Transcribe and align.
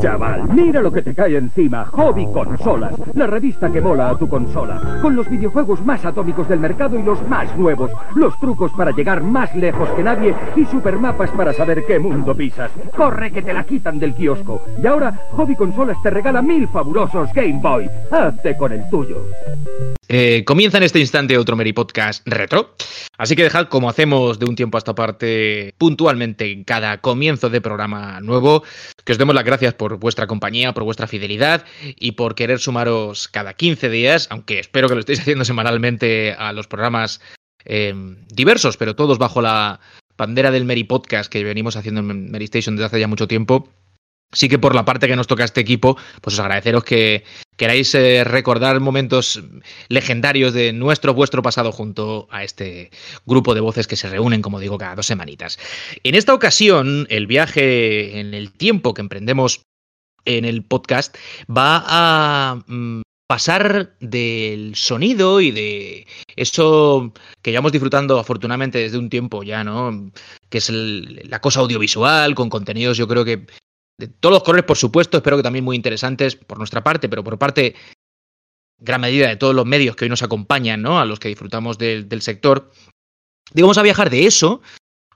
Chaval, 0.00 0.48
mira 0.52 0.82
lo 0.82 0.92
que 0.92 1.02
te 1.02 1.14
cae 1.14 1.36
encima. 1.36 1.84
Hobby 1.86 2.26
Consolas, 2.26 2.92
la 3.14 3.26
revista 3.26 3.70
que 3.70 3.80
mola 3.80 4.10
a 4.10 4.18
tu 4.18 4.28
consola. 4.28 4.98
Con 5.00 5.16
los 5.16 5.28
videojuegos 5.28 5.84
más 5.84 6.04
atómicos 6.04 6.48
del 6.48 6.60
mercado 6.60 6.98
y 6.98 7.02
los 7.02 7.26
más 7.28 7.56
nuevos. 7.56 7.90
Los 8.14 8.38
trucos 8.38 8.72
para 8.72 8.90
llegar 8.90 9.22
más 9.22 9.54
lejos 9.54 9.88
que 9.90 10.02
nadie 10.02 10.34
y 10.54 10.64
supermapas 10.66 11.30
para 11.30 11.52
saber 11.52 11.84
qué 11.86 11.98
mundo 11.98 12.34
pisas. 12.34 12.70
Corre 12.96 13.30
que 13.30 13.42
te 13.42 13.52
la 13.52 13.64
quitan 13.64 13.98
del 13.98 14.14
kiosco. 14.14 14.62
Y 14.82 14.86
ahora 14.86 15.14
Hobby 15.32 15.56
Consolas 15.56 15.96
te 16.02 16.10
regala 16.10 16.42
mil 16.42 16.68
fabulosos 16.68 17.32
Game 17.32 17.60
Boy. 17.60 17.88
Hazte 18.10 18.56
con 18.56 18.72
el 18.72 18.88
tuyo. 18.90 19.16
Eh, 20.08 20.44
comienza 20.44 20.78
en 20.78 20.84
este 20.84 21.00
instante 21.00 21.36
otro 21.36 21.56
Meri 21.56 21.72
Podcast 21.72 22.26
retro. 22.26 22.74
Así 23.18 23.34
que 23.34 23.42
dejad, 23.42 23.68
como 23.68 23.88
hacemos 23.88 24.38
de 24.38 24.46
un 24.46 24.54
tiempo 24.54 24.76
a 24.76 24.80
esta 24.80 24.94
parte, 24.94 25.74
puntualmente 25.78 26.52
en 26.52 26.64
cada 26.64 27.00
comienzo 27.00 27.50
de 27.50 27.60
programa 27.60 28.20
nuevo, 28.20 28.62
que 29.04 29.12
os 29.12 29.18
demos 29.18 29.34
las 29.34 29.44
gracias 29.44 29.74
por 29.74 29.98
vuestra 29.98 30.26
compañía, 30.26 30.74
por 30.74 30.84
vuestra 30.84 31.06
fidelidad 31.06 31.64
y 31.82 32.12
por 32.12 32.34
querer 32.34 32.60
sumaros 32.60 33.28
cada 33.28 33.54
15 33.54 33.88
días, 33.88 34.28
aunque 34.30 34.60
espero 34.60 34.88
que 34.88 34.94
lo 34.94 35.00
estéis 35.00 35.20
haciendo 35.20 35.44
semanalmente 35.44 36.34
a 36.38 36.52
los 36.52 36.68
programas 36.68 37.20
eh, 37.64 37.94
diversos, 38.28 38.76
pero 38.76 38.94
todos 38.94 39.18
bajo 39.18 39.42
la 39.42 39.80
bandera 40.16 40.50
del 40.50 40.64
Meri 40.64 40.84
Podcast 40.84 41.30
que 41.30 41.42
venimos 41.42 41.76
haciendo 41.76 42.00
en 42.00 42.30
Meri 42.30 42.44
Station 42.44 42.76
desde 42.76 42.86
hace 42.86 43.00
ya 43.00 43.08
mucho 43.08 43.26
tiempo. 43.26 43.68
Sí 44.32 44.48
que 44.48 44.58
por 44.58 44.74
la 44.74 44.84
parte 44.84 45.06
que 45.06 45.16
nos 45.16 45.26
toca 45.26 45.44
este 45.44 45.60
equipo, 45.60 45.96
pues 46.20 46.34
os 46.34 46.40
agradeceros 46.40 46.84
que 46.84 47.24
queráis 47.56 47.94
eh, 47.94 48.24
recordar 48.24 48.80
momentos 48.80 49.42
legendarios 49.88 50.52
de 50.52 50.72
nuestro, 50.72 51.14
vuestro 51.14 51.42
pasado 51.42 51.72
junto 51.72 52.28
a 52.30 52.44
este 52.44 52.90
grupo 53.24 53.54
de 53.54 53.60
voces 53.60 53.86
que 53.86 53.96
se 53.96 54.10
reúnen, 54.10 54.42
como 54.42 54.60
digo, 54.60 54.78
cada 54.78 54.96
dos 54.96 55.06
semanitas. 55.06 55.58
En 56.02 56.14
esta 56.14 56.34
ocasión, 56.34 57.06
el 57.08 57.26
viaje 57.26 58.20
en 58.20 58.34
el 58.34 58.52
tiempo 58.52 58.94
que 58.94 59.02
emprendemos 59.02 59.62
en 60.24 60.44
el 60.44 60.64
podcast 60.64 61.16
va 61.48 61.84
a 61.86 62.56
mm, 62.66 63.02
pasar 63.26 63.96
del 64.00 64.74
sonido 64.76 65.40
y 65.40 65.50
de 65.50 66.06
eso 66.36 67.12
que 67.42 67.50
llevamos 67.50 67.72
disfrutando 67.72 68.18
afortunadamente 68.18 68.78
desde 68.78 68.98
un 68.98 69.08
tiempo 69.08 69.42
ya, 69.42 69.64
¿no? 69.64 70.10
Que 70.48 70.58
es 70.58 70.70
la 70.70 71.40
cosa 71.40 71.60
audiovisual, 71.60 72.34
con 72.34 72.50
contenidos 72.50 72.98
yo 72.98 73.08
creo 73.08 73.24
que 73.24 73.46
de 73.98 74.08
todos 74.08 74.34
los 74.34 74.42
colores, 74.42 74.64
por 74.64 74.76
supuesto, 74.76 75.16
espero 75.16 75.36
que 75.36 75.42
también 75.42 75.64
muy 75.64 75.76
interesantes 75.76 76.36
por 76.36 76.58
nuestra 76.58 76.84
parte, 76.84 77.08
pero 77.08 77.24
por 77.24 77.38
parte 77.38 77.74
gran 78.78 79.00
medida 79.00 79.28
de 79.28 79.36
todos 79.36 79.54
los 79.54 79.64
medios 79.64 79.96
que 79.96 80.04
hoy 80.04 80.10
nos 80.10 80.22
acompañan, 80.22 80.82
¿no? 80.82 81.00
A 81.00 81.04
los 81.04 81.18
que 81.18 81.28
disfrutamos 81.28 81.78
del, 81.78 82.22
sector. 82.22 82.70
Digo, 83.52 83.66
vamos 83.66 83.78
a 83.78 83.82
viajar 83.82 84.10
de 84.10 84.26
eso 84.26 84.60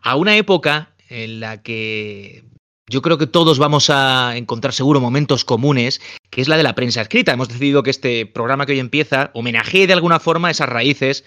a 0.02 0.16
una 0.16 0.36
época 0.36 0.94
en 1.08 1.40
la 1.40 1.62
que 1.62 2.44
yo 2.88 3.02
creo 3.02 3.18
que 3.18 3.26
todos 3.26 3.58
vamos 3.58 3.90
a 3.90 4.36
encontrar 4.36 4.72
seguro 4.72 5.00
momentos 5.00 5.44
comunes, 5.44 6.00
que 6.30 6.40
es 6.40 6.48
la 6.48 6.56
de 6.56 6.62
la 6.62 6.74
prensa 6.74 7.02
escrita. 7.02 7.32
Hemos 7.32 7.48
decidido 7.48 7.82
que 7.82 7.90
este 7.90 8.24
programa 8.24 8.64
que 8.64 8.72
hoy 8.72 8.78
empieza 8.78 9.30
homenajee 9.34 9.86
de 9.86 9.92
alguna 9.92 10.20
forma 10.20 10.50
esas 10.50 10.68
raíces 10.68 11.24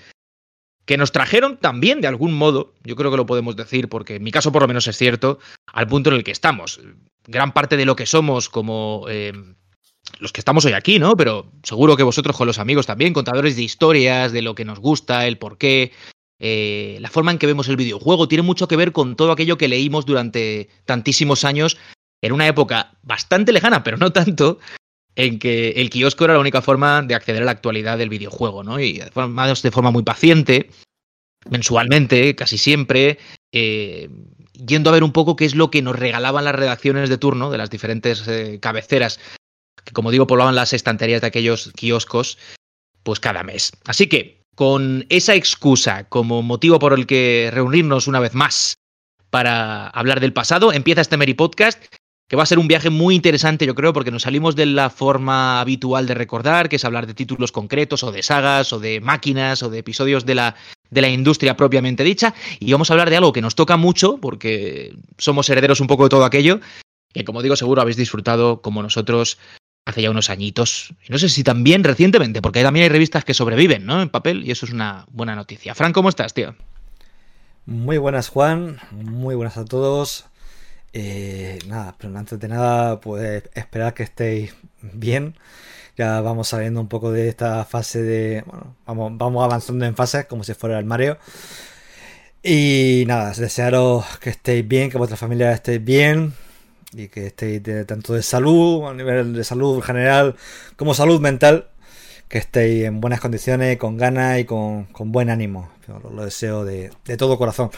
que 0.86 0.98
nos 0.98 1.12
trajeron 1.12 1.58
también 1.58 2.02
de 2.02 2.08
algún 2.08 2.34
modo, 2.34 2.74
yo 2.84 2.96
creo 2.96 3.12
que 3.12 3.18
lo 3.18 3.26
podemos 3.26 3.56
decir, 3.56 3.88
porque 3.88 4.16
en 4.16 4.24
mi 4.24 4.32
caso 4.32 4.52
por 4.52 4.64
lo 4.64 4.68
menos 4.68 4.88
es 4.88 4.98
cierto, 4.98 5.40
al 5.72 5.88
punto 5.88 6.10
en 6.10 6.18
el 6.18 6.24
que 6.24 6.32
estamos. 6.32 6.82
Gran 7.26 7.54
parte 7.54 7.78
de 7.78 7.86
lo 7.86 7.96
que 7.96 8.06
somos 8.06 8.50
como 8.50 9.06
eh, 9.10 9.34
los 10.20 10.32
que 10.32 10.42
estamos 10.42 10.66
hoy 10.66 10.74
aquí, 10.74 11.00
¿no? 11.00 11.16
Pero 11.16 11.52
seguro 11.64 11.96
que 11.96 12.04
vosotros 12.04 12.36
con 12.36 12.48
los 12.48 12.60
amigos 12.60 12.86
también, 12.86 13.14
contadores 13.14 13.56
de 13.56 13.64
historias, 13.64 14.32
de 14.32 14.42
lo 14.42 14.56
que 14.56 14.66
nos 14.66 14.80
gusta, 14.80 15.26
el 15.28 15.38
por 15.38 15.58
qué, 15.58 15.92
eh, 16.40 16.98
la 17.00 17.10
forma 17.10 17.32
en 17.32 17.38
que 17.38 17.48
vemos 17.48 17.70
el 17.70 17.78
videojuego, 17.78 18.28
tiene 18.28 18.42
mucho 18.42 18.68
que 18.68 18.76
ver 18.76 18.92
con 18.92 19.16
todo 19.16 19.32
aquello 19.32 19.58
que 19.58 19.68
leímos 19.68 20.06
durante 20.06 20.70
tantísimos 20.86 21.46
años, 21.46 21.78
en 22.22 22.32
una 22.32 22.48
época 22.48 22.98
bastante 23.04 23.52
lejana, 23.52 23.84
pero 23.84 23.98
no 23.98 24.12
tanto, 24.12 24.60
en 25.16 25.40
que 25.40 25.70
el 25.72 25.90
kiosco 25.90 26.26
era 26.26 26.34
la 26.34 26.40
única 26.40 26.62
forma 26.62 27.02
de 27.02 27.16
acceder 27.16 27.44
a 27.44 27.46
la 27.46 27.52
actualidad 27.52 27.98
del 27.98 28.10
videojuego, 28.10 28.64
¿no? 28.64 28.80
Y 28.80 29.02
además 29.02 29.62
de 29.62 29.72
forma 29.72 29.92
muy 29.92 30.04
paciente, 30.04 30.70
mensualmente, 31.50 32.36
casi 32.36 32.58
siempre, 32.58 33.20
eh, 33.52 34.10
yendo 34.54 34.90
a 34.90 34.94
ver 34.94 35.04
un 35.04 35.12
poco 35.12 35.36
qué 35.36 35.46
es 35.46 35.56
lo 35.56 35.72
que 35.72 35.82
nos 35.82 35.98
regalaban 35.98 36.46
las 36.46 36.56
redacciones 36.56 37.10
de 37.10 37.18
turno 37.18 37.50
de 37.50 37.58
las 37.58 37.70
diferentes 37.70 38.28
eh, 38.28 38.60
cabeceras, 38.62 39.20
que 39.84 39.94
como 39.94 40.12
digo, 40.12 40.28
poblaban 40.28 40.56
las 40.56 40.74
estanterías 40.74 41.22
de 41.22 41.28
aquellos 41.28 41.72
kioscos, 41.76 42.38
pues 43.04 43.20
cada 43.20 43.44
mes. 43.44 43.72
Así 43.86 44.08
que, 44.08 44.42
con 44.56 45.06
esa 45.10 45.36
excusa 45.36 46.06
como 46.06 46.42
motivo 46.42 46.80
por 46.80 46.94
el 46.94 47.08
que 47.08 47.50
reunirnos 47.52 48.08
una 48.08 48.20
vez 48.20 48.34
más 48.34 48.76
para 49.30 49.88
hablar 49.88 50.20
del 50.20 50.34
pasado, 50.34 50.72
empieza 50.72 51.02
este 51.02 51.18
Meri 51.18 51.34
Podcast 51.34 51.84
que 52.34 52.38
va 52.38 52.44
a 52.44 52.48
ser 52.48 52.58
un 52.58 52.68
viaje 52.68 52.90
muy 52.90 53.14
interesante, 53.14 53.66
yo 53.66 53.76
creo, 53.76 53.94
porque 53.94 54.10
nos 54.10 54.24
salimos 54.24 54.56
de 54.56 54.66
la 54.66 54.90
forma 54.90 55.60
habitual 55.62 56.08
de 56.08 56.16
recordar, 56.16 56.68
que 56.68 56.78
es 56.78 56.86
hablar 56.86 57.06
de 57.06 57.14
títulos 57.14 57.52
concretos, 57.52 58.04
o 58.04 58.12
de 58.12 58.24
sagas, 58.24 58.74
o 58.74 58.80
de 58.80 59.02
máquinas, 59.02 59.62
o 59.62 59.70
de 59.70 59.80
episodios 59.80 60.26
de 60.26 60.34
la, 60.34 60.56
de 60.94 61.02
la 61.02 61.10
industria 61.10 61.58
propiamente 61.58 62.04
dicha, 62.04 62.34
y 62.60 62.72
vamos 62.72 62.90
a 62.90 62.94
hablar 62.94 63.10
de 63.10 63.18
algo 63.18 63.34
que 63.34 63.42
nos 63.42 63.56
toca 63.56 63.78
mucho, 63.78 64.18
porque 64.18 64.96
somos 65.18 65.50
herederos 65.50 65.80
un 65.80 65.88
poco 65.88 66.04
de 66.04 66.10
todo 66.10 66.26
aquello, 66.26 66.60
que 67.14 67.24
como 67.26 67.42
digo, 67.42 67.56
seguro 67.56 67.82
habéis 67.82 67.98
disfrutado 67.98 68.62
como 68.62 68.82
nosotros 68.82 69.38
hace 69.86 70.02
ya 70.02 70.12
unos 70.12 70.30
añitos. 70.30 70.94
Y 71.08 71.12
no 71.12 71.18
sé 71.18 71.30
si 71.30 71.44
también 71.44 71.84
recientemente, 71.84 72.42
porque 72.42 72.64
también 72.64 72.84
hay 72.84 72.90
revistas 72.90 73.26
que 73.26 73.34
sobreviven, 73.34 73.86
¿no? 73.86 74.02
En 74.02 74.10
papel, 74.10 74.46
y 74.46 74.52
eso 74.52 74.66
es 74.66 74.72
una 74.72 75.06
buena 75.12 75.36
noticia. 75.36 75.76
Fran, 75.76 75.94
¿cómo 75.94 76.10
estás, 76.10 76.34
tío? 76.34 76.56
Muy 77.66 77.98
buenas, 77.98 78.30
Juan. 78.30 78.80
Muy 78.92 79.36
buenas 79.36 79.58
a 79.58 79.66
todos. 79.66 80.26
Eh, 80.94 81.60
nada, 81.68 81.96
pero 81.98 82.16
antes 82.18 82.40
de 82.40 82.48
nada, 82.48 83.00
pues 83.00 83.44
esperar 83.56 83.94
que 83.94 84.04
estéis 84.04 84.54
bien. 84.82 85.36
Ya 85.98 86.22
vamos 86.22 86.48
saliendo 86.48 86.82
un 86.82 86.88
poco 86.88 87.12
de 87.12 87.30
esta 87.30 87.64
fase 87.66 88.02
de. 88.02 88.44
Bueno, 88.48 88.76
vamos, 88.86 89.12
vamos 89.16 89.44
avanzando 89.44 89.86
en 89.86 89.96
fases 89.96 90.26
como 90.26 90.44
si 90.44 90.54
fuera 90.54 90.80
el 90.80 90.86
Mario. 90.86 91.18
Y 92.42 93.06
nada, 93.08 93.32
desearos 93.32 94.06
que 94.20 94.30
estéis 94.32 94.68
bien, 94.68 94.90
que 94.90 94.98
vuestra 94.98 95.18
familia 95.18 95.52
estéis 95.52 95.84
bien 95.84 96.34
y 96.94 97.08
que 97.08 97.28
estéis 97.28 97.62
tanto 97.88 98.14
de 98.14 98.24
salud, 98.24 98.86
a 98.88 98.94
nivel 98.94 99.34
de 99.34 99.44
salud 99.44 99.82
general, 99.82 100.36
como 100.76 100.94
salud 100.94 101.22
mental, 101.22 101.70
que 102.28 102.40
estéis 102.40 102.86
en 102.86 103.02
buenas 103.02 103.22
condiciones, 103.22 103.78
con 103.78 103.98
ganas 103.98 104.40
y 104.40 104.46
con, 104.46 104.86
con 104.86 105.12
buen 105.12 105.30
ánimo. 105.30 105.72
Lo 106.14 106.26
deseo 106.26 106.66
de, 106.66 106.92
de 107.06 107.18
todo 107.18 107.38
corazón. 107.38 107.72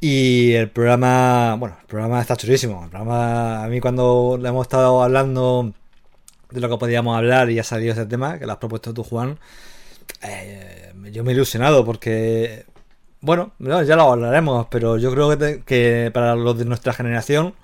Y 0.00 0.52
el 0.52 0.70
programa, 0.70 1.56
bueno, 1.58 1.76
el 1.80 1.86
programa 1.86 2.20
está 2.20 2.36
chulísimo. 2.36 2.84
El 2.84 2.90
programa, 2.90 3.64
a 3.64 3.68
mí 3.68 3.80
cuando 3.80 4.38
le 4.40 4.48
hemos 4.48 4.66
estado 4.66 5.02
hablando 5.02 5.72
de 6.50 6.60
lo 6.60 6.68
que 6.68 6.76
podíamos 6.78 7.16
hablar 7.16 7.50
y 7.50 7.58
ha 7.58 7.64
salido 7.64 7.92
ese 7.92 8.06
tema, 8.06 8.38
que 8.38 8.46
lo 8.46 8.52
has 8.52 8.58
propuesto 8.58 8.94
tú, 8.94 9.02
Juan, 9.04 9.38
eh, 10.22 10.92
yo 11.12 11.24
me 11.24 11.32
he 11.32 11.34
ilusionado 11.34 11.84
porque, 11.84 12.64
bueno, 13.20 13.52
no, 13.58 13.82
ya 13.82 13.96
lo 13.96 14.12
hablaremos, 14.12 14.66
pero 14.70 14.96
yo 14.98 15.10
creo 15.12 15.30
que, 15.30 15.36
te- 15.36 15.62
que 15.62 16.10
para 16.12 16.34
los 16.36 16.58
de 16.58 16.64
nuestra 16.64 16.92
generación, 16.92 17.54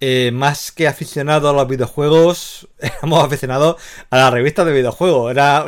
eh, 0.00 0.32
más 0.34 0.72
que 0.72 0.88
aficionados 0.88 1.48
a 1.50 1.56
los 1.56 1.68
videojuegos, 1.68 2.68
éramos 2.78 3.24
aficionados 3.24 3.76
a 4.10 4.16
las 4.18 4.32
revistas 4.32 4.66
de 4.66 4.72
videojuegos. 4.72 5.30
Era, 5.30 5.64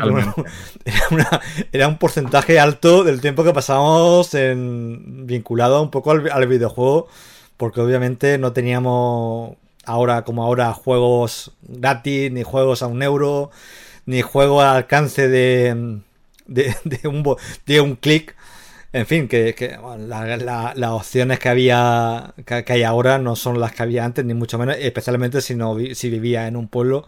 era, 0.84 1.02
una- 1.10 1.40
era 1.72 1.88
un 1.88 1.96
porcentaje 1.98 2.58
alto 2.60 3.04
del 3.04 3.20
tiempo 3.20 3.44
que 3.44 3.52
pasábamos 3.52 4.34
en, 4.34 5.26
vinculado 5.26 5.80
un 5.82 5.90
poco 5.90 6.10
al, 6.10 6.30
al 6.30 6.46
videojuego, 6.48 7.06
porque 7.56 7.80
obviamente 7.80 8.36
no 8.36 8.52
teníamos 8.52 9.56
ahora 9.86 10.22
como 10.24 10.42
ahora 10.44 10.72
juegos 10.72 11.52
gratis, 11.62 12.30
ni 12.32 12.42
juegos 12.42 12.82
a 12.82 12.86
un 12.88 13.02
euro, 13.02 13.50
ni 14.06 14.22
juegos 14.22 14.62
al 14.64 14.76
alcance 14.76 15.28
de, 15.28 16.00
de, 16.46 17.08
un, 17.08 17.24
de 17.66 17.80
un 17.80 17.96
clic. 17.96 18.36
En 18.92 19.06
fin, 19.06 19.28
que, 19.28 19.54
la- 20.08 20.36
la- 20.38 20.72
las 20.74 20.90
opciones 20.90 21.38
que 21.38 21.48
había 21.50 22.34
que, 22.46 22.64
hay 22.68 22.82
ahora 22.84 23.18
no 23.18 23.36
son 23.36 23.60
las 23.60 23.72
que 23.72 23.82
había 23.82 24.04
antes, 24.04 24.24
ni 24.24 24.34
mucho 24.34 24.58
menos, 24.58 24.76
especialmente 24.80 25.40
si 25.42 25.54
no 25.54 25.76
si 25.94 26.10
vivía 26.10 26.46
en 26.48 26.56
un 26.56 26.68
pueblo. 26.68 27.06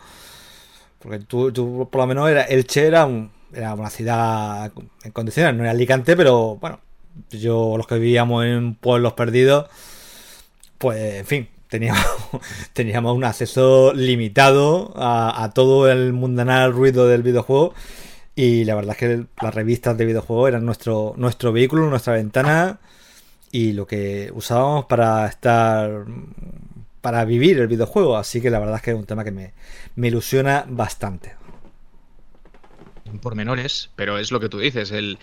Porque 0.98 1.20
tú, 1.20 1.52
tú, 1.52 1.88
por 1.90 2.00
lo 2.02 2.06
menos 2.06 2.28
era, 2.30 2.42
Elche 2.42 2.86
era, 2.86 3.06
un- 3.06 3.30
era 3.54 3.74
una 3.74 3.90
ciudad 3.90 4.72
en 5.04 5.12
condiciones, 5.12 5.54
no 5.54 5.62
era 5.62 5.70
Alicante, 5.70 6.16
pero 6.16 6.56
bueno, 6.56 6.80
yo 7.30 7.76
los 7.76 7.86
que 7.86 7.96
vivíamos 7.96 8.44
en 8.44 8.74
pueblos 8.74 9.12
perdidos, 9.14 9.66
pues 10.78 11.14
en 11.20 11.26
fin, 11.26 11.48
teníamos, 11.68 12.04
teníamos 12.72 13.16
un 13.16 13.24
acceso 13.24 13.92
limitado 13.94 14.92
a, 14.96 15.50
todo 15.54 15.90
el 15.90 16.12
mundanal 16.12 16.72
ruido 16.72 17.06
del 17.06 17.22
videojuego. 17.22 17.74
Y 18.34 18.64
la 18.64 18.74
verdad 18.76 18.92
es 18.92 18.98
que 18.98 19.24
las 19.42 19.54
revistas 19.54 19.96
de 19.98 20.04
videojuegos 20.04 20.48
eran 20.48 20.64
nuestro, 20.64 21.14
nuestro 21.16 21.52
vehículo, 21.52 21.90
nuestra 21.90 22.12
ventana 22.14 22.78
y 23.50 23.72
lo 23.72 23.86
que 23.86 24.30
usábamos 24.34 24.84
para 24.86 25.26
estar 25.26 26.04
para 27.00 27.24
vivir 27.24 27.58
el 27.58 27.68
videojuego. 27.68 28.16
Así 28.16 28.40
que 28.40 28.50
la 28.50 28.58
verdad 28.58 28.76
es 28.76 28.82
que 28.82 28.90
es 28.92 28.96
un 28.96 29.06
tema 29.06 29.24
que 29.24 29.32
me, 29.32 29.52
me 29.96 30.08
ilusiona 30.08 30.64
bastante. 30.68 31.37
Por 33.20 33.34
menores, 33.34 33.90
pero 33.96 34.18
es 34.18 34.30
lo 34.30 34.40
que 34.40 34.48
tú 34.48 34.58
dices, 34.58 34.90
el, 34.90 35.18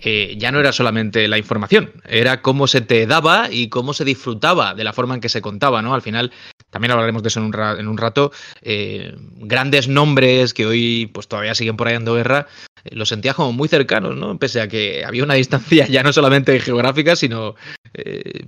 eh, 0.00 0.34
ya 0.38 0.50
no 0.50 0.60
era 0.60 0.72
solamente 0.72 1.28
la 1.28 1.38
información, 1.38 1.92
era 2.06 2.42
cómo 2.42 2.66
se 2.66 2.80
te 2.80 3.06
daba 3.06 3.48
y 3.50 3.68
cómo 3.68 3.94
se 3.94 4.04
disfrutaba 4.04 4.74
de 4.74 4.84
la 4.84 4.92
forma 4.92 5.14
en 5.14 5.20
que 5.20 5.28
se 5.28 5.40
contaba, 5.40 5.82
¿no? 5.82 5.94
Al 5.94 6.02
final 6.02 6.32
también 6.70 6.92
hablaremos 6.92 7.22
de 7.22 7.28
eso 7.28 7.40
en 7.40 7.46
un, 7.46 7.54
en 7.54 7.96
rato, 7.96 8.32
eh, 8.62 9.14
grandes 9.36 9.88
nombres 9.88 10.54
que 10.54 10.66
hoy 10.66 11.10
pues 11.12 11.28
todavía 11.28 11.54
siguen 11.54 11.76
por 11.76 11.88
ahí 11.88 11.94
dando 11.94 12.14
guerra, 12.14 12.46
eh, 12.84 12.94
los 12.94 13.08
sentías 13.08 13.34
como 13.34 13.52
muy 13.52 13.68
cercanos, 13.68 14.16
¿no? 14.16 14.38
Pese 14.38 14.60
a 14.60 14.68
que 14.68 15.04
había 15.04 15.24
una 15.24 15.34
distancia 15.42 15.86
ya 15.86 16.02
no 16.02 16.12
solamente 16.12 16.58
geográfica, 16.60 17.16
sino 17.16 17.54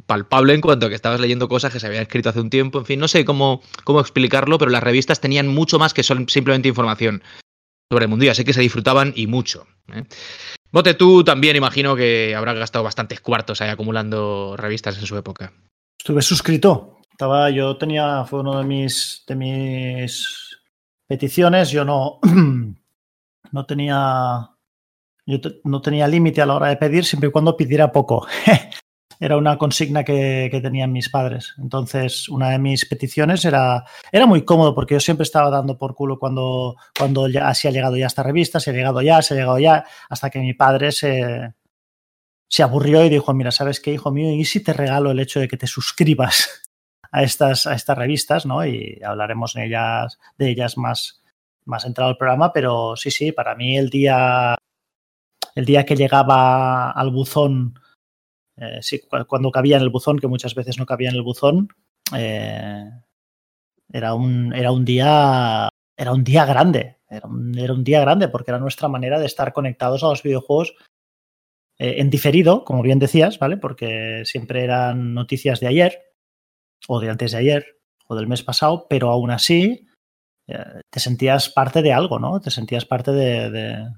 palpable 0.06 0.54
en 0.54 0.60
cuanto 0.60 0.86
a 0.86 0.88
que 0.88 0.94
estabas 0.94 1.18
leyendo 1.18 1.48
cosas 1.48 1.72
que 1.72 1.80
se 1.80 1.86
habían 1.86 2.02
escrito 2.02 2.28
hace 2.28 2.40
un 2.40 2.50
tiempo, 2.50 2.78
en 2.78 2.86
fin, 2.86 3.00
no 3.00 3.08
sé 3.08 3.24
cómo, 3.24 3.62
cómo 3.84 4.00
explicarlo, 4.00 4.58
pero 4.58 4.70
las 4.70 4.82
revistas 4.82 5.20
tenían 5.20 5.48
mucho 5.48 5.78
más 5.78 5.92
que 5.92 6.04
simplemente 6.04 6.68
información 6.68 7.22
sobre 7.90 8.04
el 8.04 8.08
mundo, 8.08 8.30
así 8.30 8.44
que 8.44 8.52
se 8.52 8.60
disfrutaban 8.60 9.12
y 9.16 9.26
mucho. 9.26 9.66
¿eh? 9.92 10.04
Bote, 10.70 10.94
tú 10.94 11.24
también 11.24 11.56
imagino 11.56 11.96
que 11.96 12.34
habrás 12.36 12.56
gastado 12.56 12.84
bastantes 12.84 13.20
cuartos 13.20 13.60
ahí 13.60 13.68
acumulando 13.68 14.54
revistas 14.56 14.96
en 14.98 15.06
su 15.06 15.16
época. 15.16 15.52
Estuve 15.98 16.22
suscrito. 16.22 17.00
Estaba, 17.10 17.50
yo 17.50 17.76
tenía, 17.76 18.24
fue 18.24 18.40
uno 18.40 18.58
de 18.58 18.64
mis, 18.64 19.24
de 19.26 19.34
mis 19.34 20.60
peticiones. 21.08 21.70
Yo 21.70 21.84
no, 21.84 22.20
no 23.52 23.66
tenía, 23.66 24.50
yo 25.26 25.38
no 25.64 25.82
tenía 25.82 26.06
límite 26.06 26.40
a 26.40 26.46
la 26.46 26.54
hora 26.54 26.68
de 26.68 26.76
pedir, 26.76 27.04
siempre 27.04 27.28
y 27.28 27.32
cuando 27.32 27.56
pidiera 27.56 27.90
poco. 27.90 28.26
era 29.20 29.36
una 29.36 29.58
consigna 29.58 30.02
que, 30.02 30.48
que, 30.50 30.62
tenían 30.62 30.92
mis 30.92 31.10
padres. 31.10 31.54
Entonces, 31.58 32.26
una 32.30 32.48
de 32.48 32.58
mis 32.58 32.86
peticiones 32.86 33.44
era, 33.44 33.84
era 34.10 34.24
muy 34.24 34.46
cómodo 34.46 34.74
porque 34.74 34.94
yo 34.94 35.00
siempre 35.00 35.24
estaba 35.24 35.50
dando 35.50 35.76
por 35.76 35.94
culo 35.94 36.18
cuando, 36.18 36.76
cuando 36.98 37.28
ya 37.28 37.52
se 37.52 37.68
ha 37.68 37.70
llegado 37.70 37.98
ya 37.98 38.06
esta 38.06 38.22
revista, 38.22 38.58
se 38.60 38.70
ha 38.70 38.72
llegado 38.72 39.02
ya, 39.02 39.20
se 39.20 39.34
ha 39.34 39.36
llegado 39.36 39.58
ya, 39.58 39.84
hasta 40.08 40.30
que 40.30 40.38
mi 40.38 40.54
padre 40.54 40.90
se, 40.90 41.52
se 42.48 42.62
aburrió 42.62 43.04
y 43.04 43.10
dijo, 43.10 43.34
mira, 43.34 43.50
¿sabes 43.50 43.78
qué, 43.78 43.92
hijo 43.92 44.10
mío? 44.10 44.32
¿Y 44.32 44.46
si 44.46 44.62
te 44.64 44.72
regalo 44.72 45.10
el 45.10 45.20
hecho 45.20 45.38
de 45.38 45.48
que 45.48 45.58
te 45.58 45.66
suscribas 45.66 46.70
a 47.12 47.22
estas, 47.22 47.66
a 47.66 47.74
estas 47.74 47.98
revistas, 47.98 48.46
¿no? 48.46 48.64
Y 48.64 49.00
hablaremos 49.04 49.52
de 49.52 49.66
ellas, 49.66 50.18
de 50.38 50.48
ellas 50.48 50.78
más, 50.78 51.22
más 51.66 51.84
entrado 51.84 52.08
al 52.08 52.16
programa, 52.16 52.54
pero 52.54 52.96
sí, 52.96 53.10
sí, 53.10 53.32
para 53.32 53.54
mí 53.54 53.76
el 53.76 53.90
día, 53.90 54.56
el 55.54 55.66
día 55.66 55.84
que 55.84 55.94
llegaba 55.94 56.90
al 56.90 57.10
buzón 57.10 57.79
eh, 58.56 58.78
sí, 58.82 59.00
cuando 59.26 59.50
cabía 59.50 59.76
en 59.76 59.82
el 59.82 59.90
buzón, 59.90 60.18
que 60.18 60.26
muchas 60.26 60.54
veces 60.54 60.78
no 60.78 60.86
cabía 60.86 61.10
en 61.10 61.16
el 61.16 61.22
buzón, 61.22 61.68
eh, 62.16 62.90
era, 63.92 64.14
un, 64.14 64.52
era 64.54 64.72
un 64.72 64.84
día 64.84 65.68
era 65.96 66.12
un 66.12 66.24
día 66.24 66.44
grande, 66.46 66.98
era 67.08 67.26
un, 67.26 67.84
día 67.84 68.00
grande 68.00 68.28
porque 68.28 68.50
era 68.50 68.58
nuestra 68.58 68.88
manera 68.88 69.18
de 69.18 69.26
estar 69.26 69.52
conectados 69.52 70.02
a 70.02 70.08
los 70.08 70.22
videojuegos 70.22 70.74
eh, 71.78 71.96
en 71.98 72.08
diferido, 72.08 72.64
como 72.64 72.82
bien 72.82 72.98
decías, 72.98 73.38
¿vale? 73.38 73.58
Porque 73.58 74.22
siempre 74.24 74.64
eran 74.64 75.12
noticias 75.12 75.60
de 75.60 75.66
ayer 75.66 76.00
o 76.88 77.00
de 77.00 77.10
antes 77.10 77.32
de 77.32 77.38
ayer 77.38 77.80
o 78.06 78.16
del 78.16 78.28
mes 78.28 78.42
pasado, 78.42 78.86
pero 78.88 79.10
aún 79.10 79.30
así 79.30 79.86
te 80.90 80.98
sentías 80.98 81.48
parte 81.48 81.80
de 81.80 81.92
algo, 81.92 82.18
¿no? 82.18 82.40
Te 82.40 82.50
sentías 82.50 82.84
parte 82.84 83.12
de, 83.12 83.50
de, 83.50 83.88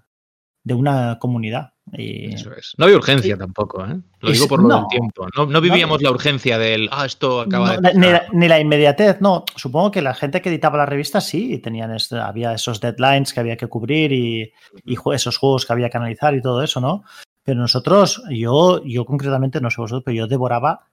de 0.64 0.74
una 0.74 1.18
comunidad. 1.18 1.71
Y... 1.92 2.34
Eso 2.34 2.52
es. 2.54 2.74
No 2.78 2.86
había 2.86 2.96
urgencia 2.96 3.34
y... 3.34 3.38
tampoco, 3.38 3.84
¿eh? 3.84 4.00
Lo 4.20 4.30
digo 4.30 4.48
por 4.48 4.62
lo 4.62 4.68
no, 4.68 4.76
del 4.78 4.86
tiempo. 4.88 5.28
No, 5.36 5.46
no 5.46 5.60
vivíamos 5.60 6.00
no, 6.00 6.08
la 6.08 6.14
urgencia 6.14 6.58
del, 6.58 6.88
ah, 6.90 7.04
esto 7.04 7.42
acaba 7.42 7.76
de. 7.76 7.94
Ni 7.94 8.10
la, 8.10 8.24
ni, 8.32 8.48
la, 8.48 8.60
inmediatez, 8.60 9.20
no. 9.20 9.44
Supongo 9.56 9.90
que 9.90 10.00
la 10.00 10.14
gente 10.14 10.40
que 10.40 10.48
editaba 10.48 10.78
la 10.78 10.86
revista 10.86 11.20
sí, 11.20 11.58
tenían 11.58 11.94
este, 11.94 12.18
había 12.18 12.54
esos 12.54 12.80
deadlines 12.80 13.32
que 13.32 13.40
había 13.40 13.56
que 13.56 13.66
cubrir 13.66 14.12
y, 14.12 14.52
y, 14.84 14.96
esos 15.12 15.36
juegos 15.36 15.66
que 15.66 15.72
había 15.72 15.90
que 15.90 15.98
analizar 15.98 16.34
y 16.34 16.40
todo 16.40 16.62
eso, 16.62 16.80
¿no? 16.80 17.04
Pero 17.44 17.60
nosotros, 17.60 18.22
yo, 18.30 18.82
yo 18.84 19.04
concretamente, 19.04 19.60
no 19.60 19.70
sé 19.70 19.80
vosotros, 19.80 20.04
pero 20.04 20.16
yo 20.16 20.26
devoraba 20.26 20.86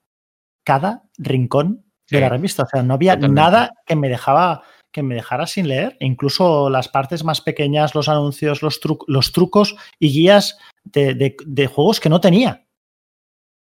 cada 0.63 1.03
rincón 1.17 1.85
de 2.09 2.19
la 2.19 2.29
revista. 2.29 2.63
O 2.63 2.67
sea, 2.67 2.83
no 2.83 2.95
había 2.95 3.15
Totalmente. 3.15 3.41
nada 3.41 3.73
que 3.85 3.95
me 3.95 4.09
dejaba 4.09 4.63
que 4.91 5.03
me 5.03 5.15
dejara 5.15 5.47
sin 5.47 5.67
leer, 5.67 5.97
incluso 5.99 6.69
las 6.69 6.87
partes 6.87 7.23
más 7.23 7.41
pequeñas, 7.41 7.95
los 7.95 8.09
anuncios, 8.09 8.61
los, 8.61 8.79
tru 8.79 8.99
los 9.07 9.31
trucos 9.31 9.75
y 9.99 10.11
guías 10.11 10.57
de, 10.83 11.13
de, 11.13 11.35
de, 11.45 11.67
juegos 11.67 11.99
que 11.99 12.09
no 12.09 12.19
tenía 12.19 12.65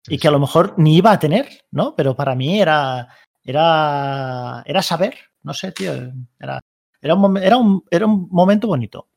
y 0.08 0.18
que 0.18 0.28
a 0.28 0.30
lo 0.30 0.38
mejor 0.38 0.74
ni 0.76 0.96
iba 0.96 1.12
a 1.12 1.18
tener, 1.18 1.64
¿no? 1.70 1.94
Pero 1.96 2.14
para 2.14 2.34
mí 2.34 2.60
era, 2.60 3.08
era, 3.42 4.62
era 4.66 4.82
saber, 4.82 5.16
no 5.42 5.54
sé, 5.54 5.72
tío, 5.72 5.92
era, 6.38 6.60
era, 7.00 7.14
un, 7.14 7.36
era, 7.38 7.56
un, 7.56 7.84
era 7.90 8.06
un 8.06 8.28
momento 8.30 8.68
bonito 8.68 9.08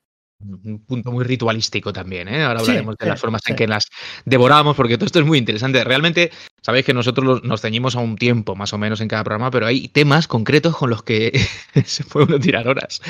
un 0.41 0.85
punto 0.85 1.11
muy 1.11 1.25
ritualístico 1.25 1.91
también, 1.91 2.27
¿eh? 2.27 2.43
Ahora 2.43 2.61
hablaremos 2.61 2.95
sí, 2.97 3.05
de 3.05 3.09
las 3.09 3.19
formas 3.19 3.41
sí. 3.43 3.51
en 3.51 3.57
que 3.57 3.67
las 3.67 3.87
devoramos, 4.25 4.75
porque 4.75 4.97
todo 4.97 5.05
esto 5.05 5.19
es 5.19 5.25
muy 5.25 5.37
interesante. 5.37 5.83
Realmente, 5.83 6.31
sabéis 6.61 6.85
que 6.85 6.93
nosotros 6.93 7.43
nos 7.43 7.61
ceñimos 7.61 7.95
a 7.95 7.99
un 7.99 8.17
tiempo, 8.17 8.55
más 8.55 8.73
o 8.73 8.77
menos, 8.77 9.01
en 9.01 9.07
cada 9.07 9.23
programa, 9.23 9.51
pero 9.51 9.65
hay 9.65 9.87
temas 9.87 10.27
concretos 10.27 10.75
con 10.75 10.89
los 10.89 11.03
que 11.03 11.39
se 11.85 12.03
puede 12.03 12.39
tirar 12.39 12.67
horas. 12.67 13.01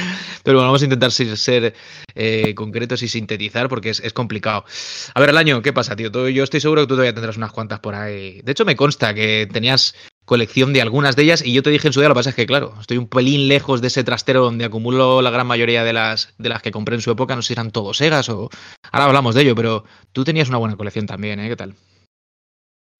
Pero 0.43 0.57
bueno, 0.57 0.67
vamos 0.67 0.81
a 0.81 0.85
intentar 0.85 1.11
ser 1.11 1.73
eh, 2.15 2.53
concretos 2.55 3.03
y 3.03 3.07
sintetizar, 3.07 3.69
porque 3.69 3.89
es, 3.91 3.99
es, 3.99 4.13
complicado. 4.13 4.65
A 5.13 5.19
ver, 5.19 5.29
el 5.29 5.37
año, 5.37 5.61
¿qué 5.61 5.73
pasa, 5.73 5.95
tío? 5.95 6.09
Yo 6.29 6.43
estoy 6.43 6.59
seguro 6.59 6.81
que 6.81 6.87
tú 6.87 6.95
todavía 6.95 7.13
tendrás 7.13 7.37
unas 7.37 7.51
cuantas 7.51 7.79
por 7.79 7.95
ahí. 7.95 8.41
De 8.43 8.51
hecho, 8.51 8.65
me 8.65 8.75
consta 8.75 9.13
que 9.13 9.47
tenías 9.51 9.95
colección 10.29 10.73
de 10.73 10.81
algunas 10.83 11.15
de 11.15 11.23
ellas 11.23 11.43
y 11.43 11.53
yo 11.53 11.63
te 11.63 11.71
dije 11.71 11.87
en 11.87 11.93
su 11.93 12.01
día, 12.01 12.07
lo 12.07 12.13
que 12.13 12.19
pasa 12.19 12.29
es 12.29 12.35
que 12.35 12.45
claro, 12.45 12.75
estoy 12.79 12.99
un 12.99 13.07
pelín 13.07 13.47
lejos 13.47 13.81
de 13.81 13.87
ese 13.87 14.03
trastero 14.03 14.43
donde 14.43 14.63
acumulo 14.63 15.23
la 15.23 15.31
gran 15.31 15.47
mayoría 15.47 15.83
de 15.83 15.91
las, 15.91 16.35
de 16.37 16.49
las 16.49 16.61
que 16.61 16.69
compré 16.69 16.93
en 16.93 17.01
su 17.01 17.09
época, 17.09 17.35
no 17.35 17.41
sé 17.41 17.47
si 17.47 17.53
eran 17.53 17.71
todos 17.71 17.97
Segas 17.97 18.29
o... 18.29 18.47
Ahora 18.91 19.05
hablamos 19.05 19.33
de 19.33 19.41
ello, 19.41 19.55
pero 19.55 19.85
tú 20.11 20.23
tenías 20.23 20.47
una 20.49 20.59
buena 20.59 20.75
colección 20.75 21.07
también, 21.07 21.39
¿eh? 21.39 21.49
¿Qué 21.49 21.55
tal? 21.55 21.73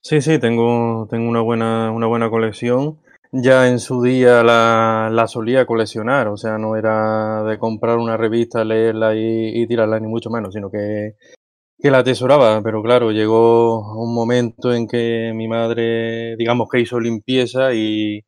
Sí, 0.01 0.21
sí, 0.21 0.39
tengo, 0.39 1.07
tengo 1.09 1.29
una, 1.29 1.41
buena, 1.41 1.91
una 1.91 2.07
buena 2.07 2.29
colección. 2.29 2.99
Ya 3.31 3.67
en 3.67 3.79
su 3.79 4.01
día 4.01 4.43
la, 4.43 5.25
solía 5.27 5.65
coleccionar, 5.65 6.27
o 6.29 6.37
sea, 6.37 6.57
no 6.57 6.75
era 6.75 7.43
de 7.43 7.59
comprar 7.59 7.97
una 7.97 8.17
revista, 8.17 8.63
leerla 8.63 9.13
y, 9.15 9.67
tirarla, 9.67 9.99
ni 9.99 10.07
mucho 10.07 10.29
menos, 10.29 10.53
sino 10.53 10.71
que 10.71 11.15
que 11.81 11.91
la 11.91 11.99
atesoraba, 11.99 12.61
pero 12.61 12.83
claro, 12.83 13.11
llegó 13.11 13.79
un 13.95 14.13
momento 14.13 14.73
en 14.73 14.87
que 14.87 15.31
mi 15.33 15.47
madre, 15.47 16.35
digamos 16.35 16.67
que 16.69 16.81
hizo 16.81 16.99
limpieza 16.99 17.73
y, 17.73 18.21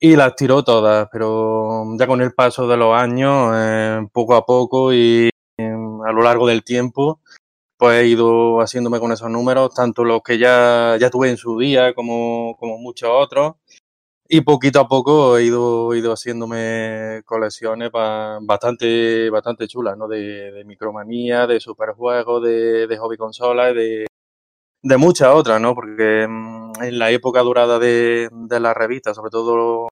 y 0.00 0.16
las 0.16 0.36
tiró 0.36 0.62
todas, 0.62 1.08
pero 1.12 1.84
ya 1.98 2.06
con 2.06 2.22
el 2.22 2.32
paso 2.34 2.68
de 2.68 2.76
los 2.76 2.94
años, 2.94 3.52
eh, 3.56 4.06
poco 4.12 4.34
a 4.36 4.46
poco 4.46 4.92
y 4.92 5.28
eh, 5.58 5.64
a 6.06 6.12
lo 6.12 6.22
largo 6.22 6.46
del 6.46 6.62
tiempo, 6.62 7.20
pues 7.78 8.02
he 8.02 8.08
ido 8.08 8.60
haciéndome 8.60 9.00
con 9.00 9.12
esos 9.12 9.30
números, 9.30 9.72
tanto 9.74 10.04
los 10.04 10.22
que 10.22 10.36
ya, 10.38 10.96
ya 11.00 11.10
tuve 11.10 11.30
en 11.30 11.36
su 11.36 11.58
día 11.58 11.94
como, 11.94 12.56
como 12.58 12.76
muchos 12.78 13.08
otros, 13.12 13.54
y 14.28 14.42
poquito 14.42 14.80
a 14.80 14.88
poco 14.88 15.38
he 15.38 15.44
ido, 15.44 15.94
he 15.94 15.98
ido 15.98 16.12
haciéndome 16.12 17.22
colecciones 17.24 17.90
bastante, 17.92 19.30
bastante 19.30 19.68
chulas, 19.68 19.96
¿no? 19.96 20.08
De, 20.08 20.52
de 20.52 20.64
micromanía, 20.64 21.46
de 21.46 21.60
superjuegos, 21.60 22.42
de, 22.42 22.86
de 22.86 22.98
hobby 22.98 23.16
consolas, 23.16 23.74
de, 23.74 24.06
de 24.82 24.96
muchas 24.98 25.28
otras, 25.34 25.60
¿no? 25.60 25.74
Porque 25.74 26.26
mmm, 26.28 26.72
en 26.82 26.98
la 26.98 27.10
época 27.10 27.42
dorada 27.42 27.78
de, 27.78 28.28
de 28.30 28.60
la 28.60 28.74
revista, 28.74 29.14
sobre 29.14 29.30
todo 29.30 29.88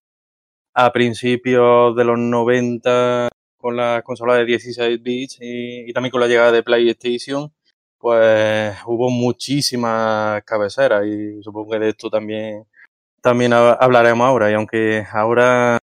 a 0.74 0.92
principios 0.92 1.96
de 1.96 2.04
los 2.04 2.18
90, 2.18 3.28
con 3.56 3.76
las 3.76 4.02
consolas 4.02 4.38
de 4.38 4.44
16 4.44 5.02
bits 5.02 5.38
y, 5.40 5.88
y 5.88 5.92
también 5.92 6.10
con 6.10 6.20
la 6.20 6.28
llegada 6.28 6.52
de 6.52 6.62
PlayStation, 6.62 7.52
pues 8.06 8.76
hubo 8.86 9.10
muchísimas 9.10 10.40
cabeceras 10.44 11.04
y 11.04 11.42
supongo 11.42 11.72
que 11.72 11.80
de 11.80 11.88
esto 11.88 12.08
también 12.08 12.64
también 13.20 13.52
hablaremos 13.52 14.24
ahora. 14.28 14.48
Y 14.48 14.54
aunque 14.54 15.04
ahora 15.12 15.76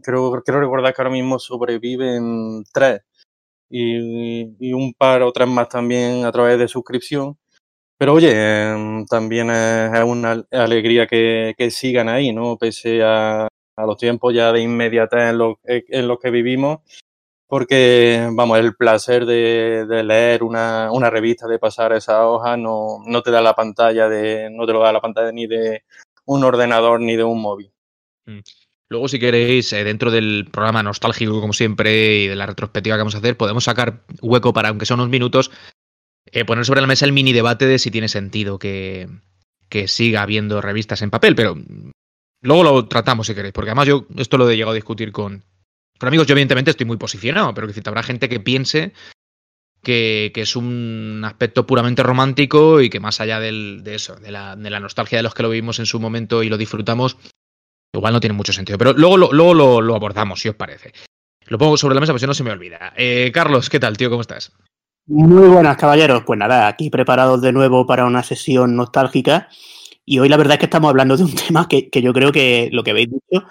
creo, 0.00 0.30
creo 0.44 0.60
recordar 0.60 0.94
que 0.94 1.02
ahora 1.02 1.10
mismo 1.10 1.40
sobreviven 1.40 2.62
tres 2.72 3.00
y, 3.68 4.72
un 4.72 4.94
par 4.94 5.22
o 5.22 5.32
tres 5.32 5.48
más 5.48 5.68
también 5.68 6.24
a 6.24 6.30
través 6.30 6.60
de 6.60 6.68
suscripción. 6.68 7.36
Pero 7.98 8.12
oye, 8.14 8.30
eh, 8.32 9.04
también 9.10 9.50
es, 9.50 10.04
una 10.04 10.44
alegría 10.52 11.08
que, 11.08 11.54
que, 11.58 11.72
sigan 11.72 12.08
ahí, 12.08 12.32
¿no? 12.32 12.56
Pese 12.56 13.02
a, 13.02 13.48
a 13.76 13.84
los 13.84 13.96
tiempos 13.96 14.32
ya 14.32 14.52
de 14.52 14.60
inmediatez 14.60 15.30
en 15.30 15.38
los 15.38 15.56
en 15.64 16.06
lo 16.06 16.20
que 16.20 16.30
vivimos. 16.30 16.82
Porque, 17.46 18.28
vamos, 18.32 18.58
el 18.58 18.74
placer 18.74 19.26
de, 19.26 20.02
leer 20.02 20.42
una, 20.42 21.10
revista, 21.10 21.46
de 21.46 21.58
pasar 21.58 21.92
esa 21.92 22.26
hoja, 22.26 22.56
no, 22.56 22.98
no 23.06 23.22
te 23.22 23.30
da 23.30 23.40
la 23.40 23.54
pantalla 23.54 24.08
de, 24.08 24.48
no 24.50 24.66
te 24.66 24.72
lo 24.72 24.80
da 24.80 24.92
la 24.92 25.00
pantalla 25.00 25.30
ni 25.30 25.46
de, 25.46 25.82
un 26.24 26.44
ordenador 26.44 27.00
ni 27.00 27.16
de 27.16 27.24
un 27.24 27.40
móvil. 27.40 27.72
Mm. 28.26 28.40
Luego, 28.90 29.08
si 29.08 29.18
queréis, 29.18 29.72
eh, 29.72 29.82
dentro 29.82 30.10
del 30.10 30.46
programa 30.50 30.82
nostálgico, 30.82 31.40
como 31.40 31.52
siempre, 31.52 32.18
y 32.18 32.28
de 32.28 32.36
la 32.36 32.46
retrospectiva 32.46 32.96
que 32.96 33.00
vamos 33.00 33.14
a 33.14 33.18
hacer, 33.18 33.36
podemos 33.36 33.64
sacar 33.64 34.04
hueco 34.20 34.52
para, 34.52 34.68
aunque 34.68 34.86
son 34.86 35.00
unos 35.00 35.10
minutos, 35.10 35.50
eh, 36.26 36.44
poner 36.44 36.64
sobre 36.64 36.80
la 36.80 36.86
mesa 36.86 37.04
el 37.04 37.12
mini 37.12 37.32
debate 37.32 37.66
de 37.66 37.78
si 37.78 37.90
tiene 37.90 38.08
sentido 38.08 38.58
que, 38.58 39.08
que 39.68 39.88
siga 39.88 40.22
habiendo 40.22 40.60
revistas 40.60 41.02
en 41.02 41.10
papel, 41.10 41.34
pero 41.34 41.56
luego 42.42 42.62
lo 42.62 42.86
tratamos 42.86 43.26
si 43.26 43.34
queréis, 43.34 43.54
porque 43.54 43.70
además 43.70 43.88
yo 43.88 44.06
esto 44.16 44.36
lo 44.36 44.48
he 44.48 44.54
llegado 44.54 44.72
a 44.72 44.76
discutir 44.76 45.12
con, 45.12 45.44
con 46.04 46.08
amigos. 46.08 46.26
Yo, 46.26 46.34
evidentemente, 46.34 46.70
estoy 46.70 46.86
muy 46.86 46.96
posicionado, 46.96 47.54
pero 47.54 47.66
que 47.66 47.80
habrá 47.84 48.02
gente 48.02 48.28
que 48.28 48.40
piense 48.40 48.92
que, 49.82 50.32
es 50.34 50.56
un 50.56 51.22
aspecto 51.24 51.66
puramente 51.66 52.02
romántico 52.02 52.80
y 52.80 52.90
que 52.90 53.00
más 53.00 53.20
allá 53.20 53.38
de 53.38 53.82
eso, 53.86 54.16
de 54.16 54.30
la, 54.30 54.56
nostalgia 54.56 55.18
de 55.18 55.22
los 55.22 55.34
que 55.34 55.42
lo 55.42 55.50
vivimos 55.50 55.78
en 55.78 55.86
su 55.86 56.00
momento 56.00 56.42
y 56.42 56.48
lo 56.48 56.58
disfrutamos, 56.58 57.16
Igual 57.94 58.12
no 58.12 58.18
tiene 58.18 58.34
mucho 58.34 58.52
sentido, 58.52 58.76
pero 58.76 58.92
luego, 58.92 59.16
lo, 59.16 59.32
luego 59.32 59.80
lo, 59.80 59.94
abordamos, 59.94 60.40
si 60.40 60.48
os 60.48 60.56
parece. 60.56 60.92
Lo 61.46 61.58
pongo 61.58 61.76
sobre 61.76 61.94
la 61.94 62.00
mesa, 62.00 62.12
pues 62.12 62.26
no 62.26 62.34
se 62.34 62.42
me 62.42 62.50
olvida. 62.50 62.92
Eh, 62.96 63.30
Carlos, 63.32 63.70
¿qué 63.70 63.78
tal, 63.78 63.96
tío? 63.96 64.10
¿Cómo 64.10 64.22
estás? 64.22 64.50
Muy 65.06 65.46
buenas, 65.46 65.76
caballeros. 65.76 66.24
Pues 66.26 66.36
nada, 66.36 66.66
aquí 66.66 66.90
preparados 66.90 67.40
de 67.40 67.52
nuevo 67.52 67.86
para 67.86 68.04
una 68.04 68.24
sesión 68.24 68.74
nostálgica. 68.74 69.48
Y 70.04 70.18
hoy 70.18 70.28
la 70.28 70.36
verdad 70.36 70.54
es 70.54 70.58
que 70.58 70.64
estamos 70.64 70.90
hablando 70.90 71.16
de 71.16 71.22
un 71.22 71.34
tema 71.46 71.68
que, 71.68 71.88
que 71.88 72.02
yo 72.02 72.12
creo 72.12 72.32
que 72.32 72.68
lo 72.72 72.82
que 72.82 72.90
habéis 72.90 73.10
dicho, 73.10 73.46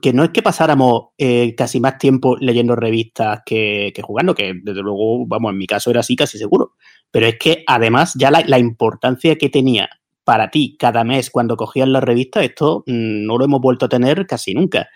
que 0.00 0.12
no 0.12 0.24
es 0.24 0.30
que 0.30 0.42
pasáramos 0.42 1.08
eh, 1.18 1.54
casi 1.56 1.80
más 1.80 1.98
tiempo 1.98 2.36
leyendo 2.38 2.76
revistas 2.76 3.40
que, 3.44 3.92
que, 3.94 4.02
jugando, 4.02 4.34
que 4.34 4.54
desde 4.62 4.82
luego, 4.82 5.26
vamos, 5.26 5.52
en 5.52 5.58
mi 5.58 5.66
caso 5.66 5.90
era 5.90 6.00
así 6.00 6.16
casi 6.16 6.38
seguro. 6.38 6.72
Pero 7.10 7.26
es 7.26 7.38
que 7.38 7.64
además 7.66 8.14
ya 8.16 8.30
la, 8.30 8.58
importancia 8.58 9.36
que 9.36 9.48
tenía 9.48 9.88
para 10.24 10.50
ti 10.50 10.76
cada 10.78 11.04
mes 11.04 11.30
cuando 11.30 11.56
cogías 11.56 11.88
la 11.88 12.00
revista, 12.00 12.42
esto 12.42 12.82
mmm, 12.86 13.24
no 13.26 13.38
lo 13.38 13.44
hemos 13.44 13.60
vuelto 13.60 13.86
a 13.86 13.88
tener 13.88 14.26
casi 14.26 14.54
nunca. 14.54 14.88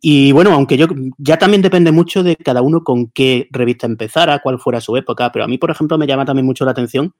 Y 0.00 0.32
bueno, 0.32 0.52
aunque 0.52 0.76
yo 0.76 0.86
ya 1.18 1.38
también 1.38 1.62
depende 1.62 1.90
mucho 1.90 2.22
de 2.22 2.36
cada 2.36 2.62
uno 2.62 2.84
con 2.84 3.10
qué 3.10 3.48
revista 3.50 3.86
empezara, 3.86 4.40
cuál 4.40 4.58
fuera 4.58 4.80
su 4.80 4.96
época, 4.96 5.32
pero 5.32 5.44
a 5.44 5.48
mí, 5.48 5.58
por 5.58 5.70
ejemplo, 5.70 5.98
me 5.98 6.06
llama 6.06 6.24
también 6.24 6.46
mucho 6.46 6.64
la 6.64 6.72
atención 6.72 7.14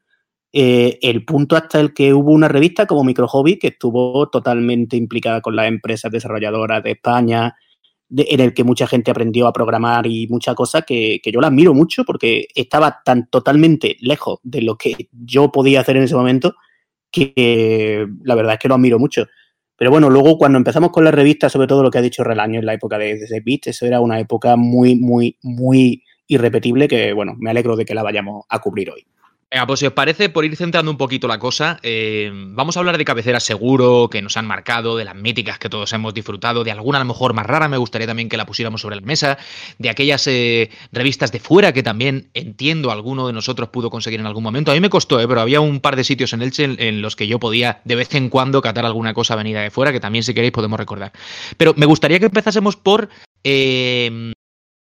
eh, 0.53 0.99
el 1.03 1.25
punto 1.25 1.57
hasta 1.57 1.81
el 1.81 1.93
que 1.93 2.15
hubo 2.15 2.33
una 2.33 2.49
revista 2.49 2.87
como 2.87 3.05
Micro 3.05 3.29
Hobby 3.29 3.59
que 3.59 3.69
estuvo 3.69 4.29
totalmente 4.29 4.97
implicada 4.97 5.41
con 5.41 5.57
las 5.57 5.69
empresas 5.69 6.11
desarrolladoras 6.11 6.83
de 6.83 6.93
España, 6.93 7.55
en 8.09 8.41
el 8.41 8.55
que 8.55 8.65
mucha 8.65 8.87
gente 8.87 9.11
aprendió 9.11 9.49
a 9.49 9.53
programar 9.53 10.07
y 10.07 10.29
muchas 10.29 10.55
cosas 10.55 10.85
que, 10.87 11.21
yo 11.25 11.41
la 11.41 11.49
admiro 11.49 11.75
mucho 11.75 12.05
porque 12.05 12.47
estaba 12.55 13.03
tan 13.05 13.29
totalmente 13.29 13.97
lejos 14.01 14.39
de 14.45 14.63
lo 14.63 14.77
que 14.77 15.09
yo 15.13 15.51
podía 15.51 15.81
hacer 15.81 15.97
en 15.97 16.05
ese 16.05 16.15
momento 16.15 16.55
que 17.11 18.07
la 18.23 18.35
verdad 18.35 18.55
es 18.55 18.59
que 18.59 18.69
lo 18.69 18.75
admiro 18.77 18.99
mucho. 18.99 19.27
Pero 19.77 19.91
bueno, 19.91 20.09
luego 20.09 20.39
cuando 20.39 20.59
empezamos 20.59 20.91
con 20.91 21.05
la 21.05 21.11
revista, 21.11 21.51
sobre 21.51 21.67
todo 21.67 21.83
lo 21.83 21.91
que 21.91 21.99
ha 21.99 22.03
dicho 22.03 22.25
Relaño 22.25 22.61
en 22.61 22.67
la 22.67 22.75
época 22.75 22.97
de, 22.99 23.19
de 23.19 23.43
Beat, 23.45 23.67
eso 23.67 23.87
era 23.87 24.01
una 24.01 24.19
época 24.21 24.57
muy, 24.57 24.97
muy, 24.97 25.37
muy 25.43 26.03
irrepetible 26.29 26.89
que, 26.89 27.13
bueno, 27.13 27.35
me 27.39 27.51
alegro 27.51 27.77
de 27.77 27.85
que 27.85 27.95
la 27.95 28.03
vayamos 28.03 28.45
a 28.49 28.59
cubrir 28.61 28.91
hoy. 28.91 29.07
Venga, 29.49 29.65
pues 29.65 29.79
si 29.79 29.87
os 29.87 29.93
parece, 29.93 30.29
por 30.29 30.45
ir 30.45 30.57
centrando 30.57 30.91
un 30.91 30.97
poquito 30.97 31.29
la 31.29 31.39
cosa, 31.39 31.79
eh, 31.85 32.33
vamos 32.33 32.77
a 32.77 32.81
hablar 32.81 32.99
de 32.99 33.05
cabeceras 33.05 33.45
seguro, 33.45 34.11
que 34.11 34.21
nos 34.21 34.37
han 34.37 34.45
marcado, 34.45 34.97
de 34.97 35.05
las 35.05 35.15
míticas 35.15 35.61
que 35.61 35.69
todos 35.69 35.93
hemos 35.93 36.13
disfrutado, 36.15 36.65
de 36.65 36.73
alguna 36.73 36.99
a 36.99 37.03
lo 37.03 37.07
mejor 37.07 37.33
más 37.33 37.47
rara, 37.47 37.69
me 37.69 37.77
gustaría 37.77 38.09
también 38.09 38.29
que 38.29 38.37
la 38.37 38.45
pusiéramos 38.45 38.81
sobre 38.81 38.97
la 38.97 39.03
mesa, 39.03 39.39
de 39.79 39.89
aquellas 39.89 40.27
eh, 40.27 40.71
revistas 40.91 41.31
de 41.31 41.39
fuera 41.39 41.73
que 41.73 41.85
también 41.85 42.29
entiendo 42.35 42.91
alguno 42.91 43.29
de 43.29 43.33
nosotros 43.33 43.69
pudo 43.69 43.89
conseguir 43.89 44.19
en 44.19 44.27
algún 44.27 44.43
momento. 44.43 44.73
A 44.73 44.75
mí 44.75 44.81
me 44.81 44.91
costó, 44.91 45.21
eh, 45.21 45.29
pero 45.29 45.41
había 45.41 45.61
un 45.61 45.79
par 45.79 45.95
de 45.95 46.03
sitios 46.03 46.33
en 46.33 46.43
Elche 46.43 46.65
en, 46.65 46.81
en, 46.81 47.01
los 47.01 47.15
que 47.15 47.29
yo 47.29 47.39
podía 47.39 47.83
de 47.85 47.95
vez 47.95 48.13
en 48.17 48.31
cuando 48.31 48.61
catar 48.61 48.85
alguna 48.85 49.15
cosa 49.15 49.37
venida 49.37 49.63
de 49.63 49.71
fuera, 49.71 49.93
que 49.93 50.01
también 50.01 50.25
si 50.25 50.35
queréis 50.35 50.53
podemos 50.53 50.81
recordar. 50.81 51.13
Pero 51.57 51.73
me 51.77 51.87
gustaría 51.87 52.19
que 52.19 52.27
empezásemos 52.27 52.75
por... 52.75 53.09
Eh, 53.45 54.33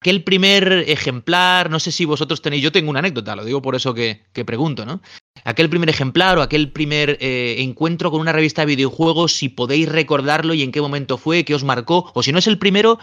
aquel 0.00 0.22
primer 0.22 0.84
ejemplar, 0.86 1.70
no 1.70 1.80
sé 1.80 1.90
si 1.92 2.04
vosotros 2.04 2.42
tenéis, 2.42 2.62
yo 2.62 2.72
tengo 2.72 2.90
una 2.90 3.00
anécdota, 3.00 3.36
lo 3.36 3.44
digo 3.44 3.62
por 3.62 3.74
eso 3.74 3.94
que, 3.94 4.22
pregunto, 4.44 4.84
¿no? 4.84 5.00
Aquel 5.44 5.68
primer 5.68 5.88
ejemplar 5.88 6.38
o 6.38 6.42
aquel 6.42 6.70
primer 6.72 7.18
eh, 7.20 7.56
encuentro 7.58 8.10
con 8.10 8.20
una 8.20 8.32
revista 8.32 8.62
de 8.62 8.66
videojuegos, 8.66 9.36
si 9.36 9.48
podéis 9.48 9.88
recordarlo 9.88 10.54
y 10.54 10.62
en 10.62 10.72
qué 10.72 10.80
momento 10.80 11.18
fue, 11.18 11.44
qué 11.44 11.54
os 11.54 11.64
marcó, 11.64 12.10
o 12.14 12.22
si 12.22 12.32
no 12.32 12.38
es 12.38 12.46
el 12.46 12.58
primero, 12.58 12.98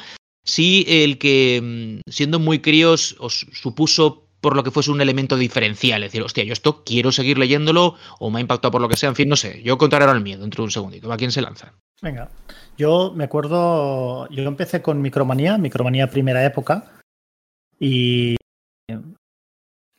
si 0.45 0.85
el 0.88 1.17
que, 1.17 2.00
mm, 2.05 2.09
siendo 2.09 2.39
muy 2.39 2.59
críos, 2.59 3.15
os 3.19 3.47
supuso 3.53 4.29
por 4.41 4.55
lo 4.55 4.63
que 4.63 4.71
fuese 4.71 4.91
un 4.91 5.00
elemento 5.00 5.38
diferencial, 5.38 6.03
es 6.03 6.12
decir, 6.12 6.21
hostia, 6.21 6.43
yo 6.43 6.53
esto 6.53 6.83
quiero 6.83 7.12
seguir 7.13 7.38
leyéndolo 7.38 7.95
o 8.19 8.29
me 8.29 8.39
ha 8.39 8.41
impactado 8.41 8.71
por 8.71 8.81
lo 8.81 8.89
que 8.89 8.97
sea, 8.97 9.09
en 9.09 9.15
fin, 9.15 9.29
no 9.29 9.38
sé, 9.38 9.62
yo 9.63 9.77
contaré 9.77 10.03
ahora 10.03 10.17
el 10.17 10.23
miedo 10.23 10.41
dentro 10.41 10.63
de 10.63 10.65
un 10.65 10.71
segundito, 10.71 11.12
¿a 11.12 11.17
quién 11.17 11.31
se 11.31 11.41
lanza? 11.41 11.73
Venga, 12.03 12.27
yo 12.77 13.13
me 13.15 13.24
acuerdo, 13.24 14.27
yo 14.27 14.43
empecé 14.43 14.81
con 14.81 15.01
Micromanía, 15.01 15.57
Micromanía 15.57 16.10
primera 16.10 16.43
época, 16.43 17.00
y 17.79 18.36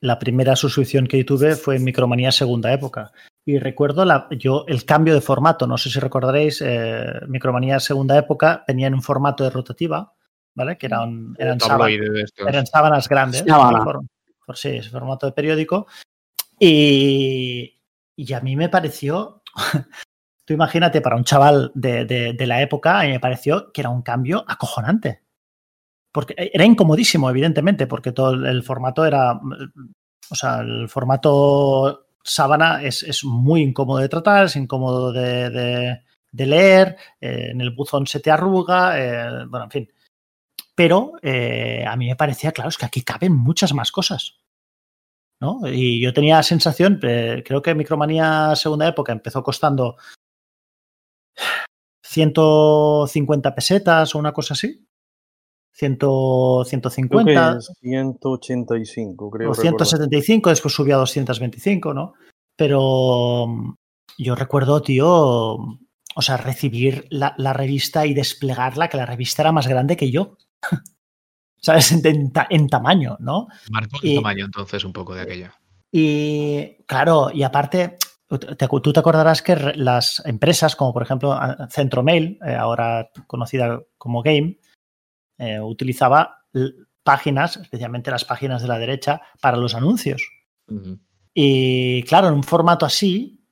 la 0.00 0.18
primera 0.18 0.54
suscripción 0.54 1.06
que 1.06 1.24
tuve 1.24 1.56
fue 1.56 1.78
Micromanía 1.78 2.30
segunda 2.30 2.70
época. 2.74 3.10
Y 3.46 3.58
recuerdo 3.58 4.04
la, 4.04 4.28
yo 4.32 4.66
el 4.68 4.84
cambio 4.84 5.14
de 5.14 5.22
formato, 5.22 5.66
no 5.66 5.78
sé 5.78 5.88
si 5.88 5.98
recordaréis, 5.98 6.60
eh, 6.60 7.20
Micromanía 7.26 7.80
segunda 7.80 8.18
época 8.18 8.64
tenía 8.66 8.88
en 8.88 8.94
un 8.94 9.02
formato 9.02 9.42
de 9.42 9.48
rotativa, 9.48 10.12
¿vale? 10.54 10.76
Que 10.76 10.86
eran, 10.86 11.34
eran, 11.38 11.58
sábanas, 11.58 11.98
eran 12.36 12.66
sábanas 12.66 13.08
grandes. 13.08 13.42
Por, 13.44 14.02
por, 14.44 14.56
sí, 14.58 14.68
ese 14.76 14.90
formato 14.90 15.24
de 15.24 15.32
periódico. 15.32 15.86
Y, 16.60 17.80
y 18.14 18.32
a 18.34 18.40
mí 18.40 18.56
me 18.56 18.68
pareció 18.68 19.42
tú 20.44 20.54
imagínate, 20.54 21.00
para 21.00 21.16
un 21.16 21.24
chaval 21.24 21.72
de, 21.74 22.04
de, 22.04 22.32
de, 22.32 22.46
la 22.46 22.60
época, 22.62 23.02
me 23.02 23.20
pareció 23.20 23.72
que 23.72 23.80
era 23.80 23.90
un 23.90 24.02
cambio 24.02 24.44
acojonante. 24.46 25.22
Porque 26.12 26.34
era 26.36 26.64
incomodísimo, 26.64 27.28
evidentemente, 27.28 27.86
porque 27.86 28.12
todo 28.12 28.32
el 28.32 28.62
formato 28.62 29.04
era. 29.04 29.40
O 30.30 30.34
sea, 30.34 30.60
el 30.60 30.88
formato 30.88 32.06
sábana 32.22 32.82
es, 32.82 33.02
es 33.02 33.24
muy 33.24 33.62
incómodo 33.62 33.98
de 33.98 34.08
tratar, 34.08 34.46
es 34.46 34.56
incómodo 34.56 35.12
de, 35.12 36.00
leer, 36.32 36.96
eh, 37.20 37.48
en 37.50 37.60
el 37.60 37.72
buzón 37.72 38.06
se 38.06 38.20
te 38.20 38.30
arruga, 38.30 38.98
eh, 38.98 39.44
bueno, 39.46 39.64
en 39.64 39.70
fin. 39.70 39.88
Pero 40.74 41.12
eh, 41.22 41.84
a 41.86 41.96
mí 41.96 42.08
me 42.08 42.16
parecía, 42.16 42.52
claro, 42.52 42.68
es 42.70 42.78
que 42.78 42.86
aquí 42.86 43.02
caben 43.02 43.34
muchas 43.34 43.74
más 43.74 43.92
cosas. 43.92 44.38
¿no? 45.40 45.60
Y 45.64 46.00
yo 46.00 46.12
tenía 46.12 46.36
la 46.36 46.42
sensación, 46.42 46.98
eh, 47.02 47.42
creo 47.46 47.62
que 47.62 47.74
Micromanía 47.74 48.54
segunda 48.56 48.88
época 48.88 49.12
empezó 49.12 49.42
costando 49.42 49.96
150 52.02 53.54
pesetas 53.54 54.14
o 54.14 54.18
una 54.18 54.32
cosa 54.32 54.54
así. 54.54 54.86
100, 55.72 55.98
150. 56.66 57.24
Creo 57.24 57.60
185, 57.60 59.30
creo. 59.30 59.50
O 59.50 59.54
175, 59.54 60.36
recordar. 60.36 60.54
después 60.54 60.74
subió 60.74 60.94
a 60.94 60.98
225, 60.98 61.94
¿no? 61.94 62.14
Pero 62.56 63.46
mm, 63.48 63.74
yo 64.18 64.36
recuerdo, 64.36 64.80
tío, 64.82 65.08
o 65.08 66.22
sea, 66.22 66.36
recibir 66.36 67.06
la, 67.10 67.34
la, 67.38 67.52
revista 67.52 68.06
y 68.06 68.14
desplegarla, 68.14 68.88
que 68.88 68.96
la 68.96 69.06
revista 69.06 69.42
era 69.42 69.50
más 69.50 69.66
grande 69.66 69.96
que 69.96 70.10
yo. 70.12 70.38
¿Sabes? 71.60 71.90
En, 71.92 72.06
en, 72.06 72.32
en 72.50 72.68
tamaño, 72.68 73.16
¿no? 73.20 73.48
Marcó 73.70 73.98
el 74.02 74.10
y, 74.10 74.14
tamaño 74.16 74.44
entonces 74.44 74.84
un 74.84 74.92
poco 74.92 75.14
de 75.14 75.22
aquella. 75.22 75.54
Y 75.90 76.84
claro, 76.86 77.30
y 77.32 77.42
aparte, 77.42 77.96
te, 77.98 77.98
tú 78.28 78.92
te 78.92 79.00
acordarás 79.00 79.42
que 79.42 79.56
las 79.76 80.22
empresas, 80.24 80.76
como 80.76 80.92
por 80.92 81.02
ejemplo 81.02 81.38
Centromail, 81.70 82.38
eh, 82.46 82.54
ahora 82.54 83.10
conocida 83.26 83.80
como 83.98 84.22
Game, 84.22 84.58
eh, 85.38 85.60
utilizaba 85.60 86.38
páginas, 87.02 87.56
especialmente 87.56 88.10
las 88.10 88.24
páginas 88.24 88.62
de 88.62 88.68
la 88.68 88.78
derecha, 88.78 89.22
para 89.40 89.56
los 89.56 89.74
anuncios. 89.74 90.22
Uh 90.68 90.74
-huh. 90.74 91.00
Y 91.34 92.02
claro, 92.04 92.28
en 92.28 92.34
un 92.34 92.44
formato 92.44 92.86
así 92.86 93.44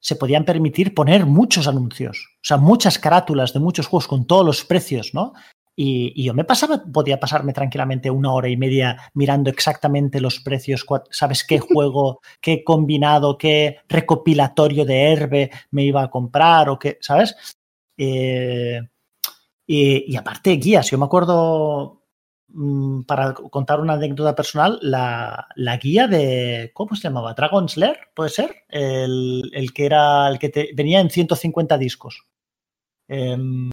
se 0.00 0.16
podían 0.16 0.44
permitir 0.44 0.94
poner 0.94 1.26
muchos 1.26 1.66
anuncios, 1.66 2.28
o 2.36 2.44
sea, 2.44 2.56
muchas 2.56 2.98
carátulas 2.98 3.52
de 3.52 3.60
muchos 3.60 3.86
juegos 3.86 4.08
con 4.08 4.26
todos 4.26 4.44
los 4.44 4.64
precios, 4.64 5.14
¿no? 5.14 5.32
Y, 5.80 6.12
y, 6.20 6.24
yo 6.24 6.34
me 6.34 6.42
pasaba, 6.42 6.82
podía 6.92 7.20
pasarme 7.20 7.52
tranquilamente 7.52 8.10
una 8.10 8.32
hora 8.32 8.48
y 8.48 8.56
media 8.56 9.00
mirando 9.14 9.48
exactamente 9.48 10.20
los 10.20 10.40
precios, 10.40 10.84
sabes 11.08 11.44
qué 11.44 11.60
juego, 11.60 12.20
qué 12.40 12.64
combinado, 12.64 13.38
qué 13.38 13.76
recopilatorio 13.88 14.84
de 14.84 15.12
herbe 15.12 15.50
me 15.70 15.84
iba 15.84 16.02
a 16.02 16.10
comprar 16.10 16.68
o 16.68 16.80
qué, 16.80 16.98
¿sabes? 17.00 17.36
Eh, 17.96 18.80
y, 19.68 20.12
y, 20.12 20.16
aparte 20.16 20.50
guías, 20.56 20.90
yo 20.90 20.98
me 20.98 21.04
acuerdo, 21.04 22.02
mmm, 22.48 23.02
para 23.02 23.32
contar 23.34 23.78
una 23.80 23.92
anécdota 23.92 24.34
personal, 24.34 24.80
la, 24.82 25.46
la, 25.54 25.76
guía 25.76 26.08
de, 26.08 26.72
¿cómo 26.74 26.96
se 26.96 27.02
llamaba? 27.04 27.34
Dragon 27.34 27.68
Slayer, 27.68 28.00
¿puede 28.16 28.30
ser? 28.30 28.64
El, 28.68 29.48
el 29.54 29.72
que 29.72 29.86
era, 29.86 30.28
el 30.28 30.40
que 30.40 30.48
te, 30.48 30.70
venía 30.74 30.98
en 30.98 31.10
150 31.10 31.78
discos. 31.78 32.26
Eh, 33.06 33.70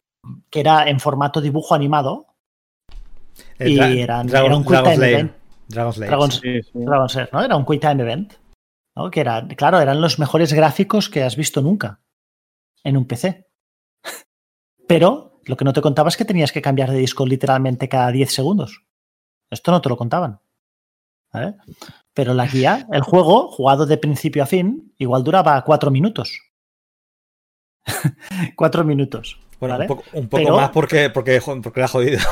que 0.49 0.59
era 0.59 0.87
en 0.89 0.99
formato 0.99 1.41
dibujo 1.41 1.75
animado. 1.75 2.27
El 3.57 3.71
y 3.71 4.01
eran, 4.01 4.27
Dragon, 4.27 4.45
era 4.47 4.57
un 4.57 4.63
Quick 4.63 4.83
Time 4.83 5.09
Event. 5.09 5.31
Dragon 5.67 5.93
Slayer. 5.93 6.09
Dragon, 6.09 6.31
sí, 6.31 6.61
Slayer, 7.09 7.29
¿no? 7.31 7.43
Era 7.43 7.55
un 7.55 7.65
Quick 7.65 7.81
Time 7.81 8.03
Event. 8.03 8.33
¿no? 8.95 9.11
Que 9.11 9.21
era, 9.21 9.47
claro, 9.47 9.79
eran 9.79 10.01
los 10.01 10.19
mejores 10.19 10.53
gráficos 10.53 11.09
que 11.09 11.23
has 11.23 11.35
visto 11.35 11.61
nunca 11.61 11.99
en 12.83 12.97
un 12.97 13.05
PC. 13.05 13.47
Pero 14.87 15.39
lo 15.45 15.57
que 15.57 15.65
no 15.65 15.73
te 15.73 15.81
contaba 15.81 16.09
es 16.09 16.17
que 16.17 16.25
tenías 16.25 16.51
que 16.51 16.61
cambiar 16.61 16.91
de 16.91 16.97
disco 16.97 17.25
literalmente 17.25 17.89
cada 17.89 18.11
10 18.11 18.33
segundos. 18.33 18.83
Esto 19.49 19.71
no 19.71 19.81
te 19.81 19.89
lo 19.89 19.97
contaban. 19.97 20.39
¿vale? 21.31 21.55
Pero 22.13 22.33
la 22.33 22.47
guía, 22.47 22.87
el 22.91 23.01
juego, 23.03 23.49
jugado 23.49 23.85
de 23.85 23.97
principio 23.97 24.43
a 24.43 24.47
fin, 24.47 24.93
igual 24.97 25.23
duraba 25.23 25.61
4 25.63 25.91
minutos. 25.91 26.41
4 28.55 28.83
minutos. 28.83 29.39
Bueno, 29.59 29.75
¿vale? 29.77 29.83
un 29.83 29.87
poco, 29.87 30.03
un 30.13 30.27
poco 30.29 30.43
pero, 30.43 30.55
más 30.57 30.69
porque, 30.69 31.09
porque, 31.09 31.41
porque 31.61 31.79
era 31.79 31.87
jodido. 31.87 32.19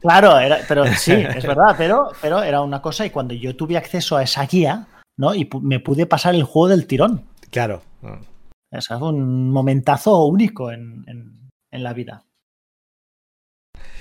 Claro, 0.00 0.38
era, 0.38 0.58
pero 0.68 0.84
sí, 0.98 1.12
es 1.12 1.46
verdad, 1.46 1.74
pero, 1.78 2.10
pero 2.20 2.42
era 2.42 2.60
una 2.60 2.82
cosa 2.82 3.06
y 3.06 3.10
cuando 3.10 3.32
yo 3.32 3.56
tuve 3.56 3.78
acceso 3.78 4.18
a 4.18 4.22
esa 4.22 4.44
guía, 4.44 4.86
¿no? 5.16 5.34
Y 5.34 5.48
me 5.62 5.80
pude 5.80 6.04
pasar 6.04 6.34
el 6.34 6.42
juego 6.42 6.68
del 6.68 6.86
tirón. 6.86 7.24
Claro. 7.50 7.80
Fue 8.02 8.98
un 9.08 9.50
momentazo 9.50 10.24
único 10.26 10.70
en, 10.70 11.04
en, 11.06 11.48
en 11.70 11.82
la 11.82 11.94
vida. 11.94 12.22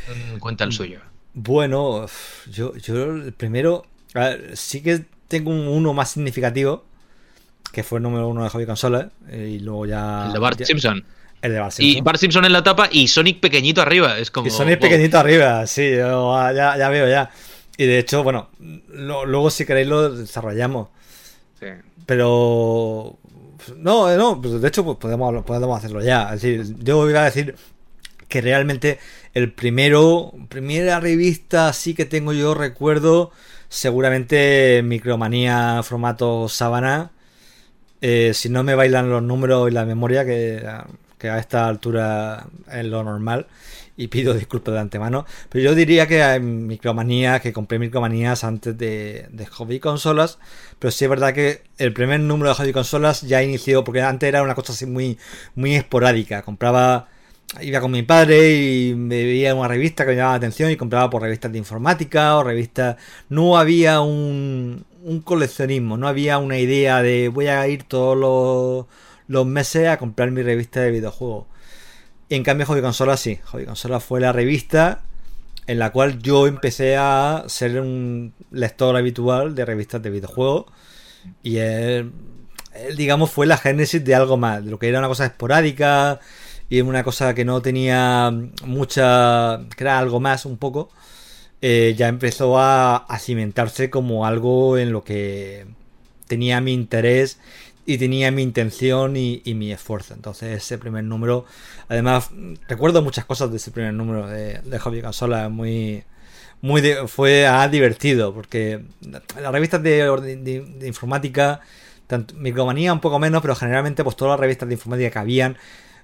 Mm, 0.07 0.39
Cuenta 0.39 0.63
el 0.65 0.71
suyo. 0.73 0.99
Bueno, 1.33 2.05
yo, 2.51 2.75
yo 2.75 3.31
primero. 3.37 3.85
a 4.13 4.19
ver, 4.29 4.57
sí 4.57 4.81
que 4.83 5.05
tengo 5.29 5.51
un 5.51 5.67
uno 5.67 5.93
más 5.93 6.11
significativo. 6.11 6.83
Que 7.71 7.81
fue 7.81 7.99
el 7.99 8.03
número 8.03 8.27
uno 8.27 8.43
de 8.43 8.49
Hobby 8.49 8.65
Consola. 8.65 9.09
eh, 9.29 9.51
Y 9.55 9.59
luego 9.59 9.85
ya. 9.85 10.25
El 10.27 10.33
de 10.33 10.39
Bart 10.39 10.59
ya- 10.59 10.65
Simpson. 10.65 11.03
El 11.43 11.51
de 11.53 11.59
Bart 11.59 11.73
Y 11.77 11.83
Simpson. 11.83 12.03
Bart 12.03 12.19
Simpson 12.19 12.45
en 12.45 12.53
la 12.53 12.63
tapa 12.63 12.87
y 12.91 13.07
Sonic 13.07 13.39
pequeñito 13.39 13.81
arriba. 13.81 14.17
Es 14.17 14.31
como. 14.31 14.47
Y 14.47 14.49
Sonic 14.49 14.79
wow. 14.79 14.89
pequeñito 14.89 15.19
arriba, 15.19 15.67
sí, 15.67 15.91
yo, 15.91 16.33
ya, 16.55 16.77
ya 16.77 16.89
veo 16.89 17.07
ya. 17.07 17.29
Y 17.77 17.85
de 17.85 17.99
hecho, 17.99 18.23
bueno, 18.23 18.49
lo- 18.89 19.25
luego 19.25 19.51
si 19.51 19.65
queréis 19.65 19.87
lo 19.87 20.09
desarrollamos. 20.09 20.87
Sí. 21.59 21.67
Pero. 22.05 23.17
No, 23.77 24.11
eh, 24.11 24.17
no, 24.17 24.41
pues 24.41 24.61
de 24.61 24.67
hecho 24.67 24.83
pues 24.83 24.97
podemos, 24.97 25.43
podemos 25.45 25.77
hacerlo 25.77 26.01
ya. 26.01 26.33
Es 26.33 26.41
decir, 26.41 26.75
yo 26.79 27.09
iba 27.09 27.21
a 27.21 27.25
decir 27.25 27.55
que 28.27 28.41
realmente 28.41 28.99
el 29.33 29.51
primero, 29.51 30.33
primera 30.49 30.99
revista 30.99 31.67
así 31.69 31.93
que 31.93 32.05
tengo 32.05 32.33
yo 32.33 32.53
recuerdo, 32.55 33.31
seguramente 33.69 34.81
Micromanía 34.83 35.81
formato 35.83 36.47
sábana. 36.49 37.11
Eh, 38.01 38.31
si 38.33 38.49
no 38.49 38.63
me 38.63 38.75
bailan 38.75 39.09
los 39.09 39.23
números 39.23 39.69
y 39.69 39.73
la 39.73 39.85
memoria, 39.85 40.25
que, 40.25 40.61
que 41.23 41.29
a 41.29 41.39
esta 41.39 41.69
altura 41.69 42.47
es 42.69 42.83
lo 42.83 43.01
normal, 43.01 43.47
y 43.95 44.07
pido 44.07 44.33
disculpas 44.33 44.73
de 44.73 44.81
antemano, 44.81 45.25
pero 45.47 45.63
yo 45.63 45.73
diría 45.73 46.05
que 46.05 46.21
hay 46.21 46.41
Micromanía, 46.41 47.39
que 47.39 47.53
compré 47.53 47.79
Micromanías 47.79 48.43
antes 48.43 48.77
de, 48.77 49.27
de 49.31 49.45
Hobby 49.45 49.79
Consolas, 49.79 50.37
pero 50.79 50.91
sí 50.91 51.05
es 51.05 51.09
verdad 51.09 51.33
que 51.33 51.63
el 51.77 51.93
primer 51.93 52.19
número 52.19 52.49
de 52.49 52.55
Hobby 52.55 52.73
Consolas 52.73 53.21
ya 53.21 53.41
inició, 53.41 53.85
porque 53.85 54.01
antes 54.01 54.27
era 54.27 54.43
una 54.43 54.53
cosa 54.53 54.73
así 54.73 54.85
muy, 54.85 55.17
muy 55.55 55.75
esporádica, 55.75 56.41
compraba 56.41 57.07
iba 57.61 57.79
con 57.79 57.91
mi 57.91 58.03
padre 58.03 58.53
y 58.59 58.95
me 58.95 59.23
veía 59.23 59.55
una 59.55 59.69
revista 59.69 60.03
que 60.03 60.11
me 60.11 60.17
llamaba 60.17 60.33
la 60.33 60.37
atención 60.39 60.71
y 60.71 60.75
compraba 60.75 61.09
por 61.09 61.21
revistas 61.21 61.53
de 61.53 61.59
informática 61.59 62.35
o 62.35 62.43
revistas. 62.43 62.97
No 63.29 63.57
había 63.57 64.01
un, 64.01 64.85
un 65.03 65.21
coleccionismo, 65.21 65.95
no 65.95 66.09
había 66.09 66.37
una 66.39 66.57
idea 66.57 67.01
de 67.01 67.29
voy 67.29 67.47
a 67.47 67.65
ir 67.67 67.83
todos 67.83 68.17
los, 68.17 68.87
los 69.27 69.45
meses 69.45 69.87
a 69.89 69.97
comprar 69.97 70.31
mi 70.31 70.41
revista 70.43 70.81
de 70.81 70.91
videojuegos. 70.91 71.45
Y 72.29 72.35
en 72.35 72.43
cambio, 72.43 72.65
Hobby 72.67 72.81
Consola 72.81 73.17
sí. 73.17 73.39
Hobby 73.45 73.65
Consola 73.65 73.99
fue 73.99 74.19
la 74.21 74.31
revista 74.31 75.03
en 75.67 75.79
la 75.79 75.91
cual 75.91 76.19
yo 76.19 76.47
empecé 76.47 76.97
a 76.97 77.43
ser 77.47 77.79
un 77.79 78.33
lector 78.51 78.95
habitual 78.97 79.55
de 79.55 79.65
revistas 79.65 80.01
de 80.01 80.09
videojuegos. 80.09 80.65
Y 81.43 81.57
él, 81.57 82.11
él, 82.73 82.95
digamos, 82.97 83.31
fue 83.31 83.45
la 83.47 83.57
génesis 83.57 84.03
de 84.03 84.15
algo 84.15 84.37
más, 84.37 84.63
de 84.65 84.71
lo 84.71 84.79
que 84.79 84.89
era 84.89 84.99
una 84.99 85.07
cosa 85.07 85.25
esporádica 85.25 86.19
y 86.69 86.81
una 86.81 87.03
cosa 87.03 87.33
que 87.33 87.45
no 87.45 87.61
tenía 87.61 88.31
mucha. 88.65 89.61
que 89.77 89.83
era 89.83 89.99
algo 89.99 90.19
más 90.19 90.45
un 90.45 90.57
poco. 90.57 90.89
eh, 91.61 91.95
ya 91.97 92.07
empezó 92.09 92.59
a, 92.59 92.97
a 92.97 93.19
cimentarse 93.19 93.89
como 93.89 94.25
algo 94.25 94.77
en 94.77 94.91
lo 94.91 95.03
que 95.03 95.65
tenía 96.27 96.61
mi 96.61 96.73
interés 96.73 97.39
y 97.85 97.97
tenía 97.97 98.31
mi 98.31 98.41
intención 98.43 99.17
y, 99.17 99.41
y 99.45 99.53
mi 99.55 99.71
esfuerzo. 99.71 100.13
Entonces 100.13 100.57
ese 100.63 100.77
primer 100.77 101.03
número, 101.03 101.45
además 101.89 102.29
recuerdo 102.67 103.01
muchas 103.01 103.25
cosas 103.25 103.51
de 103.51 103.57
ese 103.57 103.71
primer 103.71 103.93
número 103.93 104.27
de, 104.27 104.59
de 104.59 104.79
Hobby 104.79 105.01
Consola, 105.01 105.49
muy, 105.49 106.03
muy 106.61 106.81
de- 106.81 107.07
fue 107.07 107.47
divertido 107.71 108.33
porque 108.33 108.81
las 109.01 109.51
revistas 109.51 109.83
de, 109.83 110.03
de- 110.37 110.61
de 110.61 110.87
informática, 110.87 111.61
tanto, 112.07 112.35
Micromanía 112.35 112.93
un 112.93 112.99
poco 113.01 113.19
menos, 113.19 113.41
pero 113.41 113.55
generalmente 113.55 114.03
pues 114.03 114.15
todas 114.15 114.33
las 114.33 114.39
revistas 114.39 114.67
de 114.69 114.75
informática 114.75 115.09
que 115.11 115.19
habían 115.19 115.53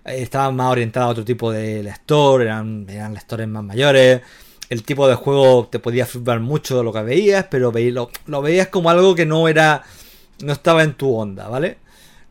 eh, 0.05 0.21
estaban 0.21 0.55
más 0.55 0.71
orientadas 0.71 1.07
a 1.07 1.11
otro 1.11 1.25
tipo 1.25 1.51
de 1.51 1.83
lector, 1.83 2.41
eran, 2.41 2.85
eran 2.89 3.13
lectores 3.13 3.47
más 3.47 3.63
mayores. 3.63 4.21
El 4.69 4.83
tipo 4.83 5.07
de 5.07 5.15
juego 5.15 5.67
te 5.71 5.79
podía 5.79 6.05
flipar 6.05 6.39
mucho 6.41 6.83
lo 6.83 6.93
que 6.93 7.01
veías, 7.01 7.45
pero 7.49 7.71
lo, 7.71 8.11
lo 8.27 8.41
veías 8.41 8.67
como 8.67 8.89
algo 8.89 9.15
que 9.15 9.25
no 9.25 9.47
era. 9.47 9.83
No 10.43 10.53
estaba 10.53 10.83
en 10.83 10.93
tu 10.93 11.15
onda, 11.15 11.47
¿vale? 11.47 11.77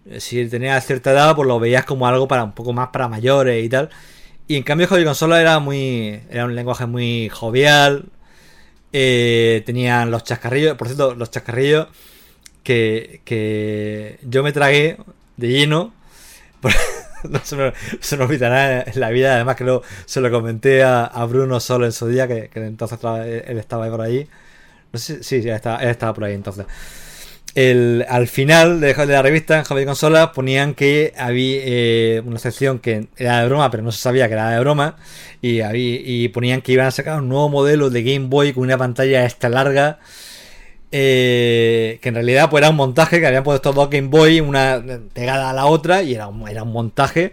Eh, 0.07 0.21
Si 0.21 0.47
tenías 0.49 0.87
cierta 0.87 1.12
edad, 1.12 1.35
pues 1.37 1.49
lo 1.49 1.61
veías 1.61 1.85
como 1.85 2.07
algo 2.07 2.29
para 2.29 2.44
un 2.44 2.53
poco 2.53 2.73
más 2.73 2.88
para 2.88 3.09
mayores 3.09 3.64
y 3.64 3.68
tal. 3.68 3.90
Y 4.49 4.57
en 4.57 4.62
cambio, 4.64 4.88
Hobby 4.88 5.05
Consola 5.05 5.40
era 5.40 5.59
muy. 5.61 6.21
era 6.31 6.44
un 6.47 6.55
lenguaje 6.55 6.87
muy 6.87 7.29
jovial. 7.31 8.07
Eh, 8.92 9.62
tenían 9.66 10.11
los 10.11 10.25
chascarrillos. 10.25 10.77
Por 10.77 10.88
cierto, 10.88 11.14
los 11.14 11.31
chascarrillos 11.31 11.88
que, 12.62 13.21
que 13.25 14.18
yo 14.23 14.42
me 14.42 14.53
tragué 14.53 14.99
de 15.37 15.49
lleno. 15.49 15.92
no 17.29 17.40
se 17.44 17.57
me, 17.57 17.73
se 18.01 18.16
me 18.16 18.25
olvidará 18.25 18.83
en 18.83 19.01
la 19.01 19.11
vida. 19.11 19.35
Además, 19.35 19.57
que 19.57 19.64
lo, 19.64 19.83
se 20.07 20.21
lo 20.21 20.31
comenté 20.31 20.83
a, 20.85 21.25
Bruno 21.29 21.61
solo 21.61 21.87
en 21.87 21.92
su 21.92 22.09
día, 22.09 22.29
que, 22.29 22.51
entonces 22.55 22.99
él 23.47 23.59
estaba 23.59 23.85
ahí 23.85 23.90
por 23.90 24.01
ahí. 24.01 24.29
No 24.92 24.99
sé, 24.99 25.23
sí, 25.23 25.42
sí, 25.42 25.49
él 25.49 25.57
estaba, 25.57 25.83
él 25.83 25.90
estaba 25.90 26.14
por 26.14 26.25
ahí 26.25 26.35
entonces. 26.35 26.66
El, 27.59 28.07
al 28.09 28.29
final 28.29 28.81
de, 28.81 28.94
la 28.94 29.21
revista 29.21 29.59
en 29.59 29.64
Hobby 29.64 29.85
Consola 29.85 30.31
ponían 30.31 30.75
que 30.75 31.12
había 31.18 31.61
eh, 31.64 32.23
una 32.25 32.38
sección 32.38 32.79
que 32.79 33.09
era 33.16 33.40
de 33.40 33.49
broma, 33.49 33.68
pero 33.68 33.83
no 33.83 33.90
se 33.90 33.99
sabía 33.99 34.29
que 34.29 34.35
era 34.35 34.51
de 34.51 34.61
broma. 34.61 34.94
Y, 35.42 35.61
había, 35.62 36.01
y 36.05 36.29
ponían 36.29 36.62
que 36.62 36.71
iban 36.71 36.87
a 36.87 36.92
sacar 36.92 37.21
un 37.21 37.29
nuevo 37.29 37.49
modelo 37.49 37.90
de 37.90 38.05
Game 38.05 38.29
Boy 38.29 38.53
con 38.53 38.62
una 38.62 38.79
pantalla 38.79 39.25
esta 39.25 39.49
larga. 39.49 39.99
eh, 40.92 41.99
que 42.01 42.11
en 42.11 42.14
realidad 42.14 42.49
pues, 42.49 42.62
era 42.62 42.71
un 42.71 42.77
montaje 42.77 43.18
que 43.18 43.27
habían 43.27 43.42
puesto 43.42 43.73
dos 43.73 43.90
Game 43.90 44.07
Boy, 44.07 44.40
una 44.40 44.81
pegada 45.12 45.51
a 45.51 45.53
la 45.53 45.66
otra, 45.66 46.05
y 46.05 46.14
era 46.14 46.29
un, 46.29 46.49
era 46.49 46.62
un 46.62 46.71
montaje. 46.73 47.33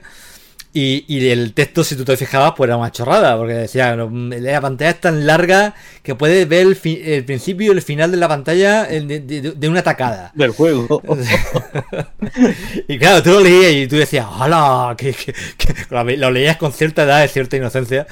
Y, 0.78 1.06
y 1.08 1.30
el 1.30 1.54
texto, 1.54 1.86
si 1.86 1.96
tú 1.96 2.04
te 2.04 2.18
fijabas, 2.18 2.52
pues 2.58 2.68
era 2.68 2.76
una 2.76 2.92
chorrada, 2.92 3.38
porque 3.38 3.54
decía, 3.54 3.96
no, 3.96 4.10
la 4.12 4.60
pantalla 4.60 4.92
es 4.92 5.00
tan 5.00 5.26
larga 5.26 5.74
que 6.04 6.16
puedes 6.16 6.46
ver 6.50 6.68
el, 6.68 6.76
fi- 6.76 7.02
el 7.02 7.24
principio 7.24 7.72
y 7.72 7.76
el 7.78 7.82
final 7.82 8.12
de 8.12 8.18
la 8.18 8.28
pantalla 8.28 8.84
de, 8.84 9.22
de- 9.22 9.52
de 9.54 9.70
una 9.70 9.84
tacada. 9.84 10.34
Del 10.36 10.52
juego. 10.52 11.02
y 12.90 12.98
claro, 13.00 13.24
tú 13.24 13.30
lo 13.32 13.40
leías 13.40 13.72
y 13.72 13.88
tú 13.88 13.96
decías, 13.96 14.26
¡hola! 14.38 14.94
Que, 14.98 15.14
que- 15.14 15.34
que-". 15.58 16.18
Lo, 16.18 16.30
leías 16.30 16.58
con 16.58 16.74
cierta 16.74 17.04
edad, 17.04 17.22
de 17.22 17.30
cierta 17.30 17.56
inocencia. 17.56 18.06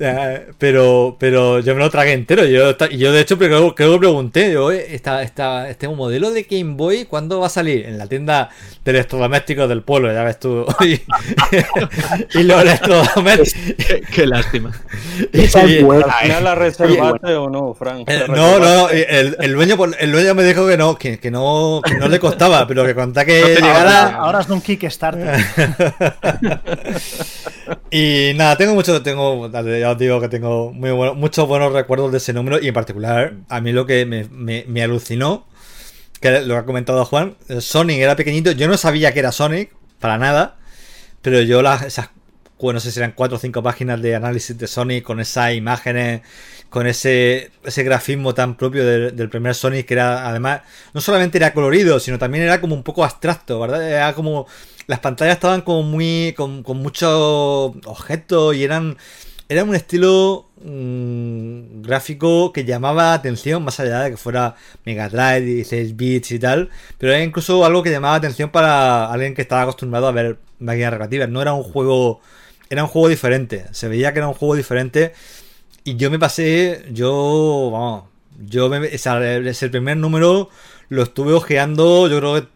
Eh, 0.00 0.46
Pero, 0.58 1.16
pero 1.20 1.60
yo 1.60 1.74
me 1.74 1.80
lo 1.80 1.90
tragué 1.90 2.12
entero. 2.12 2.44
Yo, 2.44 2.74
y 2.90 2.98
yo 2.98 3.12
de 3.12 3.20
hecho, 3.20 3.38
creo, 3.38 3.72
creo 3.74 3.92
que 3.92 3.98
pregunté, 4.00 4.52
yo, 4.52 4.64
"Oye, 4.64 4.94
esta, 4.96 5.22
esta, 5.22 5.68
este 5.70 5.86
modelo 5.88 6.32
de 6.32 6.42
Game 6.42 6.74
Boy, 6.74 7.04
¿cuándo 7.04 7.38
va 7.38 7.46
a 7.46 7.50
salir? 7.50 7.86
En 7.86 7.98
la 7.98 8.06
tienda 8.08 8.50
de 8.84 8.90
electrodomésticos 8.90 9.68
del 9.68 9.82
pueblo, 9.82 10.12
ya 10.12 10.24
ves 10.24 10.40
tú. 10.40 10.66
Y, 12.34 12.42
los 12.44 12.60
electrodomésticos. 12.62 13.86
qué, 13.86 14.02
qué 14.12 14.26
lástima. 14.26 14.72
Y- 15.32 15.40
¿Al 15.44 16.12
final 16.22 16.44
la 16.44 16.54
reservaste 16.54 17.34
o 17.34 17.50
no, 17.50 17.74
Frank? 17.74 18.08
Eh, 18.08 18.24
¿La 18.26 18.34
no, 18.34 18.58
no, 18.58 18.88
el, 18.90 19.36
el 19.40 19.52
dueño, 19.54 19.76
el 19.98 20.12
dueño 20.12 20.34
me 20.34 20.44
dijo 20.44 20.66
que 20.66 20.76
no, 20.76 20.96
que, 20.96 21.18
que 21.18 21.30
no, 21.30 21.80
que 21.84 21.94
no 21.96 22.08
le 22.08 22.18
costaba, 22.18 22.66
pero 22.66 22.84
que 22.86 22.94
contá 22.94 23.24
que 23.24 23.40
No 23.40 23.46
llegara. 23.66 24.02
Ahora, 24.04 24.16
ahora 24.16 24.40
es 24.40 24.48
un 24.48 24.60
Kickstarter. 24.60 25.38
Y 27.90 28.32
nada, 28.36 28.56
tengo 28.56 28.74
mucho, 28.74 29.02
tengo, 29.02 29.50
ya 29.50 29.90
os 29.90 29.98
digo 29.98 30.20
que 30.20 30.28
tengo 30.28 30.72
muy 30.72 30.90
bueno- 30.90 31.14
muchos 31.14 31.46
buenos 31.46 31.72
recuerdos 31.72 32.12
de 32.12 32.18
ese 32.18 32.32
número 32.32 32.60
y 32.60 32.68
en 32.68 32.74
particular 32.74 33.34
a 33.48 33.60
mí 33.60 33.72
lo 33.72 33.86
que 33.86 34.06
me, 34.06 34.24
me- 34.30 34.64
me 34.68 34.82
alucinó, 34.82 35.46
que 36.20 36.40
lo 36.40 36.54
que 36.54 36.58
ha 36.60 36.64
comentado 36.64 37.04
Juan, 37.04 37.36
eh, 37.48 37.60
Sonic 37.60 37.98
era 37.98 38.16
pequeñito, 38.16 38.52
yo 38.52 38.68
no 38.68 38.76
sabía 38.76 39.12
que 39.12 39.20
era 39.20 39.32
Sonic, 39.32 39.70
para 39.98 40.18
nada, 40.18 40.56
pero 41.22 41.42
yo 41.42 41.62
las, 41.62 41.82
esas, 41.82 42.10
bueno, 42.58 42.76
no 42.76 42.80
sé 42.80 42.92
si 42.92 42.98
eran 42.98 43.12
cuatro 43.12 43.36
o 43.36 43.40
cinco 43.40 43.62
páginas 43.62 44.00
de 44.02 44.14
análisis 44.14 44.56
de 44.56 44.66
Sonic 44.66 45.04
con 45.04 45.20
esas 45.20 45.54
imágenes, 45.54 46.22
con 46.68 46.86
ese, 46.86 47.50
ese 47.64 47.82
grafismo 47.82 48.34
tan 48.34 48.56
propio 48.56 48.84
del, 48.84 49.28
primer 49.30 49.54
Sonic 49.54 49.86
que 49.86 49.94
era 49.94 50.28
además, 50.28 50.62
no 50.94 51.00
solamente 51.00 51.38
era 51.38 51.52
colorido, 51.52 52.00
sino 52.00 52.18
también 52.18 52.44
era 52.44 52.60
como 52.60 52.74
un 52.74 52.82
poco 52.82 53.04
abstracto, 53.04 53.58
¿verdad? 53.60 53.88
Era 53.88 54.14
como 54.14 54.46
las 54.86 55.00
pantallas 55.00 55.34
estaban 55.34 55.62
como 55.62 55.82
muy 55.82 56.34
con, 56.36 56.62
con 56.62 56.78
muchos 56.78 57.10
objetos 57.86 58.56
y 58.56 58.64
eran 58.64 58.96
era 59.48 59.64
un 59.64 59.74
estilo 59.74 60.48
mm, 60.62 61.82
gráfico 61.82 62.52
que 62.52 62.64
llamaba 62.64 63.14
atención 63.14 63.64
más 63.64 63.80
allá 63.80 64.00
de 64.02 64.10
que 64.12 64.16
fuera 64.16 64.54
Mega 64.84 65.08
Drive 65.08 65.40
16 65.40 65.96
bits 65.96 66.30
y 66.32 66.38
tal 66.38 66.70
pero 66.98 67.12
era 67.12 67.22
incluso 67.24 67.64
algo 67.64 67.82
que 67.82 67.90
llamaba 67.90 68.14
atención 68.14 68.50
para 68.50 69.10
alguien 69.12 69.34
que 69.34 69.42
estaba 69.42 69.62
acostumbrado 69.62 70.06
a 70.06 70.12
ver 70.12 70.38
máquinas 70.60 70.90
recreativas 70.90 71.28
no 71.28 71.42
era 71.42 71.52
un 71.52 71.62
juego 71.62 72.20
era 72.68 72.84
un 72.84 72.88
juego 72.88 73.08
diferente. 73.08 73.66
Se 73.72 73.88
veía 73.88 74.12
que 74.12 74.20
era 74.20 74.28
un 74.28 74.34
juego 74.34 74.54
diferente. 74.54 75.12
Y 75.84 75.96
yo 75.96 76.10
me 76.10 76.18
pasé 76.18 76.84
yo 76.92 77.70
vamos 77.72 78.04
yo 78.40 78.68
me, 78.68 78.86
ese 78.86 79.68
primer 79.68 79.96
número 79.96 80.48
lo 80.88 81.02
estuve 81.02 81.32
ojeando 81.32 82.08
yo 82.08 82.18
creo 82.18 82.34
que 82.34 82.48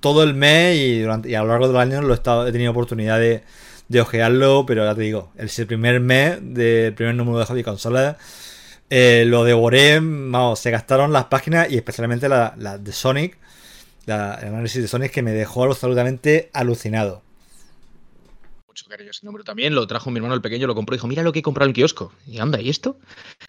todo 0.00 0.22
el 0.22 0.34
mes 0.34 0.76
y, 0.76 1.00
durante, 1.02 1.30
y 1.30 1.34
a 1.34 1.42
lo 1.42 1.48
largo 1.48 1.68
del 1.68 1.76
año 1.76 2.02
lo 2.02 2.14
he, 2.14 2.52
tenido 2.52 2.70
oportunidad 2.70 3.18
de, 3.18 3.42
de 3.88 4.00
ojearlo, 4.00 4.64
pero 4.66 4.84
ya 4.84 4.94
te 4.94 5.02
digo, 5.02 5.30
el 5.36 5.48
primer 5.66 6.00
mes 6.00 6.38
del 6.40 6.94
primer 6.94 7.14
número 7.14 7.38
de 7.38 7.44
Hobby 7.44 7.62
Consola 7.62 8.16
eh, 8.90 9.24
lo 9.26 9.44
devoré, 9.44 10.00
vamos, 10.00 10.58
se 10.58 10.70
gastaron 10.70 11.12
las 11.12 11.26
páginas 11.26 11.70
y 11.70 11.76
especialmente 11.76 12.28
la, 12.28 12.54
la 12.58 12.78
de 12.78 12.92
Sonic, 12.92 13.36
la, 14.06 14.34
el 14.42 14.48
análisis 14.48 14.82
de 14.82 14.88
Sonic 14.88 15.12
que 15.12 15.22
me 15.22 15.32
dejó 15.32 15.64
absolutamente 15.64 16.50
alucinado. 16.52 17.22
Mucho 18.86 19.10
ese 19.10 19.26
número 19.26 19.44
también. 19.44 19.74
Lo 19.74 19.86
trajo 19.86 20.10
mi 20.10 20.18
hermano 20.18 20.34
el 20.34 20.40
pequeño, 20.40 20.66
lo 20.66 20.74
compró 20.74 20.94
y 20.94 20.98
dijo, 20.98 21.06
mira 21.06 21.22
lo 21.22 21.32
que 21.32 21.40
he 21.40 21.42
comprado 21.42 21.66
en 21.66 21.70
el 21.70 21.74
kiosco. 21.74 22.12
Y 22.26 22.38
anda, 22.38 22.60
¿y 22.60 22.68
esto? 22.68 22.98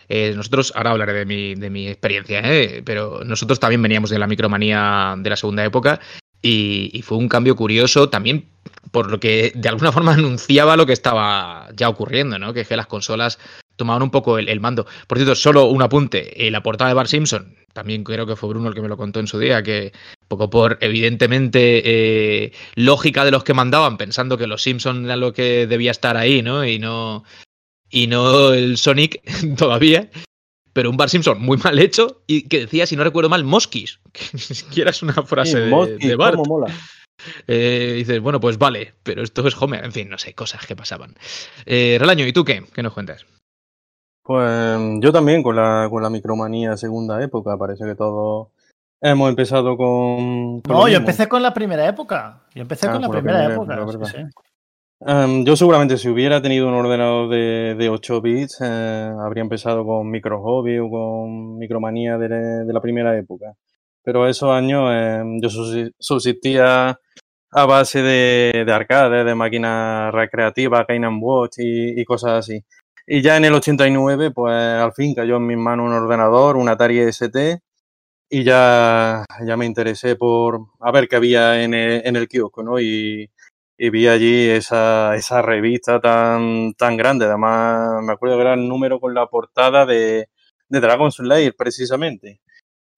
Eh, 0.07 0.33
nosotros, 0.35 0.73
ahora 0.75 0.91
hablaré 0.91 1.13
de 1.13 1.25
mi, 1.25 1.55
de 1.55 1.69
mi 1.69 1.87
experiencia, 1.87 2.41
¿eh? 2.43 2.81
pero 2.83 3.23
nosotros 3.23 3.59
también 3.59 3.81
veníamos 3.81 4.09
de 4.09 4.19
la 4.19 4.27
micromanía 4.27 5.15
de 5.17 5.29
la 5.29 5.35
segunda 5.35 5.63
época 5.63 5.99
y, 6.41 7.01
fue 7.03 7.17
un 7.17 7.27
cambio 7.27 7.55
curioso 7.55 8.09
también 8.09 8.49
por 8.91 9.11
lo 9.11 9.19
que 9.19 9.51
de 9.55 9.69
alguna 9.69 9.91
forma 9.91 10.13
anunciaba 10.15 10.77
lo 10.77 10.85
que 10.85 10.93
estaba 10.93 11.67
ya 11.75 11.89
ocurriendo, 11.89 12.39
¿no? 12.39 12.53
Que, 12.53 12.65
que 12.65 12.77
las 12.77 12.87
consolas 12.87 13.39
tomaban 13.75 14.03
un 14.03 14.11
poco 14.11 14.37
el, 14.37 14.49
el, 14.49 14.59
mando. 14.59 14.85
Por 15.07 15.17
cierto, 15.17 15.35
solo 15.35 15.65
un 15.65 15.81
apunte. 15.81 16.47
Eh, 16.47 16.51
la 16.51 16.63
portada 16.63 16.89
de 16.89 16.95
Bart 16.95 17.09
Simpson, 17.09 17.55
también 17.73 18.03
creo 18.03 18.25
que 18.25 18.35
fue 18.35 18.49
Bruno 18.49 18.67
el 18.69 18.73
que 18.75 18.81
me 18.81 18.87
lo 18.87 18.97
contó 18.97 19.19
en 19.19 19.27
su 19.27 19.39
día, 19.39 19.63
que 19.63 19.91
poco 20.27 20.49
por 20.49 20.77
evidentemente 20.81 21.81
eh, 21.85 22.51
lógica 22.75 23.25
de 23.25 23.31
los 23.31 23.43
que 23.43 23.53
mandaban, 23.53 23.97
pensando 23.97 24.37
que 24.37 24.47
los 24.47 24.61
Simpson 24.61 25.05
era 25.05 25.15
lo 25.15 25.33
que 25.33 25.67
debía 25.67 25.91
estar 25.91 26.17
ahí, 26.17 26.41
¿no? 26.41 26.65
Y 26.65 26.79
no, 26.79 27.23
y 27.89 28.07
no 28.07 28.53
el 28.53 28.77
Sonic 28.77 29.21
todavía. 29.57 30.09
Pero 30.71 30.91
un 30.91 30.97
Bart 30.97 31.11
Simpson 31.11 31.41
muy 31.41 31.57
mal 31.57 31.79
hecho 31.79 32.21
y 32.27 32.43
que 32.43 32.61
decía, 32.61 32.85
si 32.85 32.95
no 32.95 33.03
recuerdo 33.03 33.29
mal, 33.29 33.43
Moskis, 33.43 33.99
que 34.13 34.21
ni 34.33 34.39
siquiera 34.39 34.91
es 34.91 35.01
una 35.01 35.13
frase 35.23 35.53
Sí, 35.53 35.59
de, 35.59 35.65
Mosquis, 35.67 36.07
de 36.07 36.15
Bart. 36.15 36.35
cómo 36.35 36.59
mola. 36.59 36.73
Eh, 37.47 37.95
dices, 37.97 38.21
bueno, 38.21 38.39
pues 38.39 38.57
vale, 38.57 38.93
pero 39.03 39.23
esto 39.23 39.45
es 39.47 39.55
Homer. 39.59 39.83
En 39.83 39.91
fin, 39.91 40.07
no 40.09 40.17
sé, 40.17 40.33
cosas 40.33 40.65
que 40.65 40.75
pasaban. 40.75 41.15
Eh, 41.65 41.97
Relaño, 41.99 42.25
¿y 42.25 42.31
tú 42.31 42.45
qué? 42.45 42.63
¿Qué 42.73 42.81
nos 42.83 42.93
cuentas? 42.93 43.25
Pues 44.29 44.79
yo 45.01 45.11
también 45.11 45.41
con 45.41 45.55
la, 45.55 45.87
con 45.89 46.03
la 46.03 46.09
micromanía 46.11 46.77
segunda 46.77 47.19
época, 47.23 47.57
parece 47.57 47.83
que 47.83 47.95
todos 47.95 48.49
hemos 49.01 49.27
empezado 49.27 49.75
con... 49.75 50.57
No, 50.57 50.81
yo 50.81 50.85
mismo. 50.85 50.97
empecé 50.99 51.27
con 51.27 51.41
la 51.41 51.51
primera 51.51 51.87
época. 51.87 52.43
Yo 52.53 52.61
empecé 52.61 52.85
Ah, 52.85 52.91
con 52.91 53.01
la 53.01 53.09
primera, 53.09 53.51
época. 53.51 53.73
época, 53.81 54.05
sí. 54.05 54.17
Em, 55.03 55.43
yo 55.45 55.55
seguramente 55.55 55.97
si 55.97 56.09
hubiera 56.09 56.43
tenido 56.43 56.67
un 56.67 56.75
ordenador 56.75 57.27
de, 57.29 57.73
de 57.73 57.89
8 57.89 58.21
bits, 58.21 58.59
eh, 58.61 59.11
habría 59.19 59.41
empezado 59.41 59.83
con 59.83 60.07
Micro 60.11 60.39
Hobby 60.43 60.77
o 60.77 60.91
con 60.91 61.57
Micromanía 61.57 62.19
de, 62.19 62.27
de 62.65 62.71
la 62.73 62.81
primera 62.81 63.17
época. 63.17 63.53
Pero 64.03 64.27
esos 64.27 64.51
años 64.51 64.91
em, 64.93 65.41
yo 65.41 65.49
subsi- 65.49 65.91
subsistía 65.97 66.99
a 67.51 67.65
base 67.65 68.03
de, 68.03 68.63
de 68.63 68.71
arcade, 68.73 69.23
de 69.23 69.33
máquinas 69.33 70.13
recreativas, 70.13 70.85
Game 70.87 71.17
Watch 71.19 71.55
y, 71.57 71.99
y 71.99 72.05
cosas 72.05 72.33
así. 72.33 72.63
Y 73.11 73.23
ya 73.23 73.37
en 73.37 73.45
el 73.45 73.55
89, 73.55 74.29
pues 74.29 74.53
al 74.53 74.93
fin 74.93 75.15
cayó 75.15 75.37
en 75.37 75.47
mis 75.47 75.57
manos 75.57 75.87
un 75.87 75.93
ordenador, 75.93 76.57
un 76.57 76.69
Atari 76.69 76.99
ST, 76.99 77.59
y 78.29 78.43
ya, 78.43 79.25
ya 79.43 79.57
me 79.57 79.65
interesé 79.65 80.15
por 80.15 80.67
a 80.79 80.91
ver 80.91 81.07
qué 81.07 81.15
había 81.15 81.63
en 81.63 81.73
el, 81.73 82.03
en 82.05 82.15
el 82.15 82.27
kiosco, 82.27 82.61
¿no? 82.61 82.79
Y, 82.79 83.31
vi 83.79 84.07
allí 84.07 84.49
esa, 84.49 85.15
esa 85.15 85.41
revista 85.41 85.99
tan, 85.99 86.73
tan 86.75 86.97
grande. 86.97 87.25
Además, 87.25 88.03
me 88.03 88.13
acuerdo 88.13 88.35
que 88.37 88.41
era 88.41 88.53
el 88.53 88.67
número 88.67 88.99
con 88.99 89.15
la 89.15 89.25
portada 89.25 89.87
de, 89.87 90.29
de 90.69 90.79
Dragon 90.79 91.11
Slayer, 91.11 91.55
precisamente. 91.55 92.41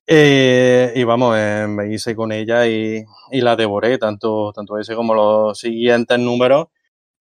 Eh, 0.08 0.92
y 0.96 1.04
vamos, 1.06 1.38
eh, 1.40 1.68
me 1.70 1.94
hice 1.94 2.16
con 2.18 2.34
ella 2.34 2.68
y, 2.68 3.06
y 3.32 3.42
la 3.42 3.56
devoré, 3.56 3.98
tanto, 3.98 4.52
tanto 4.54 4.78
ese 4.78 4.96
como 4.96 5.14
los 5.16 5.58
siguientes 5.60 6.20
números. 6.20 6.68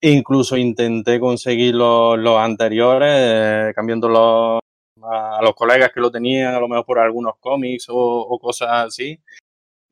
Incluso 0.02 0.56
intenté 0.56 1.20
conseguir 1.20 1.74
los, 1.74 2.18
los 2.18 2.38
anteriores, 2.38 3.10
eh, 3.12 3.72
cambiándolos 3.74 4.60
a, 5.02 5.40
los 5.42 5.54
colegas 5.54 5.90
que 5.92 6.00
lo 6.00 6.10
tenían, 6.10 6.54
a 6.54 6.60
lo 6.60 6.68
mejor 6.68 6.86
por 6.86 6.98
algunos 6.98 7.34
cómics 7.38 7.86
o, 7.88 8.38
cosas 8.40 8.86
así. 8.86 9.20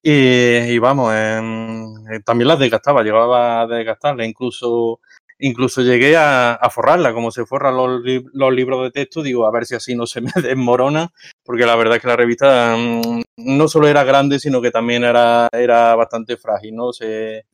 Y, 0.03 0.79
vamos, 0.79 1.13
eh, 1.15 2.21
también 2.25 2.49
las 2.49 2.59
desgastaba, 2.59 3.03
llegaba 3.03 3.61
a 3.63 3.67
desgastarla, 3.67 4.25
incluso, 4.25 5.01
incluso 5.39 5.83
llegué 5.83 6.17
a, 6.17 6.59
forrarla, 6.71 7.13
como 7.13 7.31
se 7.31 7.45
forran 7.45 7.77
los, 7.77 8.01
los 8.33 8.53
libros 8.55 8.85
de 8.85 8.91
texto, 8.91 9.23
digo, 9.23 9.47
a 9.47 9.51
ver 9.51 9.67
si 9.67 9.75
así 9.75 9.95
no 9.95 10.07
se 10.07 10.23
me 10.23 10.31
desmorona, 10.43 11.13
porque 11.45 11.67
la 11.67 11.77
verdad 11.77 11.97
es 11.97 12.03
que 12.03 12.09
la 12.09 12.17
revista 12.17 12.77
mm, 12.79 13.23
no 13.37 13.69
solo 13.69 13.89
era 13.89 14.05
grande, 14.05 14.39
sino 14.39 14.63
que 14.63 14.71
también 14.71 15.05
era, 15.05 15.49
era 15.53 15.95
bastante 15.97 16.39
frágil, 16.39 16.77
¿no? 16.77 16.93
Se, 16.93 17.45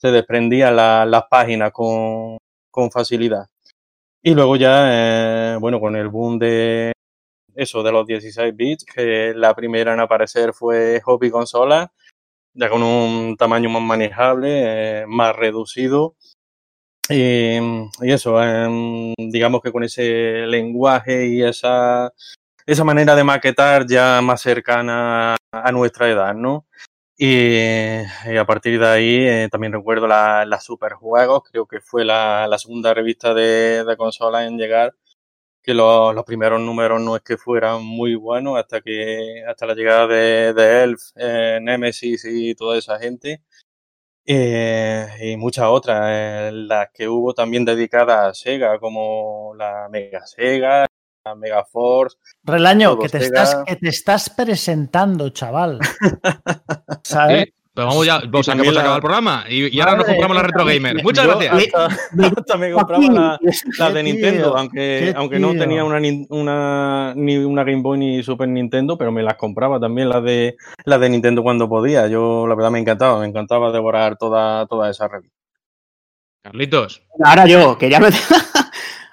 se 0.00 0.10
desprendían 0.10 0.76
la- 0.76 1.04
las 1.06 1.24
páginas 1.30 1.72
con, 1.72 2.38
con 2.70 2.90
facilidad. 2.90 3.46
Y 4.22 4.34
luego 4.34 4.56
ya, 4.56 5.54
eh, 5.54 5.56
bueno, 5.60 5.80
con 5.80 5.96
el 5.96 6.08
boom 6.08 6.38
de 6.38 6.92
eso, 7.54 7.82
de 7.82 7.92
los 7.92 8.06
16 8.06 8.54
bits, 8.56 8.84
que 8.84 9.32
la 9.34 9.54
primera 9.54 9.94
en 9.94 10.00
aparecer 10.00 10.52
fue 10.54 11.00
Hobby 11.04 11.30
Consola, 11.30 11.92
ya 12.54 12.68
con 12.68 12.82
un 12.82 13.36
tamaño 13.36 13.70
más 13.70 13.82
manejable, 13.82 15.02
eh, 15.02 15.06
más 15.06 15.36
reducido. 15.36 16.14
Y, 17.08 17.58
eso, 18.02 18.42
em, 18.42 19.14
digamos 19.18 19.60
que 19.62 19.72
con 19.72 19.82
ese 19.82 20.46
lenguaje 20.46 21.26
y 21.26 21.42
esa, 21.42 22.12
esa 22.66 22.84
manera 22.84 23.16
de 23.16 23.24
maquetar 23.24 23.86
ya 23.86 24.20
más 24.22 24.42
cercana 24.42 25.36
a 25.52 25.72
nuestra 25.72 26.08
edad, 26.08 26.34
¿no? 26.34 26.66
Y, 27.22 28.06
a 28.38 28.46
partir 28.46 28.80
de 28.80 28.86
ahí 28.86 29.26
eh, 29.26 29.48
también 29.50 29.74
recuerdo 29.74 30.06
la, 30.06 30.46
la 30.46 30.58
Superjuegos, 30.58 31.42
creo 31.50 31.66
que 31.66 31.80
fue 31.82 32.02
la, 32.02 32.48
segunda 32.58 32.94
revista 32.94 33.34
de, 33.34 33.84
de 33.84 33.96
consolas 33.98 34.46
en 34.46 34.56
llegar, 34.56 34.94
que 35.62 35.74
los 35.74 36.24
primeros 36.24 36.60
números 36.62 36.98
no 37.02 37.16
es 37.16 37.22
que 37.22 37.36
fueran 37.36 37.84
muy 37.84 38.14
buenos 38.14 38.58
hasta 38.58 38.80
que 38.80 39.44
hasta 39.46 39.66
la 39.66 39.74
llegada 39.74 40.06
de, 40.06 40.54
de 40.54 40.82
Elf, 40.82 41.00
eh, 41.16 41.58
Nemesis 41.60 42.24
y 42.24 42.54
toda 42.54 42.78
esa 42.78 42.98
gente. 42.98 43.42
Eh, 44.24 45.08
y 45.20 45.36
muchas 45.36 45.66
otras, 45.66 46.02
eh, 46.08 46.50
las 46.54 46.88
que 46.94 47.08
hubo 47.08 47.34
también 47.34 47.66
dedicadas 47.66 48.28
a 48.30 48.34
Sega, 48.34 48.78
como 48.78 49.54
la 49.56 49.88
Mega 49.90 50.26
Sega, 50.26 50.86
la 51.24 51.34
Mega 51.34 51.64
Force. 51.64 52.16
Relaño, 52.44 52.98
que 52.98 53.08
te, 53.08 53.18
estás, 53.18 53.62
que 53.66 53.76
te 53.76 53.88
estás 53.88 54.30
presentando, 54.30 55.30
chaval. 55.30 55.78
¿Sabes? 57.04 57.42
¿Eh? 57.44 57.54
Pero 57.72 57.86
vamos 57.86 58.04
ya, 58.04 58.20
vamos 58.28 58.48
a 58.48 58.52
también 58.52 58.74
la- 58.74 58.80
acabado 58.80 58.96
el 58.96 59.02
programa 59.02 59.44
y, 59.48 59.74
y 59.74 59.80
ahora 59.80 59.96
nos 59.96 60.06
compramos 60.06 60.36
la 60.36 60.42
Retro 60.42 60.64
Gamer. 60.64 61.02
Muchas 61.04 61.24
Yo 61.24 61.38
gracias. 61.38 61.72
Hasta, 62.36 62.56
me 62.56 62.72
compraba 62.72 63.04
la, 63.04 63.38
la 63.78 63.90
de 63.92 64.02
Nintendo, 64.02 64.48
tío, 64.50 64.56
aunque, 64.58 65.14
aunque 65.16 65.38
no 65.38 65.52
tenía 65.54 65.84
una, 65.84 66.00
una, 66.30 67.14
ni 67.14 67.36
una 67.36 67.62
Game 67.62 67.80
Boy 67.80 67.98
ni 67.98 68.22
Super 68.24 68.48
Nintendo, 68.48 68.98
pero 68.98 69.12
me 69.12 69.22
las 69.22 69.36
compraba 69.36 69.78
también 69.78 70.08
las 70.08 70.22
de, 70.24 70.56
las 70.84 71.00
de 71.00 71.10
Nintendo 71.10 71.44
cuando 71.44 71.68
podía. 71.68 72.08
Yo, 72.08 72.44
la 72.48 72.56
verdad, 72.56 72.72
me 72.72 72.80
encantaba, 72.80 73.20
me 73.20 73.26
encantaba 73.26 73.70
devorar 73.70 74.16
toda, 74.18 74.66
toda 74.66 74.90
esa 74.90 75.06
revista. 75.06 75.36
Carlitos. 76.42 77.02
Ahora 77.22 77.46
yo, 77.46 77.78
que 77.78 77.88
ya 77.88 78.00
me. 78.00 78.08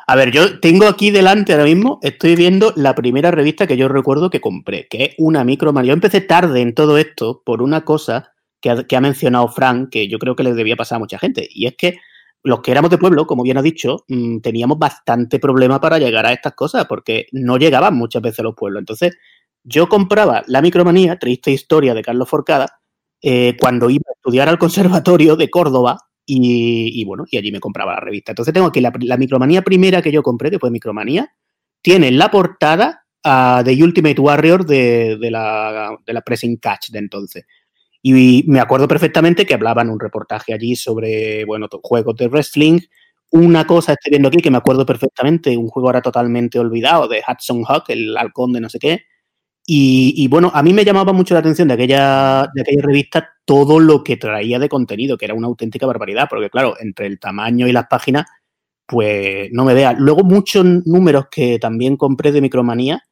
A 0.09 0.15
ver, 0.15 0.31
yo 0.31 0.61
tengo 0.61 0.87
aquí 0.87 1.11
delante 1.11 1.51
ahora 1.51 1.65
mismo, 1.65 1.99
estoy 2.01 2.37
viendo 2.37 2.71
la 2.77 2.95
primera 2.95 3.29
revista 3.29 3.67
que 3.67 3.75
yo 3.75 3.89
recuerdo 3.89 4.29
que 4.29 4.39
compré, 4.39 4.87
que 4.87 5.03
es 5.03 5.15
una 5.17 5.43
micromanía. 5.43 5.89
Yo 5.89 5.93
empecé 5.95 6.21
tarde 6.21 6.61
en 6.61 6.73
todo 6.73 6.97
esto 6.97 7.41
por 7.45 7.61
una 7.61 7.83
cosa 7.83 8.31
que 8.61 8.69
ha, 8.69 8.83
que 8.85 8.95
ha 8.95 9.01
mencionado 9.01 9.49
Frank, 9.49 9.89
que 9.89 10.07
yo 10.07 10.17
creo 10.17 10.33
que 10.33 10.43
le 10.43 10.53
debía 10.53 10.77
pasar 10.77 10.95
a 10.95 10.99
mucha 10.99 11.19
gente, 11.19 11.45
y 11.51 11.67
es 11.67 11.75
que 11.77 11.97
los 12.41 12.61
que 12.61 12.71
éramos 12.71 12.89
de 12.89 12.97
pueblo, 12.97 13.27
como 13.27 13.43
bien 13.43 13.57
ha 13.57 13.61
dicho, 13.61 14.05
mm, 14.07 14.39
teníamos 14.39 14.79
bastante 14.79 15.39
problema 15.39 15.81
para 15.81 15.99
llegar 15.99 16.25
a 16.25 16.31
estas 16.31 16.53
cosas, 16.53 16.85
porque 16.85 17.27
no 17.33 17.57
llegaban 17.57 17.95
muchas 17.95 18.21
veces 18.21 18.39
a 18.39 18.43
los 18.43 18.55
pueblos. 18.55 18.79
Entonces, 18.79 19.17
yo 19.65 19.89
compraba 19.89 20.43
la 20.47 20.61
micromanía, 20.61 21.19
triste 21.19 21.51
historia 21.51 21.93
de 21.93 22.01
Carlos 22.01 22.29
Forcada, 22.29 22.79
eh, 23.21 23.57
cuando 23.59 23.89
iba 23.89 24.03
a 24.07 24.13
estudiar 24.13 24.47
al 24.47 24.57
Conservatorio 24.57 25.35
de 25.35 25.49
Córdoba 25.49 26.06
y, 26.29 27.05
bueno, 27.05 27.23
y 27.31 27.37
allí 27.37 27.51
me 27.51 27.61
compraba 27.61 27.93
la 27.93 28.01
revista. 28.01 28.33
Entonces 28.33 28.53
tengo 28.53 28.67
aquí 28.67 28.81
la, 28.81 28.91
la 28.99 29.17
micromanía 29.17 29.61
primera 29.61 30.01
que 30.01 30.11
yo 30.11 30.21
compré, 30.21 30.51
que 30.51 30.59
fue 30.59 30.69
Micromanía, 30.69 31.33
tiene 31.81 32.09
en 32.09 32.17
la 32.17 32.29
portada 32.29 33.05
a 33.23 33.61
The 33.63 33.81
Ultimate 33.81 34.19
Warrior 34.19 34.65
de, 34.65 35.17
de 35.17 35.31
la, 35.31 35.97
de 36.05 36.13
la 36.13 36.21
Pressing 36.21 36.57
Catch 36.57 36.89
de 36.89 36.99
entonces. 36.99 37.45
Y 38.01 38.43
me 38.47 38.59
acuerdo 38.59 38.87
perfectamente 38.87 39.45
que 39.45 39.53
hablaban 39.53 39.89
un 39.89 39.99
reportaje 39.99 40.53
allí 40.53 40.75
sobre, 40.75 41.45
bueno, 41.45 41.67
juegos 41.81 42.15
de 42.15 42.27
wrestling. 42.27 42.79
Una 43.31 43.65
cosa 43.65 43.93
estoy 43.93 44.11
viendo 44.11 44.27
aquí 44.27 44.37
que 44.37 44.51
me 44.51 44.57
acuerdo 44.57 44.85
perfectamente, 44.85 45.57
un 45.57 45.67
juego 45.67 45.89
ahora 45.89 46.01
totalmente 46.01 46.59
olvidado 46.59 47.07
de 47.07 47.21
Hudson 47.27 47.63
Hawk, 47.67 47.85
el 47.89 48.15
halcón 48.17 48.53
de 48.53 48.61
no 48.61 48.69
sé 48.69 48.79
qué. 48.79 49.01
Y, 49.69 50.13
y, 50.15 50.29
bueno, 50.29 50.49
a 50.53 50.63
mí 50.63 50.71
me 50.71 50.85
llamaba 50.85 51.11
mucho 51.11 51.33
la 51.33 51.41
atención 51.41 51.67
de 51.67 51.73
aquella, 51.73 52.47
de 52.55 52.61
aquella 52.61 52.81
revista 52.81 53.29
todo 53.43 53.81
lo 53.81 54.01
que 54.01 54.15
traía 54.15 54.59
de 54.59 54.69
contenido, 54.69 55.17
que 55.17 55.25
era 55.25 55.33
una 55.33 55.47
auténtica 55.47 55.85
barbaridad, 55.85 56.27
porque 56.29 56.49
claro, 56.49 56.75
entre 56.79 57.05
el 57.05 57.19
tamaño 57.19 57.67
y 57.67 57.73
las 57.73 57.87
páginas, 57.87 58.25
pues 58.85 59.49
no 59.51 59.65
me 59.65 59.73
vea. 59.73 59.93
Luego 59.93 60.23
muchos 60.23 60.65
números 60.85 61.25
que 61.29 61.59
también 61.59 61.97
compré 61.97 62.31
de 62.31 62.41
Micromanía, 62.41 63.03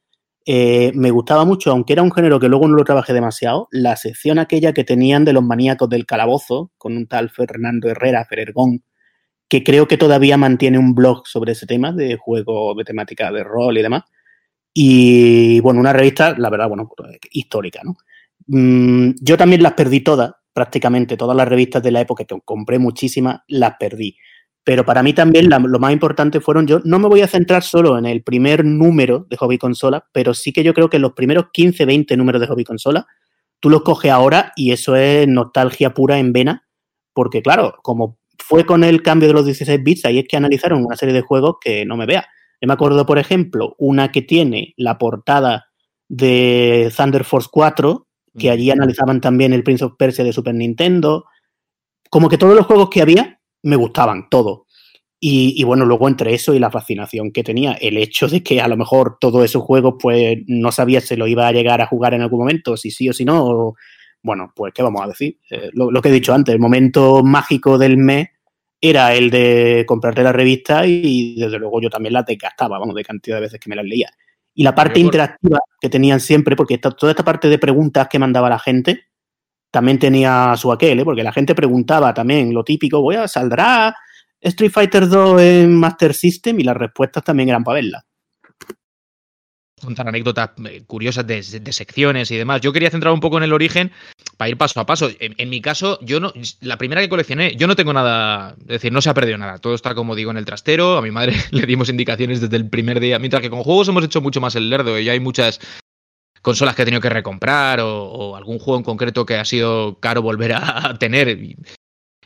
eh, 0.48 0.92
me 0.94 1.10
gustaba 1.10 1.44
mucho, 1.44 1.72
aunque 1.72 1.92
era 1.92 2.02
un 2.02 2.12
género 2.12 2.38
que 2.38 2.48
luego 2.48 2.68
no 2.68 2.76
lo 2.76 2.84
trabajé 2.84 3.12
demasiado, 3.12 3.68
la 3.72 3.96
sección 3.96 4.38
aquella 4.38 4.72
que 4.72 4.84
tenían 4.84 5.24
de 5.24 5.32
los 5.32 5.42
maníacos 5.42 5.88
del 5.90 6.06
calabozo, 6.06 6.70
con 6.78 6.96
un 6.96 7.08
tal 7.08 7.30
Fernando 7.30 7.88
Herrera, 7.90 8.24
Ferergón, 8.24 8.84
que 9.48 9.64
creo 9.64 9.88
que 9.88 9.98
todavía 9.98 10.36
mantiene 10.36 10.78
un 10.78 10.94
blog 10.94 11.26
sobre 11.26 11.52
ese 11.52 11.66
tema 11.66 11.92
de 11.92 12.16
juego 12.16 12.74
de 12.74 12.84
temática 12.84 13.32
de 13.32 13.44
rol 13.44 13.76
y 13.76 13.82
demás. 13.82 14.04
Y 14.78 15.58
bueno, 15.60 15.80
una 15.80 15.94
revista, 15.94 16.34
la 16.36 16.50
verdad, 16.50 16.68
bueno, 16.68 16.92
pues, 16.94 17.18
histórica, 17.30 17.80
¿no? 17.82 17.96
Mm, 18.46 19.12
yo 19.22 19.38
también 19.38 19.62
las 19.62 19.72
perdí 19.72 20.00
todas, 20.00 20.32
prácticamente 20.52 21.16
todas 21.16 21.34
las 21.34 21.48
revistas 21.48 21.82
de 21.82 21.90
la 21.90 22.02
época, 22.02 22.26
que 22.26 22.38
compré 22.44 22.78
muchísimas, 22.78 23.40
las 23.48 23.76
perdí. 23.80 24.18
Pero 24.64 24.84
para 24.84 25.02
mí 25.02 25.14
también 25.14 25.48
lo 25.48 25.78
más 25.78 25.94
importante 25.94 26.40
fueron, 26.40 26.66
yo 26.66 26.82
no 26.84 26.98
me 26.98 27.08
voy 27.08 27.22
a 27.22 27.26
centrar 27.26 27.62
solo 27.62 27.96
en 27.96 28.04
el 28.04 28.22
primer 28.22 28.66
número 28.66 29.26
de 29.30 29.38
hobby 29.38 29.56
consola, 29.56 30.04
pero 30.12 30.34
sí 30.34 30.52
que 30.52 30.62
yo 30.62 30.74
creo 30.74 30.90
que 30.90 30.98
los 30.98 31.14
primeros 31.14 31.46
15, 31.54 31.86
20 31.86 32.14
números 32.18 32.42
de 32.42 32.46
hobby 32.46 32.64
consola, 32.64 33.06
tú 33.60 33.70
los 33.70 33.80
coges 33.80 34.10
ahora 34.12 34.52
y 34.56 34.72
eso 34.72 34.94
es 34.94 35.26
nostalgia 35.26 35.94
pura 35.94 36.18
en 36.18 36.34
vena, 36.34 36.68
porque 37.14 37.40
claro, 37.40 37.76
como 37.82 38.18
fue 38.38 38.66
con 38.66 38.84
el 38.84 39.00
cambio 39.00 39.28
de 39.28 39.34
los 39.34 39.46
16 39.46 39.82
bits, 39.82 40.04
ahí 40.04 40.18
es 40.18 40.28
que 40.28 40.36
analizaron 40.36 40.84
una 40.84 40.96
serie 40.96 41.14
de 41.14 41.22
juegos 41.22 41.56
que 41.62 41.86
no 41.86 41.96
me 41.96 42.04
vea. 42.04 42.26
Yo 42.60 42.66
me 42.66 42.74
acuerdo, 42.74 43.04
por 43.06 43.18
ejemplo, 43.18 43.74
una 43.78 44.12
que 44.12 44.22
tiene 44.22 44.74
la 44.76 44.98
portada 44.98 45.66
de 46.08 46.92
Thunder 46.96 47.24
Force 47.24 47.48
4, 47.50 48.06
que 48.38 48.50
allí 48.50 48.70
analizaban 48.70 49.20
también 49.20 49.52
el 49.52 49.62
Prince 49.62 49.84
of 49.84 49.94
Persia 49.98 50.24
de 50.24 50.32
Super 50.32 50.54
Nintendo. 50.54 51.24
Como 52.10 52.28
que 52.28 52.38
todos 52.38 52.54
los 52.54 52.66
juegos 52.66 52.90
que 52.90 53.02
había 53.02 53.40
me 53.62 53.76
gustaban, 53.76 54.28
todo. 54.30 54.66
Y, 55.18 55.64
bueno, 55.64 55.86
luego 55.86 56.08
entre 56.08 56.34
eso 56.34 56.54
y 56.54 56.58
la 56.58 56.70
fascinación 56.70 57.32
que 57.32 57.42
tenía, 57.42 57.72
el 57.72 57.96
hecho 57.96 58.28
de 58.28 58.42
que 58.42 58.60
a 58.60 58.68
lo 58.68 58.76
mejor 58.76 59.16
todos 59.18 59.44
esos 59.44 59.62
juegos, 59.62 59.94
pues 60.00 60.38
no 60.46 60.70
sabía 60.70 61.00
si 61.00 61.16
lo 61.16 61.26
iba 61.26 61.48
a 61.48 61.52
llegar 61.52 61.80
a 61.80 61.86
jugar 61.86 62.14
en 62.14 62.22
algún 62.22 62.40
momento, 62.40 62.76
si 62.76 62.90
sí 62.90 63.08
o 63.08 63.12
si 63.12 63.24
no. 63.24 63.74
bueno, 64.22 64.52
pues 64.54 64.72
qué 64.74 64.82
vamos 64.82 65.02
a 65.02 65.08
decir. 65.08 65.38
Eh, 65.50 65.70
lo, 65.72 66.00
que 66.02 66.10
he 66.10 66.12
dicho 66.12 66.34
antes, 66.34 66.54
el 66.54 66.60
momento 66.60 67.22
mágico 67.24 67.78
del 67.78 67.96
mes 67.96 68.28
era 68.90 69.14
el 69.14 69.30
de 69.30 69.84
comprarte 69.86 70.22
la 70.22 70.32
revista 70.32 70.86
y 70.86 71.36
desde 71.36 71.58
luego 71.58 71.80
yo 71.80 71.90
también 71.90 72.12
la 72.12 72.22
desgastaba, 72.22 72.78
vamos, 72.78 72.94
de 72.94 73.04
cantidad 73.04 73.36
de 73.36 73.42
veces 73.42 73.60
que 73.60 73.68
me 73.68 73.76
las 73.76 73.84
leía. 73.84 74.10
Y 74.54 74.62
la 74.62 74.74
parte 74.74 75.00
interactiva 75.00 75.58
que 75.78 75.90
tenían 75.90 76.18
siempre, 76.18 76.56
porque 76.56 76.78
toda 76.78 77.10
esta 77.10 77.24
parte 77.24 77.48
de 77.48 77.58
preguntas 77.58 78.08
que 78.08 78.18
mandaba 78.18 78.48
la 78.48 78.58
gente, 78.58 79.04
también 79.70 79.98
tenía 79.98 80.54
su 80.56 80.72
aquel, 80.72 81.00
¿eh? 81.00 81.04
porque 81.04 81.22
la 81.22 81.32
gente 81.32 81.54
preguntaba 81.54 82.14
también 82.14 82.54
lo 82.54 82.64
típico, 82.64 83.02
voy 83.02 83.16
a, 83.16 83.28
¿saldrá 83.28 83.94
Street 84.40 84.70
Fighter 84.70 85.08
2 85.08 85.42
en 85.42 85.74
Master 85.74 86.14
System? 86.14 86.58
Y 86.60 86.64
las 86.64 86.76
respuestas 86.76 87.22
también 87.22 87.50
eran 87.50 87.62
para 87.62 87.74
verla. 87.74 88.05
Contar 89.82 90.08
anécdotas 90.08 90.50
eh, 90.64 90.84
curiosas 90.86 91.26
de, 91.26 91.42
secciones 91.42 92.30
y 92.30 92.36
demás. 92.36 92.62
Yo 92.62 92.72
quería 92.72 92.90
centrar 92.90 93.12
un 93.12 93.20
poco 93.20 93.36
en 93.36 93.44
el 93.44 93.52
origen 93.52 93.92
para 94.38 94.48
ir 94.48 94.56
paso 94.56 94.80
a 94.80 94.86
paso. 94.86 95.10
En, 95.18 95.50
mi 95.50 95.60
caso, 95.60 95.98
yo 96.00 96.18
no, 96.18 96.32
la 96.60 96.78
primera 96.78 97.02
que 97.02 97.10
coleccioné, 97.10 97.56
yo 97.56 97.66
no 97.66 97.76
tengo 97.76 97.92
nada, 97.92 98.56
es 98.60 98.66
decir, 98.66 98.90
no 98.90 99.02
se 99.02 99.10
ha 99.10 99.14
perdido 99.14 99.36
nada. 99.36 99.58
Todo 99.58 99.74
está 99.74 99.94
como 99.94 100.14
digo 100.14 100.30
en 100.30 100.38
el 100.38 100.46
trastero. 100.46 100.96
A 100.96 101.02
mi 101.02 101.10
madre 101.10 101.36
le 101.50 101.66
dimos 101.66 101.90
indicaciones 101.90 102.40
desde 102.40 102.56
el 102.56 102.70
primer 102.70 103.00
día. 103.00 103.18
Mientras 103.18 103.42
que 103.42 103.50
con 103.50 103.62
juegos 103.62 103.88
hemos 103.88 104.04
hecho 104.04 104.22
mucho 104.22 104.40
más 104.40 104.54
el 104.54 104.70
lerdo 104.70 104.98
y 104.98 105.04
ya 105.04 105.12
hay 105.12 105.20
muchas 105.20 105.60
consolas 106.40 106.74
que 106.74 106.82
he 106.82 106.84
tenido 106.86 107.02
que 107.02 107.10
recomprar 107.10 107.80
o, 107.80 108.34
algún 108.34 108.58
juego 108.58 108.78
en 108.78 108.84
concreto 108.84 109.26
que 109.26 109.36
ha 109.36 109.44
sido 109.44 109.98
caro 110.00 110.22
volver 110.22 110.54
a, 110.54 110.94
tener. 110.98 111.36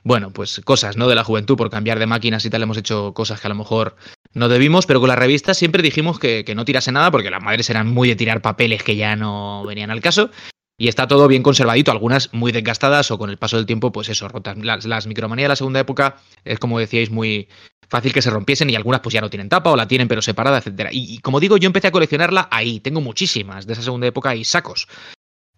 Bueno, 0.05 0.33
pues 0.33 0.61
cosas, 0.65 0.97
¿no? 0.97 1.09
De 1.09 1.15
la 1.15 1.25
juventud, 1.25 1.57
por 1.57 1.71
cambiar 1.71 1.99
de 1.99 2.07
máquinas 2.07 2.45
y 2.45 2.51
tal, 2.51 2.63
hemos 2.63 2.77
hecho 2.77 3.13
cosas 3.15 3.41
que 3.41 3.47
a 3.47 3.51
lo 3.51 3.57
mejor 3.57 3.97
no 4.33 4.49
debimos, 4.49 4.87
pero 4.87 5.01
con 5.01 5.09
la 5.09 5.17
revista 5.17 5.55
siempre 5.55 5.83
dijimos 5.83 6.19
que, 6.19 6.45
no 6.55 6.65
tirase 6.65 6.93
nada 6.93 7.11
porque 7.11 7.31
las 7.31 7.43
madres 7.43 7.71
eran 7.71 7.87
muy 7.89 8.09
de 8.09 8.17
tirar 8.17 8.43
papeles 8.43 8.83
que 8.83 8.97
ya 8.97 9.17
no 9.17 9.65
venían 9.67 9.91
al 9.91 10.01
caso. 10.01 10.31
Y 10.79 10.89
está 10.89 11.07
todo 11.07 11.29
bien 11.29 11.43
conservadito, 11.43 11.93
algunas 11.93 12.33
muy 12.33 12.53
desgastadas 12.53 13.11
o 13.11 13.19
con 13.19 13.29
el 13.29 13.37
paso 13.37 13.59
del 13.59 13.67
tiempo, 13.67 13.93
pues 13.93 14.09
eso, 14.09 14.29
rotas. 14.29 14.57
Las, 14.57 14.87
las 14.87 15.07
micromanías 15.07 15.45
de 15.45 15.49
la 15.51 15.57
segunda 15.57 15.81
época 15.81 16.17
es, 16.43 16.59
como 16.59 16.79
decíais, 16.79 17.11
muy, 17.11 17.49
fácil 17.91 18.13
que 18.13 18.23
se 18.23 18.31
rompiesen 18.31 18.71
y 18.71 18.77
algunas 18.77 19.01
pues 19.01 19.13
ya 19.13 19.21
no 19.21 19.29
tienen 19.29 19.49
tapa 19.49 19.73
o 19.73 19.77
la 19.77 19.89
tienen 19.89 20.09
pero 20.09 20.23
separada, 20.23 20.59
etcétera. 20.59 20.91
Y, 20.93 21.19
como 21.19 21.41
digo, 21.41 21.57
yo 21.57 21.67
empecé 21.67 21.89
a 21.89 21.93
coleccionarla 21.93 22.49
ahí, 22.51 22.81
tengo 22.81 23.01
muchísimas 23.01 23.67
de 23.67 23.73
esa 23.75 23.83
segunda 23.83 24.07
época 24.07 24.35
y 24.35 24.45
sacos. 24.45 24.87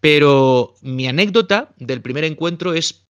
Pero 0.01 0.73
mi 0.81 1.07
anécdota 1.07 1.69
del 1.77 2.01
primer 2.01 2.25
encuentro 2.25 2.73
es, 2.73 3.05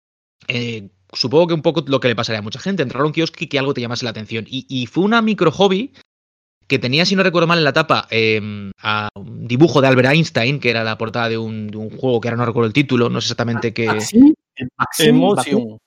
eh, 0.48 0.88
supongo 1.12 1.48
que 1.48 1.54
un 1.54 1.62
poco 1.62 1.84
lo 1.86 2.00
que 2.00 2.08
le 2.08 2.16
pasaría 2.16 2.40
a 2.40 2.42
mucha 2.42 2.58
gente, 2.58 2.82
entrar 2.82 3.02
a 3.02 3.06
un 3.06 3.12
kiosco 3.12 3.38
y 3.40 3.46
que 3.46 3.58
algo 3.58 3.74
te 3.74 3.80
llamase 3.80 4.04
la 4.04 4.10
atención. 4.10 4.46
Y, 4.48 4.86
fue 4.86 5.04
una 5.04 5.22
micro 5.22 5.50
hobby 5.50 5.92
que 6.66 6.78
tenía, 6.78 7.04
si 7.04 7.16
no 7.16 7.22
recuerdo 7.22 7.46
mal, 7.46 7.58
en 7.58 7.64
la 7.64 7.72
tapa 7.72 8.06
em, 8.10 8.72
a 8.80 9.08
un 9.14 9.46
dibujo 9.46 9.80
de 9.80 9.88
Albert 9.88 10.10
Einstein, 10.10 10.58
que 10.58 10.70
era 10.70 10.84
la 10.84 10.96
portada 10.96 11.28
de 11.28 11.38
un, 11.38 11.70
juego 11.98 12.20
que 12.20 12.28
ahora 12.28 12.38
no 12.38 12.46
recuerdo 12.46 12.66
el 12.66 12.72
título, 12.72 13.10
no 13.10 13.20
sé 13.20 13.26
exactamente 13.26 13.74
qué. 13.74 13.90
Emotion. 14.98 15.78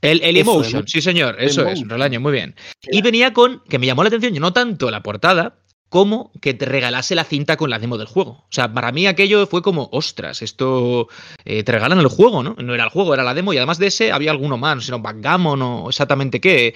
El, 0.00 0.36
Emotion, 0.36 0.86
sí 0.86 1.00
señor, 1.00 1.36
eso 1.38 1.66
es, 1.66 1.86
Rolaño, 1.88 2.20
muy 2.20 2.32
bien. 2.32 2.54
Y 2.82 3.00
venía 3.00 3.32
con, 3.32 3.62
que 3.70 3.78
me 3.78 3.86
llamó 3.86 4.02
la 4.02 4.08
atención, 4.08 4.34
no 4.34 4.52
tanto 4.52 4.90
la 4.90 5.02
portada, 5.02 5.63
como 5.94 6.32
que 6.40 6.54
te 6.54 6.64
regalase 6.66 7.14
la 7.14 7.22
cinta 7.22 7.56
con 7.56 7.70
la 7.70 7.78
demo 7.78 7.96
del 7.96 8.08
juego. 8.08 8.30
O 8.30 8.48
sea, 8.50 8.74
para 8.74 8.90
mí 8.90 9.06
aquello 9.06 9.46
fue 9.46 9.62
como, 9.62 9.88
ostras, 9.92 10.42
esto 10.42 11.06
eh, 11.44 11.62
te 11.62 11.70
regalan 11.70 12.00
el 12.00 12.08
juego, 12.08 12.42
¿no? 12.42 12.56
No 12.58 12.74
era 12.74 12.82
el 12.82 12.90
juego, 12.90 13.14
era 13.14 13.22
la 13.22 13.32
demo 13.32 13.52
y 13.52 13.58
además 13.58 13.78
de 13.78 13.86
ese 13.86 14.10
había 14.10 14.32
alguno 14.32 14.58
más, 14.58 14.74
no 14.74 14.82
sé, 14.82 14.90
no, 14.90 14.98
Backgammon 14.98 15.62
o 15.62 15.88
exactamente 15.88 16.40
qué. 16.40 16.74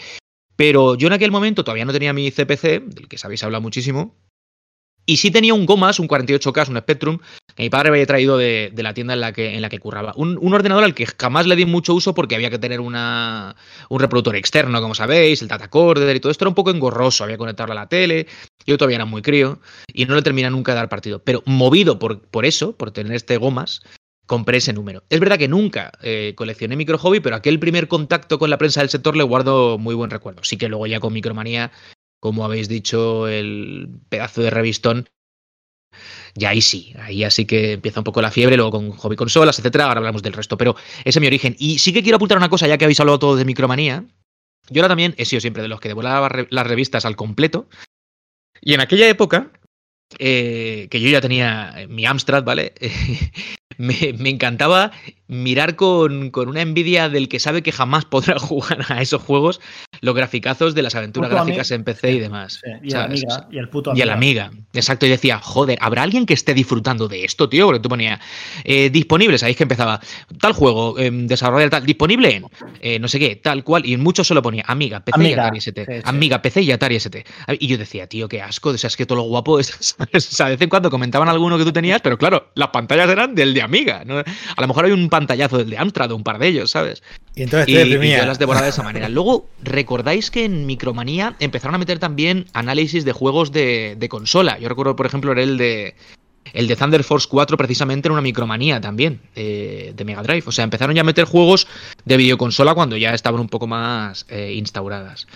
Pero 0.55 0.95
yo 0.95 1.09
en 1.09 1.15
aquel 1.15 1.33
momento 1.33 1.65
todavía 1.65 1.85
no 1.85 1.93
tenía 1.93 2.13
mi 2.13 2.31
CPC, 2.31 2.85
del 2.85 3.09
que 3.09 3.19
sabéis 3.19 3.43
habla 3.43 3.59
muchísimo, 3.59 4.15
y 5.09 5.17
sí 5.17 5.31
tenía 5.31 5.55
un 5.55 5.65
Gomas, 5.65 5.99
un 5.99 6.07
48K, 6.07 6.69
un 6.69 6.77
Spectrum, 6.77 7.19
que 7.57 7.63
mi 7.63 7.71
padre 7.71 7.89
había 7.89 8.05
traído 8.05 8.37
de, 8.37 8.71
la 8.77 8.93
tienda 8.93 9.15
en 9.15 9.23
la 9.23 9.33
que, 9.33 9.55
en 9.55 9.63
la 9.63 9.71
que 9.71 9.79
curraba. 9.79 10.13
Un, 10.17 10.39
ordenador 10.53 10.85
al 10.85 10.95
que 10.95 11.07
jamás 11.07 11.47
le 11.47 11.57
di 11.57 11.65
mucho 11.65 11.95
uso 11.95 12.15
porque 12.15 12.35
había 12.35 12.51
que 12.51 12.59
tener 12.59 12.79
un 12.79 12.93
reproductor 13.89 14.37
externo, 14.37 14.83
como 14.83 14.95
sabéis, 14.95 15.41
el 15.41 15.49
data 15.49 15.71
corder 15.71 16.15
y 16.15 16.21
todo 16.21 16.31
esto 16.31 16.45
era 16.45 16.51
un 16.51 16.55
poco 16.55 16.71
engorroso, 16.71 17.25
había 17.25 17.37
que 17.37 17.39
conectarlo 17.39 17.73
a 17.73 17.77
la 17.77 17.89
tele, 17.89 18.27
yo 18.67 18.77
todavía 18.77 18.97
era 18.97 19.07
muy 19.07 19.23
crío 19.23 19.61
y 19.95 20.05
no 20.05 20.15
le 20.15 20.21
terminé 20.21 20.51
nunca 20.51 20.73
de 20.73 20.77
dar 20.77 20.91
partido. 20.91 21.23
Pero 21.25 21.43
movido 21.47 21.99
por, 21.99 22.21
por 22.21 22.45
eso, 22.45 22.77
por 22.77 22.91
tener 22.91 23.15
este 23.15 23.39
Gomas, 23.39 23.81
compré 24.27 24.59
ese 24.59 24.75
número. 24.75 25.05
Es 25.09 25.21
verdad 25.21 25.39
que 25.39 25.49
nunca 25.49 25.91
eh, 26.03 26.35
coleccioné 26.37 26.77
micro 26.77 26.99
hobby, 26.99 27.21
pero 27.21 27.35
aquel 27.35 27.59
primer 27.59 27.89
contacto 27.89 28.39
con 28.39 28.51
la 28.51 28.59
prensa 28.59 28.81
del 28.81 28.91
sector 28.91 29.17
le 29.17 29.23
guardo 29.23 29.79
muy 29.79 29.95
buen 29.95 30.11
recuerdo. 30.11 30.45
Sí 30.45 30.59
que 30.59 30.69
luego 30.69 30.87
ya 30.87 31.01
con 31.01 31.15
Micromanía 31.15 31.73
como 32.21 32.45
habéis 32.45 32.69
dicho, 32.69 33.29
el 33.29 33.89
pedazo 34.09 34.43
de 34.43 34.51
revistón, 34.51 35.09
ya 36.35 36.51
ahí 36.51 36.61
sí, 36.61 36.95
ahí 36.99 37.25
así 37.25 37.47
que 37.47 37.73
empieza 37.73 38.01
un 38.01 38.05
poco 38.05 38.23
la 38.23 38.31
fiebre, 38.31 38.57
luego 38.57 38.71
con 38.71 38.91
hobby 38.93 39.17
consolas, 39.17 39.59
etcétera, 39.59 39.87
ahora 39.87 39.99
hablamos 39.99 40.23
del 40.23 40.33
resto, 40.33 40.57
pero 40.57 40.77
ese 41.05 41.19
es 41.19 41.21
mi 41.21 41.27
origen. 41.27 41.57
Y 41.59 41.79
sí 41.79 41.93
que 41.93 42.03
quiero 42.03 42.17
apuntar 42.17 42.39
una 42.39 42.49
cosa, 42.49 42.67
ya 42.67 42.79
que 42.79 42.85
habéis 42.85 43.01
hablado 43.01 43.19
todo 43.19 43.37
de 43.37 43.45
micromanía, 43.45 44.05
yo 44.71 44.83
ahora 44.83 44.89
también 44.89 45.15
he 45.17 45.25
sido 45.25 45.41
siempre 45.41 45.63
de 45.63 45.69
los 45.69 45.81
que 45.81 45.89
devoraba 45.89 46.29
las 46.51 46.67
revistas 46.67 47.05
al 47.05 47.17
completo, 47.17 47.69
y 48.61 48.75
en 48.75 48.81
aquella 48.81 49.09
época, 49.09 49.53
eh, 50.19 50.89
que 50.91 51.01
yo 51.01 51.09
ya 51.09 51.21
tenía 51.21 51.87
mi 51.89 52.07
Amstrad, 52.07 52.45
¿vale? 52.45 52.75
me, 53.77 54.15
me, 54.19 54.31
encantaba 54.31 54.93
mirar 55.29 55.77
con, 55.77 56.31
con, 56.31 56.49
una 56.49 56.63
envidia 56.63 57.09
del 57.09 57.29
que 57.29 57.39
sabe 57.39 57.63
que 57.63 57.71
jamás 57.71 58.05
podrá 58.07 58.39
jugar 58.39 58.87
a 58.89 59.03
esos 59.03 59.23
juegos 59.23 59.61
los 60.01 60.15
graficazos 60.15 60.75
de 60.75 60.83
las 60.83 60.95
aventuras 60.95 61.31
gráficas 61.31 61.71
en 61.71 61.85
PC 61.85 62.13
y 62.13 62.21
demás. 62.21 62.63
y, 62.83 62.91
la 62.91 63.05
amiga, 63.05 63.49
y 63.51 63.59
el 63.59 63.69
puto 63.69 63.91
amiga. 63.91 64.01
Y 64.01 64.03
a 64.03 64.07
la 64.07 64.15
amiga. 64.15 64.51
Exacto, 64.73 65.07
y 65.07 65.11
decía, 65.11 65.39
joder, 65.41 65.79
¿habrá 65.81 66.03
alguien 66.03 66.25
que 66.25 66.35
esté 66.35 66.55
disfrutando 66.55 67.09
de 67.09 67.25
esto, 67.25 67.49
tío? 67.49 67.67
Porque 67.67 67.81
tú 67.81 67.89
ponías 67.89 68.21
eh, 68.65 68.91
disponible, 68.91 69.39
sabéis 69.39 69.57
que 69.57 69.65
empezaba 69.65 70.01
tal 70.41 70.53
juego, 70.53 70.99
eh, 70.99 71.11
desarrollar 71.13 71.71
tal, 71.71 71.85
disponible 71.85 72.37
en 72.37 72.45
eh, 72.81 72.99
no 72.99 73.09
sé 73.09 73.19
qué, 73.19 73.37
tal 73.37 73.65
cual, 73.65 73.85
y 73.85 73.95
en 73.95 74.01
muchos 74.01 74.27
solo 74.27 74.41
ponía 74.41 74.65
amiga, 74.67 75.01
PC 75.01 75.29
y 75.29 75.33
Atari 75.33 75.59
ST. 75.59 76.03
amiga, 76.05 76.43
PC 76.43 76.63
y 76.63 76.73
Atari 76.73 76.97
ST. 76.97 77.25
Y 77.59 77.67
yo 77.67 77.77
decía, 77.77 78.07
tío, 78.07 78.29
qué 78.29 78.41
asco, 78.41 78.71
o 78.71 78.79
sea, 78.79 78.89
es 78.89 78.97
que 78.97 79.07
todo 79.07 79.19
lo 79.19 79.25
guapo 79.25 79.59
es. 79.59 79.97
o 80.13 80.21
sea, 80.21 80.47
de 80.47 80.53
vez 80.53 80.63
en 80.63 80.69
cuando 80.69 80.91
comentaban 80.91 81.29
alguno 81.29 81.59
que 81.59 81.65
tú 81.65 81.73
tenías, 81.73 82.01
pero 82.01 82.17
claro, 82.17 82.51
las 82.55 82.69
pantallas 82.69 83.11
eran 83.11 83.35
del 83.35 83.55
de 83.59 83.63
amiga. 83.65 84.05
A 84.57 84.61
lo 84.61 84.69
mejor 84.69 84.85
hay 84.85 84.93
un 84.93 85.09
pantallazo 85.09 85.59
del 85.59 85.71
de 85.71 85.79
Amstrad 85.79 86.13
un 86.13 86.23
par 86.23 86.39
de 86.39 86.49
ellos, 86.49 86.71
¿sabes? 86.71 87.03
Y 87.35 87.43
entonces 87.43 87.67
te 87.67 87.73
y, 87.73 88.17
yo 88.17 88.27
las 88.27 88.39
devoraba 88.39 88.65
de 88.65 88.71
esa 88.71 88.83
manera. 88.83 89.09
Luego, 89.09 89.49
¿recordáis 89.63 90.31
que 90.31 90.45
en 90.45 90.67
Micromanía 90.67 91.35
empezaron 91.41 91.75
a 91.75 91.79
meter 91.79 91.99
también 91.99 92.47
análisis 92.53 93.05
de 93.05 93.13
juegos 93.13 93.53
de, 93.53 94.07
consola? 94.09 94.59
Yo 94.59 94.69
recuerdo, 94.69 94.97
por 94.97 95.07
ejemplo, 95.07 95.33
era 95.33 95.43
el 95.43 95.59
de 95.59 95.95
el 96.55 96.67
de 96.67 96.77
Thunder 96.77 97.05
Force 97.05 97.29
4 97.31 97.59
precisamente 97.59 98.09
era 98.09 98.15
una 98.15 98.23
micromanía 98.23 98.81
también 98.81 99.21
de, 99.35 100.03
Mega 100.05 100.23
Drive. 100.23 100.45
O 100.47 100.53
sea, 100.53 100.65
empezaron 100.65 100.95
ya 100.95 101.03
a 101.03 101.05
meter 101.05 101.27
juegos 101.27 101.67
de 102.07 102.17
videoconsola 102.17 102.75
cuando 102.75 102.97
ya 102.97 103.13
estaban 103.13 103.41
un 103.41 103.49
poco 103.49 103.67
más 103.67 104.25
eh, 104.31 104.55
instauradas. 104.55 105.27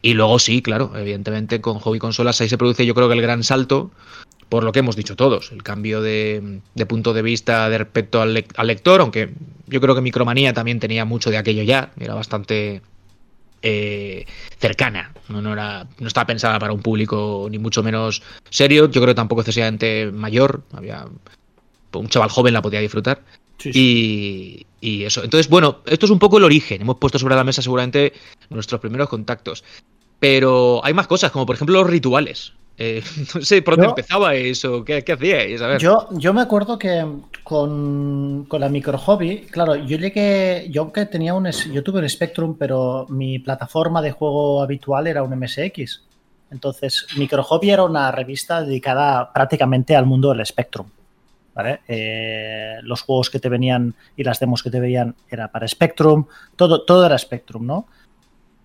Y 0.00 0.14
luego 0.14 0.38
sí, 0.38 0.62
claro, 0.62 0.92
evidentemente 0.96 1.60
con 1.60 1.80
hobby 1.80 1.98
consolas 1.98 2.40
ahí 2.40 2.48
se 2.48 2.56
produce 2.56 2.86
yo 2.86 2.94
creo 2.94 3.08
que 3.08 3.14
el 3.14 3.22
gran 3.22 3.42
salto 3.42 3.90
por 4.50 4.64
lo 4.64 4.72
que 4.72 4.80
hemos 4.80 4.96
dicho 4.96 5.16
todos, 5.16 5.52
el 5.52 5.62
cambio 5.62 6.02
de, 6.02 6.60
punto 6.86 7.14
de 7.14 7.22
vista 7.22 7.70
de 7.70 7.78
respecto 7.78 8.20
al, 8.20 8.34
lector, 8.34 9.00
aunque 9.00 9.30
yo 9.68 9.80
creo 9.80 9.94
que 9.94 10.00
Micromanía 10.00 10.52
también 10.52 10.80
tenía 10.80 11.04
mucho 11.04 11.30
de 11.30 11.38
aquello 11.38 11.62
ya, 11.62 11.92
era 11.98 12.14
bastante 12.14 12.82
eh, 13.62 14.26
cercana, 14.58 15.12
no, 15.28 15.52
era, 15.52 15.86
no 16.00 16.08
estaba 16.08 16.26
pensada 16.26 16.58
para 16.58 16.72
un 16.72 16.82
público 16.82 17.46
ni 17.48 17.58
mucho 17.58 17.84
menos 17.84 18.22
serio, 18.50 18.90
yo 18.90 19.00
creo 19.00 19.14
que 19.14 19.14
tampoco 19.14 19.42
excesivamente 19.42 20.10
mayor, 20.10 20.64
había 20.72 21.06
un 21.92 22.08
chaval 22.08 22.28
joven 22.30 22.52
la 22.52 22.60
podía 22.60 22.80
disfrutar. 22.80 23.22
Y, 23.62 24.66
y, 24.80 25.04
eso. 25.04 25.22
Entonces, 25.22 25.50
bueno, 25.50 25.80
esto 25.84 26.06
es 26.06 26.10
un 26.10 26.18
poco 26.18 26.38
el 26.38 26.44
origen. 26.44 26.80
Hemos 26.80 26.96
puesto 26.96 27.18
sobre 27.18 27.34
la 27.34 27.44
mesa 27.44 27.60
seguramente 27.60 28.14
nuestros 28.48 28.80
primeros 28.80 29.10
contactos. 29.10 29.64
Pero 30.18 30.80
hay 30.82 30.94
más 30.94 31.06
cosas, 31.06 31.30
como 31.30 31.44
por 31.44 31.56
ejemplo 31.56 31.78
los 31.78 31.90
rituales. 31.90 32.54
Eh, 32.82 33.02
no 33.34 33.42
sé 33.42 33.60
por 33.60 33.76
dónde 33.76 33.90
empezaba 33.90 34.34
eso, 34.34 34.82
¿qué, 34.82 35.04
qué 35.04 35.12
hacíais? 35.12 35.60
Yo, 35.78 36.08
yo 36.12 36.32
me 36.32 36.40
acuerdo 36.40 36.78
que 36.78 37.06
con, 37.44 38.46
con 38.48 38.58
la 38.58 38.70
micro 38.70 38.96
hobby, 38.96 39.42
claro, 39.50 39.76
yo 39.76 39.98
llegué, 39.98 40.66
yo 40.70 40.90
que 40.90 41.04
tenía 41.04 41.34
un, 41.34 41.46
yo 41.50 41.82
tuve 41.82 42.00
un 42.00 42.08
Spectrum, 42.08 42.56
pero 42.58 43.04
mi 43.10 43.38
plataforma 43.38 44.00
de 44.00 44.12
juego 44.12 44.62
habitual 44.62 45.06
era 45.06 45.22
un 45.22 45.38
MSX. 45.38 46.04
Entonces, 46.50 47.06
Micro 47.18 47.44
Hobby 47.44 47.70
era 47.70 47.84
una 47.84 48.10
revista 48.10 48.62
dedicada 48.62 49.30
prácticamente 49.30 49.94
al 49.94 50.06
mundo 50.06 50.30
del 50.30 50.44
Spectrum. 50.44 50.86
¿vale? 51.54 51.80
Eh, 51.86 52.76
los 52.82 53.02
juegos 53.02 53.28
que 53.28 53.38
te 53.38 53.50
venían 53.50 53.94
y 54.16 54.24
las 54.24 54.40
demos 54.40 54.62
que 54.62 54.70
te 54.70 54.80
veían 54.80 55.14
era 55.28 55.48
para 55.48 55.68
Spectrum, 55.68 56.24
todo, 56.56 56.82
todo 56.86 57.04
era 57.04 57.18
Spectrum, 57.18 57.66
¿no? 57.66 57.86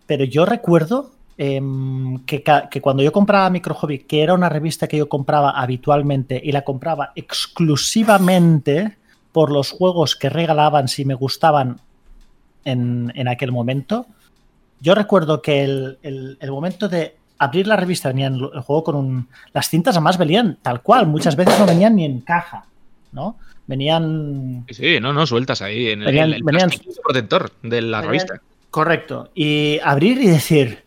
Pero 0.08 0.24
yo 0.24 0.46
recuerdo 0.46 1.12
em, 1.38 2.20
que, 2.26 2.44
que 2.72 2.82
cuando 2.82 3.04
yo 3.04 3.12
compraba 3.12 3.50
Micro 3.50 3.76
Hobby, 3.76 4.00
que 4.00 4.22
era 4.24 4.34
una 4.34 4.50
revista 4.50 4.88
que 4.88 4.98
yo 4.98 5.10
compraba 5.10 5.52
habitualmente 5.52 6.40
y 6.44 6.52
la 6.52 6.64
compraba 6.64 7.12
exclusivamente 7.16 8.98
por 9.32 9.52
los 9.52 9.72
juegos 9.72 10.16
que 10.16 10.30
regalaban 10.30 10.88
si 10.88 11.04
me 11.06 11.14
gustaban 11.14 11.82
en, 12.64 13.12
en 13.16 13.28
aquel 13.28 13.52
momento, 13.52 14.06
yo 14.80 14.96
recuerdo 14.96 15.42
que 15.42 15.64
el, 15.64 15.98
el- 16.04 16.38
el 16.40 16.52
momento 16.52 16.88
de 16.88 17.16
abrir 17.38 17.68
la 17.68 17.76
revista 17.76 18.10
venía 18.10 18.28
el 18.28 18.62
juego 18.62 18.84
con 18.84 18.96
un... 18.96 19.28
Las 19.54 19.70
cintas 19.70 19.96
además 19.96 20.18
venían 20.18 20.58
tal 20.62 20.82
cual, 20.82 21.06
muchas 21.08 21.36
veces 21.36 21.60
no 21.60 21.66
venían 21.66 21.96
ni 21.98 22.06
en 22.06 22.22
caja, 22.22 22.66
¿no? 23.12 23.38
Venían... 23.68 24.66
Sí, 24.70 25.00
no, 25.02 25.12
no, 25.12 25.26
sueltas 25.28 25.62
ahí 25.62 25.90
en 25.90 26.02
el, 26.04 26.06
Venían- 26.08 26.34
el 26.34 26.44
venían- 26.44 26.70
protector 27.04 27.52
de 27.62 27.82
la 27.82 28.00
Venían- 28.00 28.08
revista. 28.10 28.42
Correcto. 28.72 29.32
Y 29.36 29.80
abrir 29.84 30.22
y 30.22 30.28
decir, 30.28 30.85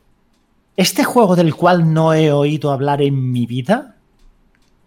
este 0.79 1.03
juego 1.05 1.35
del 1.37 1.55
cual 1.55 1.93
no 1.93 2.15
he 2.15 2.31
oído 2.33 2.71
hablar 2.73 3.03
en 3.03 3.33
mi 3.33 3.47
vida, 3.47 3.97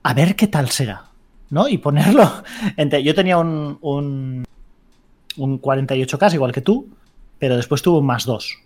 a 0.04 0.14
ver 0.14 0.36
qué 0.36 0.48
tal 0.48 0.70
será, 0.70 1.06
¿no? 1.50 1.68
Y 1.68 1.78
ponerlo... 1.78 2.24
entre- 2.78 3.04
Yo 3.04 3.14
tenía 3.14 3.38
un, 3.38 3.78
un, 3.82 4.46
un 5.38 5.62
48K 5.62 6.34
igual 6.34 6.52
que 6.54 6.62
tú, 6.62 6.88
pero 7.38 7.58
después 7.58 7.82
tuve 7.82 8.00
un 8.00 8.06
más 8.06 8.26
2. 8.26 8.58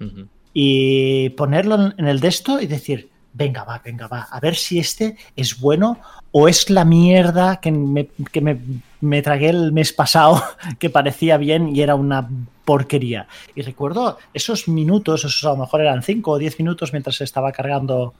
Ujú. 0.00 0.26
y 0.54 1.28
ponerlo 1.30 1.74
en- 1.76 1.94
en 1.98 2.08
el 2.08 2.18
de 2.20 2.28
esto 2.28 2.60
y 2.60 2.66
decir, 2.66 3.10
venga, 3.34 3.62
va, 3.64 3.80
venga, 3.84 4.08
va, 4.08 4.22
a 4.22 4.40
ver 4.40 4.56
si 4.56 4.78
este 4.78 5.16
es 5.36 5.60
bueno 5.60 5.98
o 6.32 6.48
es 6.48 6.70
la 6.70 6.84
mierda 6.84 7.60
que 7.60 7.70
me, 7.70 8.08
que 8.32 8.40
me, 8.40 8.58
me 9.00 9.20
tragué 9.20 9.50
el 9.50 9.72
mes 9.72 9.92
pasado 9.92 10.42
que 10.78 10.90
parecía 10.90 11.36
bien 11.36 11.74
y 11.76 11.82
era 11.82 11.94
una 11.94 12.28
porquería. 12.64 13.28
Y 13.54 13.62
recuerdo 13.62 14.18
esos 14.32 14.66
minutos, 14.66 15.24
esos 15.24 15.44
a 15.44 15.50
lo 15.50 15.58
mejor 15.58 15.82
eran 15.82 16.02
5 16.02 16.30
o 16.30 16.38
10 16.38 16.58
minutos 16.58 16.92
mientras 16.92 17.20
estaba 17.20 17.52
cargando 17.52 18.14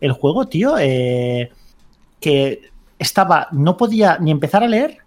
el 0.00 0.12
juego, 0.12 0.46
tío, 0.46 0.76
eh, 0.78 1.50
que 2.20 2.70
estaba, 2.98 3.48
no 3.52 3.76
podía 3.76 4.18
ni 4.18 4.30
empezar 4.30 4.62
a 4.62 4.68
leer 4.68 4.98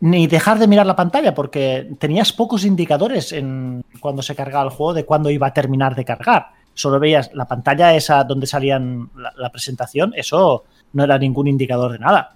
ni 0.00 0.28
dejar 0.28 0.60
de 0.60 0.68
mirar 0.68 0.86
la 0.86 0.94
pantalla 0.94 1.34
porque 1.34 1.90
tenías 1.98 2.32
pocos 2.32 2.64
indicadores 2.64 3.32
en 3.32 3.84
cuando 3.98 4.22
se 4.22 4.36
cargaba 4.36 4.64
el 4.64 4.70
juego 4.70 4.94
de 4.94 5.04
cuándo 5.04 5.28
iba 5.28 5.48
a 5.48 5.52
terminar 5.52 5.96
de 5.96 6.04
cargar. 6.04 6.50
Solo 6.72 7.00
veías 7.00 7.30
la 7.34 7.46
pantalla 7.46 7.94
esa 7.96 8.22
donde 8.22 8.46
salían 8.46 9.10
la 9.36 9.50
presentación, 9.50 10.12
eso 10.14 10.64
no 10.92 11.04
era 11.04 11.18
ningún 11.18 11.46
indicador 11.48 11.92
de 11.92 11.98
nada. 11.98 12.34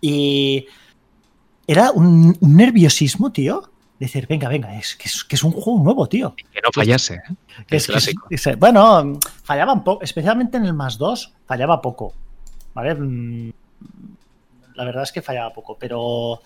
Y 0.00 0.66
era 1.66 1.90
un, 1.92 2.36
un 2.40 2.56
nerviosismo, 2.56 3.30
tío. 3.32 3.70
Decir, 3.98 4.26
venga, 4.26 4.48
venga, 4.48 4.76
es 4.76 4.96
que, 4.96 5.08
es 5.08 5.22
que 5.22 5.36
es 5.36 5.44
un 5.44 5.52
juego 5.52 5.80
nuevo, 5.82 6.08
tío. 6.08 6.34
Que 6.52 6.60
no 6.60 6.70
fallase. 6.72 7.14
¿eh? 7.14 7.22
Que 7.68 7.76
es- 7.76 7.86
que 7.86 7.92
es- 7.92 8.04
clásico. 8.14 8.26
es- 8.30 8.58
bueno, 8.58 9.18
fallaba 9.44 9.72
un 9.72 9.84
poco, 9.84 10.02
especialmente 10.02 10.56
en 10.56 10.64
el 10.64 10.74
más 10.74 10.98
2, 10.98 11.32
fallaba 11.46 11.80
poco. 11.80 12.12
¿Vale? 12.74 12.94
Mm, 12.96 13.52
La 14.74 14.84
verdad 14.84 15.02
es 15.04 15.12
que 15.12 15.20
fallaba 15.22 15.52
poco, 15.52 15.76
pero 15.78 16.40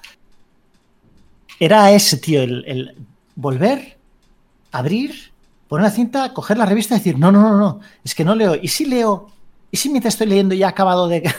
era 1.58 1.92
ese, 1.92 2.16
tío, 2.18 2.42
el, 2.42 2.64
el 2.66 2.96
volver, 3.34 3.96
abrir, 4.72 5.14
poner 5.68 5.84
la 5.84 5.90
cinta, 5.90 6.34
coger 6.34 6.58
la 6.58 6.66
revista 6.66 6.94
y 6.94 6.98
decir, 6.98 7.18
no, 7.18 7.30
no, 7.32 7.40
no, 7.40 7.56
no, 7.56 7.80
es 8.04 8.14
que 8.14 8.24
no 8.24 8.34
leo. 8.34 8.54
¿Y 8.60 8.68
si 8.68 8.84
leo? 8.84 9.30
¿Y 9.70 9.76
si 9.76 9.88
mientras 9.90 10.14
estoy 10.14 10.26
leyendo 10.28 10.54
ya 10.54 10.66
he 10.66 10.68
acabado 10.70 11.08
de, 11.08 11.22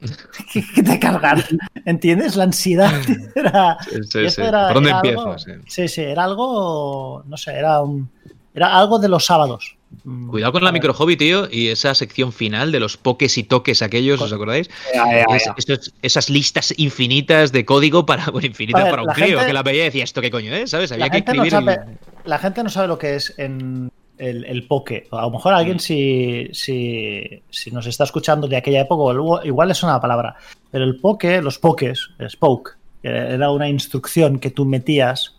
de 0.76 0.98
cargar? 0.98 1.44
¿Entiendes? 1.84 2.36
La 2.36 2.44
ansiedad 2.44 2.92
era... 3.34 3.78
Sí, 3.82 3.96
sí, 4.10 4.18
Y 4.20 4.26
eso 4.26 4.42
sí. 4.42 4.48
era- 4.48 4.66
¿Por 4.66 4.74
dónde 4.74 4.90
era 4.90 4.98
empiezo? 4.98 5.20
algo- 5.32 5.38
Sí. 5.66 5.88
Sí, 5.88 6.00
era 6.02 6.24
algo, 6.24 7.22
no 7.26 7.36
sé, 7.36 7.52
era 7.52 7.80
un, 7.82 8.08
era 8.54 8.76
algo 8.76 8.98
de 8.98 9.08
los 9.08 9.24
sábados. 9.24 9.76
Mm, 10.04 10.28
Cuidado 10.28 10.52
con 10.52 10.64
la 10.64 10.70
micro 10.70 10.92
hobby, 10.92 11.16
tío, 11.16 11.48
y 11.50 11.68
esa 11.68 11.94
sección 11.94 12.30
final 12.32 12.72
de 12.72 12.80
los 12.80 12.98
pokés 12.98 13.38
y 13.38 13.42
toques 13.44 13.80
aquellos, 13.80 14.20
¿os 14.20 14.32
acordáis? 14.32 14.68
Es- 15.66 15.92
esas 16.02 16.28
listas 16.28 16.74
infinitas 16.76 17.52
de 17.52 17.64
código 17.64 18.04
para, 18.04 18.26
bueno, 18.30 18.46
infinitas 18.46 18.82
ver, 18.82 18.90
para 18.90 19.02
un 19.02 19.08
crío, 19.08 19.38
gente- 19.38 19.46
que 19.46 19.52
la 19.54 19.62
veía 19.62 19.82
y 19.82 19.86
decía, 19.86 20.04
¿esto 20.04 20.20
qué 20.20 20.30
coño 20.30 20.52
es? 20.54 20.70
¿Sabes? 20.70 20.92
Había 20.92 21.06
La 21.06 21.10
que 21.10 21.16
gente, 21.18 21.32
no 21.34 21.44
escribir. 21.44 21.78
la 22.24 22.38
gente 22.38 22.62
no 22.62 22.68
sabe 22.68 22.88
lo 22.88 22.98
que 22.98 23.14
es 23.16 23.32
en 23.38 23.90
el, 24.18 24.44
el 24.44 24.66
poke. 24.66 25.06
A 25.12 25.22
lo 25.22 25.30
mejor 25.30 25.52
Mm. 25.52 25.56
alguien 25.56 25.80
si, 25.80 26.48
si, 26.52 27.42
si 27.50 27.70
nos 27.70 27.86
está 27.86 28.04
escuchando 28.04 28.46
de 28.48 28.56
aquella 28.56 28.80
época, 28.82 29.18
igual 29.44 29.70
es 29.70 29.82
una 29.82 30.00
palabra. 30.00 30.36
Pero 30.70 30.84
el 30.84 30.96
poke, 31.00 31.40
los 31.42 31.58
pokes, 31.58 31.94
el 32.18 32.30
spoke, 32.30 32.76
que 33.02 33.08
era 33.08 33.50
una 33.50 33.68
instrucción 33.68 34.38
que 34.38 34.50
tú 34.50 34.64
metías 34.64 35.34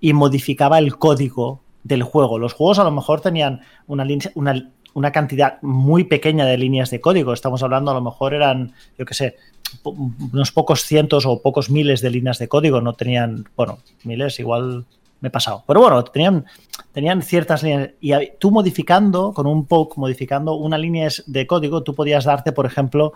y 0.00 0.12
modificaba 0.12 0.78
el 0.78 0.96
código 0.96 1.60
del 1.82 2.02
juego. 2.02 2.38
Los 2.38 2.52
juegos 2.52 2.78
a 2.78 2.84
lo 2.84 2.90
mejor 2.90 3.20
tenían 3.20 3.62
una, 3.86 4.06
una, 4.34 4.70
una 4.94 5.12
cantidad 5.12 5.58
muy 5.62 6.04
pequeña 6.04 6.44
de 6.44 6.58
líneas 6.58 6.90
de 6.90 7.00
código. 7.00 7.32
Estamos 7.32 7.62
hablando, 7.62 7.90
a 7.90 7.94
lo 7.94 8.02
mejor 8.02 8.34
eran, 8.34 8.72
yo 8.98 9.04
qué 9.06 9.14
sé, 9.14 9.36
po- 9.82 9.96
unos 10.32 10.52
pocos 10.52 10.82
cientos 10.84 11.24
o 11.26 11.40
pocos 11.40 11.70
miles 11.70 12.00
de 12.02 12.10
líneas 12.10 12.38
de 12.38 12.48
código. 12.48 12.80
No 12.80 12.92
tenían, 12.92 13.46
bueno, 13.56 13.78
miles, 14.04 14.38
igual 14.38 14.84
me 15.20 15.28
he 15.28 15.30
pasado. 15.30 15.64
Pero 15.66 15.80
bueno, 15.80 16.04
tenían, 16.04 16.44
tenían 16.92 17.22
ciertas 17.22 17.62
líneas. 17.62 17.90
Y 18.00 18.12
tú 18.38 18.50
modificando, 18.50 19.32
con 19.32 19.46
un 19.46 19.66
poke, 19.66 19.96
modificando 19.98 20.54
una 20.54 20.78
línea 20.78 21.08
de 21.26 21.46
código, 21.46 21.82
tú 21.82 21.94
podías 21.94 22.24
darte, 22.24 22.52
por 22.52 22.66
ejemplo, 22.66 23.12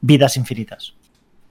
vidas 0.00 0.36
infinitas. 0.36 0.94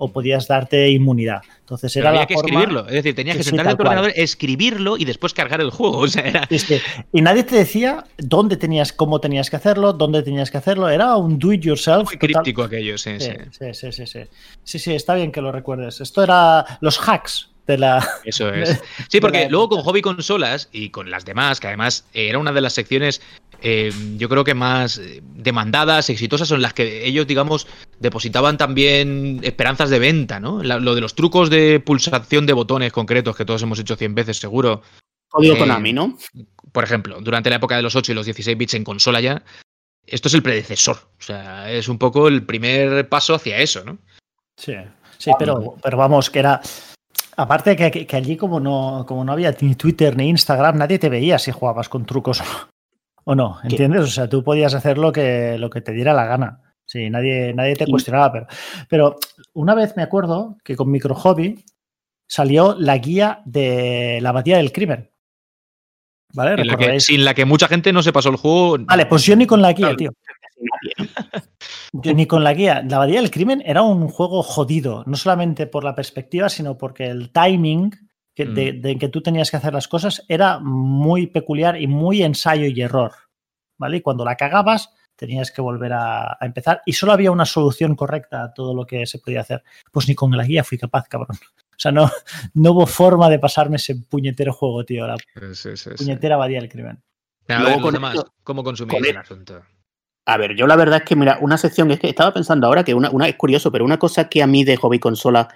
O 0.03 0.11
podías 0.11 0.47
darte 0.47 0.89
inmunidad. 0.89 1.41
Entonces 1.59 1.93
Pero 1.93 2.05
era 2.05 2.09
había 2.09 2.21
la 2.21 2.25
que 2.27 2.33
forma- 2.33 2.49
escribirlo. 2.49 2.87
Es 2.87 2.93
decir, 2.95 3.13
tenías 3.15 3.35
Sí, 3.35 3.37
que 3.37 3.43
sí, 3.43 3.49
sentarte 3.51 3.71
tu 3.73 3.77
cual. 3.77 3.87
ordenador, 3.89 4.11
escribirlo 4.15 4.97
y 4.97 5.05
después 5.05 5.31
cargar 5.31 5.61
el 5.61 5.69
juego. 5.69 5.97
O 5.99 6.07
sea, 6.07 6.23
era. 6.27 6.47
Sí, 6.49 6.57
sí. 6.57 6.77
Y 7.11 7.21
nadie 7.21 7.43
te 7.43 7.55
decía 7.55 8.03
dónde 8.17 8.57
tenías, 8.57 8.93
cómo 8.93 9.19
tenías 9.21 9.51
que 9.51 9.57
hacerlo, 9.57 9.93
dónde 9.93 10.23
tenías 10.23 10.49
que 10.49 10.57
hacerlo. 10.57 10.89
Era 10.89 11.15
un 11.17 11.37
do 11.37 11.53
it 11.53 11.61
yourself. 11.61 12.05
Muy 12.05 12.17
críptico 12.17 12.63
aquello, 12.63 12.97
sí, 12.97 13.19
sí. 13.19 13.29
Sí, 13.51 13.73
sí, 13.73 13.73
sí, 13.73 13.91
sí, 13.91 14.07
sí. 14.07 14.19
Sí, 14.63 14.79
sí, 14.79 14.93
está 14.95 15.13
bien 15.13 15.31
que 15.31 15.39
lo 15.41 15.51
recuerdes. 15.51 16.01
Esto 16.01 16.23
era 16.23 16.65
los 16.81 16.97
hacks 17.07 17.50
de 17.67 17.77
la. 17.77 18.07
Eso 18.23 18.49
es. 18.53 18.81
Sí, 19.09 19.19
porque 19.21 19.49
luego 19.49 19.69
con 19.69 19.81
Hobby 19.81 20.01
Consolas 20.01 20.69
y 20.71 20.89
con 20.89 21.09
las 21.11 21.25
demás, 21.25 21.59
que 21.59 21.67
además 21.67 22.05
eh, 22.13 22.27
era 22.29 22.39
una 22.39 22.51
de 22.51 22.61
las 22.61 22.73
secciones, 22.73 23.21
eh, 23.61 23.91
yo 24.17 24.27
creo 24.29 24.43
que 24.43 24.53
más 24.55 24.97
eh, 24.97 25.21
demandadas, 25.23 26.09
exitosas, 26.09 26.47
son 26.47 26.61
las 26.61 26.73
que 26.73 27.05
ellos, 27.05 27.27
digamos, 27.27 27.67
depositaban 27.99 28.57
también 28.57 29.39
esperanzas 29.43 29.89
de 29.89 29.99
venta, 29.99 30.39
¿no? 30.39 30.63
La- 30.63 30.79
lo 30.79 30.95
de 30.95 31.01
los 31.01 31.13
trucos 31.15 31.49
de 31.49 31.79
pulsación 31.79 32.45
de 32.45 32.53
botones 32.53 32.91
concretos 32.91 33.35
que 33.35 33.45
todos 33.45 33.61
hemos 33.61 33.77
hecho 33.79 33.95
100 33.95 34.15
veces, 34.15 34.37
seguro. 34.37 34.81
Código 35.29 35.55
Eh, 35.55 35.59
Konami, 35.59 35.93
¿no? 35.93 36.17
Por 36.71 36.83
ejemplo, 36.83 37.19
durante 37.21 37.49
la 37.49 37.57
época 37.57 37.75
de 37.75 37.81
los 37.83 37.95
8 37.95 38.11
y 38.11 38.15
los 38.15 38.25
16 38.25 38.57
bits 38.57 38.73
en 38.73 38.83
consola 38.83 39.21
ya, 39.21 39.43
esto 40.07 40.27
es 40.27 40.33
el 40.33 40.41
predecesor. 40.43 40.97
O 41.19 41.21
sea, 41.21 41.71
es 41.71 41.87
un 41.87 41.97
poco 41.99 42.27
el 42.27 42.43
primer 42.43 43.07
paso 43.07 43.35
hacia 43.35 43.59
eso, 43.59 43.83
¿no? 43.85 43.99
Sí, 44.57 44.73
sí, 45.17 45.31
pero, 45.37 45.75
pero 45.83 45.97
vamos, 45.97 46.29
que 46.29 46.39
era. 46.39 46.59
Aparte 47.37 47.75
que, 47.75 47.91
que- 47.91 48.05
que 48.05 48.15
allí, 48.15 48.35
como 48.37 48.59
no, 48.59 49.05
como 49.07 49.23
no 49.23 49.31
había 49.31 49.55
ni 49.61 49.75
Twitter 49.75 50.15
ni 50.17 50.29
Instagram, 50.29 50.77
nadie 50.77 50.99
te 50.99 51.09
veía 51.09 51.39
si 51.39 51.51
jugabas 51.51 51.89
con 51.89 52.05
trucos 52.05 52.41
o 53.23 53.35
no. 53.35 53.57
¿entiendes? 53.63 54.01
O 54.01 54.07
sea, 54.07 54.27
tú 54.29 54.43
podías 54.43 54.73
hacer 54.73 54.97
lo 54.97 55.11
que, 55.11 55.57
lo 55.57 55.69
que 55.69 55.81
te 55.81 55.91
diera 55.93 56.13
la 56.13 56.25
gana. 56.25 56.61
Sí, 56.85 57.09
nadie, 57.09 57.53
nadie 57.53 57.75
te 57.75 57.85
cuestionaba. 57.87 58.31
Pero, 58.33 58.47
pero 58.89 59.15
una 59.53 59.73
vez 59.75 59.95
me 59.95 60.03
acuerdo 60.03 60.57
que 60.63 60.75
con 60.75 60.91
Micro 60.91 61.15
Hobby 61.15 61.63
salió 62.27 62.75
la 62.77 62.97
guía 62.97 63.41
de 63.45 64.19
la 64.21 64.29
abadía 64.29 64.57
del 64.57 64.71
crimen. 64.73 65.09
¿Vale? 66.33 66.63
La 66.65 66.75
que- 66.77 66.99
sin 66.99 67.23
la 67.25 67.33
que 67.33 67.45
mucha 67.45 67.67
gente 67.67 67.91
no 67.93 68.03
se 68.03 68.11
pasó 68.13 68.29
el 68.29 68.35
juego. 68.37 68.77
Vale, 68.79 69.05
pues 69.05 69.23
yo 69.25 69.35
ni 69.35 69.45
con 69.45 69.61
la 69.61 69.71
guía, 69.73 69.95
tío. 69.95 70.11
Yo 71.93 72.13
ni 72.13 72.25
con 72.25 72.43
la 72.43 72.53
guía. 72.53 72.83
La 72.87 72.97
Abadía 72.97 73.21
del 73.21 73.31
Crimen 73.31 73.61
era 73.65 73.81
un 73.81 74.07
juego 74.07 74.43
jodido, 74.43 75.03
no 75.05 75.15
solamente 75.17 75.67
por 75.67 75.83
la 75.83 75.95
perspectiva, 75.95 76.49
sino 76.49 76.77
porque 76.77 77.05
el 77.07 77.31
timing 77.31 77.91
que, 78.33 78.45
de, 78.45 78.73
Mm. 78.73 78.81
de 78.81 78.97
que 78.97 79.09
tú 79.09 79.21
tenías 79.21 79.51
que 79.51 79.57
hacer 79.57 79.73
las 79.73 79.87
cosas 79.87 80.23
era 80.27 80.59
muy 80.59 81.27
peculiar 81.27 81.79
y 81.81 81.87
muy 81.87 82.23
ensayo 82.23 82.65
y 82.65 82.81
error. 82.81 83.11
¿Vale? 83.77 83.97
Y 83.97 84.01
cuando 84.01 84.23
la 84.23 84.35
cagabas, 84.37 84.93
tenías 85.15 85.51
que 85.51 85.61
volver 85.61 85.91
a, 85.93 86.33
a 86.33 86.45
empezar. 86.45 86.81
Y 86.85 86.93
solo 86.93 87.11
había 87.13 87.31
una 87.31 87.45
solución 87.45 87.95
correcta 87.95 88.43
a 88.43 88.53
todo 88.53 88.73
lo 88.73 88.85
que 88.85 89.05
se 89.05 89.19
podía 89.19 89.41
hacer. 89.41 89.63
Pues 89.91 90.07
ni 90.07 90.15
con 90.15 90.35
la 90.37 90.43
guía 90.45 90.63
fui 90.63 90.77
capaz, 90.77 91.07
cabrón. 91.07 91.37
O 91.37 91.79
sea, 91.81 91.91
no, 91.91 92.09
no 92.53 92.71
hubo 92.73 92.85
forma 92.85 93.27
de 93.29 93.39
pasarme 93.39 93.77
ese 93.77 93.95
puñetero 93.95 94.53
juego, 94.53 94.85
tío. 94.85 95.07
La 95.07 95.17
Sí, 95.17 95.75
sí, 95.75 95.77
sí. 95.77 95.89
puñetera 95.97 96.35
Abadía 96.35 96.59
del 96.59 96.69
Crimen. 96.69 97.01
Luego 97.47 97.81
con 97.81 97.95
¿cómo 98.43 98.63
consumíais 98.63 99.01
con 99.01 99.09
el 99.09 99.15
e- 99.15 99.19
asunto? 99.19 99.61
A 100.33 100.37
ver, 100.37 100.55
yo 100.55 100.65
la 100.67 100.75
verdad 100.75 100.99
es 100.99 101.03
que, 101.03 101.15
mira, 101.15 101.37
una 101.41 101.57
sección, 101.57 101.91
es 101.91 101.99
que 101.99 102.07
estaba 102.07 102.33
pensando 102.33 102.67
ahora 102.67 102.83
que 102.83 102.93
una, 102.93 103.09
una 103.09 103.27
es 103.27 103.35
curioso, 103.35 103.71
pero 103.71 103.83
una 103.83 103.99
cosa 103.99 104.29
que 104.29 104.41
a 104.41 104.47
mí 104.47 104.63
de 104.63 104.77
hobby 104.77 104.99
consola 104.99 105.49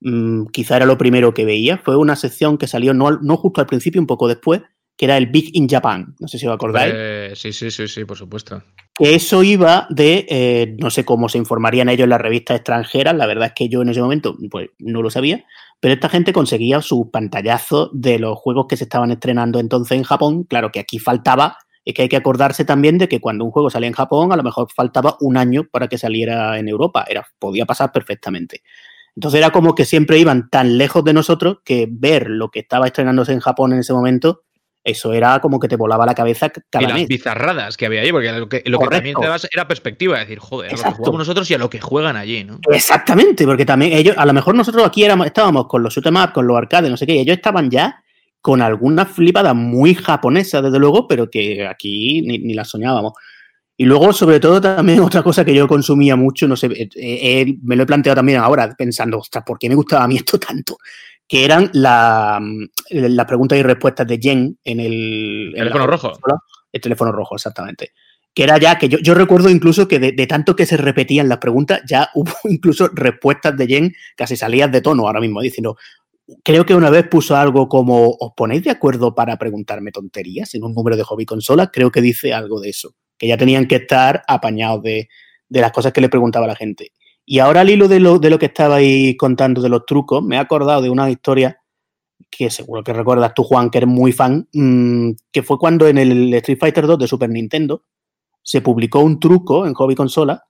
mm, 0.00 0.46
quizá 0.46 0.76
era 0.76 0.86
lo 0.86 0.98
primero 0.98 1.32
que 1.32 1.44
veía. 1.44 1.78
Fue 1.78 1.96
una 1.96 2.16
sección 2.16 2.58
que 2.58 2.66
salió 2.66 2.92
no, 2.92 3.18
no 3.22 3.36
justo 3.36 3.60
al 3.60 3.66
principio, 3.66 4.00
un 4.00 4.06
poco 4.06 4.28
después, 4.28 4.62
que 4.98 5.04
era 5.06 5.16
el 5.16 5.28
Big 5.28 5.50
in 5.54 5.68
Japan. 5.68 6.14
No 6.18 6.28
sé 6.28 6.38
si 6.38 6.46
os 6.46 6.54
acordáis. 6.54 6.92
Eh, 6.94 7.32
sí, 7.36 7.52
sí, 7.52 7.70
sí, 7.70 7.86
sí, 7.86 8.04
por 8.04 8.18
supuesto. 8.18 8.62
Que 8.94 9.14
eso 9.14 9.44
iba 9.44 9.86
de, 9.90 10.26
eh, 10.28 10.76
no 10.78 10.90
sé 10.90 11.04
cómo 11.04 11.28
se 11.28 11.38
informarían 11.38 11.88
ellos 11.88 12.04
en 12.04 12.10
las 12.10 12.20
revistas 12.20 12.56
extranjeras, 12.56 13.14
la 13.14 13.26
verdad 13.26 13.46
es 13.46 13.52
que 13.54 13.68
yo 13.68 13.80
en 13.80 13.90
ese 13.90 14.02
momento 14.02 14.36
pues, 14.50 14.70
no 14.80 15.00
lo 15.00 15.08
sabía, 15.08 15.44
pero 15.78 15.94
esta 15.94 16.08
gente 16.08 16.32
conseguía 16.32 16.82
sus 16.82 17.06
pantallazos 17.12 17.90
de 17.92 18.18
los 18.18 18.36
juegos 18.36 18.66
que 18.68 18.76
se 18.76 18.84
estaban 18.84 19.12
estrenando 19.12 19.60
entonces 19.60 19.96
en 19.96 20.02
Japón. 20.02 20.42
Claro 20.42 20.72
que 20.72 20.80
aquí 20.80 20.98
faltaba, 20.98 21.58
es 21.88 21.94
que 21.94 22.02
hay 22.02 22.08
que 22.08 22.16
acordarse 22.16 22.66
también 22.66 22.98
de 22.98 23.08
que 23.08 23.18
cuando 23.18 23.46
un 23.46 23.50
juego 23.50 23.70
salía 23.70 23.88
en 23.88 23.94
Japón, 23.94 24.30
a 24.30 24.36
lo 24.36 24.42
mejor 24.42 24.68
faltaba 24.74 25.16
un 25.20 25.38
año 25.38 25.64
para 25.64 25.88
que 25.88 25.96
saliera 25.96 26.58
en 26.58 26.68
Europa, 26.68 27.06
era, 27.08 27.26
podía 27.38 27.64
pasar 27.64 27.92
perfectamente. 27.92 28.62
Entonces 29.16 29.38
era 29.38 29.50
como 29.50 29.74
que 29.74 29.86
siempre 29.86 30.18
iban 30.18 30.50
tan 30.50 30.76
lejos 30.76 31.02
de 31.02 31.14
nosotros 31.14 31.58
que 31.64 31.88
ver 31.90 32.28
lo 32.28 32.50
que 32.50 32.60
estaba 32.60 32.86
estrenándose 32.86 33.32
en 33.32 33.40
Japón 33.40 33.72
en 33.72 33.78
ese 33.78 33.94
momento 33.94 34.42
eso 34.84 35.12
era 35.12 35.40
como 35.40 35.58
que 35.58 35.68
te 35.68 35.76
volaba 35.76 36.06
la 36.06 36.14
cabeza 36.14 36.50
cada 36.70 36.84
y 36.84 36.86
las 36.86 36.96
mes. 36.96 37.08
bizarradas 37.08 37.76
que 37.76 37.86
había 37.86 38.00
allí, 38.00 38.12
porque 38.12 38.32
lo 38.32 38.48
que, 38.48 38.62
lo 38.64 38.78
que 38.78 38.86
también 38.86 39.16
te 39.16 39.26
dabas 39.26 39.46
era 39.52 39.68
perspectiva, 39.68 40.14
es 40.14 40.28
decir, 40.28 40.38
joder, 40.38 40.72
a 40.72 40.76
lo 40.76 40.82
que 40.82 40.90
jugamos 40.90 41.18
nosotros 41.18 41.50
y 41.50 41.54
a 41.54 41.58
lo 41.58 41.68
que 41.68 41.80
juegan 41.80 42.16
allí, 42.16 42.44
¿no? 42.44 42.58
Exactamente, 42.70 43.44
porque 43.44 43.66
también 43.66 43.92
ellos, 43.92 44.16
a 44.16 44.24
lo 44.24 44.32
mejor 44.32 44.54
nosotros 44.54 44.86
aquí 44.86 45.04
éramos, 45.04 45.26
estábamos 45.26 45.66
con 45.66 45.82
los 45.82 45.94
shoot'em 45.94 46.16
up, 46.22 46.32
con 46.32 46.46
los 46.46 46.56
arcades, 46.56 46.90
no 46.90 46.96
sé 46.96 47.06
qué, 47.06 47.16
y 47.16 47.18
ellos 47.18 47.36
estaban 47.36 47.70
ya 47.70 48.02
con 48.40 48.62
alguna 48.62 49.06
flipada 49.06 49.54
muy 49.54 49.94
japonesa, 49.94 50.62
desde 50.62 50.78
luego, 50.78 51.06
pero 51.08 51.28
que 51.28 51.66
aquí 51.66 52.22
ni, 52.22 52.38
ni 52.38 52.54
la 52.54 52.64
soñábamos. 52.64 53.12
Y 53.76 53.84
luego, 53.84 54.12
sobre 54.12 54.40
todo, 54.40 54.60
también 54.60 55.00
otra 55.00 55.22
cosa 55.22 55.44
que 55.44 55.54
yo 55.54 55.68
consumía 55.68 56.16
mucho, 56.16 56.48
no 56.48 56.56
sé, 56.56 56.66
eh, 56.66 56.88
eh, 56.96 57.54
me 57.62 57.76
lo 57.76 57.84
he 57.84 57.86
planteado 57.86 58.16
también 58.16 58.38
ahora, 58.38 58.74
pensando, 58.76 59.18
ostras, 59.18 59.44
¿por 59.46 59.58
qué 59.58 59.68
me 59.68 59.74
gustaba 59.74 60.04
a 60.04 60.08
mí 60.08 60.16
esto 60.16 60.38
tanto? 60.38 60.78
que 61.28 61.44
eran 61.44 61.70
las 61.74 62.40
la 62.90 63.26
preguntas 63.26 63.58
y 63.58 63.62
respuestas 63.62 64.06
de 64.06 64.18
Jen 64.18 64.58
en 64.64 64.80
el... 64.80 65.52
¿El 65.54 65.68
teléfono 65.68 65.86
rojo? 65.86 66.12
El 66.72 66.80
teléfono 66.80 67.12
rojo, 67.12 67.34
exactamente. 67.34 67.92
Que 68.32 68.44
era 68.44 68.58
ya 68.58 68.78
que 68.78 68.88
yo, 68.88 68.98
yo 68.98 69.14
recuerdo 69.14 69.50
incluso 69.50 69.86
que 69.86 69.98
de, 69.98 70.12
de, 70.12 70.26
tanto 70.26 70.56
que 70.56 70.64
se 70.64 70.78
repetían 70.78 71.28
las 71.28 71.36
preguntas, 71.36 71.82
ya 71.86 72.08
hubo 72.14 72.32
incluso 72.44 72.88
respuestas 72.94 73.56
de 73.58 73.66
Jen 73.66 73.92
casi 74.16 74.36
salías 74.36 74.72
de 74.72 74.80
tono 74.80 75.06
ahora 75.06 75.20
mismo, 75.20 75.42
diciendo, 75.42 75.76
creo 76.44 76.66
que 76.66 76.74
una 76.74 76.90
vez 76.90 77.08
puso 77.08 77.36
algo 77.36 77.68
como, 77.68 78.16
¿os 78.18 78.32
ponéis 78.36 78.64
de 78.64 78.70
acuerdo 78.70 79.14
para 79.14 79.36
preguntarme 79.36 79.92
tonterías 79.92 80.54
en 80.54 80.64
un 80.64 80.74
número 80.74 80.96
de 80.96 81.02
hobby 81.02 81.24
consolas? 81.24 81.70
Creo 81.72 81.90
que 81.90 82.00
dice 82.00 82.32
algo 82.32 82.60
de 82.60 82.70
eso, 82.70 82.94
que 83.16 83.28
ya 83.28 83.36
tenían 83.36 83.66
que 83.66 83.76
estar 83.76 84.22
apañados 84.26 84.82
de, 84.82 85.08
de 85.48 85.60
las 85.60 85.72
cosas 85.72 85.92
que 85.92 86.00
le 86.00 86.08
preguntaba 86.08 86.46
la 86.46 86.56
gente. 86.56 86.92
Y 87.24 87.40
ahora 87.40 87.60
al 87.60 87.70
hilo 87.70 87.88
de 87.88 88.00
lo, 88.00 88.18
de 88.18 88.30
lo 88.30 88.38
que 88.38 88.46
estabais 88.46 89.16
contando 89.18 89.60
de 89.60 89.68
los 89.68 89.84
trucos, 89.86 90.22
me 90.22 90.36
he 90.36 90.38
acordado 90.38 90.82
de 90.82 90.90
una 90.90 91.10
historia 91.10 91.60
que 92.30 92.50
seguro 92.50 92.82
que 92.82 92.92
recuerdas 92.92 93.34
tú, 93.34 93.44
Juan, 93.44 93.70
que 93.70 93.78
eres 93.78 93.88
muy 93.88 94.12
fan, 94.12 94.48
mmm, 94.52 95.10
que 95.30 95.42
fue 95.42 95.58
cuando 95.58 95.86
en 95.86 95.98
el 95.98 96.32
Street 96.34 96.58
Fighter 96.58 96.86
2 96.86 96.98
de 96.98 97.06
Super 97.06 97.30
Nintendo 97.30 97.84
se 98.42 98.60
publicó 98.60 99.00
un 99.00 99.20
truco 99.20 99.66
en 99.66 99.74
Hobby 99.74 99.94
Consola 99.94 100.47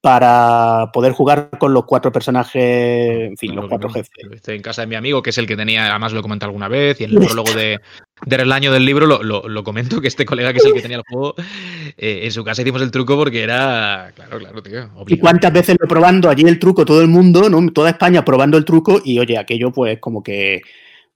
para 0.00 0.90
poder 0.92 1.12
jugar 1.12 1.50
con 1.58 1.74
los 1.74 1.84
cuatro 1.84 2.12
personajes, 2.12 3.28
en 3.28 3.36
fin, 3.36 3.56
los 3.56 3.68
cuatro 3.68 3.88
jefes. 3.88 4.10
Estoy 4.30 4.56
en 4.56 4.62
casa 4.62 4.82
de 4.82 4.86
mi 4.86 4.94
amigo, 4.94 5.22
que 5.22 5.30
es 5.30 5.38
el 5.38 5.46
que 5.46 5.56
tenía, 5.56 5.90
además 5.90 6.12
lo 6.12 6.20
he 6.20 6.22
comentado 6.22 6.50
alguna 6.50 6.68
vez, 6.68 7.00
y 7.00 7.04
en 7.04 7.10
el 7.10 7.26
prólogo 7.26 7.52
de, 7.52 7.80
del 8.24 8.52
año 8.52 8.72
del 8.72 8.84
libro 8.84 9.06
lo, 9.06 9.22
lo, 9.22 9.48
lo, 9.48 9.64
comento, 9.64 10.00
que 10.00 10.08
este 10.08 10.24
colega 10.24 10.52
que 10.52 10.58
es 10.58 10.64
el 10.64 10.74
que 10.74 10.82
tenía 10.82 10.98
el 10.98 11.02
juego, 11.08 11.34
eh, 11.96 12.20
en 12.22 12.30
su 12.30 12.44
casa 12.44 12.62
hicimos 12.62 12.82
el 12.82 12.90
truco 12.90 13.16
porque 13.16 13.42
era, 13.42 14.12
claro, 14.14 14.38
claro, 14.38 14.62
tío. 14.62 14.84
Obligado. 14.94 15.04
¿Y 15.08 15.18
cuántas 15.18 15.52
veces 15.52 15.76
lo 15.80 15.88
probando 15.88 16.28
allí 16.28 16.44
el 16.44 16.58
truco, 16.58 16.84
todo 16.84 17.00
el 17.00 17.08
mundo, 17.08 17.50
¿no? 17.50 17.72
toda 17.72 17.90
España 17.90 18.24
probando 18.24 18.56
el 18.58 18.64
truco, 18.64 19.00
y 19.04 19.18
oye, 19.18 19.36
aquello 19.38 19.72
pues 19.72 19.98
como 19.98 20.22
que 20.22 20.62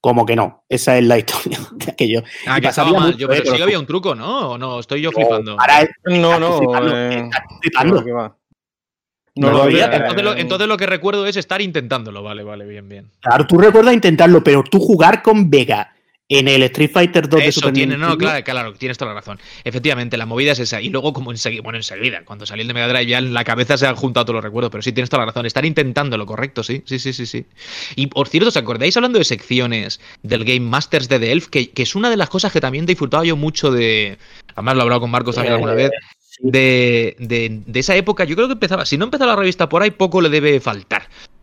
como 0.01 0.25
que 0.25 0.35
no. 0.35 0.65
Esa 0.69 0.97
es 0.99 1.05
la 1.05 1.19
historia 1.19 1.59
de 1.73 1.93
aquello. 1.93 2.23
Ah, 2.47 2.61
que 2.61 2.69
estaba 2.69 2.91
mal. 2.91 3.17
Yo, 3.17 3.29
pero 3.29 3.45
eh, 3.45 3.57
sí 3.57 3.63
había 3.63 3.79
un 3.79 3.87
truco, 3.87 4.15
¿no? 4.15 4.53
¿O 4.53 4.59
no? 4.59 4.81
Estoy 4.81 5.03
yo 5.03 5.13
flipando. 5.13 5.53
Ahora, 5.61 5.89
no, 6.07 6.41
no. 6.41 6.59
Flipando, 6.59 6.97
eh, 6.97 7.31
flipando. 7.61 8.40
No, 9.37 9.51
no 9.51 9.59
lo 9.59 9.63
había. 9.65 9.87
Entonces 9.87 10.25
lo, 10.25 10.37
entonces 10.37 10.69
lo, 10.69 10.77
que 10.77 10.87
recuerdo 10.87 11.27
es 11.27 11.37
estar 11.37 11.61
intentándolo. 11.61 12.23
Vale, 12.23 12.43
vale, 12.43 12.67
bien, 12.67 12.89
bien. 12.89 13.11
Claro, 13.21 13.47
tú 13.47 13.59
recuerdas 13.59 13.95
intentarlo, 13.95 14.43
pero 14.43 14.63
tú 14.65 14.81
jugar 14.81 15.23
con 15.23 15.51
Vega 15.51 15.93
en 16.31 16.47
el 16.47 16.63
Street 16.63 16.91
Fighter 16.93 17.29
2 17.29 17.41
Eso 17.41 17.47
de 17.47 17.53
Super 17.53 17.73
tiene, 17.73 17.95
Nintendo. 17.95 18.09
no, 18.11 18.19
claro, 18.19 18.45
claro, 18.45 18.73
tienes 18.75 18.97
toda 18.97 19.11
la 19.13 19.21
razón. 19.21 19.41
Efectivamente, 19.65 20.17
la 20.17 20.27
movida 20.27 20.53
es 20.53 20.61
esa. 20.61 20.81
Y 20.81 20.89
luego, 20.89 21.13
como 21.13 21.33
enseguida, 21.33 21.61
bueno, 21.63 21.77
enseguida, 21.77 22.25
cuando 22.25 22.47
salió 22.47 22.63
el 22.63 22.69
de 22.69 22.75
Mega 22.75 22.87
Drive, 22.87 23.07
ya 23.07 23.19
en 23.19 23.35
la 23.35 23.43
cabeza 23.43 23.77
se 23.77 23.87
han 23.89 23.97
juntado 23.97 24.27
todos 24.27 24.37
los 24.37 24.45
recuerdos, 24.45 24.71
pero 24.71 24.81
sí 24.81 24.93
tienes 24.93 25.11
toda 25.11 25.25
la 25.25 25.27
razón. 25.27 25.45
Estar 25.45 25.65
intentándolo, 25.65 26.25
correcto, 26.27 26.63
sí, 26.63 26.83
sí, 26.87 27.01
sí, 27.01 27.13
sí, 27.13 27.27
sí. 27.27 27.47
Y 27.97 28.07
por 28.07 28.29
cierto, 28.29 28.49
¿os 28.49 28.57
acordáis 28.57 28.97
hablando 28.97 29.19
de 29.19 29.25
secciones 29.25 30.01
del 30.23 30.45
Game 30.45 30.61
Masters 30.61 31.09
de 31.09 31.19
The 31.19 31.33
Elf? 31.33 31.49
Que, 31.49 31.71
que 31.71 31.83
es 31.83 31.97
una 31.97 32.09
de 32.09 32.17
las 32.17 32.31
cosas 32.31 32.53
que 32.53 32.61
también 32.61 32.87
disfrutaba 32.87 33.25
yo 33.25 33.37
mucho 33.37 33.73
de. 33.73 34.17
Además, 34.55 34.75
lo 34.77 34.81
he 34.81 34.85
hablado 34.85 35.01
con 35.01 35.11
Marcos 35.11 35.35
también 35.35 35.55
alguna 35.55 35.75
vez. 35.75 35.91
De, 36.43 37.17
de, 37.19 37.63
de, 37.67 37.81
esa 37.81 37.95
época, 37.97 38.25
yo 38.25 38.35
creo 38.35 38.49
que 38.49 38.55
empezaba, 38.55 38.87
si 38.87 38.97
no 38.97 39.05
empezaba 39.05 39.33
la 39.33 39.41
revista 39.41 39.69
por 39.69 39.83
ahí, 39.83 39.91
poco 39.91 40.21
le 40.21 40.31
debe 40.31 40.59
faltar. 40.61 41.03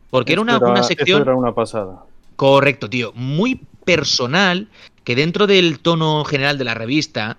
Porque 0.09 0.33
era 0.33 0.41
una, 0.41 0.57
era, 0.57 0.67
una 0.67 0.83
sección. 0.83 1.21
era 1.21 1.35
una 1.35 1.53
pasada. 1.53 2.03
Correcto, 2.35 2.89
tío. 2.89 3.11
Muy 3.13 3.61
personal, 3.85 4.67
que 5.03 5.15
dentro 5.15 5.47
del 5.47 5.79
tono 5.79 6.23
general 6.23 6.57
de 6.57 6.63
la 6.63 6.73
revista, 6.73 7.37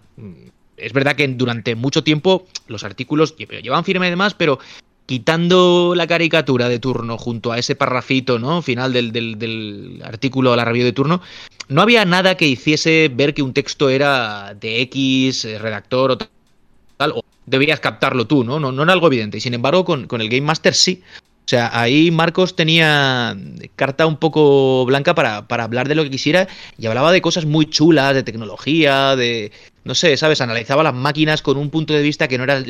es 0.77 0.93
verdad 0.93 1.17
que 1.17 1.27
durante 1.29 1.75
mucho 1.75 2.05
tiempo 2.05 2.47
los 2.67 2.85
artículos 2.85 3.35
llevan 3.37 3.85
firma 3.85 4.07
y 4.07 4.11
demás, 4.11 4.35
pero 4.35 4.59
quitando 5.07 5.95
la 5.97 6.07
caricatura 6.07 6.69
de 6.69 6.79
turno 6.79 7.17
junto 7.17 7.51
a 7.51 7.59
ese 7.59 7.75
parrafito, 7.75 8.39
¿no? 8.39 8.61
Final 8.61 8.93
del, 8.93 9.11
del, 9.11 9.39
del 9.39 10.03
artículo 10.05 10.53
a 10.53 10.57
la 10.57 10.65
review 10.65 10.85
de 10.85 10.93
turno, 10.93 11.23
no 11.69 11.83
había 11.83 12.05
nada 12.05 12.37
que 12.37 12.47
hiciese 12.47 13.11
ver 13.13 13.35
que 13.35 13.43
un 13.43 13.55
texto 13.55 13.89
era 13.89 14.55
de 14.55 14.83
X, 14.83 15.45
eh, 15.45 15.59
redactor 15.59 16.11
o 16.11 16.19
tal, 16.19 16.29
o 17.49 17.51
deberías 17.51 17.81
captarlo 17.81 18.27
tú, 18.27 18.45
¿no? 18.45 18.61
No, 18.61 18.73
no 18.73 18.83
era 18.83 18.93
algo 18.93 19.07
evidente. 19.07 19.39
Y 19.39 19.41
sin 19.41 19.55
embargo, 19.55 19.85
con, 19.85 20.07
con 20.07 20.21
el 20.21 20.29
Game 20.29 20.43
Master 20.43 20.75
sí. 20.75 21.03
O 21.49 21.49
sea, 21.49 21.71
ahí 21.73 22.11
Marcos 22.11 22.57
tenía 22.57 23.35
carta 23.75 24.07
un 24.07 24.19
poco 24.19 24.85
blanca 24.85 25.15
para, 25.15 25.49
para, 25.49 25.65
hablar 25.65 25.89
de 25.89 25.95
lo 25.95 26.03
que 26.03 26.11
quisiera 26.11 26.47
y 26.77 26.85
hablaba 26.85 27.11
de 27.11 27.23
cosas 27.23 27.47
muy 27.47 27.65
chulas, 27.65 28.15
de 28.15 28.23
tecnología, 28.23 29.17
de... 29.17 29.51
No 29.83 29.95
sé, 29.95 30.19
¿sabes? 30.19 30.43
Analizaba 30.43 30.83
las 30.83 30.93
máquinas 30.93 31.41
con 31.41 31.57
un 31.57 31.71
punto 31.71 31.95
de 31.95 32.03
vista 32.03 32.29
que 32.29 32.37
no 32.37 32.45
era 32.45 32.63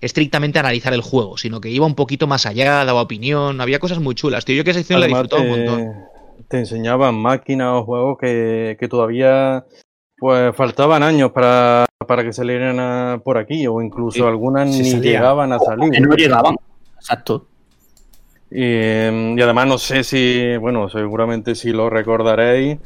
estrictamente 0.00 0.58
analizar 0.58 0.92
el 0.92 1.02
juego, 1.02 1.36
sino 1.38 1.60
que 1.60 1.70
iba 1.70 1.86
un 1.86 1.94
poquito 1.94 2.26
más 2.26 2.44
allá, 2.44 2.84
daba 2.84 3.02
opinión, 3.02 3.60
había 3.60 3.78
cosas 3.78 4.00
muy 4.00 4.16
chulas, 4.16 4.44
tío. 4.44 4.56
Yo 4.56 4.64
que 4.64 4.70
esa 4.70 4.80
sección 4.80 4.98
la 4.98 5.06
disfrutaba 5.06 5.42
un 5.42 5.50
montón. 5.50 5.92
Te 6.48 6.58
enseñaban 6.58 7.14
máquinas 7.14 7.68
o 7.70 7.84
juegos 7.84 8.18
que, 8.20 8.76
que 8.80 8.88
todavía 8.88 9.64
pues 10.24 10.56
faltaban 10.56 11.02
años 11.02 11.32
para, 11.32 11.84
para 12.06 12.24
que 12.24 12.32
salieran 12.32 12.80
a, 12.80 13.20
por 13.22 13.36
aquí, 13.36 13.66
o 13.66 13.82
incluso 13.82 14.20
sí, 14.20 14.22
algunas 14.22 14.66
ni 14.68 14.82
salía. 14.82 15.18
llegaban 15.18 15.52
a 15.52 15.58
salir. 15.58 15.90
Que 15.90 16.00
no 16.00 16.14
llegaban, 16.14 16.56
exacto. 16.96 17.46
Y, 18.50 18.64
y, 18.64 19.42
además 19.42 19.66
no 19.66 19.76
sé 19.76 20.02
si, 20.02 20.56
bueno, 20.56 20.88
seguramente 20.88 21.54
si 21.54 21.72
lo 21.72 21.90
recordaréis, 21.90 22.78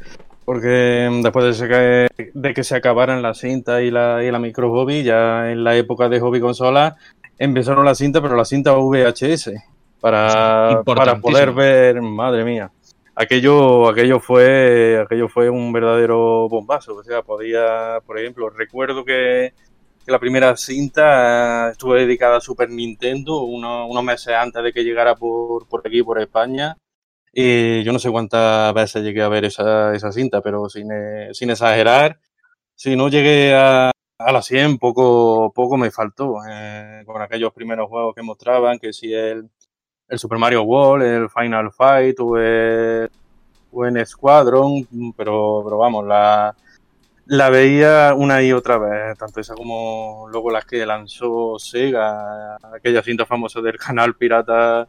porque 0.43 1.09
después 1.23 1.57
de, 1.57 2.09
que, 2.17 2.31
de 2.33 2.53
que 2.53 2.63
se 2.65 2.75
acabaran 2.75 3.21
la 3.21 3.33
cinta 3.33 3.81
y 3.83 3.89
la, 3.89 4.21
y 4.21 4.29
la 4.31 4.39
micro 4.39 4.69
hobby, 4.69 5.03
ya 5.03 5.49
en 5.49 5.63
la 5.63 5.77
época 5.77 6.09
de 6.09 6.19
hobby 6.19 6.41
consola, 6.41 6.97
empezaron 7.37 7.85
la 7.85 7.95
cinta, 7.95 8.21
pero 8.21 8.35
la 8.35 8.43
cinta 8.43 8.73
VHS, 8.73 9.51
para, 10.01 10.81
para 10.83 11.21
poder 11.21 11.53
ver, 11.53 12.01
madre 12.01 12.43
mía. 12.43 12.69
Aquello, 13.21 13.89
aquello 13.89 14.21
fue, 14.21 14.97
aquello 15.03 15.27
fue 15.27 15.49
un 15.49 15.73
verdadero 15.73 16.47
bombazo. 16.47 16.95
O 16.95 17.03
sea, 17.03 17.21
podía, 17.21 17.99
por 18.05 18.17
ejemplo, 18.17 18.49
recuerdo 18.49 19.03
que, 19.03 19.53
la 20.05 20.19
primera 20.19 20.55
cinta 20.55 21.69
estuvo 21.71 21.95
dedicada 21.95 22.37
a 22.37 22.41
Super 22.41 22.69
Nintendo 22.69 23.43
uno, 23.43 23.87
unos 23.87 24.03
meses 24.05 24.33
antes 24.33 24.63
de 24.63 24.71
que 24.71 24.85
llegara 24.85 25.15
por, 25.15 25.67
por 25.67 25.85
aquí, 25.85 26.01
por 26.01 26.17
España. 26.21 26.77
Y 27.33 27.83
yo 27.83 27.91
no 27.91 27.99
sé 27.99 28.09
cuántas 28.09 28.73
veces 28.73 29.03
llegué 29.03 29.21
a 29.21 29.27
ver 29.27 29.43
esa, 29.43 29.93
esa 29.93 30.13
cinta, 30.13 30.41
pero 30.41 30.69
sin, 30.69 30.87
sin 31.33 31.49
exagerar, 31.49 32.19
si 32.73 32.95
no 32.95 33.09
llegué 33.09 33.53
a, 33.53 33.91
a 34.17 34.31
las 34.31 34.45
100, 34.45 34.77
poco, 34.77 35.51
poco 35.53 35.75
me 35.75 35.91
faltó. 35.91 36.37
Eh, 36.49 37.03
con 37.05 37.21
aquellos 37.21 37.51
primeros 37.51 37.89
juegos 37.89 38.15
que 38.15 38.21
mostraban, 38.21 38.79
que 38.79 38.93
si 38.93 39.13
el, 39.13 39.49
el 40.09 40.19
Super 40.19 40.37
Mario 40.39 40.63
World, 40.63 41.05
el 41.05 41.29
Final 41.29 41.71
Fight 41.71 42.19
o 42.19 42.37
el, 42.37 43.09
en 43.73 44.05
Squadron, 44.05 44.87
pero, 45.15 45.61
pero 45.63 45.77
vamos, 45.77 46.05
la, 46.05 46.55
la 47.27 47.49
veía 47.49 48.13
una 48.15 48.41
y 48.41 48.51
otra 48.51 48.79
vez, 48.79 49.17
tanto 49.17 49.39
esa 49.39 49.53
como 49.53 50.27
luego 50.31 50.49
las 50.49 50.65
que 50.65 50.85
lanzó 50.85 51.59
Sega, 51.59 52.57
aquella 52.75 53.03
cinta 53.03 53.25
famosa 53.25 53.61
del 53.61 53.77
canal 53.77 54.15
pirata 54.15 54.87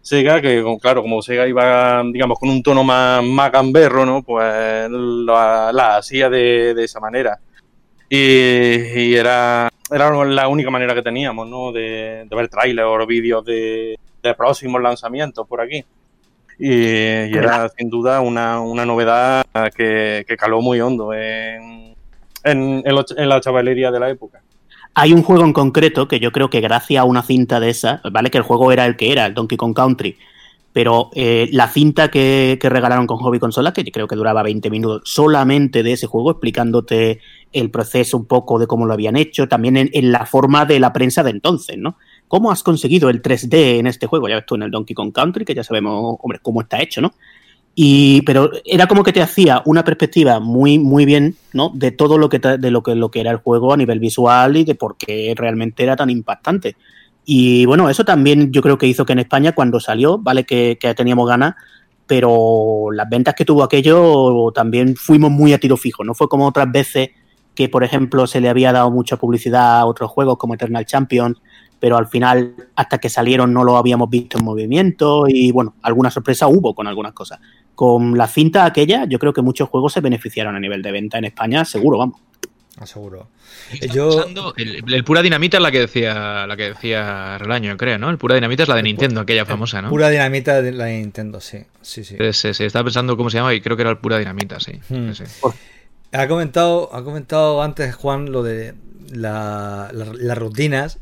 Sega, 0.00 0.40
que 0.40 0.64
claro, 0.80 1.02
como 1.02 1.20
Sega 1.20 1.46
iba, 1.46 2.02
digamos, 2.10 2.38
con 2.38 2.48
un 2.48 2.62
tono 2.62 2.84
más, 2.84 3.52
gamberro, 3.52 4.04
¿no? 4.06 4.22
Pues 4.22 4.90
la, 4.90 5.96
hacía 5.96 6.28
de, 6.28 6.74
de, 6.74 6.84
esa 6.84 7.00
manera. 7.00 7.38
Y, 8.08 8.18
y, 8.18 9.14
era, 9.14 9.70
era 9.90 10.24
la 10.26 10.48
única 10.48 10.70
manera 10.70 10.94
que 10.94 11.02
teníamos, 11.02 11.48
¿no? 11.48 11.72
De, 11.72 12.26
de 12.28 12.36
ver 12.36 12.48
trailers 12.48 12.86
o 12.86 13.06
vídeos 13.06 13.44
de, 13.46 13.98
de 14.24 14.34
próximos 14.34 14.82
lanzamientos 14.82 15.46
por 15.46 15.60
aquí. 15.60 15.84
Y, 16.58 16.68
y 16.70 17.36
era 17.36 17.68
sin 17.76 17.90
duda 17.90 18.20
una, 18.20 18.60
una 18.60 18.86
novedad 18.86 19.44
que, 19.76 20.24
que 20.26 20.36
caló 20.36 20.60
muy 20.60 20.80
hondo 20.80 21.12
en, 21.12 21.94
en, 22.44 22.82
en, 22.84 22.94
lo- 22.94 23.04
en 23.16 23.28
la 23.28 23.40
chavalería 23.40 23.90
de 23.90 24.00
la 24.00 24.10
época. 24.10 24.40
Hay 24.94 25.12
un 25.12 25.22
juego 25.24 25.44
en 25.44 25.52
concreto 25.52 26.06
que 26.06 26.20
yo 26.20 26.30
creo 26.30 26.50
que 26.50 26.60
gracias 26.60 27.00
a 27.00 27.04
una 27.04 27.22
cinta 27.22 27.58
de 27.58 27.70
esa, 27.70 28.00
vale 28.12 28.30
que 28.30 28.38
el 28.38 28.44
juego 28.44 28.70
era 28.70 28.86
el 28.86 28.96
que 28.96 29.10
era, 29.10 29.26
el 29.26 29.34
Donkey 29.34 29.58
Kong 29.58 29.74
Country, 29.74 30.16
pero 30.72 31.10
eh, 31.14 31.48
la 31.52 31.68
cinta 31.68 32.10
que, 32.10 32.58
que 32.60 32.68
regalaron 32.68 33.06
con 33.06 33.18
Hobby 33.18 33.40
Consola, 33.40 33.72
que 33.72 33.84
creo 33.90 34.06
que 34.06 34.14
duraba 34.16 34.42
20 34.44 34.70
minutos 34.70 35.02
solamente 35.04 35.82
de 35.82 35.92
ese 35.92 36.06
juego, 36.06 36.30
explicándote 36.32 37.20
el 37.52 37.70
proceso 37.72 38.16
un 38.16 38.26
poco 38.26 38.58
de 38.60 38.66
cómo 38.68 38.86
lo 38.86 38.92
habían 38.94 39.16
hecho, 39.16 39.48
también 39.48 39.76
en, 39.76 39.90
en 39.92 40.12
la 40.12 40.26
forma 40.26 40.64
de 40.64 40.78
la 40.80 40.92
prensa 40.92 41.24
de 41.24 41.30
entonces, 41.30 41.76
¿no? 41.78 41.96
¿Cómo 42.34 42.50
has 42.50 42.64
conseguido 42.64 43.10
el 43.10 43.22
3D 43.22 43.78
en 43.78 43.86
este 43.86 44.08
juego? 44.08 44.28
Ya 44.28 44.34
ves 44.34 44.44
tú 44.44 44.56
en 44.56 44.64
el 44.64 44.70
Donkey 44.72 44.92
Kong 44.92 45.12
Country, 45.12 45.44
que 45.44 45.54
ya 45.54 45.62
sabemos, 45.62 46.16
hombre, 46.20 46.40
cómo 46.42 46.62
está 46.62 46.82
hecho, 46.82 47.00
¿no? 47.00 47.14
Y, 47.76 48.22
pero 48.22 48.50
era 48.64 48.88
como 48.88 49.04
que 49.04 49.12
te 49.12 49.22
hacía 49.22 49.62
una 49.66 49.84
perspectiva 49.84 50.40
muy, 50.40 50.80
muy 50.80 51.04
bien, 51.04 51.36
¿no? 51.52 51.70
De 51.72 51.92
todo 51.92 52.18
lo 52.18 52.28
que, 52.28 52.40
de 52.40 52.70
lo 52.72 52.82
que, 52.82 52.96
lo 52.96 53.12
que 53.12 53.20
era 53.20 53.30
el 53.30 53.36
juego 53.36 53.72
a 53.72 53.76
nivel 53.76 54.00
visual 54.00 54.56
y 54.56 54.64
de 54.64 54.74
por 54.74 54.96
qué 54.96 55.32
realmente 55.36 55.84
era 55.84 55.94
tan 55.94 56.10
impactante. 56.10 56.74
Y 57.24 57.66
bueno, 57.66 57.88
eso 57.88 58.04
también 58.04 58.50
yo 58.50 58.62
creo 58.62 58.78
que 58.78 58.88
hizo 58.88 59.06
que 59.06 59.12
en 59.12 59.20
España 59.20 59.52
cuando 59.52 59.78
salió, 59.78 60.18
vale 60.18 60.42
que, 60.42 60.76
que 60.80 60.92
teníamos 60.92 61.28
ganas, 61.28 61.54
pero 62.08 62.90
las 62.90 63.08
ventas 63.08 63.36
que 63.36 63.44
tuvo 63.44 63.62
aquello 63.62 64.50
también 64.52 64.96
fuimos 64.96 65.30
muy 65.30 65.52
a 65.52 65.60
tiro 65.60 65.76
fijo, 65.76 66.02
no 66.02 66.14
fue 66.14 66.28
como 66.28 66.48
otras 66.48 66.72
veces 66.72 67.10
que, 67.54 67.68
por 67.68 67.84
ejemplo, 67.84 68.26
se 68.26 68.40
le 68.40 68.48
había 68.48 68.72
dado 68.72 68.90
mucha 68.90 69.16
publicidad 69.18 69.78
a 69.78 69.86
otros 69.86 70.10
juegos 70.10 70.36
como 70.36 70.54
Eternal 70.54 70.84
Champions, 70.84 71.40
pero 71.84 71.98
al 71.98 72.06
final, 72.06 72.54
hasta 72.76 72.96
que 72.96 73.10
salieron, 73.10 73.52
no 73.52 73.62
lo 73.62 73.76
habíamos 73.76 74.08
visto 74.08 74.38
en 74.38 74.44
movimiento 74.46 75.26
y 75.28 75.52
bueno, 75.52 75.74
alguna 75.82 76.10
sorpresa 76.10 76.46
hubo 76.46 76.74
con 76.74 76.86
algunas 76.86 77.12
cosas. 77.12 77.40
Con 77.74 78.16
la 78.16 78.26
cinta 78.26 78.64
aquella, 78.64 79.04
yo 79.06 79.18
creo 79.18 79.34
que 79.34 79.42
muchos 79.42 79.68
juegos 79.68 79.92
se 79.92 80.00
beneficiaron 80.00 80.56
a 80.56 80.60
nivel 80.60 80.80
de 80.80 80.92
venta 80.92 81.18
en 81.18 81.26
España, 81.26 81.62
seguro, 81.66 81.98
vamos. 81.98 82.22
Aseguro. 82.78 83.28
Estaba 83.70 83.92
Yo- 83.92 84.08
pensando- 84.16 84.54
el, 84.56 84.82
el 84.94 85.04
pura 85.04 85.20
dinamita 85.20 85.58
es 85.58 85.62
la 85.62 85.70
que 85.70 85.80
decía 85.80 86.46
la 86.46 86.56
que 86.56 86.70
decía 86.70 87.36
Relaño, 87.36 87.76
creo, 87.76 87.98
¿no? 87.98 88.08
El 88.08 88.16
pura 88.16 88.34
dinamita 88.34 88.62
es 88.62 88.68
la 88.70 88.76
de 88.76 88.82
Nintendo, 88.84 89.20
aquella 89.20 89.44
famosa, 89.44 89.82
¿no? 89.82 89.90
Pura 89.90 90.08
dinamita 90.08 90.62
de 90.62 90.72
la 90.72 90.86
Nintendo, 90.86 91.38
sí. 91.42 91.58
Sí, 91.82 92.02
sí. 92.02 92.16
Sí, 92.18 92.32
sí, 92.32 92.54
sí, 92.54 92.64
estaba 92.64 92.84
pensando 92.84 93.14
cómo 93.18 93.28
se 93.28 93.36
llama 93.36 93.52
y 93.52 93.60
creo 93.60 93.76
que 93.76 93.82
era 93.82 93.90
el 93.90 93.98
pura 93.98 94.16
dinamita, 94.16 94.58
sí. 94.58 94.80
Hmm. 94.88 95.12
Sí. 95.12 95.24
Ha 96.12 96.28
comentado, 96.28 96.88
ha 96.94 97.04
comentado 97.04 97.62
antes 97.62 97.94
Juan 97.94 98.32
lo 98.32 98.42
de 98.42 98.72
la- 99.10 99.90
la- 99.92 100.14
las 100.14 100.38
rutinas. 100.38 100.98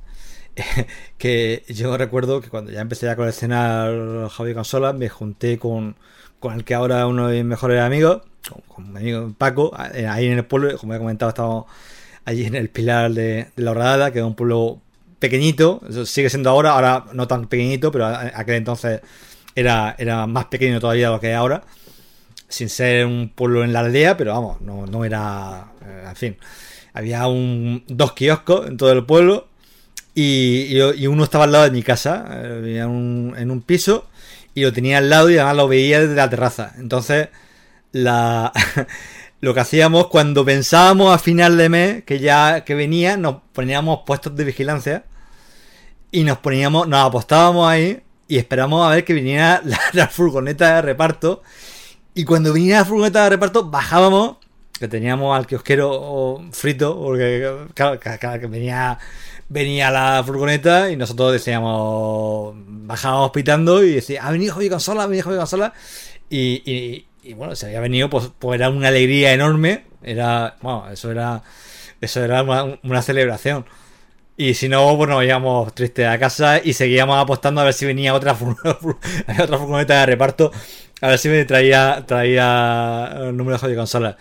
Que 1.18 1.64
yo 1.68 1.96
recuerdo 1.96 2.40
que 2.40 2.48
cuando 2.48 2.70
ya 2.72 2.80
empecé 2.80 3.08
a 3.08 3.16
coleccionar 3.16 4.28
hobby 4.30 4.54
consolas, 4.54 4.94
me 4.94 5.08
junté 5.08 5.58
con, 5.58 5.96
con 6.40 6.54
el 6.54 6.64
que 6.64 6.74
ahora 6.74 7.00
es 7.00 7.06
uno 7.06 7.28
de 7.28 7.36
mis 7.36 7.44
mejores 7.44 7.80
amigos, 7.80 8.22
con, 8.68 8.92
mi 8.92 8.98
amigo 9.00 9.34
Paco, 9.36 9.72
eh, 9.94 10.06
ahí 10.06 10.26
en 10.26 10.38
el 10.38 10.44
pueblo, 10.44 10.76
como 10.78 10.94
he 10.94 10.98
comentado, 10.98 11.30
estamos 11.30 11.66
allí 12.24 12.44
en 12.44 12.54
el 12.54 12.70
Pilar 12.70 13.12
de, 13.12 13.48
la 13.56 13.70
Horrada, 13.70 14.12
que 14.12 14.18
es 14.18 14.24
un 14.24 14.34
pueblo 14.34 14.80
pequeñito, 15.18 15.80
sigue 16.04 16.30
siendo 16.30 16.50
ahora, 16.50 16.72
ahora 16.72 17.06
no 17.12 17.28
tan 17.28 17.46
pequeñito, 17.46 17.92
pero 17.92 18.06
aquel 18.06 18.56
entonces 18.56 19.00
era, 19.54 19.94
era 19.98 20.26
más 20.26 20.46
pequeño 20.46 20.80
todavía 20.80 21.08
de 21.08 21.14
lo 21.14 21.20
que 21.20 21.30
es 21.30 21.36
ahora 21.36 21.62
sin 22.52 22.68
ser 22.68 23.06
un 23.06 23.30
pueblo 23.34 23.64
en 23.64 23.72
la 23.72 23.80
aldea, 23.80 24.16
pero 24.16 24.32
vamos, 24.34 24.60
no, 24.60 24.86
no 24.86 25.04
era. 25.04 25.72
eh, 25.84 26.04
en 26.08 26.16
fin, 26.16 26.36
había 26.92 27.26
un, 27.26 27.82
dos 27.88 28.12
kioscos 28.12 28.68
en 28.68 28.76
todo 28.76 28.92
el 28.92 29.04
pueblo 29.06 29.48
y, 30.14 30.76
y- 30.78 31.06
uno 31.06 31.24
estaba 31.24 31.44
al 31.44 31.52
lado 31.52 31.64
de 31.64 31.70
mi 31.70 31.82
casa, 31.82 32.26
eh, 32.32 32.78
en 32.80 32.88
un, 32.88 33.34
en 33.36 33.50
un 33.50 33.62
piso 33.62 34.08
y 34.54 34.62
lo 34.62 34.72
tenía 34.72 34.98
al 34.98 35.10
lado 35.10 35.30
y 35.30 35.36
además 35.36 35.56
lo 35.56 35.68
veía 35.68 36.00
desde 36.00 36.14
la 36.14 36.30
terraza. 36.30 36.72
Entonces, 36.78 37.28
la. 37.92 38.52
Lo 39.40 39.54
que 39.54 39.60
hacíamos 39.60 40.06
cuando 40.06 40.44
pensábamos 40.44 41.12
a 41.12 41.18
final 41.18 41.56
de 41.56 41.68
mes 41.68 42.04
que 42.04 42.20
ya 42.20 42.62
que 42.64 42.76
venía, 42.76 43.16
nos 43.16 43.38
poníamos 43.52 44.02
puestos 44.06 44.36
de 44.36 44.44
vigilancia 44.44 45.02
y 46.12 46.22
nos 46.22 46.38
poníamos, 46.38 46.86
nos 46.86 47.00
apostábamos 47.04 47.68
ahí 47.68 48.02
y 48.28 48.38
esperamos 48.38 48.86
a 48.86 48.90
ver 48.94 49.04
que 49.04 49.14
viniera 49.14 49.60
la, 49.92 50.06
furgoneta 50.06 50.76
de 50.76 50.82
reparto 50.82 51.42
y 52.14 52.24
cuando 52.24 52.52
venía 52.52 52.78
la 52.78 52.84
furgoneta 52.84 53.24
de 53.24 53.30
reparto, 53.30 53.68
bajábamos, 53.68 54.36
que 54.78 54.86
teníamos 54.86 55.36
al 55.36 55.48
kiosquero 55.48 56.40
frito, 56.52 56.96
porque 57.00 57.66
claro, 57.74 57.98
que 57.98 58.46
venía, 58.46 58.96
venía 59.52 59.90
la 59.90 60.22
furgoneta 60.24 60.90
y 60.90 60.96
nosotros 60.96 61.32
decíamos, 61.32 62.54
bajábamos 62.56 63.30
pitando 63.30 63.84
y 63.84 63.92
decía, 63.92 64.26
ha 64.26 64.32
venido 64.32 64.54
Hobby 64.54 64.70
Consola, 64.70 65.04
ha 65.04 65.06
venido 65.06 65.28
Hobby 65.28 65.36
Consola. 65.36 65.74
Y, 66.30 66.62
y, 66.64 67.06
y 67.22 67.34
bueno, 67.34 67.54
se 67.54 67.66
había 67.66 67.80
venido, 67.80 68.08
pues, 68.08 68.30
pues 68.38 68.58
era 68.58 68.70
una 68.70 68.88
alegría 68.88 69.32
enorme. 69.32 69.84
Era, 70.02 70.56
bueno, 70.62 70.90
eso 70.90 71.10
era, 71.10 71.42
eso 72.00 72.24
era 72.24 72.42
una, 72.82 73.02
celebración. 73.02 73.66
Y 74.36 74.54
si 74.54 74.68
no, 74.68 74.96
pues 74.96 75.10
nos 75.10 75.22
íbamos 75.22 75.74
tristes 75.74 76.06
a 76.06 76.18
casa 76.18 76.60
y 76.62 76.72
seguíamos 76.72 77.22
apostando 77.22 77.60
a 77.60 77.64
ver 77.64 77.74
si 77.74 77.84
venía 77.84 78.14
otra, 78.14 78.32
otra 79.42 79.58
furgoneta 79.58 80.00
de 80.00 80.06
reparto. 80.06 80.50
A 81.02 81.08
ver 81.08 81.18
si 81.18 81.28
me 81.28 81.44
traía, 81.44 82.04
traía 82.06 83.30
número 83.32 83.58
de 83.58 83.76
consolas. 83.76 84.16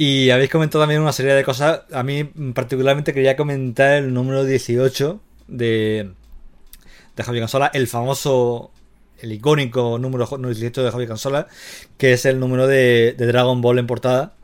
Y 0.00 0.30
habéis 0.30 0.48
comentado 0.48 0.80
también 0.80 1.02
una 1.02 1.12
serie 1.12 1.34
de 1.34 1.42
cosas. 1.42 1.82
A 1.92 2.04
mí, 2.04 2.22
particularmente, 2.54 3.12
quería 3.12 3.36
comentar 3.36 3.94
el 3.94 4.14
número 4.14 4.44
18 4.44 5.20
de, 5.48 6.12
de 7.16 7.22
Javi 7.24 7.40
Consola, 7.40 7.68
el 7.74 7.88
famoso, 7.88 8.70
el 9.18 9.32
icónico 9.32 9.98
número 9.98 10.28
18 10.28 10.84
de 10.84 10.90
Javi 10.92 11.08
Consola, 11.08 11.48
que 11.96 12.12
es 12.12 12.26
el 12.26 12.38
número 12.38 12.68
de, 12.68 13.16
de 13.18 13.26
Dragon 13.26 13.60
Ball 13.60 13.80
en 13.80 13.88
portada. 13.88 14.34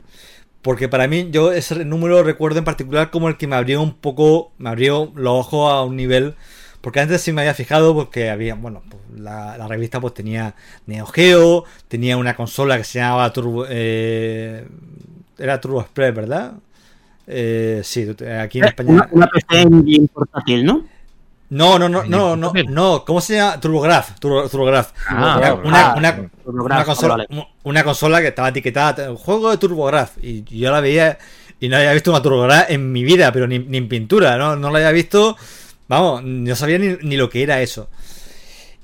Porque 0.61 0.89
para 0.89 1.07
mí, 1.07 1.29
yo 1.31 1.53
ese 1.53 1.85
número 1.85 2.21
recuerdo 2.21 2.59
en 2.59 2.65
particular 2.65 3.09
como 3.09 3.29
el 3.29 3.37
que 3.37 3.47
me 3.47 3.55
abrió 3.55 3.81
un 3.81 3.93
poco, 3.93 4.51
me 4.57 4.67
abrió 4.69 5.13
los 5.15 5.39
ojos 5.39 5.71
a 5.71 5.83
un 5.83 5.95
nivel. 5.95 6.35
Porque 6.81 6.99
antes 6.99 7.21
sí 7.21 7.31
me 7.31 7.41
había 7.41 7.53
fijado 7.53 7.95
porque 7.95 8.29
había, 8.29 8.55
bueno, 8.55 8.83
pues 8.89 9.01
la, 9.17 9.57
la 9.57 9.69
revista 9.69 10.01
pues 10.01 10.13
tenía 10.13 10.53
Neo 10.85 11.05
Geo, 11.05 11.63
tenía 11.87 12.17
una 12.17 12.35
consola 12.35 12.77
que 12.77 12.83
se 12.83 12.99
llamaba 12.99 13.31
Turbo, 13.31 13.65
eh, 13.69 14.67
era 15.37 15.59
Turbo 15.61 15.81
Express, 15.81 16.15
¿verdad? 16.15 16.53
Eh, 17.27 17.81
sí, 17.83 18.07
aquí 18.39 18.59
en 18.59 18.65
España. 18.65 18.91
Una, 18.91 19.09
una 19.11 19.27
PC 19.27 19.61
Engine 19.61 20.07
portátil, 20.13 20.65
¿no? 20.65 20.85
No, 21.47 21.77
no, 21.77 21.87
no, 21.87 22.03
no, 22.03 22.35
no, 22.35 22.51
no, 22.69 23.05
¿cómo 23.05 23.21
se 23.21 23.35
llama? 23.35 23.59
Turbo, 23.59 23.81
TurboGraph. 24.49 24.91
Ah, 25.09 25.59
una, 25.63 25.81
Ah, 25.91 25.95
una, 25.95 26.15
TurboGraph, 26.43 26.77
una 26.77 26.85
consola, 26.85 27.15
vale. 27.15 27.27
u- 27.29 27.69
una 27.69 27.83
consola 27.83 28.19
que 28.21 28.27
estaba 28.29 28.49
etiquetada, 28.49 29.11
un 29.11 29.17
juego 29.17 29.51
de 29.51 29.57
TurboGraph. 29.57 30.17
Y 30.23 30.43
yo 30.43 30.71
la 30.71 30.81
veía 30.81 31.17
y 31.59 31.69
no 31.69 31.77
había 31.77 31.93
visto 31.93 32.09
una 32.11 32.21
TurboGraph 32.21 32.71
en 32.71 32.91
mi 32.91 33.03
vida, 33.03 33.31
pero 33.31 33.47
ni, 33.47 33.59
ni 33.59 33.77
en 33.77 33.87
pintura, 33.87 34.37
¿no? 34.37 34.55
No 34.55 34.71
la 34.71 34.79
había 34.79 34.91
visto, 34.91 35.37
vamos, 35.87 36.23
no 36.23 36.55
sabía 36.55 36.79
ni, 36.79 36.97
ni 37.03 37.15
lo 37.15 37.29
que 37.29 37.43
era 37.43 37.61
eso. 37.61 37.89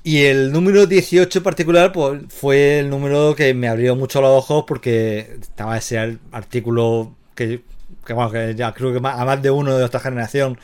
Y 0.04 0.24
el 0.24 0.50
número 0.52 0.86
18 0.86 1.38
en 1.38 1.42
particular, 1.44 1.92
pues 1.92 2.22
fue 2.28 2.80
el 2.80 2.90
número 2.90 3.34
que 3.36 3.54
me 3.54 3.68
abrió 3.68 3.94
mucho 3.94 4.20
los 4.20 4.30
ojos 4.36 4.64
porque 4.66 5.36
estaba 5.40 5.76
ese 5.78 5.98
ar- 5.98 6.18
artículo 6.32 7.14
que, 7.36 7.62
que, 8.04 8.12
bueno, 8.12 8.30
que 8.32 8.54
ya 8.56 8.72
creo 8.74 8.90
que 8.92 8.98
a 8.98 9.24
más 9.24 9.42
de 9.42 9.50
uno 9.52 9.72
de 9.74 9.78
nuestra 9.78 10.00
generación 10.00 10.58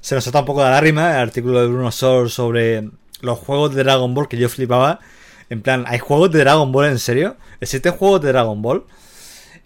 se 0.00 0.14
nos 0.14 0.22
salta 0.24 0.40
un 0.40 0.46
poco 0.46 0.62
de 0.62 0.70
la 0.70 0.80
rima, 0.80 1.10
el 1.12 1.16
artículo 1.22 1.60
de 1.60 1.66
Bruno 1.68 1.90
Sor 1.90 2.30
sobre 2.30 2.88
los 3.20 3.38
juegos 3.38 3.74
de 3.74 3.82
Dragon 3.82 4.14
Ball 4.14 4.28
que 4.28 4.36
yo 4.36 4.48
flipaba. 4.48 5.00
En 5.50 5.60
plan, 5.62 5.84
¿hay 5.88 5.98
juegos 5.98 6.30
de 6.30 6.38
Dragon 6.40 6.70
Ball 6.70 6.86
en 6.86 6.98
serio? 7.00 7.36
¿Existen 7.60 7.94
juegos 7.94 8.20
de 8.22 8.28
Dragon 8.28 8.62
Ball? 8.62 8.84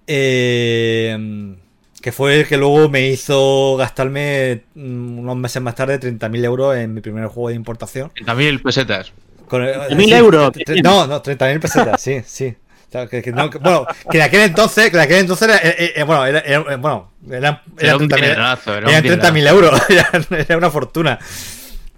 Eh, 0.06 1.56
que 2.00 2.12
fue 2.12 2.40
el 2.40 2.46
que 2.46 2.56
luego 2.56 2.88
me 2.88 3.08
hizo 3.08 3.76
gastarme 3.76 4.62
mm, 4.74 5.18
unos 5.18 5.36
meses 5.36 5.60
más 5.62 5.74
tarde 5.74 5.98
30.000 6.00 6.44
euros 6.44 6.76
en 6.76 6.94
mi 6.94 7.00
primer 7.00 7.26
juego 7.26 7.48
de 7.48 7.54
importación. 7.56 8.10
30.000 8.14 8.62
pesetas. 8.62 9.12
Con 9.46 9.62
el- 9.62 9.74
30.000 9.74 10.12
euros. 10.14 10.52
No, 10.82 11.06
no, 11.06 11.22
30.000 11.22 11.60
pesetas, 11.60 12.00
sí, 12.00 12.22
sí. 12.26 12.54
O 12.88 12.90
sea, 12.92 13.06
que- 13.06 13.20
que 13.22 13.32
no, 13.32 13.50
que- 13.50 13.58
bueno, 13.58 13.86
que 14.10 14.18
de 14.18 14.24
aquel 14.24 14.40
entonces, 14.42 14.90
que 14.90 14.96
de 14.96 15.02
aquel 15.02 15.18
entonces 15.18 15.48
era, 15.48 15.56
eh, 15.58 15.92
eh, 15.96 16.02
bueno, 16.04 16.24
era, 16.24 16.38
era- 16.40 16.76
bueno, 16.76 17.12
eran, 17.30 17.60
Era 17.78 17.96
un 17.96 18.08
30.000 18.08 18.14
dinerazo, 18.16 18.74
era 18.74 18.86
un 18.86 18.90
eran 18.90 19.02
dinerazo. 19.02 19.32
30.000 19.34 19.46
euros, 19.48 19.80
era, 19.90 20.10
era 20.38 20.56
una 20.56 20.70
fortuna. 20.70 21.18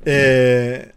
Eh, 0.05 0.92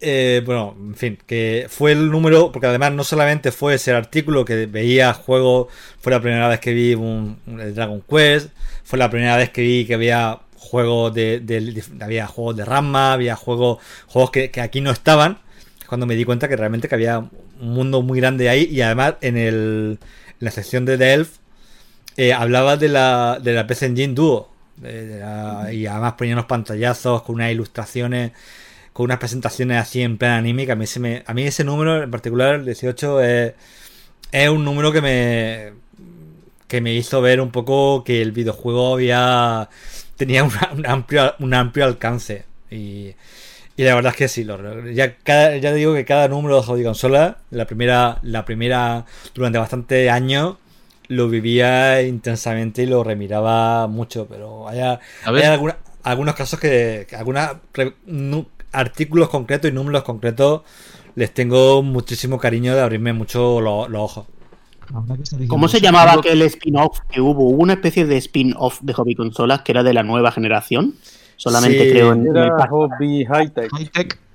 eh, 0.00 0.42
bueno, 0.44 0.74
en 0.78 0.94
fin, 0.96 1.18
que 1.26 1.66
fue 1.70 1.92
el 1.92 2.10
número, 2.10 2.52
porque 2.52 2.66
además 2.66 2.92
no 2.92 3.04
solamente 3.04 3.52
fue 3.52 3.74
ese 3.74 3.92
artículo 3.92 4.44
que 4.44 4.66
veía 4.66 5.14
juegos, 5.14 5.68
fue 5.98 6.12
la 6.12 6.20
primera 6.20 6.48
vez 6.48 6.60
que 6.60 6.72
vi 6.72 6.94
un, 6.94 7.38
Dragon 7.46 8.02
Quest, 8.02 8.50
fue 8.82 8.98
la 8.98 9.08
primera 9.10 9.36
vez 9.36 9.50
que 9.50 9.62
vi 9.62 9.86
que 9.86 9.94
había 9.94 10.40
juegos 10.58 11.14
de, 11.14 11.42
había 12.00 12.26
juegos 12.26 12.56
de 12.56 12.64
Ramma, 12.64 13.12
había 13.12 13.36
juegos, 13.36 13.78
juegos 14.06 14.30
que, 14.30 14.50
aquí 14.60 14.80
no 14.80 14.90
estaban, 14.90 15.38
cuando 15.88 16.06
me 16.06 16.16
di 16.16 16.24
cuenta 16.24 16.48
que 16.48 16.56
realmente 16.56 16.88
que 16.88 16.94
había 16.96 17.18
un 17.20 17.30
mundo 17.60 18.02
muy 18.02 18.20
grande 18.20 18.48
ahí 18.48 18.68
y 18.70 18.80
además 18.80 19.14
en, 19.20 19.36
el, 19.36 19.98
en 20.28 20.36
la 20.40 20.50
sección 20.50 20.84
de 20.84 20.98
The 20.98 21.14
Elf 21.14 21.38
eh, 22.16 22.32
hablaba 22.32 22.76
de 22.76 22.88
la, 22.88 23.38
de 23.42 23.52
la 23.52 23.66
PC 23.66 23.86
Engine 23.86 24.14
Duo 24.14 24.50
y 24.82 25.86
además 25.86 26.14
ponía 26.14 26.34
unos 26.34 26.46
pantallazos 26.46 27.22
con 27.22 27.36
unas 27.36 27.52
ilustraciones 27.52 28.32
con 28.94 29.04
unas 29.04 29.18
presentaciones 29.18 29.76
así 29.78 30.00
en 30.00 30.16
plan 30.16 30.38
anime, 30.38 30.64
que 30.64 30.72
a 30.72 30.76
mí, 30.76 30.86
se 30.86 31.00
me, 31.00 31.22
a 31.26 31.34
mí 31.34 31.42
ese 31.42 31.64
número 31.64 32.02
en 32.02 32.10
particular, 32.10 32.54
el 32.54 32.64
18, 32.64 33.20
es, 33.20 33.54
es 34.32 34.48
un 34.48 34.64
número 34.64 34.92
que 34.92 35.02
me, 35.02 35.72
que 36.68 36.80
me 36.80 36.94
hizo 36.94 37.20
ver 37.20 37.42
un 37.42 37.50
poco 37.50 38.04
que 38.04 38.22
el 38.22 38.32
videojuego 38.32 38.94
había 38.94 39.68
tenía 40.16 40.44
un, 40.44 40.52
amplio, 40.86 41.34
un 41.40 41.54
amplio 41.54 41.84
alcance. 41.84 42.44
Y, 42.70 43.14
y 43.76 43.82
la 43.82 43.96
verdad 43.96 44.12
es 44.12 44.16
que 44.16 44.28
sí, 44.28 44.46
ya, 44.94 45.16
ya 45.24 45.72
digo 45.72 45.94
que 45.94 46.04
cada 46.04 46.28
número 46.28 46.56
de 46.56 46.62
hobby 46.62 46.84
consola, 46.84 47.38
la 47.50 47.66
primera, 47.66 48.18
la 48.22 48.44
primera, 48.44 49.04
durante 49.34 49.58
bastante 49.58 50.08
años, 50.08 50.56
lo 51.08 51.28
vivía 51.28 52.00
intensamente 52.02 52.82
y 52.82 52.86
lo 52.86 53.02
remiraba 53.04 53.86
mucho, 53.88 54.26
pero 54.28 54.68
hay, 54.68 54.80
algunos 56.04 56.34
casos 56.34 56.60
que, 56.60 57.06
algunos 57.16 57.56
artículos 58.74 59.28
concretos 59.28 59.70
y 59.70 59.74
números 59.74 60.02
concretos 60.02 60.62
les 61.14 61.32
tengo 61.32 61.82
muchísimo 61.82 62.38
cariño 62.38 62.74
de 62.74 62.80
abrirme 62.80 63.12
mucho 63.12 63.60
los 63.60 63.88
ojos. 63.94 64.26
¿Cómo 65.48 65.68
se 65.68 65.80
llamaba 65.80 66.14
aquel 66.14 66.42
spin-off 66.42 67.00
que 67.10 67.20
hubo? 67.20 67.48
Hubo 67.48 67.62
una 67.62 67.74
especie 67.74 68.04
de 68.06 68.16
spin-off 68.18 68.80
de 68.82 68.92
hobby 68.92 69.14
consolas 69.14 69.62
que 69.62 69.72
era 69.72 69.82
de 69.82 69.94
la 69.94 70.02
nueva 70.02 70.30
generación. 70.30 70.94
Solamente 71.36 71.90
creo 71.90 72.12
en, 72.12 72.26
era 72.26 72.46
el 72.46 72.68
hobby 72.68 73.24
high-tech. 73.24 73.70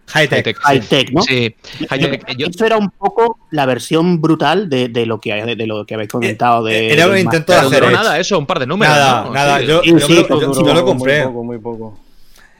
High-tech. 0.07 0.57
High-tech, 0.57 1.11
¿no? 1.11 1.21
Sí. 1.21 1.55
Eso 1.79 2.65
era 2.65 2.77
un 2.77 2.89
poco 2.89 3.39
la 3.51 3.67
versión 3.67 4.19
brutal 4.19 4.67
de, 4.67 4.87
de, 4.87 5.05
lo, 5.05 5.19
que, 5.21 5.33
de 5.33 5.67
lo 5.67 5.85
que 5.85 5.93
habéis 5.93 6.09
comentado. 6.09 6.63
De, 6.63 6.91
era 6.91 7.07
un 7.07 7.17
intento 7.17 7.53
de 7.53 7.59
hacer. 7.59 7.91
nada, 7.91 8.19
eso, 8.19 8.39
un 8.39 8.47
par 8.47 8.59
de 8.59 8.65
números. 8.65 8.95
Nada, 8.95 9.29
nada. 9.29 9.61
Yo, 9.61 9.83
yo, 9.83 10.73
lo 10.73 10.85
compré. 10.85 11.25
Muy 11.25 11.27
poco, 11.31 11.43
muy 11.43 11.59
poco. 11.59 12.08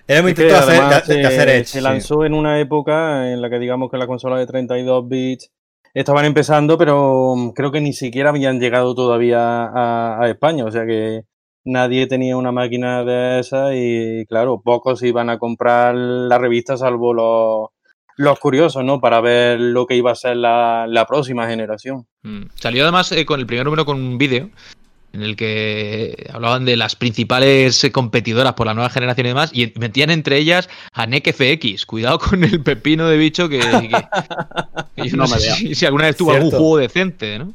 Era 0.10 0.28
intento 0.28 0.54
de 0.54 0.60
hacer, 0.60 1.18
de, 1.18 1.28
hacer 1.28 1.50
Edge, 1.50 1.66
Se 1.66 1.82
lanzó 1.82 2.26
en 2.26 2.34
una 2.34 2.60
época 2.60 3.32
en 3.32 3.44
la 3.44 3.50
que 3.52 3.60
digamos 3.60 3.92
que 3.92 3.98
la 4.00 4.08
consola 4.08 4.40
de 4.40 4.48
32 4.48 5.08
bits 5.08 5.52
estaban 5.94 6.26
empezando, 6.26 6.80
pero 6.80 7.36
mm, 7.36 7.52
creo 7.52 7.72
que 7.72 7.80
ni 7.80 7.94
siquiera 7.94 8.32
habían 8.32 8.60
llegado 8.60 8.96
todavía 8.96 9.70
a, 9.72 10.28
España, 10.28 10.66
o 10.66 10.72
sea 10.72 10.88
que 10.88 11.26
nadie 11.64 12.08
tenía 12.08 12.38
una 12.38 12.52
máquina 12.52 13.04
de 13.04 13.40
esa 13.40 13.76
y 13.76 14.26
claro, 14.26 14.60
pocos 14.64 15.04
iban 15.04 15.30
a 15.30 15.38
comprar 15.38 15.94
la 15.94 16.40
revista 16.40 16.76
salvo 16.76 17.14
los, 17.14 17.70
los 18.18 18.40
curiosos, 18.40 18.84
¿no? 18.84 19.00
Para 19.00 19.22
ver 19.22 19.60
lo 19.60 19.86
que 19.86 19.96
iba 19.96 20.12
a 20.12 20.16
ser 20.16 20.38
la, 20.38 21.06
próxima 21.08 21.48
generación. 21.48 22.08
Mm. 22.24 22.46
Salió 22.56 22.82
además 22.82 23.12
eh, 23.12 23.28
con 23.28 23.40
el 23.40 23.46
primer 23.46 23.66
número 23.66 23.86
con 23.86 23.98
un 23.98 24.18
vídeo 24.18 24.50
en 25.14 25.24
el 25.24 25.36
que 25.36 26.28
hablaban 26.32 26.66
de 26.66 26.78
las 26.78 26.96
principales 26.96 27.88
competidoras 27.92 28.54
por 28.54 28.68
la 28.68 28.74
nueva 28.74 28.90
generación 28.90 29.26
y 29.26 29.30
demás, 29.30 29.50
y 29.54 29.74
metían 29.80 30.12
entre 30.12 30.38
ellas 30.38 30.70
a 30.94 31.08
NEC 31.08 31.34
FX. 31.34 31.86
Cuidado 31.86 32.20
con 32.20 32.44
el 32.44 32.62
pepino 32.62 33.08
de 33.08 33.18
bicho 33.18 33.50
que, 33.50 33.60
yo 34.98 35.18
no, 35.18 35.28
sé 35.28 35.76
si, 35.76 35.86
alguna 35.86 36.06
vez 36.06 36.18
tuvo 36.18 36.32
algún 36.32 36.52
juego 36.52 36.78
decente, 36.78 37.40
¿no? 37.40 37.54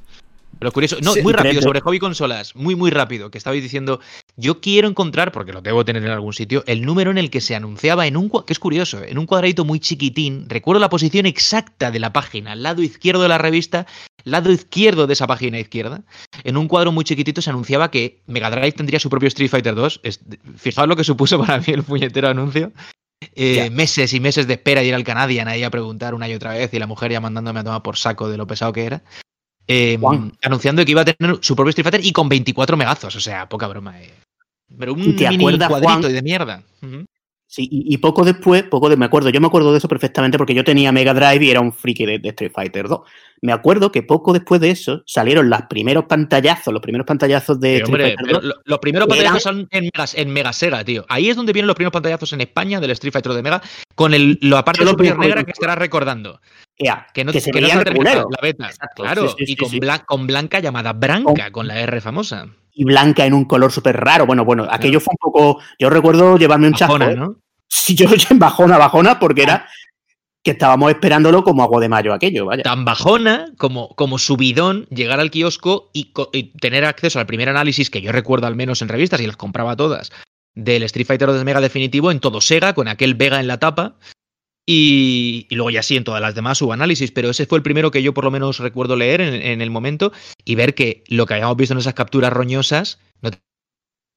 Pero 0.59 0.73
curioso, 0.73 0.97
no, 1.03 1.15
muy 1.23 1.33
rápido, 1.33 1.61
sobre 1.63 1.81
hobby 1.81 1.99
consolas, 1.99 2.55
muy, 2.57 2.75
muy 2.75 2.91
rápido, 2.91 3.31
que 3.31 3.39
estabais 3.39 3.63
diciendo, 3.63 4.01
yo 4.37 4.61
quiero 4.61 4.89
encontrar, 4.89 5.33
porque 5.33 5.53
lo 5.53 5.61
debo 5.61 5.85
tener 5.85 6.03
en 6.05 6.11
algún 6.11 6.33
sitio, 6.33 6.65
el 6.67 6.87
número 6.87 7.11
en 7.11 7.19
el 7.19 7.29
que 7.29 7.41
se 7.41 7.55
anunciaba 7.55 8.07
en 8.07 8.17
un, 8.17 8.31
que 8.31 8.53
es 8.53 8.59
curioso, 8.59 9.03
en 9.03 9.19
un 9.19 9.27
cuadradito 9.27 9.65
muy 9.65 9.81
chiquitín, 9.81 10.49
recuerdo 10.49 10.81
la 10.81 10.89
posición 10.89 11.27
exacta 11.27 11.91
de 11.91 11.99
la 11.99 12.13
página, 12.13 12.53
al 12.53 12.63
lado 12.63 12.83
izquierdo 12.83 13.23
de 13.23 13.29
la 13.29 13.39
revista, 13.39 13.87
lado 14.25 14.51
izquierdo 14.51 15.07
de 15.07 15.13
esa 15.13 15.27
página 15.27 15.59
izquierda, 15.59 16.03
en 16.43 16.57
un 16.57 16.69
cuadro 16.69 16.93
muy 16.93 17.05
chiquitito 17.05 17.43
se 17.43 17.51
anunciaba 17.51 17.91
que 17.91 18.23
Mega 18.27 18.51
Drive 18.51 18.73
tendría 18.73 18.99
su 18.99 19.11
propio 19.11 19.29
Street 19.29 19.51
Fighter 19.51 19.75
2. 19.75 20.01
Fijaos 20.57 20.89
lo 20.89 20.97
que 20.97 21.05
supuso 21.05 21.39
para 21.39 21.59
mí 21.59 21.67
el 21.69 21.83
puñetero 21.83 22.29
anuncio. 22.29 22.73
Eh, 23.35 23.71
meses 23.71 24.13
y 24.13 24.21
meses 24.21 24.47
de 24.47 24.55
espera 24.55 24.83
y 24.83 24.89
ir 24.89 24.95
al 24.95 25.05
Canadian 25.05 25.49
ahí 25.49 25.63
a 25.63 25.71
preguntar 25.71 26.15
una 26.15 26.29
y 26.29 26.35
otra 26.35 26.53
vez 26.53 26.75
y 26.75 26.79
la 26.79 26.87
mujer 26.87 27.11
ya 27.11 27.21
mandándome 27.21 27.61
a 27.61 27.65
tomar 27.65 27.83
por 27.83 27.97
saco 27.97 28.29
de 28.29 28.37
lo 28.37 28.47
pesado 28.47 28.73
que 28.73 28.85
era. 28.85 29.03
Eh, 29.67 29.99
anunciando 30.43 30.85
que 30.85 30.91
iba 30.91 31.01
a 31.03 31.07
tener 31.07 31.39
su 31.41 31.57
propio 31.57 31.71
Street 31.71 31.85
Fighter 31.85 32.05
y 32.05 32.13
con 32.13 32.29
24 32.29 32.77
megazos, 32.77 33.17
o 33.17 33.21
sea, 33.21 33.49
poca 33.49 33.67
broma. 33.67 34.01
Eh. 34.03 34.13
Pero 34.79 34.93
un 34.93 35.01
mini 35.01 35.59
cuadrito 35.59 36.09
de 36.09 36.23
mierda. 36.23 36.63
Sí, 37.55 37.69
y, 37.71 37.99
poco 37.99 38.25
después, 38.25 38.65
poco 38.65 38.89
de, 38.89 38.97
me 38.97 39.05
acuerdo, 39.05 39.31
yo 39.31 39.41
me 39.41 39.47
acuerdo 39.47 39.71
de 39.71 39.79
eso 39.79 39.87
perfectamente 39.87 40.39
porque 40.39 40.55
yo 40.55 40.65
tenía 40.65 40.91
Mega 40.91 41.15
Drive 41.15 41.45
y 41.45 41.51
era 41.53 41.61
un 41.61 41.73
friki 41.73 42.05
de, 42.05 42.21
Street 42.31 42.51
Fighter 42.53 42.89
2. 42.89 43.03
Me 43.43 43.53
acuerdo 43.53 43.93
que 43.93 44.03
poco 44.03 44.33
después 44.33 44.61
de 44.61 44.71
eso 44.71 45.05
salieron 45.07 45.49
los 45.49 45.63
primeros 45.71 46.07
pantallazos, 46.07 46.75
los 46.75 46.83
primeros 46.83 47.07
pantallazos 47.07 47.61
de 47.61 47.77
Street 47.77 48.17
Fighter 48.17 48.43
2. 48.43 48.55
los 48.65 48.79
primeros 48.81 49.07
pantallazos 49.07 49.45
son 49.45 49.69
en, 49.71 49.89
en 50.15 50.31
Mega 50.33 50.53
Sega, 50.53 50.83
tío. 50.83 51.07
Ahí 51.09 51.29
es 51.29 51.37
donde 51.37 51.53
vienen 51.53 51.69
los 51.69 51.77
primeros 51.77 51.93
pantallazos 51.93 52.33
en 52.33 52.41
España 52.41 52.81
del 52.81 52.91
Street 52.91 53.13
Fighter 53.13 53.33
de 53.35 53.43
Mega, 53.45 53.63
con 53.95 54.15
el, 54.15 54.37
la 54.41 54.65
parte 54.65 54.85
superior 54.85 55.17
negra 55.21 55.45
que 55.45 55.53
estarás 55.53 55.79
recordando. 55.79 56.41
que 56.77 57.25
no, 57.25 57.31
que 57.31 57.41
se 57.41 57.53
que 57.53 57.61
no 57.61 57.69
la 57.69 58.39
beta. 58.43 58.69
claro, 58.97 59.33
y 59.39 59.55
con, 59.55 59.71
con, 60.09 60.27
blanca 60.27 60.59
llamada 60.59 60.93
Branca, 60.93 61.53
con 61.53 61.69
la 61.69 61.79
R 61.79 62.01
famosa 62.01 62.49
y 62.75 62.85
blanca 62.85 63.25
en 63.25 63.33
un 63.33 63.45
color 63.45 63.71
súper 63.71 63.97
raro. 63.97 64.27
Bueno, 64.27 64.45
bueno, 64.45 64.67
aquello 64.69 64.99
fue 64.99 65.13
un 65.13 65.33
poco. 65.33 65.61
Yo 65.79 65.89
recuerdo 65.89 66.37
llevarme 66.37 66.67
un 66.67 66.75
chasco. 66.75 66.99
¿no? 66.99 67.37
Si 67.69 67.95
yo 67.95 68.07
en 68.31 68.39
bajona, 68.39 68.79
bajona, 68.79 69.19
porque 69.19 69.43
era 69.43 69.67
que 70.45 70.51
estábamos 70.51 70.91
esperándolo 70.91 71.43
como 71.43 71.63
agua 71.63 71.81
de 71.81 71.89
mayo 71.89 72.13
aquello, 72.13 72.45
vaya. 72.45 72.63
Tan 72.63 72.85
bajona 72.85 73.53
como, 73.57 73.89
como 73.97 74.19
subidón 74.19 74.87
llegar 74.91 75.19
al 75.19 75.31
kiosco 75.31 75.91
y, 75.95 76.13
tener 76.61 76.85
acceso 76.85 77.19
al 77.19 77.27
primer 77.27 77.49
análisis 77.49 77.89
que 77.89 78.03
yo 78.03 78.13
recuerdo 78.13 78.47
al 78.47 78.55
menos 78.55 78.83
en 78.83 78.89
revistas 78.89 79.23
y 79.23 79.27
las 79.27 79.39
compraba 79.39 79.75
todas 79.75 80.13
del 80.55 80.83
Street 80.85 81.07
Fighter 81.07 81.33
de 81.33 81.45
Mega 81.45 81.63
definitivo 81.63 82.11
en 82.11 82.21
todo 82.21 82.43
Sega 82.43 82.75
con 82.75 82.89
aquel 82.89 83.15
Vega 83.15 83.41
en 83.41 83.49
la 83.49 83.59
tapa 83.59 83.97
y, 84.67 85.47
luego 85.51 85.71
ya 85.71 85.83
sí 85.83 85.97
en 85.97 86.05
todas 86.05 86.21
las 86.21 86.35
demás 86.35 86.61
hubo 86.61 86.75
análisis, 86.75 87.11
pero 87.11 87.31
ese 87.31 87.47
fue 87.47 87.59
el 87.59 87.63
primero 87.63 87.91
que 87.91 88.03
yo 88.03 88.13
por 88.13 88.25
lo 88.25 88.31
menos 88.31 88.59
recuerdo 88.59 88.97
leer 88.97 89.23
en, 89.23 89.35
en 89.35 89.63
el 89.63 89.71
momento 89.71 90.13
y 90.45 90.55
ver 90.55 90.75
que 90.75 91.05
lo 91.09 91.25
que 91.25 91.35
habíamos 91.35 91.57
visto 91.57 91.73
en 91.73 91.81
esas 91.81 91.95
capturas 91.95 92.33
roñosas 92.33 93.01
no 93.23 93.31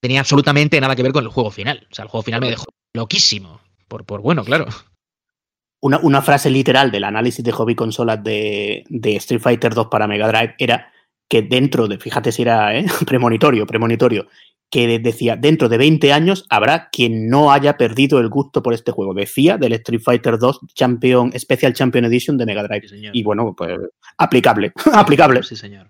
tenía 0.02 0.20
absolutamente 0.20 0.80
nada 0.80 0.96
que 0.96 1.04
ver 1.04 1.14
con 1.14 1.24
el 1.24 1.32
juego 1.32 1.52
final. 1.52 1.88
O 1.90 1.96
sea, 1.96 2.04
el 2.04 2.10
juego 2.10 2.24
final 2.24 2.42
me 2.42 2.50
dejó 2.50 2.66
loquísimo. 2.94 3.62
Por, 3.88 4.06
por 4.06 4.22
bueno, 4.22 4.44
claro. 4.44 4.66
Una, 5.82 6.00
una, 6.00 6.22
frase 6.22 6.50
literal 6.50 6.92
del 6.92 7.04
análisis 7.04 7.44
de 7.44 7.52
hobby 7.52 7.76
consolas 7.76 8.24
de, 8.24 8.84
de, 8.90 9.16
Street 9.18 9.42
Fighter 9.42 9.74
2 9.74 9.88
para 9.88 10.08
Mega 10.08 10.28
Drive 10.28 10.56
era 10.58 10.92
que 11.30 11.44
dentro 11.44 11.88
de, 11.88 12.00
fíjate 12.00 12.32
si 12.32 12.42
era 12.42 12.76
¿eh? 12.78 12.86
premonitorio, 13.06 13.68
premonitorio, 13.68 14.28
que 14.70 15.00
decía, 15.00 15.36
dentro 15.36 15.70
de 15.70 15.78
20 15.78 16.12
años 16.12 16.46
habrá 16.50 16.90
quien 16.90 17.30
no 17.30 17.52
haya 17.52 17.78
perdido 17.78 18.20
el 18.20 18.30
gusto 18.30 18.62
por 18.62 18.74
este 18.74 18.92
juego. 18.92 19.14
Decía 19.14 19.58
del 19.58 19.74
Street 19.74 20.02
Fighter 20.04 20.38
2 20.38 20.60
Champion, 20.74 21.32
Special 21.38 21.74
Champion 21.74 22.06
Edition 22.06 22.38
de 22.38 22.46
Mega 22.46 22.64
Drive. 22.64 22.88
y 23.14 23.24
bueno, 23.24 23.54
pues 23.56 23.78
aplicable, 24.18 24.74
aplicable. 24.94 25.44
Sí, 25.44 25.56
señor. 25.56 25.90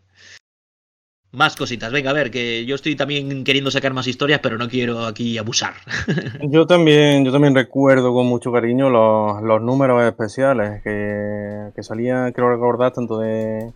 Más 1.32 1.56
cositas. 1.56 1.92
Venga, 1.92 2.12
a 2.12 2.14
ver, 2.14 2.32
que 2.32 2.66
yo 2.66 2.76
estoy 2.76 2.96
también 2.96 3.44
queriendo 3.44 3.70
sacar 3.70 3.94
más 3.94 4.08
historias, 4.08 4.40
pero 4.42 4.58
no 4.58 4.70
quiero 4.70 5.06
aquí 5.06 5.38
abusar. 5.38 5.74
yo 6.42 6.66
también, 6.66 7.26
yo 7.26 7.32
también 7.32 7.54
recuerdo 7.54 8.14
con 8.14 8.28
mucho 8.28 8.52
cariño 8.52 8.90
los, 8.90 9.62
números 9.62 10.04
especiales 10.04 10.82
que, 10.84 11.72
que 11.76 11.84
salían, 11.84 12.32
creo 12.32 12.50
recordar, 12.50 12.94
tanto 12.94 13.20
de, 13.20 13.72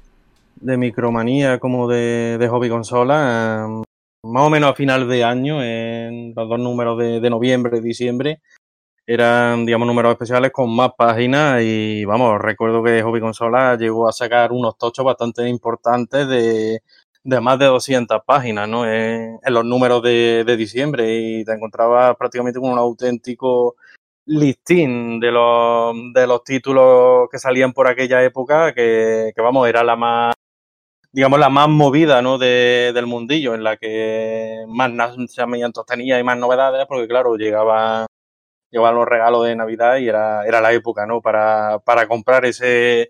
de 0.55 0.77
Micromanía 0.77 1.59
como 1.59 1.87
de, 1.87 2.37
de 2.39 2.47
Hobby 2.47 2.69
Consola, 2.69 3.65
em, 3.65 3.83
más 4.23 4.43
o 4.43 4.49
menos 4.49 4.71
a 4.71 4.75
final 4.75 5.09
de 5.09 5.23
año, 5.23 5.63
en 5.63 6.33
los 6.35 6.47
dos 6.47 6.59
números 6.59 6.97
de, 6.99 7.19
de 7.19 7.29
noviembre 7.29 7.79
y 7.79 7.81
diciembre, 7.81 8.39
eran, 9.05 9.65
digamos, 9.65 9.87
números 9.87 10.13
especiales 10.13 10.51
con 10.51 10.73
más 10.75 10.91
páginas 10.97 11.61
y, 11.63 12.05
vamos, 12.05 12.39
recuerdo 12.39 12.83
que 12.83 13.01
Hobby 13.01 13.19
Consola 13.19 13.75
llegó 13.75 14.07
a 14.07 14.13
sacar 14.13 14.51
unos 14.51 14.77
tochos 14.77 15.03
bastante 15.03 15.47
importantes 15.49 16.27
de 16.27 16.81
de 17.23 17.39
más 17.41 17.59
de 17.59 17.65
200 17.65 18.21
páginas, 18.25 18.67
¿no? 18.67 18.85
En, 18.85 19.39
los 19.45 19.65
números 19.65 20.01
de, 20.03 20.43
diciembre 20.57 21.13
y 21.13 21.45
te 21.45 21.53
encontrabas 21.53 22.15
prácticamente 22.17 22.59
con 22.59 22.71
un 22.71 22.77
auténtico 22.79 23.75
listín 24.25 25.19
de 25.19 25.31
los, 25.31 25.95
de 26.13 26.27
los 26.27 26.43
títulos 26.43 27.27
que 27.31 27.39
salían 27.39 27.73
por 27.73 27.87
aquella 27.87 28.23
época, 28.23 28.73
que, 28.73 29.33
vamos, 29.37 29.67
era 29.67 29.83
la 29.83 29.95
más, 29.95 30.33
digamos, 31.11 31.39
la 31.39 31.49
más 31.49 31.69
movida, 31.69 32.21
¿no? 32.21 32.37
De, 32.37 32.91
del 32.93 33.07
mundillo, 33.07 33.55
en 33.55 33.63
la 33.63 33.77
que 33.77 34.65
más 34.67 34.91
lanzamientos 34.93 35.85
tenía 35.85 36.19
y 36.19 36.23
más 36.23 36.37
novedades, 36.37 36.85
porque 36.87 37.07
claro, 37.07 37.35
llegaba 37.35 38.05
llegaban 38.71 38.95
los 38.95 39.07
regalos 39.07 39.45
de 39.45 39.55
Navidad 39.55 39.97
y 39.97 40.07
era, 40.07 40.45
era 40.45 40.61
la 40.61 40.71
época, 40.71 41.05
¿no? 41.05 41.21
Para, 41.21 41.79
para 41.79 42.07
comprar 42.07 42.45
ese, 42.45 43.09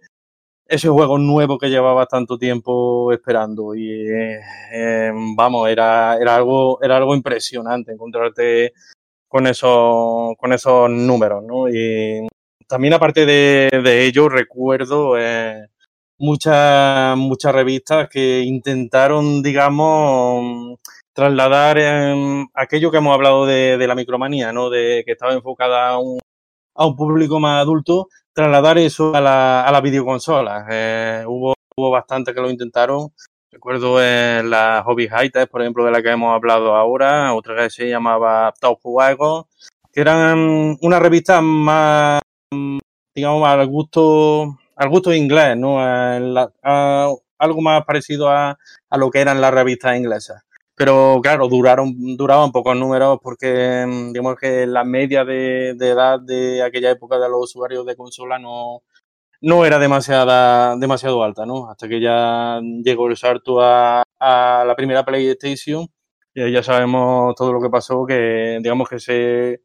ese 0.72 0.88
juego 0.88 1.18
nuevo 1.18 1.58
que 1.58 1.70
llevaba 1.70 2.06
tanto 2.06 2.38
tiempo 2.38 3.12
esperando 3.12 3.76
y 3.76 3.90
eh, 3.92 4.40
em, 4.72 5.36
vamos 5.36 5.68
era, 5.70 6.16
era 6.16 6.36
algo 6.36 6.82
era 6.82 6.96
algo 6.96 7.14
impresionante 7.14 7.92
encontrarte 7.92 8.72
con 9.28 9.48
esos 9.48 10.34
con 10.38 10.54
esos 10.54 10.90
números 10.90 11.44
¿no? 11.44 11.68
y 11.68 12.26
también 12.68 12.94
aparte 12.94 13.26
de, 13.26 14.06
ello 14.06 14.30
recuerdo 14.30 15.18
eh, 15.20 15.68
muchas 16.18 17.18
muchas 17.18 17.54
revistas 17.54 18.08
que 18.08 18.40
intentaron 18.40 19.44
digamos 19.44 20.80
trasladar 21.12 21.78
aquello 22.54 22.92
que 22.92 22.98
hemos 22.98 23.14
hablado 23.14 23.46
de, 23.46 23.78
de, 23.78 23.88
la 23.88 23.96
micromanía 23.96 24.54
no 24.54 24.70
de 24.70 25.04
que 25.06 25.12
estaba 25.12 25.34
enfocada 25.34 25.90
a 25.90 26.00
un 26.00 26.20
a 26.76 26.86
un 26.86 26.96
público 26.96 27.40
más 27.40 27.62
adulto, 27.62 28.08
trasladar 28.34 28.78
eso 28.78 29.16
a 29.16 29.22
la, 29.22 29.64
a 29.66 29.72
la 29.72 29.82
videoconsola. 29.82 30.68
Eh, 30.70 31.24
hubo, 31.28 31.54
hubo 31.76 31.92
bastante 31.92 32.34
que 32.34 32.42
lo 32.42 32.50
intentaron. 32.50 33.12
Recuerdo 33.52 34.02
en 34.02 34.50
la 34.50 34.82
Hobby 34.86 35.08
High 35.10 35.32
por 35.48 35.62
ejemplo, 35.62 35.84
de 35.84 35.92
la 35.92 36.02
que 36.02 36.10
hemos 36.10 36.34
hablado 36.34 36.74
ahora, 36.74 37.34
otra 37.34 37.64
que 37.64 37.70
se 37.70 37.90
llamaba 37.90 38.54
Top 38.60 38.80
Juegos, 38.82 39.48
que 39.92 40.00
eran 40.00 40.78
una 40.82 41.00
revista 41.00 41.42
más, 41.42 42.22
digamos, 43.14 43.48
al 43.48 43.68
gusto, 43.68 44.58
al 44.76 44.90
gusto 44.90 45.14
inglés, 45.14 45.58
¿no? 45.58 45.80
algo 45.82 47.62
más 47.62 47.84
parecido 47.84 48.30
a, 48.30 48.58
a, 48.90 48.98
lo 48.98 49.10
que 49.10 49.20
eran 49.20 49.42
las 49.42 49.54
revistas 49.54 49.98
inglesas. 49.98 50.44
Pero 50.84 51.20
claro, 51.22 51.48
duraron, 51.48 51.94
duraban 52.18 52.52
pocos 52.52 52.76
números 52.76 53.20
porque 53.22 53.86
digamos 54.12 54.36
que 54.36 54.66
la 54.66 54.84
media 54.84 55.24
de, 55.24 55.70
edad 55.80 56.20
de 56.20 56.64
aquella 56.64 56.90
época 56.90 57.20
de 57.20 57.30
los 57.30 57.44
usuarios 57.44 57.86
de 57.86 57.96
consola 57.96 58.40
no, 58.40 58.82
no 59.42 59.64
era 59.64 59.78
demasiada, 59.78 60.76
demasiado 60.78 61.24
alta, 61.24 61.46
¿no? 61.46 61.70
Hasta 61.70 61.88
que 61.88 62.02
ya 62.02 62.60
llegó 62.84 63.08
el 63.10 63.16
salto 63.16 63.62
a, 63.62 64.02
a 64.20 64.66
la 64.66 64.76
primera 64.76 65.06
PlayStation 65.06 65.86
y 66.34 66.52
ya 66.52 66.64
sabemos 66.64 67.36
todo 67.36 67.54
lo 67.54 67.62
que 67.62 67.70
pasó, 67.70 68.04
que 68.08 68.58
digamos 68.64 68.90
que 68.90 69.00
se 69.00 69.62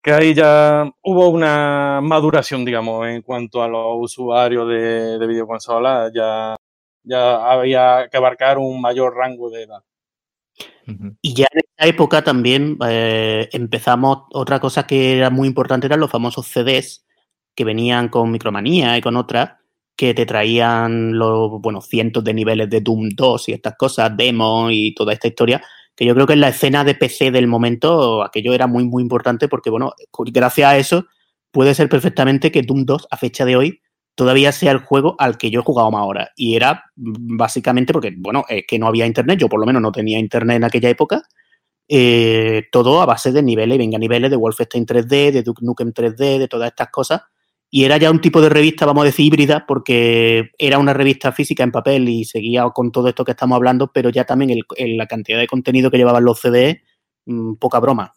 que 0.00 0.12
ahí 0.12 0.32
ya 0.32 0.88
hubo 1.02 1.28
una 1.28 2.00
maduración, 2.02 2.64
digamos, 2.64 3.08
en 3.08 3.22
cuanto 3.22 3.64
a 3.64 3.68
los 3.68 3.96
usuarios 3.98 4.68
de, 4.68 5.18
de 5.18 5.26
videoconsolas, 5.26 6.12
ya, 6.14 6.54
ya 7.02 7.50
había 7.50 8.08
que 8.08 8.16
abarcar 8.16 8.58
un 8.58 8.80
mayor 8.80 9.16
rango 9.16 9.50
de 9.50 9.64
edad. 9.64 9.82
Y 11.20 11.34
ya 11.34 11.46
en 11.52 11.60
esa 11.60 11.88
época 11.88 12.22
también 12.22 12.78
eh, 12.86 13.48
empezamos, 13.52 14.24
otra 14.32 14.60
cosa 14.60 14.86
que 14.86 15.18
era 15.18 15.30
muy 15.30 15.48
importante 15.48 15.86
eran 15.86 16.00
los 16.00 16.10
famosos 16.10 16.46
CDs 16.46 17.04
que 17.54 17.64
venían 17.64 18.08
con 18.08 18.30
Micromanía 18.30 18.96
y 18.96 19.00
con 19.00 19.16
otras, 19.16 19.52
que 19.96 20.14
te 20.14 20.26
traían 20.26 21.18
los, 21.18 21.60
bueno, 21.60 21.80
cientos 21.80 22.22
de 22.22 22.34
niveles 22.34 22.68
de 22.70 22.82
Doom 22.82 23.10
2 23.14 23.48
y 23.48 23.52
estas 23.52 23.76
cosas, 23.76 24.16
demos 24.16 24.70
y 24.72 24.94
toda 24.94 25.12
esta 25.12 25.28
historia, 25.28 25.62
que 25.96 26.04
yo 26.04 26.14
creo 26.14 26.26
que 26.26 26.34
en 26.34 26.42
la 26.42 26.48
escena 26.48 26.84
de 26.84 26.94
PC 26.94 27.30
del 27.30 27.46
momento 27.46 28.22
aquello 28.22 28.52
era 28.52 28.66
muy, 28.66 28.84
muy 28.84 29.02
importante 29.02 29.48
porque, 29.48 29.70
bueno, 29.70 29.92
gracias 30.32 30.68
a 30.68 30.76
eso 30.76 31.06
puede 31.50 31.74
ser 31.74 31.88
perfectamente 31.88 32.52
que 32.52 32.62
Doom 32.62 32.84
2 32.84 33.08
a 33.10 33.16
fecha 33.16 33.46
de 33.46 33.56
hoy 33.56 33.80
todavía 34.16 34.50
sea 34.50 34.72
el 34.72 34.78
juego 34.78 35.14
al 35.18 35.38
que 35.38 35.50
yo 35.50 35.60
he 35.60 35.62
jugado 35.62 35.90
más 35.92 36.00
ahora. 36.00 36.32
Y 36.34 36.56
era 36.56 36.90
básicamente 36.96 37.92
porque, 37.92 38.12
bueno, 38.16 38.44
es 38.48 38.64
que 38.66 38.78
no 38.78 38.88
había 38.88 39.06
internet, 39.06 39.38
yo 39.38 39.48
por 39.48 39.60
lo 39.60 39.66
menos 39.66 39.80
no 39.80 39.92
tenía 39.92 40.18
internet 40.18 40.56
en 40.56 40.64
aquella 40.64 40.88
época, 40.88 41.22
eh, 41.88 42.64
todo 42.72 43.00
a 43.00 43.06
base 43.06 43.30
de 43.30 43.42
niveles, 43.42 43.78
venga, 43.78 43.98
niveles 43.98 44.30
de 44.30 44.36
Wolfenstein 44.36 44.86
3D, 44.86 45.30
de 45.30 45.42
Duke 45.42 45.64
Nukem 45.64 45.92
3D, 45.92 46.38
de 46.38 46.48
todas 46.48 46.70
estas 46.70 46.88
cosas. 46.88 47.22
Y 47.70 47.84
era 47.84 47.98
ya 47.98 48.10
un 48.10 48.20
tipo 48.20 48.40
de 48.40 48.48
revista, 48.48 48.86
vamos 48.86 49.02
a 49.02 49.06
decir, 49.06 49.26
híbrida, 49.26 49.66
porque 49.66 50.50
era 50.56 50.78
una 50.78 50.94
revista 50.94 51.30
física 51.32 51.62
en 51.62 51.72
papel 51.72 52.08
y 52.08 52.24
seguía 52.24 52.64
con 52.70 52.90
todo 52.90 53.08
esto 53.08 53.24
que 53.24 53.32
estamos 53.32 53.56
hablando, 53.56 53.92
pero 53.92 54.08
ya 54.08 54.24
también 54.24 54.50
el, 54.50 54.96
la 54.96 55.06
cantidad 55.06 55.38
de 55.38 55.46
contenido 55.46 55.90
que 55.90 55.98
llevaban 55.98 56.24
los 56.24 56.40
CDs, 56.40 56.78
mmm, 57.26 57.54
poca 57.56 57.80
broma. 57.80 58.14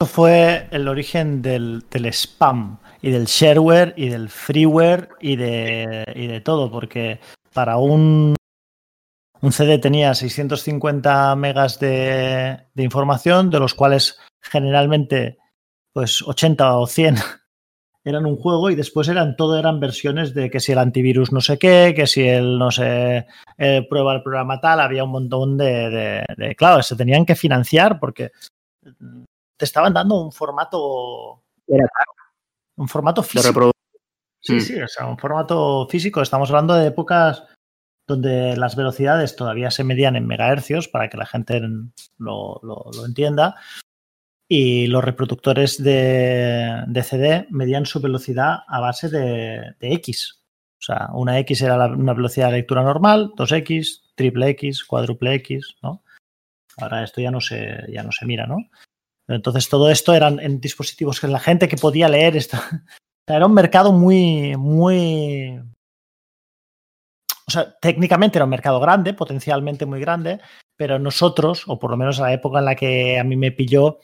Esto 0.00 0.06
fue 0.06 0.68
el 0.70 0.88
origen 0.88 1.42
del, 1.42 1.84
del, 1.90 2.06
spam 2.06 2.78
y 3.02 3.10
del 3.10 3.26
shareware 3.26 3.94
y 3.96 4.08
del 4.08 4.28
freeware 4.28 5.10
y 5.20 5.36
de, 5.36 6.04
y 6.14 6.28
de 6.28 6.40
todo, 6.40 6.70
porque 6.70 7.18
para 7.52 7.76
un, 7.76 8.36
un 9.40 9.52
CD 9.52 9.78
tenía 9.78 10.14
650 10.14 11.34
megas 11.36 11.80
de, 11.80 12.68
de 12.72 12.82
información, 12.82 13.50
de 13.50 13.58
los 13.58 13.74
cuales 13.74 14.18
generalmente 14.40 15.38
pues 15.92 16.22
80 16.22 16.78
o 16.78 16.86
100 16.86 17.16
eran 18.04 18.24
un 18.24 18.36
juego 18.36 18.70
y 18.70 18.76
después 18.76 19.08
eran 19.08 19.36
todo 19.36 19.58
eran 19.58 19.80
versiones 19.80 20.32
de 20.32 20.48
que 20.48 20.60
si 20.60 20.72
el 20.72 20.78
antivirus 20.78 21.32
no 21.32 21.40
sé 21.40 21.58
qué, 21.58 21.92
que 21.94 22.06
si 22.06 22.26
el 22.26 22.56
no 22.56 22.70
sé 22.70 23.26
eh, 23.58 23.86
prueba 23.90 24.14
el 24.14 24.22
programa 24.22 24.60
tal, 24.60 24.80
había 24.80 25.04
un 25.04 25.10
montón 25.10 25.58
de, 25.58 26.24
de, 26.36 26.54
claro, 26.56 26.82
se 26.82 26.96
tenían 26.96 27.26
que 27.26 27.34
financiar 27.34 27.98
porque 27.98 28.30
te 29.56 29.64
estaban 29.64 29.92
dando 29.92 30.20
un 30.20 30.32
formato 30.32 31.42
un 32.76 32.88
formato 32.88 33.22
físico. 33.22 33.72
Sí, 34.40 34.60
sí, 34.60 34.80
o 34.80 34.88
sea, 34.88 35.06
un 35.06 35.18
formato 35.18 35.86
físico. 35.88 36.20
Estamos 36.20 36.50
hablando 36.50 36.74
de 36.74 36.88
épocas 36.88 37.44
donde 38.08 38.56
las 38.56 38.74
velocidades 38.74 39.36
todavía 39.36 39.70
se 39.70 39.84
medían 39.84 40.16
en 40.16 40.26
megahercios 40.26 40.88
para 40.88 41.08
que 41.08 41.16
la 41.16 41.26
gente 41.26 41.60
lo, 42.18 42.60
lo, 42.62 42.90
lo 42.92 43.06
entienda 43.06 43.56
y 44.48 44.86
los 44.86 45.02
reproductores 45.02 45.82
de, 45.82 46.84
de, 46.86 47.02
CD 47.02 47.46
medían 47.48 47.86
su 47.86 48.00
velocidad 48.00 48.58
a 48.66 48.80
base 48.80 49.08
de, 49.08 49.74
de, 49.80 49.92
X. 49.94 50.42
O 50.78 50.82
sea, 50.82 51.08
una 51.14 51.38
X 51.38 51.62
era 51.62 51.78
la, 51.78 51.86
una 51.86 52.12
velocidad 52.12 52.48
de 52.48 52.58
lectura 52.58 52.82
normal, 52.82 53.32
2X, 53.34 54.12
triple 54.14 54.50
X, 54.50 54.84
cuádruple 54.84 55.34
X, 55.36 55.76
¿no? 55.82 56.02
Ahora 56.76 57.02
esto 57.02 57.22
ya 57.22 57.30
no 57.30 57.40
se, 57.40 57.82
ya 57.88 58.02
no 58.02 58.12
se 58.12 58.26
mira, 58.26 58.46
¿no? 58.46 58.58
Entonces 59.34 59.68
todo 59.68 59.90
esto 59.90 60.14
eran 60.14 60.40
en 60.40 60.60
dispositivos 60.60 61.20
que 61.20 61.28
la 61.28 61.40
gente 61.40 61.68
que 61.68 61.76
podía 61.76 62.08
leer 62.08 62.36
esto, 62.36 62.58
era 63.26 63.46
un 63.46 63.54
mercado 63.54 63.92
muy, 63.92 64.56
muy... 64.56 65.60
O 67.46 67.50
sea, 67.50 67.76
técnicamente 67.80 68.38
era 68.38 68.44
un 68.44 68.50
mercado 68.50 68.80
grande, 68.80 69.14
potencialmente 69.14 69.84
muy 69.84 70.00
grande, 70.00 70.40
pero 70.76 70.98
nosotros, 70.98 71.64
o 71.66 71.78
por 71.78 71.90
lo 71.90 71.96
menos 71.96 72.18
a 72.20 72.24
la 72.24 72.32
época 72.32 72.60
en 72.60 72.64
la 72.64 72.74
que 72.74 73.18
a 73.18 73.24
mí 73.24 73.36
me 73.36 73.52
pilló, 73.52 73.98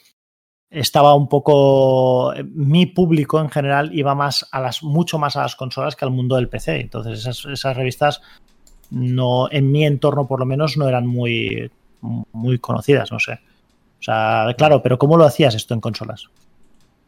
estaba 0.70 1.14
un 1.14 1.28
poco 1.28 2.34
mi 2.44 2.86
público 2.86 3.40
en 3.40 3.48
general 3.48 3.90
iba 3.94 4.14
más 4.14 4.46
a 4.52 4.60
las 4.60 4.82
mucho 4.82 5.18
más 5.18 5.36
a 5.36 5.42
las 5.42 5.56
consolas 5.56 5.96
que 5.96 6.04
al 6.04 6.10
mundo 6.10 6.36
del 6.36 6.48
PC 6.48 6.80
entonces 6.80 7.20
esas, 7.20 7.44
esas 7.46 7.76
revistas 7.76 8.20
no 8.90 9.50
en 9.50 9.70
mi 9.70 9.86
entorno 9.86 10.26
por 10.26 10.40
lo 10.40 10.46
menos 10.46 10.76
no 10.76 10.86
eran 10.86 11.06
muy 11.06 11.70
muy 12.00 12.58
conocidas 12.58 13.10
no 13.10 13.18
sé 13.18 13.40
o 13.98 14.02
sea 14.02 14.46
claro 14.56 14.82
pero 14.82 14.98
cómo 14.98 15.16
lo 15.16 15.24
hacías 15.24 15.54
esto 15.54 15.74
en 15.74 15.80
consolas 15.80 16.24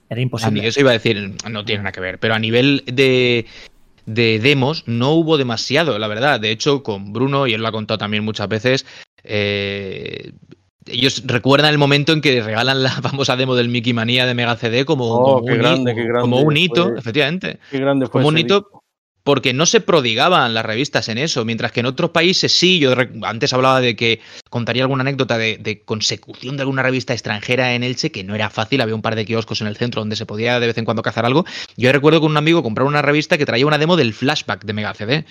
era 0.09 0.21
imposible 0.21 0.67
eso 0.67 0.81
iba 0.81 0.91
a 0.91 0.95
decir 0.95 1.35
no 1.49 1.65
tiene 1.65 1.83
nada 1.83 1.93
que 1.93 2.01
ver 2.01 2.19
pero 2.19 2.35
a 2.35 2.39
nivel 2.39 2.83
de 2.87 3.47
de 4.07 4.39
demos 4.41 4.85
no 4.87 5.13
hubo 5.13 5.39
demasiado 5.39 5.99
la 5.99 6.09
verdad 6.09 6.41
de 6.41 6.51
hecho 6.51 6.83
con 6.83 7.13
Bruno 7.13 7.47
y 7.47 7.55
él 7.55 7.63
lo 7.63 7.69
ha 7.69 7.73
contado 7.73 7.99
también 7.99 8.25
muchas 8.25 8.49
veces 8.49 8.87
eh, 9.23 10.33
ellos 10.87 11.23
recuerdan 11.27 11.71
el 11.71 11.79
momento 11.79 12.13
en 12.13 12.21
que 12.21 12.41
regalan 12.43 12.83
la 12.83 12.91
famosa 13.03 13.37
demo 13.37 13.55
del 13.55 13.69
Mickey 13.69 13.93
Manía 13.93 14.27
de 14.27 14.35
Mega 14.35 14.57
CD 14.57 14.85
como, 14.85 15.07
oh, 15.07 15.35
como, 15.35 15.47
qué 15.47 15.53
un, 15.53 15.59
grande, 15.59 15.95
qué 15.95 16.05
grande 16.05 16.21
como 16.21 16.41
un 16.41 16.57
hito, 16.57 16.89
fue, 16.89 16.99
efectivamente. 16.99 17.59
Qué 17.71 17.79
grande 17.79 18.07
fue 18.07 18.13
como 18.13 18.29
un 18.29 18.39
hito. 18.39 18.80
Porque 19.23 19.53
no 19.53 19.67
se 19.67 19.81
prodigaban 19.81 20.55
las 20.55 20.65
revistas 20.65 21.09
en 21.09 21.19
eso, 21.19 21.45
mientras 21.45 21.73
que 21.73 21.81
en 21.81 21.87
otros 21.87 22.11
países 22.11 22.53
sí. 22.53 22.79
Yo 22.79 22.95
antes 23.23 23.53
hablaba 23.53 23.81
de 23.81 23.97
que 23.97 24.21
contaría 24.49 24.83
alguna 24.83 25.03
anécdota 25.03 25.39
de, 25.39 25.59
de, 25.59 25.81
consecución 25.83 26.57
de 26.57 26.63
alguna 26.63 26.83
revista 26.83 27.13
extranjera 27.13 27.75
en 27.75 27.83
Elche, 27.83 28.11
que 28.11 28.25
no 28.25 28.35
era 28.35 28.51
fácil, 28.51 28.81
había 28.81 28.95
un 28.95 29.03
par 29.03 29.17
de 29.17 29.27
kioscos 29.27 29.61
en 29.61 29.67
el 29.67 29.77
centro 29.77 30.01
donde 30.01 30.17
se 30.17 30.27
podía 30.27 30.59
de 30.61 30.67
vez 30.67 30.79
en 30.79 30.85
cuando 30.85 31.03
cazar 31.03 31.27
algo. 31.27 31.45
Yo 31.77 31.93
recuerdo 31.93 32.21
con 32.21 32.31
un 32.31 32.37
amigo 32.37 32.63
comprar 32.63 32.87
una 32.87 33.03
revista 33.03 33.39
que 33.39 33.47
traía 33.47 33.67
una 33.67 33.79
demo 33.79 33.97
del 33.97 34.15
flashback 34.15 34.65
de 34.65 34.73
Mega 34.73 34.95
CD. 34.95 35.25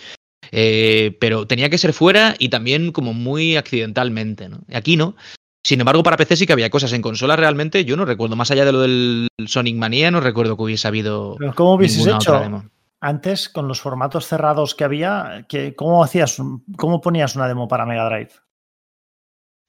Eh, 0.51 1.15
pero 1.19 1.45
tenía 1.45 1.69
que 1.69 1.77
ser 1.77 1.93
fuera 1.93 2.35
y 2.39 2.49
también 2.49 2.91
como 2.91 3.13
muy 3.13 3.55
accidentalmente. 3.55 4.49
¿no? 4.49 4.61
Aquí 4.73 4.97
no. 4.97 5.15
Sin 5.63 5.79
embargo, 5.81 6.03
para 6.03 6.17
PC 6.17 6.37
sí 6.37 6.47
que 6.47 6.53
había 6.53 6.69
cosas 6.69 6.93
en 6.93 7.01
consola 7.01 7.35
realmente. 7.35 7.85
Yo 7.85 7.97
no 7.97 8.05
recuerdo, 8.05 8.35
más 8.35 8.49
allá 8.49 8.65
de 8.65 8.71
lo 8.71 8.81
del 8.81 9.27
Sonic 9.45 9.75
Mania, 9.75 10.09
no 10.09 10.21
recuerdo 10.21 10.55
que 10.55 10.63
hubiese 10.63 10.87
habido. 10.87 11.35
¿Cómo 11.55 11.75
hubieses 11.75 12.07
hecho 12.07 12.63
antes 13.01 13.49
con 13.49 13.67
los 13.67 13.81
formatos 13.81 14.27
cerrados 14.27 14.75
que 14.75 14.83
había? 14.83 15.45
Que, 15.47 15.75
¿Cómo 15.75 16.03
hacías, 16.03 16.37
cómo 16.77 17.01
ponías 17.01 17.35
una 17.35 17.47
demo 17.47 17.67
para 17.67 17.85
Mega 17.85 18.05
Drive? 18.09 18.31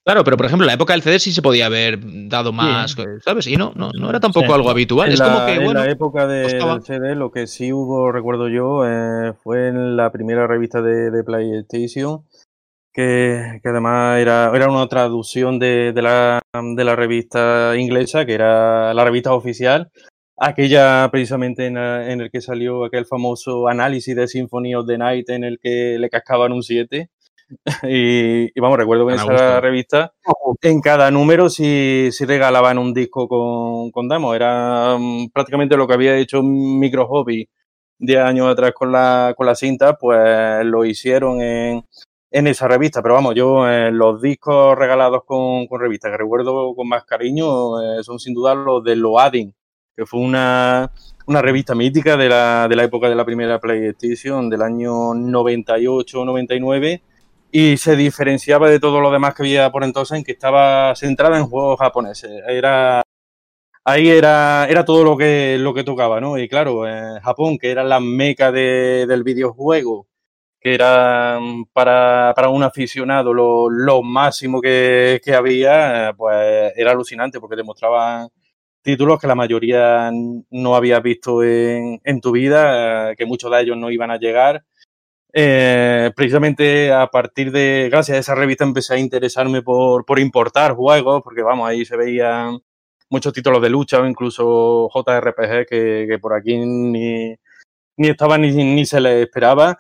Claro, 0.04 0.24
pero 0.24 0.36
por 0.36 0.46
ejemplo, 0.46 0.64
en 0.64 0.68
la 0.68 0.74
época 0.74 0.94
del 0.94 1.02
CD 1.02 1.18
sí 1.18 1.30
se 1.30 1.42
podía 1.42 1.66
haber 1.66 2.00
dado 2.28 2.52
más, 2.52 2.92
sí. 2.92 3.02
¿sabes? 3.22 3.46
Y 3.46 3.56
no, 3.56 3.72
no, 3.76 3.90
no 3.92 4.08
era 4.08 4.18
tampoco 4.18 4.46
sí. 4.46 4.52
algo 4.52 4.70
habitual. 4.70 5.08
En 5.08 5.12
es 5.12 5.20
la, 5.20 5.26
como 5.26 5.46
que, 5.46 5.54
en 5.54 5.64
bueno, 5.64 5.80
la 5.80 5.90
época 5.90 6.26
de, 6.26 6.48
del 6.48 6.82
CD, 6.82 7.14
lo 7.14 7.30
que 7.30 7.46
sí 7.46 7.72
hubo, 7.72 8.10
recuerdo 8.10 8.48
yo, 8.48 8.86
eh, 8.86 9.34
fue 9.42 9.68
en 9.68 9.96
la 9.96 10.10
primera 10.10 10.46
revista 10.46 10.80
de, 10.80 11.10
de 11.10 11.22
PlayStation, 11.22 12.24
que, 12.94 13.60
que, 13.62 13.68
además 13.68 14.18
era, 14.18 14.50
era 14.54 14.70
una 14.70 14.88
traducción 14.88 15.58
de, 15.58 15.92
de, 15.92 16.02
la, 16.02 16.40
de 16.54 16.84
la 16.84 16.96
revista 16.96 17.76
inglesa, 17.76 18.24
que 18.24 18.34
era 18.34 18.94
la 18.94 19.04
revista 19.04 19.34
oficial, 19.34 19.90
aquella 20.40 21.08
precisamente 21.12 21.66
en, 21.66 21.76
en 21.76 22.20
el 22.20 22.30
que 22.30 22.40
salió 22.40 22.84
aquel 22.84 23.06
famoso 23.06 23.68
análisis 23.68 24.16
de 24.16 24.26
Symphony 24.26 24.74
of 24.74 24.86
the 24.86 24.98
Night 24.98 25.28
en 25.28 25.44
el 25.44 25.58
que 25.60 25.98
le 25.98 26.10
cascaban 26.10 26.52
un 26.52 26.62
7. 26.62 27.10
Y, 27.82 28.44
y, 28.56 28.60
vamos, 28.60 28.78
recuerdo 28.78 29.08
que 29.08 29.14
en 29.14 29.18
esa 29.18 29.60
revista, 29.60 30.12
en 30.62 30.80
cada 30.80 31.10
número 31.10 31.50
sí, 31.50 32.10
sí 32.12 32.24
regalaban 32.24 32.78
un 32.78 32.94
disco 32.94 33.26
con, 33.26 33.90
con 33.90 34.08
demo. 34.08 34.34
Era 34.34 34.94
um, 34.94 35.28
prácticamente 35.30 35.76
lo 35.76 35.88
que 35.88 35.94
había 35.94 36.16
hecho 36.16 36.44
Micro 36.44 37.08
Hobby 37.08 37.48
10 37.98 38.20
años 38.20 38.46
atrás 38.48 38.72
con 38.72 38.92
la, 38.92 39.34
con 39.36 39.46
la 39.46 39.56
cinta, 39.56 39.96
pues 39.98 40.64
lo 40.64 40.84
hicieron 40.84 41.42
en, 41.42 41.84
en 42.30 42.46
esa 42.46 42.68
revista. 42.68 43.02
Pero 43.02 43.14
vamos, 43.14 43.34
yo 43.34 43.68
eh, 43.68 43.90
los 43.90 44.22
discos 44.22 44.78
regalados 44.78 45.22
con, 45.24 45.66
con 45.66 45.80
revistas 45.80 46.12
que 46.12 46.18
recuerdo 46.18 46.74
con 46.74 46.88
más 46.88 47.04
cariño 47.04 47.82
eh, 47.82 48.04
son 48.04 48.20
sin 48.20 48.32
duda 48.32 48.54
los 48.54 48.84
de 48.84 48.94
Loading, 48.94 49.52
que 50.00 50.06
fue 50.06 50.20
una, 50.20 50.90
una 51.26 51.42
revista 51.42 51.74
mítica 51.74 52.16
de 52.16 52.30
la, 52.30 52.66
de 52.68 52.74
la 52.74 52.84
época 52.84 53.10
de 53.10 53.14
la 53.14 53.26
primera 53.26 53.60
PlayStation, 53.60 54.48
del 54.48 54.62
año 54.62 55.12
98-99, 55.12 57.02
y 57.52 57.76
se 57.76 57.96
diferenciaba 57.96 58.70
de 58.70 58.80
todo 58.80 59.02
lo 59.02 59.10
demás 59.10 59.34
que 59.34 59.42
había 59.42 59.70
por 59.70 59.84
entonces 59.84 60.16
en 60.16 60.24
que 60.24 60.32
estaba 60.32 60.94
centrada 60.96 61.36
en 61.36 61.48
juegos 61.48 61.78
japoneses. 61.78 62.30
Era 62.48 63.02
ahí 63.84 64.08
era, 64.08 64.66
era 64.70 64.86
todo 64.86 65.04
lo 65.04 65.18
que, 65.18 65.58
lo 65.58 65.74
que 65.74 65.84
tocaba, 65.84 66.18
¿no? 66.18 66.38
Y 66.38 66.48
claro, 66.48 66.84
Japón, 67.22 67.58
que 67.58 67.70
era 67.70 67.84
la 67.84 68.00
meca 68.00 68.50
de, 68.50 69.06
del 69.06 69.22
videojuego, 69.22 70.06
que 70.60 70.74
era 70.74 71.38
mm, 71.40 71.66
para, 71.74 72.32
para 72.34 72.48
un 72.48 72.62
aficionado 72.62 73.34
lo, 73.34 73.68
lo 73.68 74.02
máximo 74.02 74.62
que, 74.62 75.20
que, 75.22 75.34
había, 75.34 76.14
pues 76.16 76.72
era 76.76 76.92
alucinante 76.92 77.38
porque 77.38 77.56
demostraban 77.56 78.30
títulos 78.82 79.20
que 79.20 79.26
la 79.26 79.34
mayoría 79.34 80.10
no 80.50 80.74
habías 80.74 81.02
visto 81.02 81.42
en, 81.42 82.00
en 82.04 82.20
tu 82.20 82.32
vida, 82.32 83.14
que 83.16 83.26
muchos 83.26 83.50
de 83.50 83.60
ellos 83.60 83.76
no 83.76 83.90
iban 83.90 84.10
a 84.10 84.18
llegar. 84.18 84.64
Eh, 85.32 86.10
precisamente 86.16 86.92
a 86.92 87.06
partir 87.06 87.52
de, 87.52 87.88
gracias 87.90 88.16
a 88.16 88.20
esa 88.20 88.34
revista, 88.34 88.64
empecé 88.64 88.94
a 88.94 88.98
interesarme 88.98 89.62
por, 89.62 90.04
por 90.04 90.18
importar 90.18 90.74
juegos, 90.74 91.22
porque 91.22 91.42
vamos, 91.42 91.68
ahí 91.68 91.84
se 91.84 91.96
veían 91.96 92.58
muchos 93.10 93.32
títulos 93.32 93.62
de 93.62 93.70
lucha 93.70 94.00
o 94.00 94.06
incluso 94.06 94.88
JRPG 94.94 95.66
que, 95.68 96.06
que 96.08 96.18
por 96.20 96.34
aquí 96.34 96.56
ni, 96.58 97.36
ni 97.96 98.08
estaba 98.08 98.38
ni, 98.38 98.50
ni 98.52 98.86
se 98.86 99.00
le 99.00 99.22
esperaba. 99.22 99.76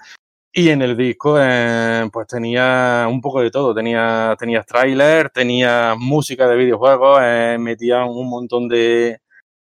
Y 0.52 0.68
en 0.70 0.82
el 0.82 0.96
disco, 0.96 1.36
eh, 1.40 2.08
pues 2.12 2.26
tenía 2.26 3.06
un 3.08 3.20
poco 3.20 3.40
de 3.40 3.50
todo. 3.52 3.74
Tenía, 3.74 4.34
tenía 4.38 4.62
tráiler, 4.62 5.30
tenía 5.30 5.94
música 5.96 6.48
de 6.48 6.56
videojuegos, 6.56 7.20
eh, 7.22 7.56
un 8.08 8.28
montón 8.28 8.68
de, 8.68 9.20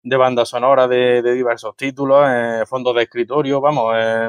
de 0.06 0.16
bandas 0.16 0.50
sonoras 0.50 0.88
de, 0.88 1.20
de 1.22 1.34
diversos 1.34 1.76
títulos, 1.76 2.24
eh, 2.30 2.62
fondos 2.66 2.94
de 2.94 3.02
escritorio, 3.02 3.60
vamos, 3.60 3.92
eh, 3.96 4.28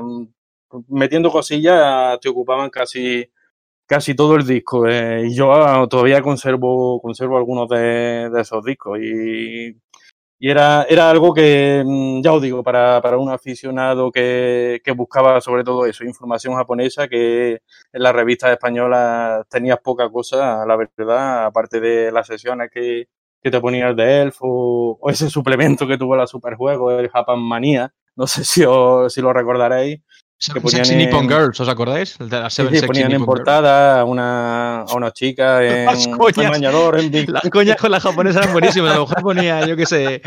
metiendo 0.89 1.31
cosillas 1.31 2.19
te 2.19 2.29
ocupaban 2.29 2.71
casi, 2.71 3.29
casi 3.87 4.15
todo 4.15 4.35
el 4.37 4.45
disco. 4.47 4.87
Eh, 4.87 5.27
y 5.27 5.35
yo 5.35 5.87
todavía 5.89 6.21
conservo, 6.23 7.01
conservo 7.01 7.37
algunos 7.37 7.69
de, 7.69 8.29
de 8.31 8.41
esos 8.41 8.63
discos. 8.65 8.99
Y, 9.01 9.77
y, 10.39 10.49
era, 10.49 10.83
era 10.89 11.09
algo 11.09 11.33
que, 11.33 11.83
mm, 11.85 12.21
ya 12.21 12.33
os 12.33 12.41
digo, 12.41 12.63
para, 12.63 13.01
para 13.01 13.17
un 13.17 13.29
aficionado 13.29 14.11
que, 14.11 14.81
que, 14.83 14.91
buscaba 14.91 15.41
sobre 15.41 15.63
todo 15.63 15.85
eso, 15.85 16.03
información 16.03 16.55
japonesa, 16.55 17.07
que 17.07 17.61
en 17.93 18.03
las 18.03 18.13
revistas 18.13 18.51
españolas 18.51 19.47
tenías 19.49 19.79
poca 19.79 20.09
cosa, 20.09 20.65
la 20.65 20.75
verdad, 20.75 21.45
aparte 21.45 21.79
de 21.79 22.11
las 22.11 22.27
sesiones 22.27 22.69
que, 22.71 23.07
que 23.41 23.51
te 23.51 23.61
ponías 23.61 23.95
de 23.95 24.21
Elf 24.21 24.37
o, 24.41 24.97
o, 24.99 25.09
ese 25.09 25.29
suplemento 25.29 25.87
que 25.87 25.97
tuvo 25.97 26.15
la 26.15 26.27
Superjuego, 26.27 26.91
el 26.91 27.09
Japan 27.09 27.39
Manía, 27.39 27.93
no 28.15 28.27
sé 28.27 28.43
si, 28.43 28.63
os, 28.65 29.13
si 29.13 29.21
lo 29.21 29.33
recordaréis, 29.33 30.01
que 30.53 30.61
ponían 30.61 30.85
Sexy 30.85 30.93
en, 30.93 30.99
Nippon 30.99 31.27
Girls, 31.27 31.59
¿os 31.59 31.67
acordáis? 31.67 32.17
De 32.19 32.39
la 32.39 32.49
sí, 32.49 32.63
sí, 32.71 32.85
ponían 32.85 33.11
en 33.11 33.25
portada 33.25 34.01
a 34.01 34.05
una, 34.05 34.81
a 34.81 34.93
una 34.93 35.11
chica 35.11 35.63
en, 35.65 35.85
las 35.85 36.07
coñas, 36.07 36.37
en 36.37 36.51
bañador. 36.51 36.99
En. 36.99 37.31
Las 37.31 37.49
coñas 37.49 37.77
con 37.77 37.91
las 37.91 38.03
japonesas 38.03 38.43
eran 38.43 38.53
buenísimas. 38.53 38.91
A 38.91 38.95
lo 38.95 39.07
mejor 39.07 39.21
ponía, 39.23 39.65
yo 39.65 39.75
qué 39.75 39.85
sé, 39.85 40.21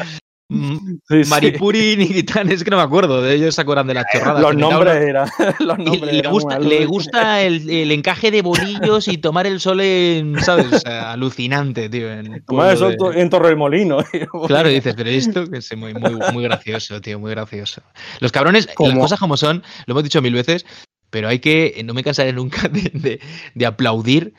sí, 0.50 1.22
Maripuri 1.28 1.92
sí. 1.92 1.96
Nigitan, 1.96 2.50
es 2.50 2.64
que 2.64 2.70
no 2.70 2.76
me 2.76 2.82
acuerdo, 2.82 3.22
de 3.22 3.34
ellos 3.34 3.54
se 3.54 3.60
acuerdan 3.60 3.86
de 3.86 3.94
las 3.94 4.06
chorradas. 4.12 4.42
Los 4.42 4.56
nombres 4.56 4.96
eran. 4.96 5.28
Los 5.60 5.78
nombres 5.78 6.12
le, 6.12 6.28
gusta, 6.28 6.58
le 6.58 6.86
gusta 6.86 7.42
el, 7.42 7.68
el, 7.70 7.90
encaje 7.92 8.30
de 8.30 8.42
bolillos 8.42 9.08
y 9.08 9.18
tomar 9.18 9.46
el 9.46 9.60
sol 9.60 9.80
en, 9.80 10.40
¿sabes? 10.40 10.72
O 10.72 10.78
sea, 10.78 11.12
alucinante, 11.12 11.88
tío. 11.88 12.10
En 12.12 12.44
tomar 12.44 12.72
el 12.72 12.78
sol 12.78 12.96
de... 12.96 13.20
en 13.20 13.30
Torremolino. 13.30 13.98
Claro, 14.46 14.68
dices, 14.68 14.94
pero 14.96 15.10
esto 15.10 15.46
que 15.46 15.58
es 15.58 15.76
muy, 15.76 15.94
muy, 15.94 16.18
muy 16.32 16.42
gracioso, 16.42 17.00
tío, 17.00 17.18
muy 17.18 17.30
gracioso. 17.30 17.82
Los 18.20 18.32
cabrones, 18.32 18.68
¿Cómo? 18.74 18.90
las 18.90 18.98
cosas 18.98 19.18
como 19.20 19.36
son, 19.36 19.62
lo 19.86 19.92
hemos 19.92 20.02
dicho 20.02 20.20
mil 20.20 20.34
veces, 20.34 20.66
pero 21.10 21.28
hay 21.28 21.38
que, 21.38 21.80
no 21.84 21.94
me 21.94 22.02
cansaré 22.02 22.32
nunca 22.32 22.68
de, 22.68 22.90
de, 22.92 23.20
de 23.54 23.66
aplaudir 23.66 24.34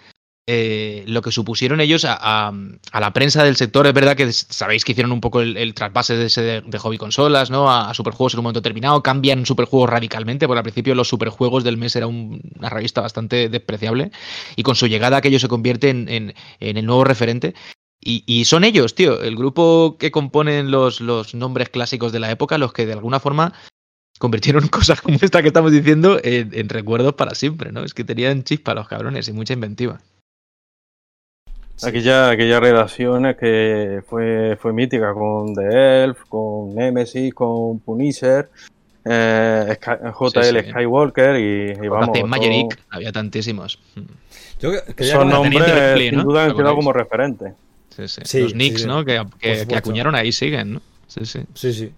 eh, 0.54 1.06
lo 1.08 1.22
que 1.22 1.32
supusieron 1.32 1.80
ellos 1.80 2.06
a, 2.06 2.52
la 2.92 3.14
prensa 3.14 3.42
del 3.46 3.56
sector. 3.56 3.88
Es 3.88 3.94
verdad 3.94 4.18
que 4.18 4.34
sabéis 4.34 4.84
que 4.84 4.92
hicieron 4.92 5.14
un 5.14 5.22
poco 5.22 5.40
el, 5.40 5.56
el 5.56 5.74
trasvase 5.74 6.18
de, 6.18 6.26
ese 6.26 6.42
de, 6.60 6.78
hobby 6.78 6.98
consolas, 6.98 7.50
¿no? 7.50 7.72
A, 7.72 7.90
a, 7.90 7.94
superjuegos 7.94 8.34
en 8.34 8.40
un 8.40 8.44
momento 8.44 8.60
determinado. 8.60 9.02
Cambian 9.02 9.46
superjuegos 9.46 9.90
radicalmente, 9.90 10.48
porque 10.48 10.58
al 10.58 10.64
principio 10.64 10.94
los 10.94 11.08
superjuegos 11.08 11.64
del 11.64 11.78
mes 11.78 11.96
era 11.96 12.08
un, 12.08 12.42
una 12.60 12.68
revista 12.68 13.00
bastante 13.00 13.48
despreciable. 13.48 14.12
Y 14.58 14.64
con 14.64 14.76
su 14.76 14.88
llegada 14.88 15.16
aquello 15.16 15.40
se 15.40 15.48
convierte 15.48 15.90
en, 15.90 16.34
el 16.60 16.86
nuevo 16.86 17.06
referente. 17.06 17.54
Y, 18.02 18.44
son 18.44 18.66
ellos, 18.66 18.94
tío, 18.94 19.22
el 19.22 19.38
grupo 19.38 19.96
que 19.98 20.12
componen 20.12 20.70
los, 20.70 21.00
los 21.00 21.34
nombres 21.34 21.70
clásicos 21.70 22.12
de 22.12 22.20
la 22.20 22.30
época, 22.30 22.58
los 22.58 22.74
que 22.74 22.86
de 22.86 22.92
alguna 22.92 23.22
forma 23.22 23.54
convirtieron 24.20 24.68
cosas 24.68 25.00
como 25.00 25.18
esta 25.22 25.42
que 25.42 25.48
estamos 25.48 25.72
diciendo 25.72 26.20
en, 26.22 26.54
en 26.54 26.68
recuerdos 26.68 27.14
para 27.14 27.36
siempre, 27.36 27.72
¿no? 27.72 27.86
Es 27.86 27.94
que 27.94 28.04
tenían 28.04 28.44
chispa 28.44 28.74
los 28.74 28.90
cabrones 28.90 29.30
y 29.30 29.32
mucha 29.32 29.54
inventiva. 29.54 30.02
Sí. 31.76 31.88
Aquella, 31.88 32.30
aquella 32.30 32.60
redacción 32.60 33.36
que 33.40 34.02
fue, 34.08 34.58
fue 34.62 34.74
mítica 34.74 35.14
con 35.14 35.54
The 35.56 36.04
Elf, 36.04 36.20
con 36.30 36.76
Nemesis, 36.76 37.34
con 37.34 37.80
Punisher, 37.80 38.50
eh, 39.04 39.78
JL 39.82 40.44
sí, 40.44 40.50
sí. 40.64 40.70
Skywalker 40.70 41.36
y, 41.38 41.86
y 41.86 41.88
vamos. 41.88 42.12
Todo... 42.14 42.70
había 42.90 43.12
tantísimos. 43.12 43.80
Yo, 44.60 44.72
que 44.96 45.04
Son 45.04 45.30
nombres 45.30 45.64
play, 45.94 46.12
¿no? 46.12 46.20
sin 46.20 46.28
duda 46.28 46.46
han 46.46 46.56
quedado 46.56 46.76
como 46.76 46.94
referentes. 46.94 47.54
Sí, 47.90 48.08
sí. 48.08 48.40
Los 48.42 48.54
Knicks, 48.54 48.86
¿no? 48.86 49.04
Que, 49.04 49.24
que, 49.40 49.66
que, 49.68 49.76
acuñaron 49.76 50.16
ahí 50.16 50.32
siguen, 50.32 50.74
¿no? 50.74 50.82
Sí, 51.08 51.26
sí. 51.26 51.42
Sí, 51.56 51.74
sí. 51.74 51.92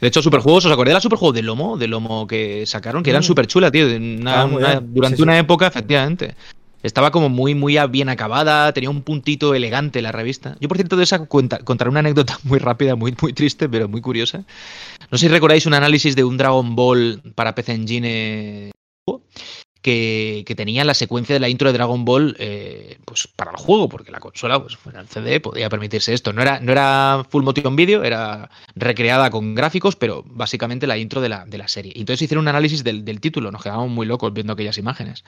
De 0.00 0.08
hecho, 0.08 0.20
Superjuegos, 0.20 0.64
¿os 0.64 0.72
acordáis 0.72 0.92
de 0.92 0.96
la 0.96 1.00
Superjuego 1.00 1.32
de 1.32 1.42
Lomo? 1.42 1.76
De 1.76 1.86
Lomo 1.86 2.26
que 2.26 2.66
sacaron, 2.66 3.04
que 3.04 3.10
eran 3.10 3.20
mm. 3.20 3.24
súper 3.24 3.46
chulas, 3.46 3.70
tío. 3.70 3.86
Una, 3.86 4.46
una, 4.46 4.80
durante 4.80 5.22
una 5.22 5.38
época, 5.38 5.68
efectivamente. 5.68 6.34
Estaba 6.82 7.10
como 7.10 7.28
muy, 7.28 7.54
muy 7.54 7.78
bien 7.90 8.08
acabada, 8.08 8.72
tenía 8.72 8.90
un 8.90 9.02
puntito 9.02 9.54
elegante 9.54 10.02
la 10.02 10.12
revista. 10.12 10.56
Yo, 10.60 10.68
por 10.68 10.76
cierto, 10.76 10.96
de 10.96 11.04
esa 11.04 11.24
cuenta, 11.26 11.58
contaré 11.58 11.90
una 11.90 12.00
anécdota 12.00 12.38
muy 12.44 12.58
rápida, 12.58 12.96
muy, 12.96 13.14
muy 13.20 13.32
triste, 13.32 13.68
pero 13.68 13.88
muy 13.88 14.00
curiosa. 14.00 14.44
No 15.10 15.18
sé 15.18 15.26
si 15.26 15.28
recordáis 15.28 15.66
un 15.66 15.74
análisis 15.74 16.16
de 16.16 16.24
un 16.24 16.36
Dragon 16.36 16.74
Ball 16.74 17.22
para 17.34 17.54
PC 17.54 17.72
Engine 17.72 18.72
que, 19.82 20.44
que 20.46 20.54
tenía 20.54 20.84
la 20.84 20.94
secuencia 20.94 21.34
de 21.34 21.40
la 21.40 21.48
intro 21.48 21.68
de 21.68 21.76
Dragon 21.76 22.04
Ball 22.04 22.36
eh, 22.38 22.98
pues 23.04 23.28
para 23.28 23.50
el 23.50 23.56
juego, 23.56 23.88
porque 23.88 24.12
la 24.12 24.20
consola, 24.20 24.60
pues 24.62 24.76
fuera 24.76 25.00
el 25.00 25.08
CD, 25.08 25.40
podía 25.40 25.68
permitirse 25.68 26.14
esto. 26.14 26.32
No 26.32 26.40
era, 26.40 26.60
no 26.60 26.72
era 26.72 27.26
full 27.28 27.42
motion 27.42 27.76
video, 27.76 28.04
era 28.04 28.48
recreada 28.76 29.30
con 29.30 29.54
gráficos, 29.54 29.96
pero 29.96 30.24
básicamente 30.26 30.86
la 30.86 30.96
intro 30.96 31.20
de 31.20 31.28
la, 31.28 31.44
de 31.44 31.58
la 31.58 31.68
serie. 31.68 31.92
Entonces 31.96 32.22
hicieron 32.22 32.44
un 32.44 32.48
análisis 32.48 32.84
del, 32.84 33.04
del 33.04 33.20
título, 33.20 33.50
nos 33.50 33.62
quedábamos 33.62 33.90
muy 33.90 34.06
locos 34.06 34.32
viendo 34.32 34.52
aquellas 34.52 34.78
imágenes. 34.78 35.24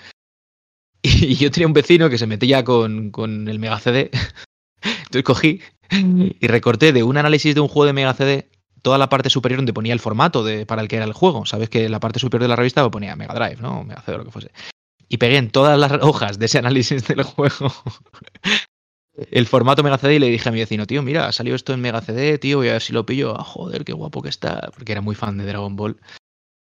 Y 1.06 1.34
yo 1.34 1.50
tenía 1.50 1.66
un 1.66 1.74
vecino 1.74 2.08
que 2.08 2.16
se 2.16 2.26
metía 2.26 2.64
con, 2.64 3.10
con 3.10 3.46
el 3.46 3.58
Mega 3.58 3.78
CD. 3.78 4.10
Entonces 4.82 5.22
cogí 5.22 5.60
y 5.90 6.46
recorté 6.46 6.94
de 6.94 7.02
un 7.02 7.18
análisis 7.18 7.54
de 7.54 7.60
un 7.60 7.68
juego 7.68 7.84
de 7.86 7.92
Mega 7.92 8.14
CD 8.14 8.48
toda 8.80 8.96
la 8.96 9.10
parte 9.10 9.28
superior 9.28 9.58
donde 9.58 9.74
ponía 9.74 9.92
el 9.92 10.00
formato 10.00 10.42
de, 10.42 10.64
para 10.64 10.80
el 10.80 10.88
que 10.88 10.96
era 10.96 11.04
el 11.04 11.12
juego. 11.12 11.44
Sabes 11.44 11.68
que 11.68 11.90
la 11.90 12.00
parte 12.00 12.20
superior 12.20 12.42
de 12.44 12.48
la 12.48 12.56
revista 12.56 12.90
ponía 12.90 13.16
Mega 13.16 13.34
Drive, 13.34 13.60
¿no? 13.60 13.84
Mega 13.84 14.00
CD 14.00 14.14
o 14.14 14.18
lo 14.18 14.24
que 14.24 14.30
fuese. 14.30 14.50
Y 15.08 15.18
pegué 15.18 15.36
en 15.36 15.50
todas 15.50 15.78
las 15.78 15.92
hojas 16.02 16.38
de 16.38 16.46
ese 16.46 16.58
análisis 16.58 17.06
del 17.06 17.22
juego 17.22 17.72
el 19.30 19.46
formato 19.46 19.82
Mega 19.82 19.98
CD 19.98 20.14
y 20.14 20.18
le 20.18 20.28
dije 20.28 20.48
a 20.48 20.52
mi 20.52 20.58
vecino, 20.58 20.86
tío, 20.86 21.02
mira, 21.02 21.28
ha 21.28 21.32
salido 21.32 21.54
esto 21.54 21.74
en 21.74 21.82
Mega 21.82 22.00
CD, 22.00 22.38
tío, 22.38 22.58
voy 22.58 22.68
a 22.68 22.72
ver 22.72 22.82
si 22.82 22.94
lo 22.94 23.04
pillo. 23.04 23.38
Ah, 23.38 23.44
joder, 23.44 23.84
qué 23.84 23.92
guapo 23.92 24.22
que 24.22 24.30
está. 24.30 24.70
Porque 24.74 24.92
era 24.92 25.02
muy 25.02 25.14
fan 25.14 25.36
de 25.36 25.44
Dragon 25.44 25.76
Ball. 25.76 25.98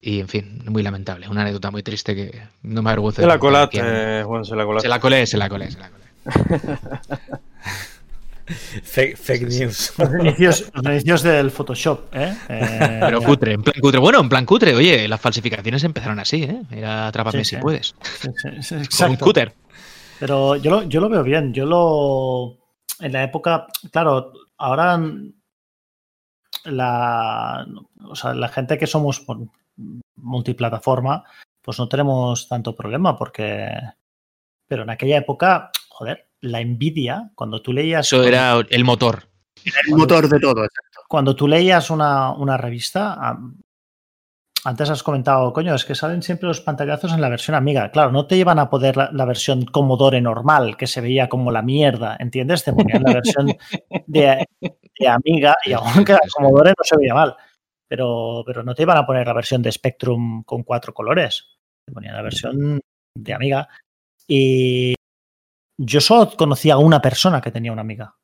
Y 0.01 0.21
en 0.21 0.29
fin, 0.29 0.63
muy 0.67 0.83
lamentable. 0.83 1.29
Una 1.29 1.43
anécdota 1.43 1.71
muy 1.71 1.83
triste 1.83 2.15
que 2.15 2.43
no 2.63 2.83
me 2.83 2.91
avergüenza. 2.91 3.23
Se 3.23 3.29
la 3.29 3.39
colaste, 3.39 3.81
eh, 3.83 4.23
Juan, 4.25 4.45
se 4.45 4.55
la 4.55 4.65
colaste. 4.65 4.87
Se 4.87 4.89
la 4.89 5.01
colé, 5.01 5.27
se 5.27 5.37
la 5.37 5.49
colé, 5.49 5.71
se 5.71 5.79
la 5.79 5.91
colé. 5.91 6.05
fake, 8.83 9.17
fake, 9.17 9.43
news. 9.49 9.93
Los 9.99 10.11
inicios, 10.21 10.71
los 10.73 10.85
inicios, 10.85 11.23
del 11.23 11.51
Photoshop, 11.51 12.15
¿eh? 12.15 12.37
eh 12.49 12.99
Pero 13.01 13.23
cutre, 13.23 13.55
en 13.55 13.63
plan 13.63 13.75
cutre. 13.81 13.99
Bueno, 13.99 14.21
en 14.21 14.29
plan 14.29 14.47
cutre, 14.47 14.75
oye, 14.75 15.09
las 15.09 15.21
falsificaciones 15.21 15.83
empezaron 15.83 16.21
así, 16.21 16.45
¿eh? 16.45 16.63
Era 16.71 17.09
atrápame 17.09 17.45
sí, 17.45 17.51
si 17.51 17.57
sí. 17.57 17.63
puedes. 17.63 17.95
Sí, 18.61 18.77
Con 18.99 19.11
un 19.11 19.17
cúter. 19.17 19.53
Pero 20.21 20.57
yo 20.57 20.71
lo, 20.71 20.83
yo 20.85 21.01
lo 21.01 21.09
veo 21.09 21.25
bien. 21.25 21.53
Yo 21.53 21.67
lo. 21.67 22.57
En 23.01 23.13
la 23.13 23.25
época. 23.25 23.67
Claro, 23.91 24.33
ahora. 24.59 25.01
La, 26.65 27.67
o 28.05 28.17
sea, 28.17 28.35
la 28.35 28.49
gente 28.49 28.77
que 28.79 28.87
somos 28.87 29.21
multiplataforma, 30.17 31.25
pues 31.63 31.79
no 31.79 31.89
tenemos 31.89 32.49
tanto 32.49 32.75
problema 32.75 33.17
porque... 33.17 33.71
Pero 34.67 34.83
en 34.83 34.91
aquella 34.91 35.17
época, 35.17 35.71
joder, 35.89 36.29
la 36.43 36.61
envidia, 36.61 37.31
cuando 37.35 37.63
tú 37.63 37.73
leías... 37.73 38.07
Eso 38.07 38.23
era 38.23 38.61
el 38.69 38.85
motor. 38.85 39.31
El 39.65 39.97
motor 39.97 40.29
de 40.29 40.39
todo, 40.39 40.65
exacto. 40.65 41.01
Cuando 41.09 41.35
tú 41.35 41.49
leías 41.49 41.89
una, 41.91 42.33
una 42.33 42.59
revista, 42.59 43.39
antes 44.65 44.91
has 44.91 45.03
comentado, 45.03 45.53
coño, 45.55 45.75
es 45.75 45.87
que 45.87 45.95
salen 45.95 46.23
siempre 46.23 46.49
los 46.49 46.61
pantallazos 46.61 47.13
en 47.13 47.23
la 47.23 47.31
versión 47.31 47.55
Amiga. 47.55 47.91
Claro, 47.91 48.13
no 48.13 48.27
te 48.27 48.37
llevan 48.37 48.59
a 48.59 48.69
poder 48.69 48.99
la, 48.99 49.11
la 49.11 49.25
versión 49.25 49.65
Commodore 49.65 50.21
normal, 50.21 50.77
que 50.77 50.87
se 50.87 51.01
veía 51.01 51.31
como 51.31 51.51
la 51.51 51.63
mierda, 51.63 52.17
¿entiendes? 52.21 52.65
Te 52.65 52.75
ponían 52.75 53.03
la 53.03 53.15
versión 53.15 53.57
de, 54.07 54.47
de 54.61 55.09
Amiga 55.09 55.57
y 55.65 55.73
aunque 55.73 56.13
la 56.13 56.21
Commodore 56.31 56.71
no 56.71 56.85
se 56.85 56.97
veía 56.99 57.15
mal. 57.15 57.35
Pero, 57.89 58.43
pero 58.47 58.63
no 58.63 58.75
te 58.75 58.83
iban 58.83 58.99
a 58.99 59.07
poner 59.07 59.27
la 59.27 59.33
versión 59.33 59.63
de 59.63 59.73
Spectrum 59.73 60.45
con 60.45 60.63
cuatro 60.63 60.93
colores. 60.93 61.59
Te 61.85 61.93
ponían 61.93 62.15
la 62.15 62.23
versión 62.23 62.81
de 63.15 63.35
Amiga. 63.35 63.69
Y 64.27 64.95
yo 65.79 66.01
solo 66.01 66.31
conocía 66.37 66.75
a 66.75 66.79
una 66.79 67.01
persona 67.01 67.41
que 67.41 67.51
tenía 67.51 67.73
una 67.73 67.81
amiga. 67.81 68.15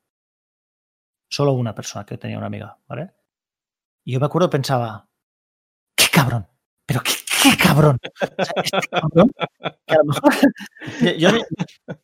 Solo 1.29 1.53
una 1.53 1.73
persona 1.73 2.05
que 2.05 2.17
tenía 2.17 2.37
una 2.37 2.47
amiga, 2.47 2.77
¿vale? 2.87 3.11
Y 4.05 4.13
yo 4.13 4.19
me 4.19 4.27
acuerdo, 4.27 4.49
pensaba, 4.49 5.09
qué 5.95 6.05
cabrón, 6.11 6.47
pero 6.85 7.01
qué, 7.01 7.13
qué 7.51 7.57
cabrón. 7.57 7.97
Este 8.63 8.87
a 9.87 9.95
lo 9.97 10.05
mejor, 10.05 10.33
yo, 11.17 11.29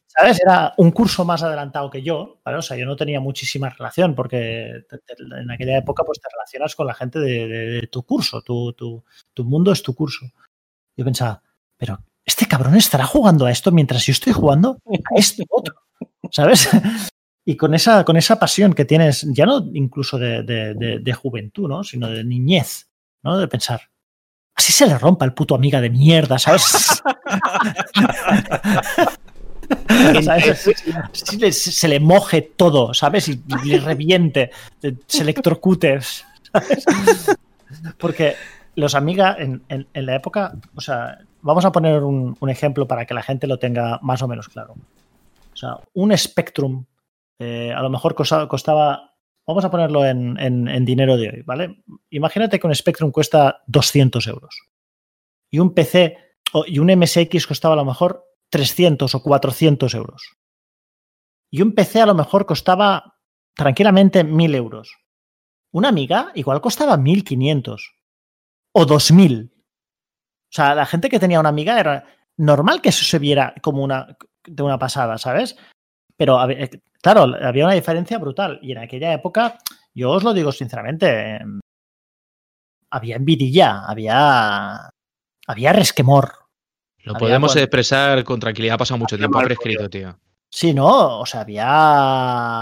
¿sabes? 0.07 0.39
Era 0.41 0.73
un 0.77 0.91
curso 0.91 1.25
más 1.25 1.41
adelantado 1.43 1.89
que 1.89 2.01
yo, 2.03 2.39
¿vale? 2.45 2.57
O 2.57 2.61
sea, 2.61 2.77
yo 2.77 2.85
no 2.85 2.95
tenía 2.95 3.19
muchísima 3.19 3.69
relación 3.69 4.13
porque 4.15 4.83
en 5.41 5.51
aquella 5.51 5.77
época 5.77 6.03
pues 6.05 6.19
te 6.19 6.29
relacionas 6.31 6.75
con 6.75 6.87
la 6.87 6.93
gente 6.93 7.19
de, 7.19 7.87
tu 7.91 8.03
curso, 8.03 8.41
tu, 8.41 8.73
tu, 8.73 9.03
tu 9.33 9.43
mundo 9.43 9.71
es 9.71 9.81
tu 9.81 9.95
curso. 9.95 10.25
Yo 10.95 11.05
pensaba, 11.05 11.41
pero 11.77 11.99
este 12.25 12.45
cabrón 12.45 12.75
estará 12.75 13.05
jugando 13.05 13.45
a 13.45 13.51
esto 13.51 13.71
mientras 13.71 14.05
yo 14.05 14.11
estoy 14.11 14.33
jugando 14.33 14.77
a 14.85 15.15
esto 15.19 15.43
otro, 15.49 15.75
¿sabes? 16.31 16.69
Y 17.43 17.57
con 17.57 17.73
esa, 17.73 18.05
con 18.05 18.17
esa 18.17 18.37
pasión 18.37 18.73
que 18.73 18.85
tienes, 18.85 19.25
ya 19.33 19.47
no 19.47 19.65
incluso 19.73 20.19
de- 20.19 20.43
de 20.43 21.13
juventud, 21.13 21.67
¿no? 21.67 21.83
Sino 21.83 22.07
de 22.09 22.23
niñez, 22.23 22.87
¿no? 23.23 23.39
De 23.39 23.47
pensar, 23.47 23.81
así 24.61 24.71
se 24.71 24.85
le 24.85 24.97
rompa 24.97 25.25
el 25.25 25.33
puto 25.33 25.55
amiga 25.55 25.81
de 25.81 25.89
mierda, 25.89 26.37
¿sabes? 26.37 26.63
¿Sabes? 30.23 30.67
Así 31.11 31.37
le- 31.37 31.51
se 31.51 31.87
le 31.87 31.99
moje 31.99 32.41
todo, 32.41 32.93
¿sabes? 32.93 33.27
Y, 33.29 33.41
y 33.63 33.69
le 33.69 33.79
reviente, 33.79 34.51
se 35.07 35.21
electrocute, 35.23 35.99
¿sabes? 36.01 36.85
Porque 37.97 38.35
los 38.75 38.95
Amiga 38.95 39.35
en, 39.39 39.63
en- 39.69 39.87
en 39.93 40.05
la 40.05 40.15
época, 40.15 40.53
o 40.75 40.81
sea, 40.81 41.19
vamos 41.41 41.65
a 41.65 41.71
poner 41.71 42.03
un, 42.03 42.35
un 42.39 42.49
ejemplo 42.49 42.87
para 42.87 43.05
que 43.05 43.13
la 43.13 43.23
gente 43.23 43.47
lo 43.47 43.59
tenga 43.59 43.99
más 44.01 44.21
o 44.21 44.27
menos 44.27 44.49
claro. 44.49 44.73
O 45.53 45.55
sea, 45.55 45.77
un 45.93 46.15
Spectrum 46.17 46.85
eh, 47.39 47.73
a 47.75 47.81
lo 47.81 47.89
mejor 47.89 48.13
costaba, 48.15 48.47
costaba- 48.47 49.10
vamos 49.51 49.65
a 49.65 49.71
ponerlo 49.71 50.05
en, 50.05 50.37
en- 50.39 50.85
dinero 50.85 51.17
de 51.17 51.29
hoy, 51.29 51.41
¿vale? 51.43 51.83
Imagínate 52.09 52.59
que 52.59 52.67
un 52.67 52.73
Spectrum 52.75 53.11
cuesta 53.11 53.63
200 53.67 54.25
euros 54.27 54.55
y 55.51 55.59
un 55.59 55.73
PC 55.73 56.17
y 56.67 56.79
un 56.79 56.87
MSX 56.91 57.47
costaba 57.47 57.73
a 57.73 57.77
lo 57.77 57.85
mejor 57.85 58.25
300 58.49 59.13
o 59.15 59.23
400 59.23 59.93
euros. 59.93 60.37
Y 61.49 61.61
un 61.61 61.73
PC 61.73 62.01
a 62.01 62.05
lo 62.05 62.13
mejor 62.13 62.45
costaba 62.45 63.17
tranquilamente 63.55 64.23
1000 64.23 64.55
euros. 64.55 64.97
Una 65.73 65.89
amiga 65.89 66.31
igual 66.35 66.59
costaba 66.61 66.97
1500 66.97 67.93
o 68.73 68.85
2000. 68.85 69.53
O 69.53 70.53
sea, 70.53 70.75
la 70.75 70.85
gente 70.85 71.09
que 71.09 71.19
tenía 71.19 71.39
una 71.39 71.49
amiga 71.49 71.79
era 71.79 72.05
normal 72.37 72.81
que 72.81 72.89
eso 72.89 73.05
se 73.05 73.19
viera 73.19 73.53
como 73.61 73.83
una 73.83 74.17
de 74.45 74.63
una 74.63 74.79
pasada, 74.79 75.17
¿sabes? 75.17 75.55
Pero 76.17 76.39
a 76.39 76.45
ver, 76.47 76.81
claro, 77.01 77.33
había 77.41 77.65
una 77.65 77.73
diferencia 77.73 78.17
brutal. 78.17 78.59
Y 78.61 78.71
en 78.71 78.77
aquella 78.79 79.13
época, 79.13 79.57
yo 79.93 80.11
os 80.11 80.23
lo 80.23 80.33
digo 80.33 80.51
sinceramente, 80.51 81.35
eh, 81.35 81.39
había 82.89 83.15
envidia, 83.15 83.85
había, 83.85 84.89
había 85.47 85.73
resquemor. 85.73 86.33
Lo 87.03 87.13
Había 87.15 87.19
podemos 87.19 87.55
expresar 87.55 88.23
con 88.23 88.39
tranquilidad. 88.39 88.75
Ha 88.75 88.79
pasado 88.79 88.97
mucho 88.99 89.15
Había 89.15 89.23
tiempo, 89.23 89.39
ha 89.39 89.43
prescrito, 89.43 89.89
tío. 89.89 90.19
Sí, 90.49 90.73
¿no? 90.73 91.19
O 91.19 91.25
sea, 91.25 91.41
había. 91.41 92.61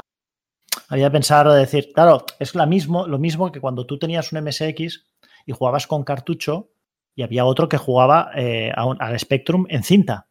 Había 0.87 1.11
pensado 1.11 1.53
decir, 1.53 1.91
claro, 1.93 2.25
es 2.39 2.55
la 2.55 2.65
mismo, 2.65 3.05
lo 3.07 3.19
mismo 3.19 3.51
que 3.51 3.59
cuando 3.59 3.85
tú 3.85 3.99
tenías 3.99 4.31
un 4.31 4.39
MSX 4.43 5.05
y 5.45 5.51
jugabas 5.51 5.87
con 5.87 6.03
cartucho 6.03 6.71
y 7.15 7.21
había 7.23 7.45
otro 7.45 7.67
que 7.67 7.77
jugaba 7.77 8.31
eh, 8.35 8.71
a 8.75 8.85
un- 8.85 9.01
al 9.01 9.19
Spectrum 9.19 9.65
en 9.69 9.83
cinta. 9.83 10.27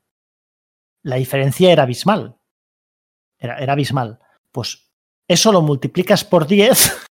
La 1.02 1.16
diferencia 1.16 1.70
era 1.70 1.82
abismal. 1.84 2.36
Era, 3.38 3.58
era 3.58 3.72
abismal. 3.72 4.18
Pues 4.52 4.88
eso 5.28 5.52
lo 5.52 5.62
multiplicas 5.62 6.24
por 6.24 6.46
10 6.46 7.06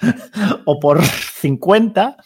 o 0.64 0.80
por 0.80 1.04
50 1.04 2.16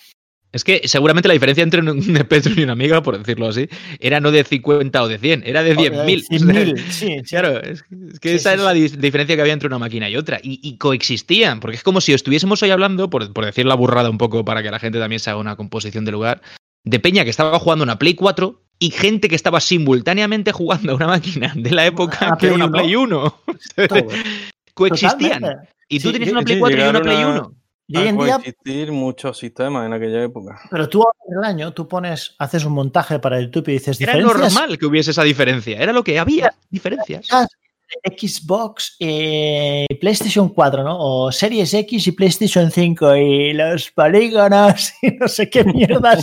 Es 0.52 0.64
que 0.64 0.86
seguramente 0.86 1.28
la 1.28 1.34
diferencia 1.34 1.62
entre 1.62 1.80
un 1.80 2.02
Spectrum 2.02 2.58
y 2.58 2.62
una 2.62 2.72
amiga, 2.72 3.02
por 3.02 3.18
decirlo 3.18 3.48
así, 3.48 3.68
era 3.98 4.20
no 4.20 4.30
de 4.30 4.44
50 4.44 5.02
o 5.02 5.08
de 5.08 5.18
100, 5.18 5.42
era 5.44 5.62
de 5.62 5.76
10.000. 5.76 6.24
O 6.36 6.38
sea, 6.38 6.54
100.000, 6.54 6.78
sí, 6.88 6.92
sí. 6.92 7.22
Claro, 7.28 7.60
es, 7.60 7.84
es 8.12 8.20
que 8.20 8.30
Sí, 8.30 8.34
esa 8.36 8.50
sí, 8.50 8.54
era 8.54 8.64
la 8.64 8.72
diferencia 8.72 9.34
que 9.36 9.42
había 9.42 9.52
entre 9.52 9.66
una 9.66 9.78
máquina 9.78 10.08
y 10.08 10.16
otra. 10.16 10.38
Y, 10.42 10.60
y 10.62 10.78
coexistían, 10.78 11.60
porque 11.60 11.76
es 11.76 11.82
como 11.82 12.00
si 12.00 12.12
estuviésemos 12.12 12.62
hoy 12.62 12.70
hablando, 12.70 13.10
por, 13.10 13.32
por 13.32 13.44
decir 13.44 13.66
la 13.66 13.74
burrada 13.74 14.08
un 14.08 14.18
poco 14.18 14.44
para 14.44 14.62
que 14.62 14.70
la 14.70 14.78
gente 14.78 14.98
también 14.98 15.20
se 15.20 15.30
haga 15.30 15.40
una 15.40 15.56
composición 15.56 16.04
de 16.04 16.12
lugar, 16.12 16.40
de 16.84 17.00
Peña 17.00 17.24
que 17.24 17.30
estaba 17.30 17.58
jugando 17.58 17.82
una 17.82 17.98
Play 17.98 18.14
4 18.14 18.65
y 18.78 18.90
gente 18.90 19.28
que 19.28 19.34
estaba 19.36 19.60
simultáneamente 19.60 20.52
jugando 20.52 20.92
a 20.92 20.96
una 20.96 21.06
máquina 21.06 21.52
de 21.56 21.70
la 21.70 21.86
época 21.86 22.26
Una 22.28 22.36
que 22.38 22.46
era 22.48 22.68
Play 22.68 22.94
una 22.96 23.16
1. 23.16 23.42
Play 23.74 23.86
1. 23.86 23.88
Todo. 23.88 24.06
Coexistían. 24.74 25.40
Totalmente. 25.40 25.68
Y 25.88 26.00
tú 26.00 26.08
Sí, 26.08 26.12
tenías 26.12 26.32
una 26.32 26.42
Play 26.42 26.56
sí, 26.56 26.60
4 26.60 26.78
y 26.78 26.88
una 26.88 27.00
Play 27.00 27.22
a- 27.22 27.28
1. 27.28 27.52
Y 27.88 27.96
hoy 27.98 28.08
en 28.08 28.18
día 28.18 28.34
coexistir 28.34 28.90
muchos 28.90 29.38
sistemas 29.38 29.86
en 29.86 29.92
aquella 29.92 30.24
época. 30.24 30.60
Pero 30.70 30.88
tú 30.88 30.98
ahora 31.04 31.16
en 31.28 31.38
el 31.38 31.44
año, 31.44 31.72
tú 31.72 31.86
pones, 31.86 32.34
haces 32.38 32.64
un 32.64 32.72
montaje 32.72 33.20
para 33.20 33.40
YouTube 33.40 33.68
y 33.68 33.72
dices 33.74 34.00
Era 34.00 34.16
normal 34.16 34.76
que 34.76 34.86
hubiese 34.86 35.12
esa 35.12 35.22
diferencia. 35.22 35.78
Era 35.78 35.92
lo 35.92 36.02
que 36.02 36.18
había, 36.18 36.52
diferencias. 36.68 37.28
Xbox 38.04 38.96
y 38.98 39.86
PlayStation 40.00 40.48
4, 40.48 40.82
¿no? 40.82 40.96
O 40.98 41.32
Series 41.32 41.72
X 41.74 42.06
y 42.06 42.12
PlayStation 42.12 42.70
5 42.70 43.16
y 43.16 43.52
los 43.52 43.90
polígonos 43.90 44.92
y 45.02 45.12
no 45.12 45.28
sé 45.28 45.48
qué 45.48 45.64
mierdas. 45.64 46.22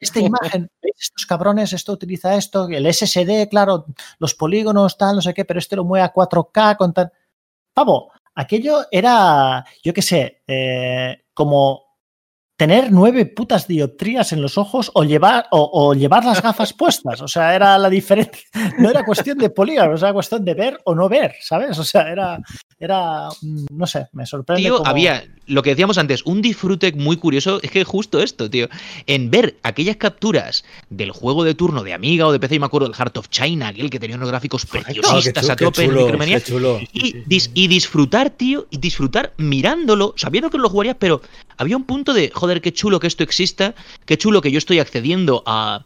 Esta 0.00 0.20
imagen, 0.20 0.70
estos 0.82 1.26
cabrones, 1.26 1.72
esto 1.72 1.92
utiliza 1.92 2.34
esto, 2.34 2.68
el 2.68 2.92
SSD, 2.92 3.48
claro, 3.48 3.86
los 4.18 4.34
polígonos, 4.34 4.96
tal, 4.96 5.16
no 5.16 5.22
sé 5.22 5.34
qué, 5.34 5.44
pero 5.44 5.58
este 5.58 5.76
lo 5.76 5.84
mueve 5.84 6.04
a 6.04 6.12
4K 6.12 6.76
con 6.76 6.92
tal. 6.92 7.12
Pavo, 7.74 8.12
aquello 8.34 8.86
era, 8.90 9.64
yo 9.82 9.94
qué 9.94 10.02
sé, 10.02 10.42
eh, 10.46 11.24
como 11.34 11.81
tener 12.62 12.92
nueve 12.92 13.26
putas 13.26 13.66
dioptrías 13.66 14.32
en 14.32 14.40
los 14.40 14.56
ojos 14.56 14.92
o 14.94 15.02
llevar, 15.02 15.46
o, 15.50 15.68
o 15.72 15.94
llevar 15.94 16.24
las 16.24 16.40
gafas 16.40 16.72
puestas. 16.78 17.20
O 17.20 17.26
sea, 17.26 17.56
era 17.56 17.76
la 17.76 17.90
diferencia. 17.90 18.40
No 18.78 18.88
era 18.88 19.04
cuestión 19.04 19.36
de 19.38 19.50
polígonos, 19.50 20.00
era 20.00 20.12
cuestión 20.12 20.44
de 20.44 20.54
ver 20.54 20.78
o 20.84 20.94
no 20.94 21.08
ver, 21.08 21.34
¿sabes? 21.40 21.76
O 21.80 21.82
sea, 21.82 22.02
era, 22.08 22.38
era 22.78 23.28
mm, 23.42 23.66
no 23.72 23.86
sé, 23.88 24.06
me 24.12 24.26
sorprende. 24.26 24.62
Tío, 24.62 24.76
cómo- 24.78 24.88
había 24.88 25.24
lo 25.46 25.62
que 25.64 25.70
decíamos 25.70 25.98
antes, 25.98 26.24
un 26.24 26.40
disfrute 26.40 26.92
muy 26.92 27.16
curioso. 27.16 27.58
Es 27.64 27.70
que 27.72 27.82
justo 27.82 28.22
esto, 28.22 28.48
tío. 28.48 28.68
En 29.08 29.28
ver 29.28 29.56
aquellas 29.64 29.96
capturas 29.96 30.64
del 30.88 31.10
juego 31.10 31.42
de 31.42 31.56
turno 31.56 31.82
de 31.82 31.92
Amiga 31.94 32.28
o 32.28 32.32
de 32.32 32.38
PC, 32.38 32.54
y 32.54 32.58
me 32.60 32.66
acuerdo 32.66 32.86
del 32.86 32.94
Heart 32.96 33.16
of 33.18 33.28
China, 33.28 33.68
aquel 33.68 33.90
que 33.90 33.98
tenía 33.98 34.14
unos 34.16 34.28
gráficos 34.28 34.64
preciosistas 34.66 35.50
a 35.50 35.56
tope 35.56 35.82
en 35.82 35.90
chulo, 35.90 36.02
Micromaniac. 36.02 36.44
qué 36.44 36.52
chulo. 36.52 36.78
Y, 36.92 37.14
dis- 37.24 37.50
y 37.54 37.66
disfrutar, 37.66 38.30
tío, 38.30 38.68
y 38.70 38.78
disfrutar 38.78 39.32
mirándolo, 39.36 40.14
sabiendo 40.16 40.48
que 40.48 40.58
lo 40.58 40.68
jugarías, 40.70 40.96
pero 40.98 41.20
había 41.58 41.76
un 41.76 41.84
punto 41.84 42.14
de, 42.14 42.30
joder, 42.32 42.51
qué 42.60 42.72
chulo 42.72 43.00
que 43.00 43.06
esto 43.06 43.22
exista, 43.22 43.74
qué 44.04 44.18
chulo 44.18 44.40
que 44.40 44.50
yo 44.50 44.58
estoy 44.58 44.78
accediendo 44.80 45.42
a, 45.46 45.84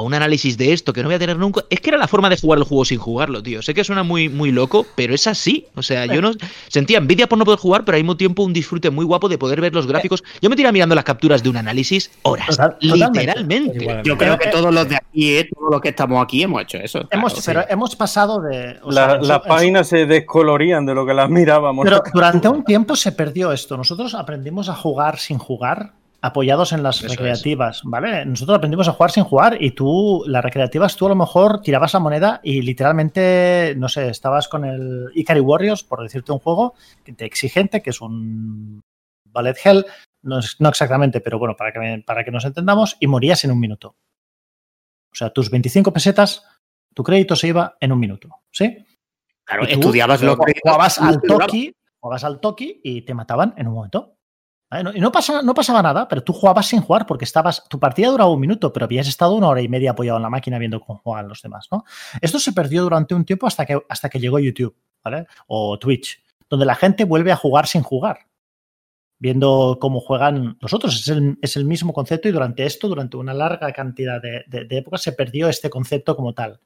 a 0.00 0.04
un 0.04 0.14
análisis 0.14 0.56
de 0.56 0.72
esto 0.72 0.92
que 0.92 1.02
no 1.02 1.08
voy 1.08 1.16
a 1.16 1.18
tener 1.18 1.36
nunca. 1.36 1.64
Es 1.70 1.80
que 1.80 1.90
era 1.90 1.98
la 1.98 2.06
forma 2.06 2.30
de 2.30 2.36
jugar 2.36 2.58
el 2.60 2.64
juego 2.64 2.84
sin 2.84 2.98
jugarlo, 3.00 3.42
tío. 3.42 3.62
Sé 3.62 3.74
que 3.74 3.82
suena 3.82 4.04
muy, 4.04 4.28
muy 4.28 4.52
loco, 4.52 4.86
pero 4.94 5.12
es 5.12 5.26
así. 5.26 5.66
O 5.74 5.82
sea, 5.82 6.06
yo 6.06 6.22
no 6.22 6.30
sentía 6.68 6.98
envidia 6.98 7.28
por 7.28 7.36
no 7.36 7.44
poder 7.44 7.58
jugar, 7.58 7.84
pero 7.84 7.96
al 7.96 8.02
mismo 8.04 8.16
tiempo 8.16 8.44
un 8.44 8.52
disfrute 8.52 8.90
muy 8.90 9.04
guapo 9.04 9.28
de 9.28 9.38
poder 9.38 9.60
ver 9.60 9.74
los 9.74 9.88
gráficos. 9.88 10.22
Yo 10.40 10.50
me 10.50 10.54
tiraba 10.56 10.70
mirando 10.72 10.94
las 10.94 11.02
capturas 11.02 11.42
de 11.42 11.48
un 11.48 11.56
análisis 11.56 12.12
horas, 12.22 12.46
Total- 12.46 12.76
literalmente. 12.80 14.02
Yo 14.04 14.16
creo 14.16 14.38
que 14.38 14.48
todos 14.50 14.72
los 14.72 14.88
de 14.88 14.96
aquí, 14.96 15.36
eh, 15.36 15.48
todos 15.52 15.70
los 15.72 15.80
que 15.80 15.88
estamos 15.88 16.22
aquí, 16.22 16.42
hemos 16.42 16.62
hecho 16.62 16.78
eso. 16.78 17.00
Hemos, 17.10 17.32
claro, 17.34 17.44
pero 17.46 17.60
sí. 17.62 17.66
hemos 17.70 17.96
pasado 17.96 18.40
de. 18.40 18.76
o 18.82 18.90
La- 18.92 19.06
sea, 19.06 19.14
en 19.16 19.22
su- 19.22 19.28
las 19.28 19.40
páginas 19.40 19.88
se 19.88 20.06
descolorían 20.06 20.86
de 20.86 20.94
lo 20.94 21.06
que 21.06 21.14
las 21.14 21.28
mirábamos. 21.28 21.84
Pero 21.84 22.02
durante 22.12 22.48
un 22.48 22.64
tiempo 22.64 22.94
se 22.96 23.12
perdió 23.12 23.50
esto. 23.52 23.76
Nosotros 23.76 24.14
aprendimos 24.14 24.68
a 24.68 24.74
jugar 24.74 25.18
sin 25.18 25.38
jugar, 25.38 25.94
apoyados 26.20 26.72
en 26.72 26.82
las 26.82 26.96
Eso 26.98 27.06
es. 27.06 27.12
recreativas, 27.12 27.82
¿vale? 27.84 28.24
Nosotros 28.26 28.56
aprendimos 28.58 28.88
a 28.88 28.92
jugar 28.92 29.10
sin 29.12 29.24
jugar 29.24 29.62
y 29.62 29.70
tú, 29.70 30.24
las 30.26 30.42
recreativas, 30.42 30.96
tú 30.96 31.06
a 31.06 31.10
lo 31.10 31.14
mejor 31.14 31.60
tirabas 31.62 31.92
la 31.94 32.00
moneda 32.00 32.40
y 32.42 32.60
literalmente, 32.62 33.74
no 33.76 33.88
sé, 33.88 34.08
estabas 34.08 34.48
con 34.48 34.64
el 34.64 35.06
Ikari 35.14 35.40
Warriors, 35.40 35.84
por 35.84 36.02
decirte 36.02 36.32
un 36.32 36.40
juego 36.40 36.74
que 37.04 37.12
te 37.12 37.24
exigente, 37.24 37.82
que 37.82 37.90
es 37.90 38.00
un 38.00 38.82
Ballet 39.26 39.56
Hell, 39.64 39.86
no, 40.22 40.40
es- 40.40 40.56
no 40.58 40.68
exactamente, 40.68 41.20
pero 41.20 41.38
bueno, 41.38 41.54
para 41.56 41.72
que, 41.72 42.02
para 42.04 42.24
que 42.24 42.30
nos 42.32 42.44
entendamos, 42.44 42.96
y 42.98 43.06
morías 43.06 43.44
en 43.44 43.52
un 43.52 43.60
minuto. 43.60 43.94
O 45.12 45.14
sea, 45.14 45.30
tus 45.30 45.50
25 45.50 45.92
pesetas, 45.92 46.44
tu 46.94 47.02
crédito 47.04 47.36
se 47.36 47.48
iba 47.48 47.76
en 47.80 47.92
un 47.92 48.00
minuto, 48.00 48.28
¿sí? 48.50 48.84
Claro, 49.44 49.66
tú 49.66 49.72
estudiabas 49.80 50.20
los 50.22 50.36
créditos, 50.36 50.62
jugabas 50.64 50.98
al. 50.98 51.20
Toki, 51.22 51.72
jugabas 52.00 52.24
al 52.24 52.40
Toki 52.40 52.80
y 52.82 53.02
te 53.02 53.14
mataban 53.14 53.54
en 53.56 53.68
un 53.68 53.74
momento. 53.74 54.17
Y 54.94 55.00
no, 55.00 55.10
pasa, 55.10 55.40
no 55.40 55.54
pasaba 55.54 55.80
nada, 55.82 56.06
pero 56.06 56.22
tú 56.22 56.34
jugabas 56.34 56.66
sin 56.66 56.82
jugar 56.82 57.06
porque 57.06 57.24
estabas. 57.24 57.64
Tu 57.70 57.78
partida 57.78 58.08
duraba 58.08 58.30
un 58.30 58.38
minuto, 58.40 58.70
pero 58.70 58.84
habías 58.84 59.08
estado 59.08 59.34
una 59.34 59.48
hora 59.48 59.62
y 59.62 59.68
media 59.68 59.92
apoyado 59.92 60.18
en 60.18 60.22
la 60.22 60.28
máquina 60.30 60.58
viendo 60.58 60.78
cómo 60.80 60.98
jugaban 61.02 61.26
los 61.28 61.40
demás, 61.40 61.68
¿no? 61.72 61.84
Esto 62.20 62.38
se 62.38 62.52
perdió 62.52 62.82
durante 62.82 63.14
un 63.14 63.24
tiempo 63.24 63.46
hasta 63.46 63.64
que, 63.64 63.80
hasta 63.88 64.10
que 64.10 64.20
llegó 64.20 64.38
YouTube, 64.38 64.76
¿vale? 65.02 65.26
O 65.46 65.78
Twitch, 65.78 66.22
donde 66.50 66.66
la 66.66 66.74
gente 66.74 67.04
vuelve 67.04 67.32
a 67.32 67.36
jugar 67.36 67.66
sin 67.66 67.82
jugar. 67.82 68.26
Viendo 69.20 69.78
cómo 69.80 70.00
juegan 70.00 70.58
los 70.60 70.72
otros. 70.74 70.96
Es 71.00 71.08
el, 71.08 71.38
es 71.40 71.56
el 71.56 71.64
mismo 71.64 71.92
concepto 71.94 72.28
y 72.28 72.32
durante 72.32 72.64
esto, 72.66 72.88
durante 72.88 73.16
una 73.16 73.32
larga 73.34 73.72
cantidad 73.72 74.20
de, 74.20 74.44
de- 74.48 74.64
de 74.66 74.76
épocas, 74.78 75.00
se 75.02 75.12
perdió 75.12 75.48
este 75.48 75.70
concepto 75.70 76.14
como 76.14 76.34
tal. 76.34 76.60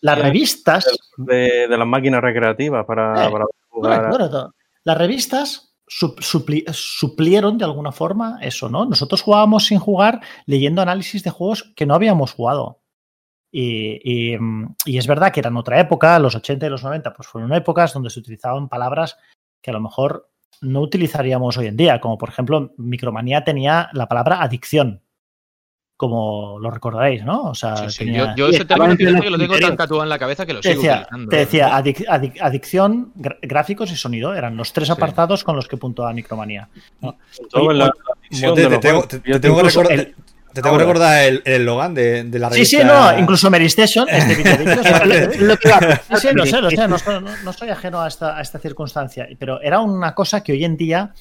Las, 0.00 0.18
revistas. 0.18 0.86
de, 1.18 1.68
de 1.68 1.76
las 1.78 1.86
máquinas 1.86 2.22
recreativas 2.22 2.86
para, 2.86 3.26
Eh, 3.26 3.30
para 3.30 3.44
jugar. 3.68 3.96
Correcto, 4.00 4.16
correcto. 4.18 4.54
Las 4.84 4.98
revistas 4.98 5.67
supli- 5.88 6.64
suplieron 6.72 7.58
de 7.58 7.64
alguna 7.64 7.92
forma 7.92 8.38
eso, 8.42 8.68
¿no? 8.68 8.84
Nosotros 8.84 9.22
jugábamos 9.22 9.66
sin 9.66 9.78
jugar 9.78 10.20
leyendo 10.46 10.82
análisis 10.82 11.22
de 11.22 11.30
juegos 11.30 11.72
que 11.74 11.86
no 11.86 11.94
habíamos 11.94 12.32
jugado. 12.32 12.80
Y, 13.50 14.36
y 14.84 14.98
es 14.98 15.06
verdad 15.06 15.32
que 15.32 15.40
eran 15.40 15.56
otra 15.56 15.80
época, 15.80 16.18
los 16.18 16.34
80 16.34 16.66
y 16.66 16.70
los 16.70 16.84
90, 16.84 17.14
pues 17.14 17.28
fueron 17.28 17.52
épocas 17.54 17.94
donde 17.94 18.10
se 18.10 18.20
utilizaban 18.20 18.68
palabras 18.68 19.16
que 19.62 19.70
a 19.70 19.74
lo 19.74 19.80
mejor 19.80 20.30
no 20.60 20.80
utilizaríamos 20.80 21.56
hoy 21.56 21.66
en 21.66 21.76
día, 21.76 22.00
como 22.00 22.18
por 22.18 22.28
ejemplo, 22.28 22.74
Micromanía 22.76 23.44
tenía 23.44 23.88
la 23.92 24.06
palabra 24.08 24.42
adicción, 24.42 25.02
como 25.98 26.60
lo 26.60 26.70
recordaréis, 26.70 27.24
¿no? 27.24 27.42
O 27.42 27.54
sea, 27.56 27.76
Sí, 27.76 27.84
sí, 27.90 27.98
tenía- 28.04 28.34
Yo, 28.36 28.46
yo 28.46 28.54
ese 28.54 28.64
término 28.64 28.96
que 28.96 29.30
lo 29.30 29.36
tengo 29.36 29.58
tan 29.58 29.76
tatuado 29.76 30.04
en 30.04 30.08
la 30.08 30.16
cabeza 30.18 30.46
que 30.46 30.52
lo 30.54 30.60
te 30.60 30.68
sigo 30.70 30.80
decía, 30.82 30.94
utilizando. 31.02 31.28
te 31.30 31.36
¿eh? 31.36 31.38
decía 31.40 31.68
adic- 31.76 32.06
adic- 32.06 32.40
adicción, 32.40 33.12
gráficos 33.42 33.90
y 33.90 33.96
sonido. 33.96 34.32
Eran 34.32 34.56
los 34.56 34.72
tres 34.72 34.86
Sí. 34.86 34.92
apartados 34.92 35.42
con 35.42 35.56
los 35.56 35.66
que 35.66 35.76
puntuaba 35.76 36.12
Micromanía. 36.12 36.68
Te, 37.00 38.78
tengo, 38.78 39.06
que 39.08 39.16
incluso 39.26 39.82
recordar, 39.82 39.92
el- 39.92 40.14
te 40.52 40.62
tengo 40.62 40.76
que 40.76 40.82
recordar 40.84 41.24
el 41.24 41.42
el 41.44 41.60
eslogan 41.62 41.94
de, 41.94 42.24
de 42.24 42.38
la 42.38 42.50
Sí, 42.50 42.64
sí, 42.64 42.76
revista. 42.78 43.12
no, 43.12 43.18
incluso 43.18 43.50
Mary 43.50 43.66
Station 43.66 44.06
es 44.08 44.28
de 44.28 44.34
Sí, 44.36 44.42
sí, 46.20 46.28
lo 46.32 46.46
sé, 46.46 46.60
lo 46.60 46.70
sé, 46.70 46.88
no, 46.88 46.98
soy- 46.98 47.20
no- 47.20 47.36
no 47.44 47.52
soy 47.52 47.70
ajeno 47.70 48.00
a 48.00 48.08
esta, 48.08 48.36
a 48.36 48.40
esta 48.40 48.58
circunstancia, 48.58 49.28
pero 49.38 49.60
era 49.60 49.80
una 49.80 50.14
cosa 50.14 50.42
que 50.42 50.52
hoy 50.52 50.64
en 50.64 50.76
día 50.76 51.12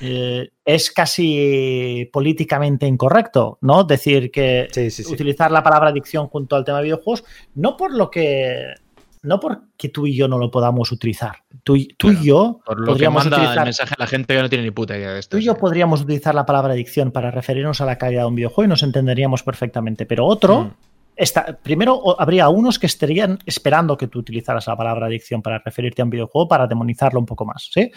eh, 0.00 0.50
es 0.64 0.90
casi 0.90 2.08
políticamente 2.12 2.86
incorrecto, 2.86 3.58
¿no? 3.60 3.84
Decir 3.84 4.30
que 4.30 4.68
Sí, 4.72 4.90
sí, 4.90 5.04
sí. 5.04 5.12
utilizar 5.12 5.50
la 5.50 5.62
palabra 5.62 5.90
adicción 5.90 6.28
junto 6.28 6.56
al 6.56 6.64
tema 6.64 6.78
de 6.78 6.84
videojuegos, 6.84 7.24
no 7.54 7.76
por 7.76 7.94
lo 7.94 8.10
que 8.10 8.74
no 9.22 9.38
porque 9.38 9.90
tú 9.90 10.06
y 10.06 10.16
yo 10.16 10.28
no 10.28 10.38
lo 10.38 10.50
podamos 10.50 10.90
utilizar. 10.92 11.36
Tú, 11.62 11.76
y- 11.76 11.88
tú 11.98 12.06
Claro, 12.08 12.22
y 12.22 12.26
yo 12.26 12.60
Por 12.64 12.80
lo 12.80 12.86
que 12.86 12.92
podríamos 12.92 13.24
manda 13.24 13.36
el 13.36 13.42
utilizar 13.42 13.64
mensaje 13.66 13.94
a 13.98 14.00
la 14.02 14.06
gente 14.06 14.34
que 14.34 14.40
no 14.40 14.48
tiene 14.48 14.64
ni 14.64 14.70
puta 14.70 14.96
idea 14.96 15.12
de 15.12 15.20
esto. 15.20 15.36
Tú 15.36 15.42
y 15.42 15.44
yo 15.44 15.56
podríamos 15.58 16.00
utilizar 16.00 16.34
la 16.34 16.46
palabra 16.46 16.72
adicción 16.72 17.10
para 17.12 17.30
referirnos 17.30 17.82
a 17.82 17.84
la 17.84 17.98
calidad 17.98 18.22
de 18.22 18.28
un 18.28 18.34
videojuego 18.36 18.64
y 18.64 18.68
nos 18.68 18.82
entenderíamos 18.82 19.42
perfectamente, 19.42 20.06
pero 20.06 20.24
otro, 20.24 20.60
Mm. 20.64 20.70
está, 21.16 21.58
primero 21.62 22.18
habría 22.18 22.48
unos 22.48 22.78
que 22.78 22.86
estarían 22.86 23.38
esperando 23.44 23.98
que 23.98 24.06
tú 24.06 24.20
utilizaras 24.20 24.66
la 24.66 24.74
palabra 24.74 25.04
adicción 25.08 25.42
para 25.42 25.58
referirte 25.58 26.00
a 26.00 26.06
un 26.06 26.10
videojuego 26.10 26.48
para 26.48 26.66
demonizarlo 26.66 27.20
un 27.20 27.26
poco 27.26 27.44
más, 27.44 27.68
¿sí? 27.70 27.92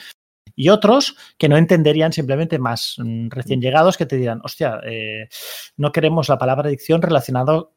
Y 0.56 0.70
otros 0.70 1.16
que 1.38 1.50
no 1.50 1.58
entenderían 1.58 2.14
simplemente 2.14 2.60
más 2.60 2.96
mm, 3.00 3.30
recién 3.30 3.60
llegados 3.62 3.98
que 3.98 4.06
te 4.06 4.18
dirán, 4.18 4.40
hostia, 4.44 4.80
eh, 4.86 5.28
no 5.78 5.92
queremos 5.92 6.30
la 6.30 6.38
palabra 6.38 6.68
adicción 6.68 7.02
relacionado 7.02 7.72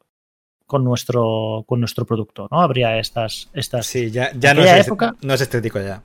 con 0.65 0.83
nuestro, 0.83 1.63
con 1.65 1.79
nuestro 1.79 2.05
producto, 2.05 2.47
¿no? 2.51 2.61
Habría 2.61 2.99
estas... 2.99 3.49
estas 3.53 3.85
Sí, 3.85 4.11
ya, 4.11 4.31
ya 4.33 4.53
no, 4.53 4.61
aquella 4.61 4.77
es, 4.79 4.87
época- 4.87 5.15
no 5.21 5.33
es 5.33 5.41
estético 5.41 5.79
ya. 5.79 6.01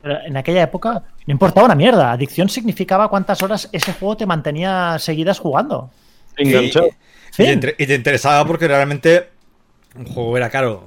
pero 0.00 0.20
en 0.24 0.36
aquella 0.36 0.62
época 0.62 1.02
no 1.26 1.32
importaba 1.32 1.66
una 1.66 1.74
mierda. 1.74 2.12
Adicción 2.12 2.48
significaba 2.48 3.08
cuántas 3.08 3.42
horas 3.42 3.68
ese 3.72 3.92
juego 3.92 4.16
te 4.16 4.24
mantenía 4.26 4.96
seguidas 5.00 5.38
jugando. 5.40 5.90
Enganchado. 6.36 6.88
Y, 7.36 7.44
inter- 7.50 7.74
y 7.78 7.86
te 7.86 7.94
interesaba 7.96 8.46
porque 8.46 8.68
realmente 8.68 9.28
un 9.96 10.06
juego 10.06 10.36
era 10.36 10.48
caro. 10.50 10.84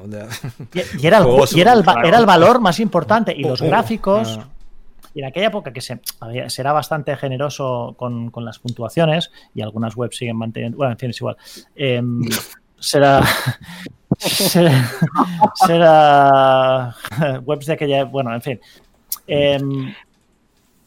Y, 0.73 1.03
y 1.03 1.05
era, 1.07 1.17
el, 1.17 1.25
y 1.51 1.59
era, 1.61 1.73
el, 1.73 1.83
era 2.05 2.21
valor 2.25 2.61
más 2.61 2.79
importante. 2.79 3.33
Y 3.35 3.43
los 3.43 3.59
Uh, 3.61 3.65
gráficos, 3.65 4.39
ah. 4.41 4.47
Y 5.19 5.21
en 5.21 5.27
aquella 5.27 5.47
época 5.47 5.73
que 5.73 5.81
se, 5.81 5.99
había- 6.21 6.49
será 6.49 6.71
bastante 6.71 7.15
generoso 7.17 7.93
con, 7.97 8.31
con 8.31 8.45
las 8.45 8.57
puntuaciones, 8.59 9.31
y 9.53 9.61
algunas 9.61 9.95
webs 9.97 10.15
siguen 10.17 10.37
manteniendo. 10.37 10.77
Bueno, 10.77 10.93
en 10.93 10.97
fin, 10.97 11.09
es 11.09 11.17
igual. 11.19 11.35
Em, 11.75 12.21
será. 12.79 13.21
será, 14.17 14.89
será 15.55 16.95
webs 17.45 17.65
de 17.65 17.73
aquella. 17.73 18.03
Bueno, 18.05 18.33
en 18.33 18.41
fin. 18.41 18.59
Em, 19.27 19.93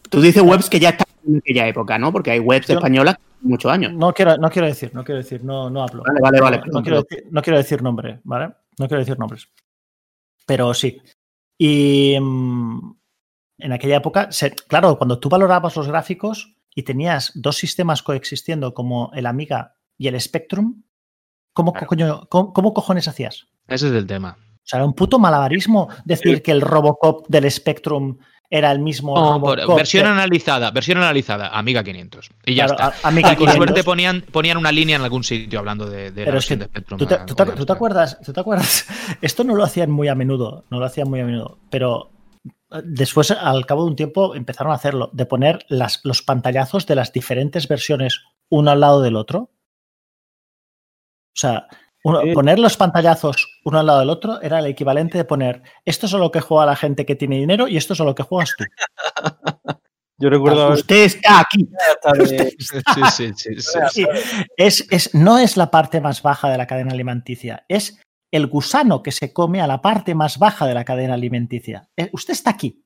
Tú 0.09 0.20
dices 0.20 0.43
webs 0.43 0.68
que 0.68 0.78
ya 0.80 0.91
están 0.91 1.07
en 1.26 1.37
aquella 1.39 1.66
época, 1.68 1.99
¿no? 1.99 2.12
Porque 2.12 2.30
hay 2.30 2.39
webs 2.39 2.66
Yo- 2.66 2.74
españolas 2.74 3.16
muchos 3.41 3.70
años. 3.72 3.93
no, 3.93 4.12
quiero, 4.12 4.37
no 4.37 4.51
quiero 4.51 4.68
decir, 4.68 4.95
no 4.95 5.03
quiero 5.05 5.18
decir, 5.18 5.43
no, 5.45 5.68
no 5.68 5.83
hablo. 5.83 6.03
Vale, 6.07 6.20
vale, 6.20 6.41
vale. 6.41 6.62
No, 6.72 6.83
quiero 6.83 7.03
decir, 7.03 7.26
no 7.30 7.43
quiero 7.43 7.57
decir 7.59 7.83
nombre, 7.83 8.20
¿vale? 8.24 8.53
No 8.78 8.87
quiero 8.89 9.01
decir 9.01 9.18
nombres. 9.18 9.49
Pero 10.47 10.72
sí. 10.74 11.01
Y 11.59 12.16
mm, 12.20 12.95
en 13.63 13.73
aquella 13.73 13.97
época, 13.97 14.31
se- 14.33 14.51
claro, 14.55 14.99
cuando 14.99 15.19
tú 15.19 15.29
valorabas 15.29 15.77
los 15.77 15.89
gráficos 15.89 16.55
y 16.75 16.83
tenías 16.83 17.33
dos 17.35 17.57
sistemas 17.57 18.03
coexistiendo 18.03 18.75
como 18.75 19.11
el 19.15 19.27
Amiga 19.27 19.75
y 19.99 20.09
el 20.09 20.21
Spectrum, 20.21 20.83
¿cómo, 21.53 21.73
Claro. 21.73 21.87
coño- 21.87 22.27
cómo- 22.29 22.53
cómo 22.53 22.73
cojones 22.75 23.09
hacías? 23.09 23.47
Ese 23.69 23.89
es 23.89 23.95
el 23.95 24.07
tema. 24.07 24.37
O 24.39 24.65
sea, 24.65 24.79
era 24.79 24.87
un 24.87 24.95
puto 24.95 25.19
malabarismo 25.19 25.89
decir 26.05 26.43
que 26.43 26.53
el 26.53 26.61
Robocop 26.61 27.27
del 27.29 27.51
Spectrum 27.51 28.19
era 28.49 28.71
el 28.71 28.79
mismo 28.81 29.15
No, 29.15 29.33
Robocop. 29.39 29.77
versión 29.77 30.07
analizada, 30.07 30.71
versión 30.71 30.99
analizada, 30.99 31.49
Amiga 31.49 31.83
500. 31.83 32.31
Y 32.45 32.55
ya 32.55 32.67
Claro, 32.67 32.93
está. 32.93 33.09
Amiga 33.09 33.33
y 33.33 33.37
con 33.37 33.47
500. 33.47 33.57
suerte 33.57 33.83
ponían, 33.85 34.21
ponían 34.31 34.57
una 34.59 34.71
línea 34.71 34.97
en 34.97 35.03
algún 35.03 35.25
sitio 35.25 35.59
hablando 35.59 35.87
de, 35.89 36.11
de 36.13 36.21
la 36.21 36.27
Pero 36.27 36.39
es 36.39 36.47
que 36.47 36.57
versión 36.57 36.59
de 36.61 36.65
Spectrum. 36.67 36.99
¿Tú 36.99 37.07
te, 37.07 37.15
a- 37.15 37.27
tú 37.27 37.35
te- 37.35 37.43
a- 37.43 37.55
tú 37.55 37.67
te 37.67 37.73
acuerdas? 37.73 38.19
¿Tú 38.25 38.33
te 38.33 38.41
acuerdas? 38.41 38.87
Esto 39.23 39.43
no 39.43 39.55
lo 39.57 39.65
hacían 39.65 39.91
muy 39.91 40.09
a 40.09 40.15
menudo, 40.15 40.65
no 40.71 40.79
lo 40.79 40.85
hacían 40.85 41.09
muy 41.09 41.21
a 41.21 41.25
menudo, 41.25 41.59
pero 41.71 42.11
eh, 42.11 42.12
después, 42.85 43.31
al 43.31 43.66
cabo 43.66 43.85
de 43.85 43.91
un 43.91 43.97
tiempo, 43.97 44.35
empezaron 44.35 44.73
a 44.73 44.77
hacerlo, 44.77 45.11
de 45.12 45.27
poner 45.27 45.64
las, 45.68 46.01
los 46.05 46.23
pantallazos 46.23 46.87
de 46.87 46.95
las 46.95 47.12
diferentes 47.12 47.68
versiones 47.68 48.20
uno 48.51 48.70
al 48.70 48.81
lado 48.81 49.01
del 49.03 49.16
otro. 49.16 49.51
O 51.35 51.37
sea, 51.39 51.66
uno- 52.05 52.20
Sí. 52.23 52.33
poner 52.33 52.59
los 52.59 52.77
pantallazos 52.77 53.61
uno 53.64 53.79
al 53.81 53.87
lado 53.87 54.01
del 54.01 54.11
otro 54.11 54.41
era 54.43 54.59
el 54.59 54.66
equivalente 54.66 55.16
de 55.18 55.25
poner 55.25 55.62
esto 55.85 56.07
es 56.07 56.12
lo 56.12 56.31
que 56.31 56.41
juega 56.41 56.66
la 56.66 56.77
gente 56.77 57.07
que 57.07 57.14
tiene 57.14 57.37
dinero 57.37 57.68
y 57.68 57.77
esto 57.77 57.93
es 57.93 58.01
lo 58.01 58.14
que 58.14 58.23
juegas 58.25 58.55
tú. 58.59 58.64
Yo 60.18 60.29
recuerdo 60.31 60.73
Usted 60.73 61.05
está 61.05 61.41
aquí. 61.41 61.68
sí, 63.16 63.33
sí. 63.37 63.55
Sí, 63.91 64.07
es, 64.57 64.87
es, 64.91 65.14
no 65.14 65.39
es 65.39 65.57
la 65.57 65.70
parte 65.70 66.01
más 66.01 66.23
baja 66.23 66.49
de 66.51 66.59
la 66.59 66.66
cadena 66.66 66.93
alimenticia, 66.93 67.64
es 67.68 67.99
el 68.33 68.49
gusano 68.49 69.03
que 69.03 69.12
se 69.12 69.33
come 69.33 69.61
a 69.61 69.66
la 69.68 69.80
parte 69.80 70.14
más 70.16 70.39
baja 70.39 70.66
de 70.66 70.74
la 70.74 70.85
cadena 70.85 71.14
alimenticia. 71.14 71.89
Eh, 71.97 72.09
Usted 72.12 72.33
está 72.33 72.51
aquí, 72.51 72.83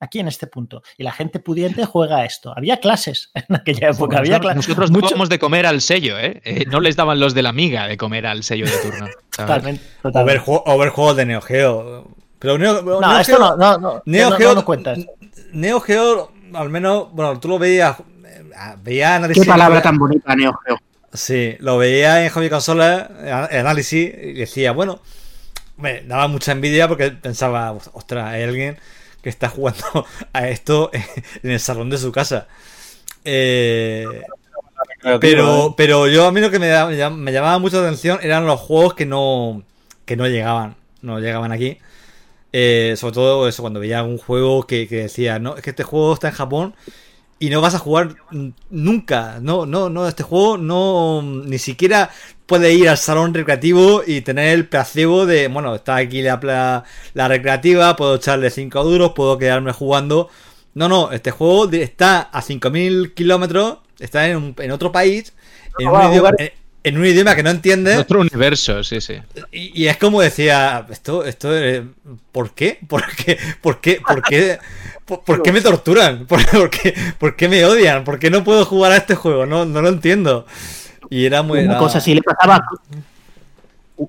aquí 0.00 0.20
en 0.20 0.28
este 0.28 0.46
punto. 0.46 0.82
Y 0.96 1.02
la 1.02 1.12
gente 1.12 1.40
pudiente 1.40 1.84
juega 1.84 2.18
a 2.18 2.24
esto. 2.24 2.54
Había 2.56 2.78
clases 2.78 3.30
en 3.34 3.56
aquella 3.56 3.90
época. 3.90 4.18
Había 4.18 4.38
Nosotros, 4.38 4.52
cla- 4.52 4.56
nosotros 4.56 4.90
mucho- 4.92 5.06
dábamos 5.08 5.28
de 5.28 5.38
comer 5.38 5.66
al 5.66 5.80
sello, 5.80 6.18
¿eh? 6.18 6.40
Eh, 6.44 6.64
No 6.70 6.80
les 6.80 6.96
daban 6.96 7.20
los 7.20 7.34
de 7.34 7.42
la 7.42 7.50
amiga 7.50 7.86
de 7.88 7.96
comer 7.96 8.26
al 8.26 8.42
sello 8.44 8.64
de 8.66 8.72
turno. 8.78 9.06
Totalmente, 9.36 9.82
O 9.82 10.08
ver, 10.08 10.12
totalmente. 10.12 10.42
o 10.46 10.78
ver 10.78 10.88
juegos 10.90 11.16
de 11.16 11.26
Neo 11.26 11.40
Geo. 11.42 12.08
Pero 12.38 12.56
Neo, 12.58 12.82
No, 12.82 13.00
Neo 13.00 13.18
esto 13.18 13.36
Geo- 13.36 13.38
no, 13.40 13.56
no, 13.56 13.78
no, 13.78 14.02
Neo 14.06 14.30
no, 14.30 14.36
Geo, 14.36 14.48
no, 14.50 14.54
no 14.56 14.64
cuentas. 14.64 14.98
Neo 15.52 15.80
Geo, 15.80 16.30
al 16.52 16.68
menos, 16.70 17.10
bueno, 17.12 17.40
tú 17.40 17.48
lo 17.48 17.58
veías, 17.58 17.98
eh, 17.98 18.44
veías 18.82 19.26
Qué 19.32 19.44
palabra 19.44 19.82
tan 19.82 19.98
bonita, 19.98 20.36
Neo 20.36 20.52
Geo. 20.64 20.78
Sí, 21.14 21.56
lo 21.60 21.78
veía 21.78 22.24
en 22.24 22.30
Hobby 22.30 22.50
Consola, 22.50 23.08
en 23.50 23.58
análisis, 23.60 24.12
y 24.14 24.32
decía, 24.34 24.72
bueno, 24.72 25.00
me 25.78 26.02
daba 26.02 26.28
mucha 26.28 26.52
envidia 26.52 26.88
porque 26.88 27.10
pensaba, 27.12 27.72
ostras, 27.94 28.32
hay 28.34 28.44
alguien 28.44 28.78
que 29.22 29.30
está 29.30 29.48
jugando 29.50 30.06
a 30.34 30.48
esto 30.48 30.90
en 31.42 31.50
el 31.52 31.60
salón 31.60 31.90
de 31.90 31.98
su 31.98 32.12
casa. 32.12 32.48
Eh, 33.24 34.26
pero, 35.18 35.74
pero 35.76 36.08
yo 36.08 36.26
a 36.26 36.32
mí 36.32 36.40
lo 36.40 36.50
que 36.50 36.58
me, 36.60 36.68
me 36.68 36.96
llam- 36.98 37.16
me 37.16 37.32
llamaba 37.32 37.58
mucho 37.58 37.80
la 37.80 37.88
atención 37.88 38.18
eran 38.22 38.46
los 38.46 38.60
juegos 38.60 38.94
que 38.94 39.06
no, 39.06 39.64
que 40.06 40.16
no 40.16 40.26
llegaban, 40.28 40.76
no 41.02 41.20
llegaban 41.20 41.52
aquí. 41.52 41.78
Eh, 42.52 42.94
sobre 42.96 43.14
todo 43.14 43.48
eso, 43.48 43.62
cuando 43.62 43.80
veía 43.80 43.98
algún 44.00 44.18
juego 44.18 44.66
que, 44.66 44.86
que 44.88 44.96
decía, 45.02 45.38
no, 45.40 45.56
es 45.56 45.62
que 45.62 45.70
este 45.70 45.82
juego 45.84 46.14
está 46.14 46.28
en 46.28 46.34
Japón 46.34 46.74
y 47.38 47.50
no 47.50 47.60
vas 47.60 47.74
a 47.74 47.78
jugar 47.78 48.14
nunca. 48.70 49.38
No, 49.40 49.66
no, 49.66 49.90
no, 49.90 50.06
este 50.08 50.22
juego 50.22 50.56
no 50.58 51.22
ni 51.22 51.58
siquiera 51.58 52.10
puede 52.46 52.74
ir 52.74 52.88
al 52.88 52.98
salón 52.98 53.34
recreativo 53.34 54.02
y 54.06 54.20
tener 54.20 54.48
el 54.54 54.68
placebo 54.68 55.26
de, 55.26 55.48
bueno, 55.48 55.74
está 55.74 55.96
aquí 55.96 56.22
la, 56.22 56.38
la, 56.42 56.84
la 57.14 57.28
recreativa, 57.28 57.96
puedo 57.96 58.16
echarle 58.16 58.50
5 58.50 58.84
duros, 58.84 59.12
puedo 59.14 59.38
quedarme 59.38 59.72
jugando. 59.72 60.28
No, 60.74 60.88
no, 60.88 61.12
este 61.12 61.30
juego 61.30 61.70
está 61.70 62.20
a 62.22 62.42
5.000 62.42 63.14
kilómetros, 63.14 63.78
está 63.98 64.28
en, 64.28 64.36
un- 64.36 64.54
en 64.58 64.70
otro 64.72 64.90
país, 64.92 65.32
en 65.78 65.88
un, 65.88 66.02
idioma, 66.02 66.30
en, 66.38 66.50
en 66.82 66.98
un 66.98 67.06
idioma 67.06 67.34
que 67.36 67.42
no 67.42 67.50
entiende. 67.50 67.96
Otro 67.96 68.20
universo, 68.20 68.82
sí, 68.84 69.00
sí. 69.00 69.14
Y, 69.52 69.82
y 69.84 69.86
es 69.88 69.96
como 69.96 70.20
decía, 70.20 70.86
esto, 70.90 71.24
esto, 71.24 71.56
eh, 71.56 71.84
¿por 72.32 72.54
qué? 72.54 72.78
¿Por 72.88 73.04
qué? 73.16 73.38
¿Por 73.62 73.80
qué? 73.80 74.00
¿Por 74.06 74.22
qué? 74.22 74.58
¿Por, 75.04 75.22
por 75.22 75.42
qué 75.42 75.52
me 75.52 75.60
torturan? 75.60 76.26
¿Por, 76.28 76.44
por 76.50 76.70
qué, 76.70 76.94
por 77.18 77.36
qué 77.36 77.48
me 77.48 77.64
odian? 77.64 78.04
¿Por 78.04 78.18
qué 78.18 78.30
no 78.30 78.42
puedo 78.44 78.64
jugar 78.64 78.92
a 78.92 78.96
este 78.96 79.14
juego? 79.14 79.44
No, 79.46 79.64
no 79.64 79.82
lo 79.82 79.88
entiendo. 79.88 80.46
Y 81.10 81.24
era 81.26 81.42
muy. 81.42 81.60
Una 81.60 81.72
era- 81.72 81.78
cosa 81.78 81.98
así 81.98 82.14
le 82.14 82.22
pasaba. 82.22 82.64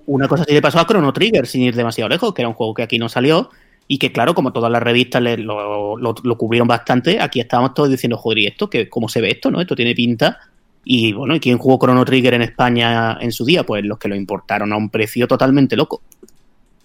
Una 0.08 0.28
cosa 0.28 0.44
así 0.44 0.54
le 0.54 0.62
pasó 0.62 0.80
a 0.80 0.88
Chrono 0.88 1.14
Trigger 1.14 1.46
sin 1.46 1.62
ir 1.62 1.76
demasiado 1.76 2.10
lejos, 2.10 2.34
que 2.34 2.42
era 2.42 2.50
un 2.50 2.56
juego 2.56 2.74
que 2.74 2.82
aquí 2.84 2.98
no 2.98 3.08
salió 3.08 3.52
y 3.88 4.00
que, 4.00 4.12
claro, 4.12 4.34
como 4.34 4.52
todas 4.52 4.72
las 4.72 4.82
revistas 4.82 5.22
le- 5.22 5.38
lo, 5.38 5.96
lo- 5.98 6.16
lo 6.24 6.38
cubrieron 6.38 6.68
bastante, 6.68 7.20
aquí 7.22 7.40
estábamos 7.40 7.76
todos 7.76 7.90
diciendo, 7.90 8.18
joder, 8.18 8.40
¿y 8.40 8.48
esto? 8.48 8.68
¿Qué, 8.70 8.90
¿Cómo 8.90 9.08
se 9.10 9.22
ve 9.22 9.30
esto? 9.32 9.52
¿no? 9.52 9.62
Esto 9.62 9.76
tiene 9.76 9.94
pinta. 9.94 10.40
Y 10.84 11.14
bueno, 11.14 11.36
¿y 11.36 11.40
quién 11.40 11.58
jugó 11.60 11.78
Chrono 11.80 12.04
Trigger 12.06 12.34
en 12.36 12.42
España 12.44 13.18
en 13.22 13.32
su 13.32 13.46
día? 13.46 13.64
Pues 13.64 13.84
los 13.86 14.00
que 14.00 14.08
lo 14.08 14.16
importaron 14.16 14.74
a 14.74 14.78
un 14.78 14.90
precio 14.90 15.28
totalmente 15.28 15.76
loco. 15.76 16.02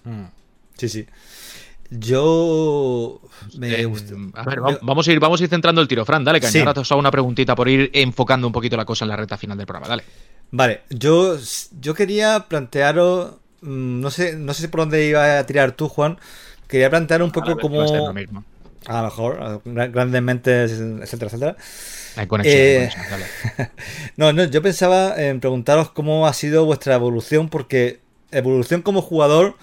Mm, 0.03 0.25
Sí, 0.77 0.89
sí. 0.89 1.05
Yo. 1.91 3.19
Me 3.57 3.81
Eh, 3.81 3.85
gusta- 3.85 4.15
a 4.33 4.43
ver, 4.43 4.59
vamos 4.81 5.07
a 5.07 5.11
ir, 5.11 5.19
vamos 5.19 5.39
a 5.41 5.43
ir 5.43 5.49
centrando 5.49 5.81
el 5.81 5.87
tiro, 5.87 6.05
Fran. 6.05 6.23
Dale, 6.23 6.39
que 6.39 6.47
Sí. 6.47 6.59
ahora 6.59 6.73
te 6.73 6.79
os 6.79 6.91
hago 6.91 6.99
una 6.99 7.11
preguntita 7.11 7.53
por 7.55 7.67
ir 7.67 7.89
enfocando 7.93 8.47
un 8.47 8.53
poquito 8.53 8.77
la 8.77 8.85
cosa 8.85 9.05
en 9.05 9.09
la 9.09 9.17
recta 9.17 9.37
final 9.37 9.57
del 9.57 9.67
programa. 9.67 9.87
Dale. 9.89 10.03
Vale, 10.51 10.81
yo, 10.89 11.37
yo 11.79 11.93
quería 11.93 12.45
plantearos. 12.47 13.35
mm, 13.61 13.99
No 14.01 14.09
sé, 14.09 14.35
no 14.35 14.53
sé 14.55 14.67
por 14.69 14.79
dónde 14.81 15.05
iba 15.05 15.37
a 15.37 15.45
tirar 15.45 15.73
tú, 15.73 15.87
Juan. 15.87 16.17
Quería 16.67 16.89
plantear 16.89 17.21
un 17.21 17.29
A 17.29 17.33
poco 17.33 17.47
va 17.47 17.51
a 17.51 17.55
lo 17.55 17.61
como. 17.61 18.13
mismo. 18.13 18.43
A 18.87 18.97
lo 18.99 19.03
mejor, 19.03 19.61
grandes 19.65 20.21
mentes, 20.23 20.71
etcétera, 20.71 21.27
etcétera. 21.27 21.55
Hay 22.15 22.25
conexión, 22.25 22.57
hay 22.59 22.67
Eh, 22.67 22.89
conexión, 22.91 23.05
dale. 23.11 23.71
No, 24.17 24.33
no, 24.33 24.43
yo 24.45 24.61
pensaba 24.63 25.21
en 25.21 25.39
preguntaros 25.39 25.91
cómo 25.91 26.25
ha 26.25 26.33
sido 26.33 26.65
vuestra 26.65 26.95
evolución, 26.95 27.49
porque 27.49 27.99
evolución 28.31 28.81
como 28.81 29.03
jugador 29.03 29.55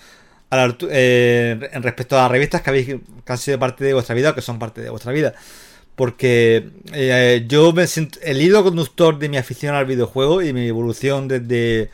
a 0.51 0.57
la 0.57 0.77
eh, 0.91 1.71
respecto 1.83 2.19
a 2.19 2.23
las 2.23 2.31
revistas 2.31 2.63
que, 2.63 2.71
habéis, 2.71 2.87
que 2.87 3.33
han 3.33 3.39
sido 3.39 3.59
parte 3.59 3.85
de 3.85 3.95
vuestra 3.95 4.15
vida 4.15 4.31
o 4.31 4.35
que 4.35 4.43
son 4.43 4.59
parte 4.59 4.81
de 4.81 4.91
vuestra 4.91 5.13
vida. 5.13 5.35
Porque 5.95 6.71
eh, 6.93 7.45
yo 7.49 7.73
me 7.73 7.87
siento 7.87 8.21
el 8.23 8.41
hilo 8.41 8.63
conductor 8.63 9.19
de 9.19 9.29
mi 9.29 9.37
afición 9.37 9.75
al 9.75 9.85
videojuego 9.85 10.43
y 10.43 10.53
mi 10.53 10.69
evolución 10.69 11.27
desde 11.27 11.91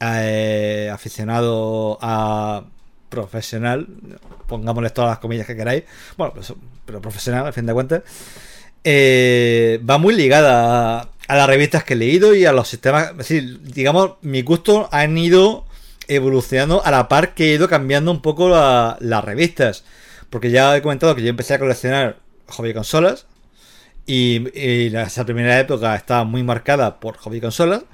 eh, 0.00 0.90
aficionado 0.92 1.98
a 2.00 2.64
profesional, 3.08 3.86
pongámosle 4.46 4.90
todas 4.90 5.10
las 5.10 5.18
comillas 5.18 5.46
que 5.46 5.56
queráis, 5.56 5.84
bueno, 6.16 6.34
pero, 6.84 7.00
profesional 7.00 7.46
al 7.46 7.52
fin 7.52 7.66
de 7.66 7.72
cuentas, 7.72 8.02
eh, 8.84 9.80
va 9.88 9.98
muy 9.98 10.14
ligada 10.14 11.10
a, 11.28 11.36
las 11.36 11.46
revistas 11.46 11.84
que 11.84 11.94
he 11.94 11.96
leído 11.96 12.34
y 12.34 12.44
a 12.44 12.52
los 12.52 12.68
sistemas. 12.68 13.12
Digamos, 13.62 14.12
mis 14.22 14.44
gustos 14.44 14.88
han 14.92 15.16
ido 15.18 15.66
evolucionando 16.08 16.84
a 16.84 16.90
la 16.90 17.08
par 17.08 17.34
que 17.34 17.50
he 17.50 17.54
ido 17.54 17.68
cambiando 17.68 18.10
un 18.10 18.22
poco 18.22 18.48
la- 18.48 18.96
las 19.00 19.24
revistas. 19.24 19.84
Porque 20.30 20.50
ya 20.50 20.76
he 20.76 20.82
comentado 20.82 21.14
que 21.14 21.22
yo 21.22 21.28
empecé 21.30 21.54
a 21.54 21.58
coleccionar 21.58 22.18
hobby 22.48 22.74
consolas. 22.74 23.26
Y, 24.06 24.48
esa 24.56 25.24
primera 25.24 25.58
época 25.60 25.94
estaba 25.94 26.24
muy 26.24 26.42
marcada 26.42 26.98
por 27.00 27.16
hobby 27.18 27.40
consolas. 27.40 27.84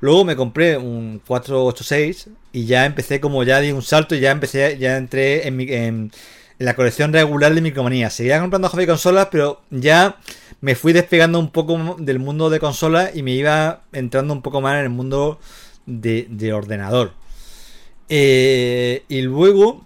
Luego 0.00 0.24
me 0.24 0.36
compré 0.36 0.76
un 0.78 1.20
486 1.26 2.28
y 2.52 2.66
ya 2.66 2.84
empecé 2.86 3.20
como 3.20 3.42
ya 3.42 3.60
di 3.60 3.72
un 3.72 3.82
salto 3.82 4.14
y 4.14 4.20
ya 4.20 4.30
empecé, 4.30 4.78
ya 4.78 4.96
entré 4.96 5.48
en 5.48 6.12
la 6.58 6.74
colección 6.74 7.12
regular 7.12 7.54
de 7.54 7.60
micromanía. 7.60 8.10
Seguía 8.10 8.40
comprando 8.40 8.68
hobby 8.68 8.86
consolas, 8.86 9.28
pero 9.30 9.62
ya 9.70 10.16
me 10.60 10.74
fui 10.76 10.92
despegando 10.92 11.38
un 11.38 11.50
poco 11.50 11.96
del 11.98 12.18
mundo 12.18 12.50
de 12.50 12.60
consolas 12.60 13.14
y 13.16 13.22
me 13.22 13.32
iba 13.32 13.82
entrando 13.92 14.32
un 14.32 14.42
poco 14.42 14.60
más 14.60 14.74
en 14.78 14.84
el 14.84 14.90
mundo 14.90 15.40
de, 15.86 16.26
de 16.30 16.52
ordenador. 16.52 17.12
Eh, 18.08 19.02
y 19.08 19.22
luego, 19.22 19.84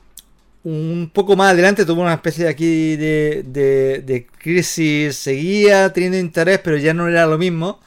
un 0.65 1.11
poco 1.13 1.37
más 1.37 1.53
adelante, 1.53 1.85
tuve 1.87 2.01
una 2.03 2.15
especie 2.15 2.45
de 2.45 2.51
aquí 2.51 2.97
de, 2.97 3.45
de, 3.47 4.01
de 4.03 4.27
crisis. 4.27 5.17
Seguía 5.17 5.93
teniendo 5.93 6.19
interés, 6.19 6.61
pero 6.63 6.77
ya 6.77 6.95
no 6.95 7.09
era 7.09 7.27
lo 7.27 7.39
mismo. 7.39 7.81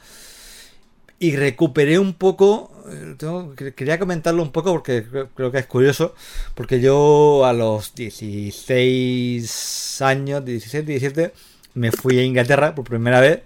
Y 1.20 1.36
recuperé 1.36 2.00
un 2.00 2.14
poco. 2.14 2.70
eh, 2.92 3.14
tengo- 3.18 3.54
que- 3.56 3.74
quería 3.76 4.00
comentarlo 4.00 4.42
un 4.42 4.52
poco 4.52 4.72
porque 4.72 5.06
creo, 5.36 5.52
que 5.52 5.60
es 5.60 5.68
curioso. 5.68 6.16
Porque 6.56 6.82
yo 6.82 7.46
a 7.46 7.54
los 7.54 7.94
16 7.96 10.02
años, 10.02 10.44
16, 10.44 10.86
17, 10.86 11.32
me 11.76 11.92
fui 11.92 12.18
a 12.20 12.24
Inglaterra 12.24 12.74
por 12.76 12.86
primera 12.86 13.20
vez. 13.22 13.42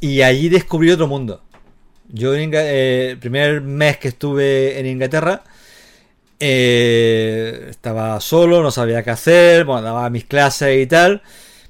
Y 0.00 0.22
allí 0.22 0.48
descubrí 0.48 0.90
otro 0.90 1.06
mundo. 1.06 1.42
Yo 2.08 2.34
en 2.34 2.50
eh, 2.54 3.10
el 3.10 3.18
primer 3.18 3.60
mes 3.62 3.98
que 3.98 4.08
estuve 4.08 4.78
en 4.78 4.86
Inglaterra 4.86 5.42
eh, 6.40 7.66
estaba 7.70 8.20
solo, 8.20 8.62
no 8.62 8.70
sabía 8.70 9.02
qué 9.02 9.10
hacer, 9.10 9.64
bueno, 9.64 9.82
daba 9.82 10.10
mis 10.10 10.24
clases 10.24 10.82
y 10.82 10.86
tal, 10.86 11.22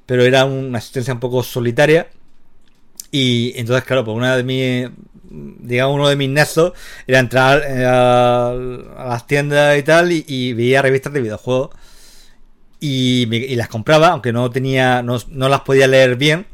pero 0.06 0.24
era 0.24 0.44
una 0.44 0.78
asistencia 0.78 1.14
un 1.14 1.20
poco 1.20 1.42
solitaria. 1.42 2.08
Y 3.10 3.52
entonces, 3.58 3.84
claro, 3.84 4.04
pues 4.04 4.16
una 4.16 4.36
de 4.36 4.42
mis, 4.42 4.90
digamos, 5.30 5.94
uno 5.94 6.08
de 6.08 6.16
mis 6.16 6.28
nexos 6.28 6.72
era 7.06 7.20
entrar 7.20 7.62
eh, 7.66 7.84
a, 7.86 8.48
a 8.50 9.08
las 9.08 9.26
tiendas 9.26 9.78
y 9.78 9.82
tal 9.82 10.10
y, 10.12 10.24
y 10.26 10.52
veía 10.52 10.82
revistas 10.82 11.12
de 11.12 11.20
videojuegos 11.20 11.70
y, 12.80 13.26
y 13.34 13.56
las 13.56 13.68
compraba, 13.68 14.08
aunque 14.08 14.32
no 14.32 14.50
tenía, 14.50 15.02
no, 15.02 15.18
no 15.28 15.48
las 15.48 15.60
podía 15.60 15.86
leer 15.86 16.16
bien, 16.16 16.46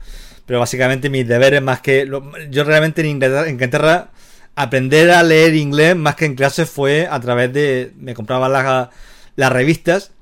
pero 0.47 0.61
básicamente 0.61 1.11
mis 1.11 1.27
deberes 1.27 1.63
más 1.63 1.81
que, 1.81 2.07
lo- 2.07 2.31
yo 2.51 2.65
realmente 2.65 3.01
en 3.01 3.09
Inglaterra, 3.09 3.45
en 3.47 3.55
Inglaterra 3.55 4.11
aprender 4.55 5.11
a 5.11 5.23
leer 5.23 5.55
inglés 5.55 5.97
más 5.97 6.17
que 6.17 6.27
en 6.27 6.35
clases 6.35 6.69
fue 6.69 7.07
a 7.11 7.21
través 7.21 7.53
de, 7.53 7.93
me 7.99 8.15
compraba 8.15 8.49
las, 8.49 8.89
las 9.37 9.53
revistas 9.53 10.13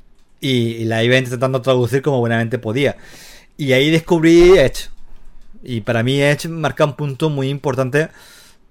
y, 0.40 0.48
y 0.50 0.84
las 0.84 1.04
iba 1.04 1.16
intentando 1.16 1.62
traducir 1.62 2.02
como 2.02 2.20
buenamente 2.20 2.58
podía. 2.58 2.96
Y 3.56 3.72
ahí 3.72 3.90
descubrí 3.90 4.58
Edge. 4.58 4.90
Y 5.62 5.80
para 5.80 6.02
mí 6.02 6.22
Edge 6.22 6.48
marca 6.48 6.84
un 6.84 6.94
punto 6.94 7.30
muy 7.30 7.48
importante 7.48 8.08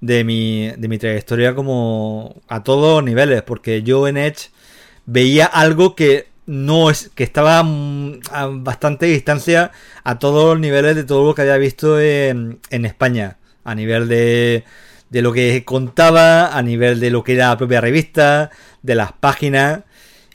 de 0.01 0.23
mi, 0.23 0.71
de 0.77 0.87
mi 0.87 0.97
trayectoria 0.97 1.55
como 1.55 2.35
a 2.47 2.63
todos 2.63 2.97
los 2.97 3.03
niveles, 3.03 3.41
porque 3.43 3.83
yo 3.83 4.07
en 4.07 4.17
Edge 4.17 4.49
veía 5.05 5.45
algo 5.45 5.95
que 5.95 6.27
no 6.45 6.89
es 6.89 7.09
que 7.13 7.23
estaba 7.23 7.61
mm, 7.63 8.21
a 8.31 8.47
bastante 8.47 9.07
distancia 9.07 9.71
a 10.03 10.19
todos 10.19 10.53
los 10.53 10.59
niveles 10.59 10.95
de 10.95 11.03
todo 11.03 11.25
lo 11.25 11.35
que 11.35 11.41
había 11.41 11.57
visto 11.57 11.99
en, 11.99 12.59
en 12.69 12.85
España, 12.85 13.37
a 13.63 13.75
nivel 13.75 14.07
de, 14.07 14.63
de 15.09 15.21
lo 15.21 15.31
que 15.33 15.63
contaba, 15.65 16.57
a 16.57 16.61
nivel 16.61 16.99
de 16.99 17.09
lo 17.09 17.23
que 17.23 17.33
era 17.33 17.49
la 17.49 17.57
propia 17.57 17.81
revista, 17.81 18.51
de 18.81 18.95
las 18.95 19.11
páginas. 19.13 19.81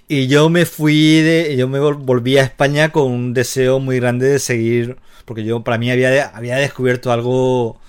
Y 0.09 0.27
yo 0.27 0.49
me 0.51 0.67
fui 0.67 1.21
de. 1.23 1.57
Yo 1.57 1.69
me 1.69 1.81
vol- 1.81 1.99
volví 1.99 2.39
a 2.39 2.43
España 2.43 2.91
con 2.91 3.11
un 3.11 3.35
deseo 3.35 3.81
muy 3.81 3.99
grande 4.01 4.29
de 4.29 4.39
seguir. 4.39 4.97
Porque 5.25 5.45
yo 5.45 5.63
para 5.63 5.79
mí 5.79 5.91
había, 5.91 6.27
había 6.29 6.57
descubierto 6.57 7.13
algo 7.13 7.81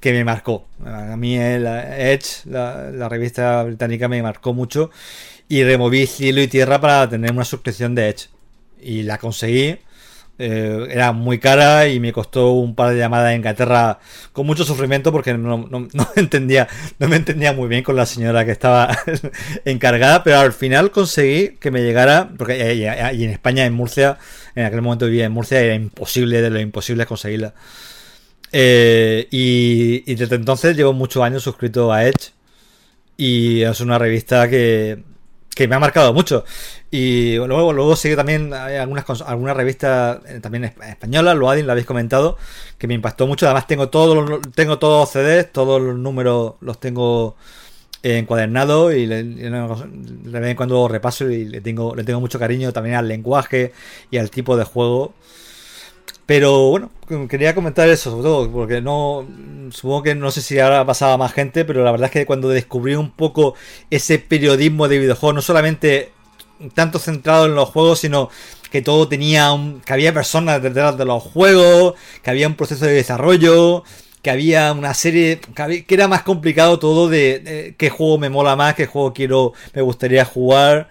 que 0.00 0.12
me 0.12 0.24
marcó. 0.24 0.66
A 0.84 1.16
mí 1.16 1.36
el 1.36 1.66
Edge, 1.66 2.42
la, 2.46 2.90
la 2.90 3.08
revista 3.08 3.62
británica, 3.64 4.08
me 4.08 4.22
marcó 4.22 4.52
mucho. 4.52 4.90
Y 5.48 5.64
removí 5.64 6.06
cielo 6.06 6.40
y 6.42 6.48
tierra 6.48 6.80
para 6.80 7.08
tener 7.08 7.32
una 7.32 7.44
suscripción 7.44 7.94
de 7.94 8.08
Edge. 8.10 8.28
Y 8.80 9.02
la 9.02 9.18
conseguí. 9.18 9.78
Eh, 10.42 10.86
era 10.90 11.12
muy 11.12 11.38
cara 11.38 11.86
y 11.88 12.00
me 12.00 12.14
costó 12.14 12.52
un 12.52 12.74
par 12.74 12.90
de 12.94 12.98
llamadas 12.98 13.28
a 13.28 13.34
Inglaterra 13.34 13.98
con 14.32 14.46
mucho 14.46 14.64
sufrimiento 14.64 15.12
porque 15.12 15.34
no, 15.36 15.68
entendía 16.16 16.66
no 16.98 17.08
me 17.08 17.16
entendía 17.16 17.52
muy 17.52 17.68
bien 17.68 17.82
con 17.82 17.94
la 17.94 18.06
señora 18.06 18.46
que 18.46 18.50
estaba 18.52 18.96
encargada 19.66 20.24
pero 20.24 20.38
al 20.38 20.54
final 20.54 20.92
conseguí 20.92 21.56
que 21.60 21.70
me 21.70 21.82
llegara 21.82 22.30
porque 22.38 22.56
y, 22.74 22.84
y- 22.84 23.20
y 23.20 23.24
en 23.24 23.30
España 23.32 23.66
en 23.66 23.74
Murcia 23.74 24.16
en 24.54 24.64
aquel 24.64 24.80
momento 24.80 25.04
vivía 25.04 25.26
en 25.26 25.32
Murcia 25.32 25.60
era 25.60 25.74
imposible 25.74 26.40
de 26.40 26.48
lo 26.48 26.58
imposible 26.58 27.04
conseguirla. 27.04 27.52
Eh, 28.52 29.28
y, 29.30 30.02
y 30.10 30.14
desde 30.16 30.36
entonces 30.36 30.76
llevo 30.76 30.92
muchos 30.92 31.22
años 31.22 31.42
suscrito 31.42 31.92
a 31.92 32.04
Edge 32.06 32.32
y 33.16 33.62
es 33.62 33.80
una 33.80 33.98
revista 33.98 34.48
que, 34.48 35.02
que 35.54 35.68
me 35.68 35.74
ha 35.76 35.78
marcado 35.78 36.12
mucho. 36.14 36.44
Y 36.90 37.36
luego, 37.36 37.72
luego 37.72 37.96
sigue 37.96 38.16
también 38.16 38.52
algunas, 38.54 39.04
algunas 39.22 39.56
revistas 39.56 40.18
eh, 40.26 40.40
también 40.40 40.64
esp- 40.64 40.88
españolas, 40.88 41.36
lo 41.36 41.52
lo 41.54 41.72
habéis 41.72 41.86
comentado, 41.86 42.36
que 42.78 42.86
me 42.86 42.94
impactó 42.94 43.26
mucho. 43.26 43.46
Además 43.46 43.66
tengo 43.66 43.88
todos 43.88 44.28
los, 44.28 44.40
tengo 44.54 44.78
todos 44.78 45.10
CDs, 45.10 45.52
todos 45.52 45.80
los 45.80 45.96
números 45.98 46.54
los 46.60 46.78
tengo 46.80 47.36
encuadernados 48.02 48.94
y 48.94 49.06
le- 49.06 49.20
en 49.20 50.56
cuando 50.56 50.88
repaso 50.88 51.30
y 51.30 51.44
le 51.44 51.60
tengo, 51.60 51.94
le 51.94 52.04
tengo 52.04 52.20
mucho 52.20 52.38
cariño 52.38 52.72
también 52.72 52.96
al 52.96 53.08
lenguaje 53.08 53.72
y 54.10 54.18
al 54.18 54.30
tipo 54.30 54.56
de 54.56 54.64
juego. 54.64 55.14
Pero 56.30 56.68
bueno, 56.68 56.92
quería 57.28 57.56
comentar 57.56 57.88
eso, 57.88 58.12
sobre 58.12 58.22
todo, 58.22 58.52
porque 58.52 58.80
no. 58.80 59.26
Supongo 59.72 60.04
que 60.04 60.14
no 60.14 60.30
sé 60.30 60.42
si 60.42 60.60
ahora 60.60 60.86
pasaba 60.86 61.16
más 61.16 61.32
gente, 61.32 61.64
pero 61.64 61.82
la 61.82 61.90
verdad 61.90 62.06
es 62.06 62.12
que 62.12 62.24
cuando 62.24 62.48
descubrí 62.48 62.94
un 62.94 63.10
poco 63.10 63.54
ese 63.90 64.20
periodismo 64.20 64.86
de 64.86 65.00
videojuegos, 65.00 65.34
no 65.34 65.42
solamente 65.42 66.12
tanto 66.74 67.00
centrado 67.00 67.46
en 67.46 67.56
los 67.56 67.70
juegos, 67.70 67.98
sino 67.98 68.30
que 68.70 68.80
todo 68.80 69.08
tenía 69.08 69.50
un. 69.50 69.80
que 69.80 69.92
había 69.92 70.14
personas 70.14 70.62
detrás 70.62 70.96
de 70.96 71.04
los 71.04 71.20
juegos, 71.20 71.94
que 72.22 72.30
había 72.30 72.46
un 72.46 72.54
proceso 72.54 72.84
de 72.84 72.92
desarrollo, 72.92 73.82
que 74.22 74.30
había 74.30 74.72
una 74.72 74.94
serie. 74.94 75.40
que, 75.40 75.84
era 75.88 76.06
más 76.06 76.22
complicado 76.22 76.78
todo 76.78 77.08
de, 77.08 77.40
de 77.40 77.74
qué 77.76 77.90
juego 77.90 78.18
me 78.18 78.30
mola 78.30 78.54
más, 78.54 78.76
qué 78.76 78.86
juego 78.86 79.12
quiero. 79.12 79.52
me 79.74 79.82
gustaría 79.82 80.24
jugar. 80.24 80.90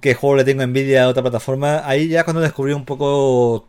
qué 0.00 0.14
juego 0.14 0.34
le 0.36 0.44
tengo 0.44 0.62
envidia 0.62 1.04
a 1.04 1.08
otra 1.08 1.22
plataforma. 1.22 1.82
Ahí 1.88 2.08
ya 2.08 2.24
cuando 2.24 2.40
descubrí 2.40 2.72
un 2.72 2.84
poco, 2.84 3.68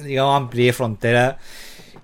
digamos, 0.00 0.36
amplié 0.36 0.72
frontera. 0.72 1.38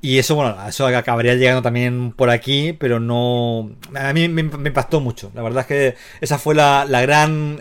Y 0.00 0.18
eso, 0.18 0.36
bueno, 0.36 0.56
eso 0.68 0.86
acabaría 0.86 1.34
llegando 1.34 1.62
también 1.62 2.12
por 2.12 2.30
aquí, 2.30 2.72
pero 2.72 3.00
no. 3.00 3.70
A 3.94 4.12
mí 4.12 4.28
me, 4.28 4.42
impactó 4.42 5.00
mucho. 5.00 5.32
La 5.34 5.42
verdad 5.42 5.62
es 5.62 5.66
que 5.66 5.94
esa 6.20 6.38
fue 6.38 6.54
la, 6.54 6.84
la 6.88 7.00
gran. 7.02 7.58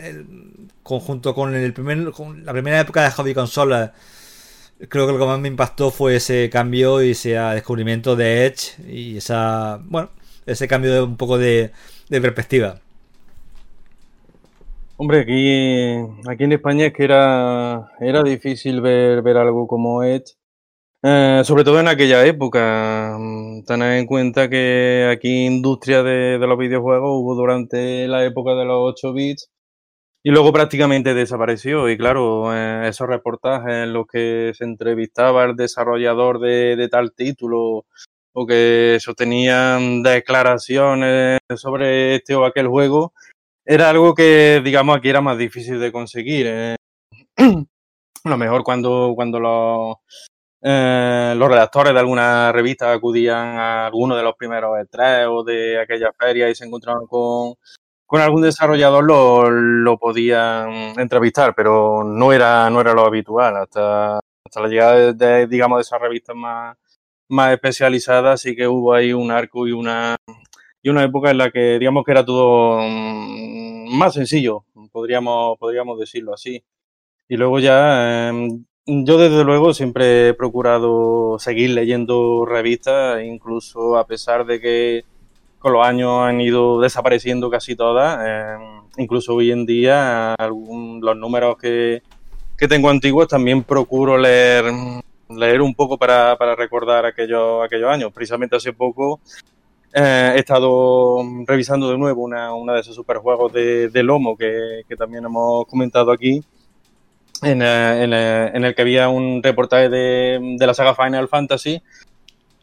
conjunto 0.83 1.33
con 1.35 1.55
el 1.55 1.73
primer, 1.73 1.97
la 2.43 2.53
primera 2.53 2.79
época 2.79 3.03
de 3.03 3.11
hobby 3.11 3.33
consola. 3.33 3.93
Creo 4.89 5.07
que 5.07 5.13
lo 5.13 5.19
que 5.19 5.25
más 5.25 5.39
me 5.39 5.47
impactó 5.47 5.89
fue 5.91 6.17
ese 6.17 6.49
cambio 6.51 7.01
y 7.01 7.11
ese 7.11 7.31
descubrimiento 7.31 8.15
de 8.15 8.45
Edge 8.45 8.75
y 8.87 9.17
esa. 9.17 9.79
Bueno, 9.85 10.11
ese 10.45 10.67
cambio 10.67 10.93
de 10.93 11.01
un 11.01 11.17
poco 11.17 11.37
de, 11.39 11.71
de 12.09 12.21
perspectiva. 12.21 12.79
Hombre, 14.99 15.19
aquí, 15.19 15.93
aquí 16.27 16.43
en 16.43 16.53
España 16.53 16.87
es 16.87 16.93
que 16.93 17.03
era, 17.03 17.91
era 17.99 18.23
difícil 18.23 18.81
ver, 18.81 19.21
ver 19.21 19.37
algo 19.37 19.67
como 19.67 20.03
Edge, 20.03 20.33
eh, 21.03 21.41
sobre 21.43 21.63
todo 21.63 21.79
en 21.79 21.87
aquella 21.87 22.25
época. 22.25 23.15
Mm, 23.19 23.63
Tened 23.65 23.99
en 23.99 24.07
cuenta 24.07 24.49
que 24.49 25.07
aquí 25.11 25.45
industria 25.45 26.01
de, 26.01 26.39
de 26.39 26.47
los 26.47 26.57
videojuegos 26.57 27.11
hubo 27.13 27.35
durante 27.35 28.07
la 28.07 28.25
época 28.25 28.55
de 28.55 28.65
los 28.65 28.77
8 28.93 29.13
bits 29.13 29.51
y 30.23 30.31
luego 30.31 30.51
prácticamente 30.53 31.13
desapareció. 31.13 31.89
Y 31.89 31.97
claro, 31.97 32.55
eh, 32.55 32.87
esos 32.89 33.07
reportajes 33.07 33.73
en 33.73 33.93
los 33.93 34.07
que 34.07 34.53
se 34.55 34.63
entrevistaba 34.65 35.45
el 35.45 35.55
desarrollador 35.55 36.39
de, 36.39 36.75
de 36.75 36.89
tal 36.89 37.13
título 37.13 37.85
o 38.33 38.47
que 38.47 38.97
sostenían 38.99 40.03
declaraciones 40.03 41.39
sobre 41.55 42.15
este 42.15 42.35
o 42.35 42.45
aquel 42.45 42.67
juego, 42.67 43.13
era 43.69 43.89
algo 43.89 44.15
que, 44.15 44.61
digamos, 44.63 44.97
aquí 44.97 45.09
era 45.09 45.19
más 45.19 45.37
difícil 45.37 45.77
de 45.79 45.91
conseguir. 45.91 46.47
Eh. 46.47 46.75
A 48.23 48.29
lo 48.29 48.37
mejor 48.37 48.63
cuando, 48.63 49.11
cuando 49.13 49.39
los, 49.39 49.97
eh, 50.61 51.33
los 51.37 51.49
redactores 51.49 51.93
de 51.93 51.99
alguna 51.99 52.51
revista 52.51 52.91
acudían 52.91 53.57
a 53.57 53.87
alguno 53.87 54.17
de 54.17 54.23
los 54.23 54.35
primeros 54.35 54.71
E3 54.71 55.27
o 55.29 55.43
de 55.43 55.79
aquella 55.79 56.11
feria 56.17 56.49
y 56.49 56.55
se 56.55 56.65
encontraban 56.65 57.05
con, 57.07 57.53
con 58.05 58.19
algún 58.19 58.41
desarrollador 58.41 59.05
lo, 59.05 59.49
lo 59.49 59.97
podían 59.97 60.99
entrevistar, 60.99 61.53
pero 61.55 62.03
no 62.03 62.33
era, 62.33 62.69
no 62.69 62.81
era 62.81 62.93
lo 62.93 63.05
habitual. 63.05 63.55
Hasta, 63.57 64.19
hasta 64.45 64.61
la 64.61 64.67
llegada 64.67 65.13
de, 65.13 65.47
digamos, 65.47 65.77
de 65.77 65.81
esas 65.83 66.01
revistas 66.01 66.35
más, 66.35 66.75
más 67.29 67.53
especializadas, 67.53 68.41
sí 68.41 68.55
que 68.55 68.67
hubo 68.67 68.93
ahí 68.93 69.13
un 69.13 69.31
arco 69.31 69.67
y 69.67 69.71
una, 69.71 70.17
y 70.81 70.89
una 70.89 71.03
época 71.03 71.31
en 71.31 71.37
la 71.37 71.51
que, 71.51 71.79
digamos, 71.79 72.03
que 72.05 72.11
era 72.11 72.25
todo 72.25 72.79
mm, 72.81 73.97
más 73.97 74.13
sencillo, 74.13 74.65
podríamos, 74.91 75.57
podríamos 75.57 75.99
decirlo 75.99 76.33
así. 76.33 76.63
Y 77.29 77.37
luego 77.37 77.59
ya, 77.59 78.29
eh, 78.31 78.49
yo 78.85 79.17
desde 79.17 79.43
luego 79.43 79.73
siempre 79.73 80.29
he 80.29 80.33
procurado 80.33 81.37
seguir 81.39 81.71
leyendo 81.71 82.45
revistas, 82.45 83.23
incluso 83.23 83.97
a 83.97 84.07
pesar 84.07 84.45
de 84.45 84.61
que 84.61 85.05
con 85.59 85.73
los 85.73 85.85
años 85.85 86.21
han 86.21 86.39
ido 86.39 86.79
desapareciendo 86.79 87.49
casi 87.49 87.75
todas. 87.75 88.19
Eh, 88.25 88.57
incluso 88.97 89.35
hoy 89.35 89.51
en 89.51 89.65
día, 89.65 90.33
algún, 90.35 91.01
los 91.01 91.17
números 91.17 91.57
que, 91.57 92.01
que, 92.57 92.67
tengo 92.67 92.89
antiguos 92.89 93.27
también 93.27 93.63
procuro 93.63 94.17
leer, 94.17 94.65
leer 95.29 95.61
un 95.61 95.75
poco 95.75 95.97
para, 95.97 96.37
para 96.37 96.55
recordar 96.55 97.05
aquellos, 97.05 97.63
aquellos 97.65 97.89
años. 97.89 98.13
Precisamente 98.13 98.55
hace 98.55 98.73
poco 98.73 99.19
eh, 99.99 100.33
he 100.35 100.39
estado 100.39 101.23
revisando 101.47 101.89
de 101.89 101.97
nuevo 101.97 102.21
una, 102.21 102.51
de 102.73 102.79
esos 102.79 102.93
superjuegos 102.93 103.51
de, 103.51 103.89
de 103.89 104.03
Lomo 104.03 104.37
que, 104.37 104.83
también 104.95 105.25
hemos 105.25 105.65
comentado 105.65 106.11
aquí. 106.11 106.43
En, 107.41 107.63
eh, 107.63 108.51
en, 108.53 108.63
el 108.63 108.75
que 108.75 108.81
había 108.83 109.09
un 109.09 109.41
reportaje 109.41 109.89
de, 109.89 110.57
la 110.59 110.73
saga 110.75 110.93
Final 110.93 111.27
Fantasy 111.27 111.81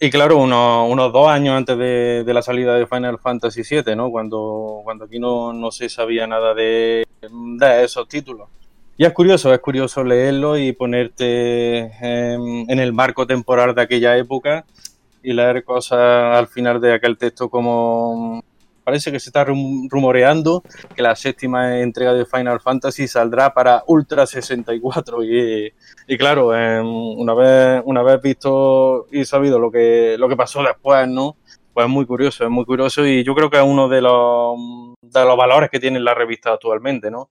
y 0.00 0.10
claro, 0.10 0.38
unos, 0.38 1.12
dos 1.12 1.28
años 1.28 1.56
antes 1.56 1.76
de, 1.76 2.24
la 2.32 2.42
salida 2.42 2.76
de 2.76 2.86
Final 2.86 3.18
Fantasy 3.18 3.62
VII, 3.68 3.96
¿no? 3.96 4.10
Cuando, 4.12 4.84
aquí 5.04 5.18
no, 5.18 5.70
se 5.72 5.88
sabía 5.88 6.28
nada 6.28 6.54
de, 6.54 7.04
esos 7.82 8.06
títulos. 8.08 8.48
Y 8.96 9.06
es 9.06 9.12
curioso, 9.12 9.52
es 9.52 9.58
curioso 9.58 10.04
leerlo 10.04 10.56
y 10.56 10.72
ponerte 10.72 11.78
en, 11.78 12.70
en, 12.70 12.78
el 12.78 12.92
marco 12.92 13.26
temporal 13.26 13.74
de 13.74 13.82
aquella 13.82 14.16
época 14.16 14.64
y 15.24 15.32
leer 15.32 15.64
cosas 15.64 16.36
al 16.36 16.46
final 16.46 16.80
de 16.80 16.92
aquel 16.92 17.16
texto 17.16 17.48
como 17.48 18.42
parece 18.84 19.10
que 19.10 19.18
se 19.18 19.30
está 19.30 19.44
rumoreando 19.44 20.62
que 20.94 21.02
la 21.02 21.16
séptima 21.16 21.80
entrega 21.80 22.12
de 22.12 22.26
Final 22.26 22.60
Fantasy 22.60 23.08
saldrá 23.08 23.52
para 23.52 23.82
Ultra 23.86 24.26
64 24.26 25.24
y, 25.24 25.72
y 26.06 26.18
claro, 26.18 26.54
eh, 26.54 26.80
una 26.80 27.34
vez 27.34 27.82
una 27.86 28.02
vez 28.02 28.20
visto 28.20 29.06
y 29.10 29.24
sabido 29.24 29.58
lo 29.58 29.70
que 29.70 30.16
lo 30.18 30.28
que 30.28 30.36
pasó 30.36 30.62
después, 30.62 31.08
¿no? 31.08 31.36
Pues 31.72 31.86
es 31.86 31.90
muy 31.90 32.06
curioso, 32.06 32.44
es 32.44 32.50
muy 32.50 32.64
curioso 32.64 33.04
y 33.06 33.24
yo 33.24 33.34
creo 33.34 33.50
que 33.50 33.56
es 33.56 33.64
uno 33.64 33.88
de 33.88 34.02
los 34.02 34.58
de 35.00 35.24
los 35.24 35.36
valores 35.36 35.70
que 35.70 35.80
tiene 35.80 35.98
la 35.98 36.14
revista 36.14 36.52
actualmente, 36.52 37.10
¿no? 37.10 37.30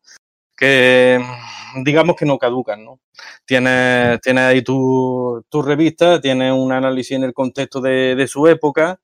Digamos 1.84 2.16
que 2.16 2.26
no 2.26 2.38
caducan, 2.38 2.84
¿no? 2.86 3.00
Tienes, 3.46 4.22
tienes 4.22 4.44
ahí 4.44 4.62
tu, 4.62 5.44
tu 5.50 5.62
revista, 5.62 6.22
tienes 6.22 6.54
un 6.54 6.72
análisis 6.72 7.12
en 7.18 7.24
el 7.24 7.34
contexto 7.34 7.82
de, 7.82 8.16
de 8.16 8.28
su 8.28 8.48
época, 8.48 9.00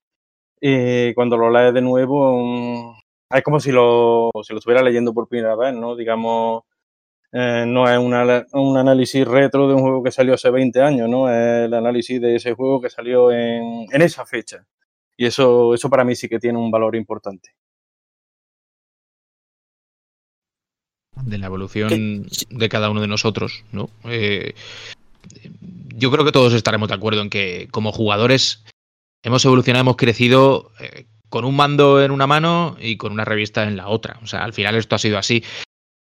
y 0.62 1.14
cuando 1.14 1.38
lo 1.38 1.50
lees 1.50 1.74
de 1.74 1.82
nuevo, 1.82 2.96
es 3.32 3.44
como 3.44 3.60
si 3.60 3.72
lo, 3.72 4.30
si 4.44 4.54
lo 4.54 4.60
estuviera 4.60 4.84
leyendo 4.84 5.14
por 5.14 5.28
primera 5.28 5.56
vez, 5.56 5.74
¿no? 5.74 5.96
Digamos, 5.96 6.64
eh, 7.32 7.66
no 7.68 7.90
es 7.90 7.98
una, 8.00 8.46
un 8.54 8.78
análisis 8.78 9.28
retro 9.28 9.68
de 9.68 9.76
un 9.76 9.82
juego 9.82 10.04
que 10.04 10.12
salió 10.12 10.34
hace 10.34 10.50
20 10.50 10.82
años, 10.82 11.10
¿no? 11.10 11.30
Es 11.30 11.66
el 11.68 11.74
análisis 11.74 12.20
de 12.22 12.36
ese 12.36 12.54
juego 12.56 12.82
que 12.82 12.90
salió 12.90 13.32
en, 13.32 13.86
en 13.92 14.02
esa 14.02 14.26
fecha. 14.26 14.66
Y 15.18 15.26
eso, 15.28 15.74
eso 15.74 15.90
para 15.90 16.04
mí 16.06 16.16
sí 16.16 16.30
que 16.30 16.40
tiene 16.40 16.58
un 16.60 16.72
valor 16.72 16.96
importante. 16.96 17.52
De 21.24 21.38
la 21.38 21.48
evolución 21.48 22.28
de 22.50 22.70
cada 22.70 22.90
uno 22.90 23.02
de 23.02 23.08
nosotros, 23.08 23.64
¿no? 23.72 23.90
Eh, 24.06 24.54
yo 25.96 26.12
creo 26.12 26.26
que 26.26 26.32
todos 26.32 26.54
estaremos 26.54 26.90
de 26.90 26.96
acuerdo 26.96 27.22
en 27.22 27.30
que 27.30 27.68
como 27.72 27.92
jugadores 27.92 28.64
hemos 29.24 29.44
evolucionado, 29.46 29.82
hemos 29.82 29.98
crecido 29.98 30.72
eh, 30.80 31.06
con 31.30 31.46
un 31.46 31.56
mando 31.56 32.02
en 32.02 32.12
una 32.12 32.28
mano 32.28 32.78
y 32.80 32.98
con 32.98 33.12
una 33.12 33.26
revista 33.26 33.64
en 33.64 33.78
la 33.78 33.88
otra. 33.88 34.20
O 34.24 34.28
sea, 34.28 34.44
al 34.44 34.54
final 34.54 34.76
esto 34.76 34.96
ha 34.96 35.00
sido 35.00 35.18
así. 35.18 35.44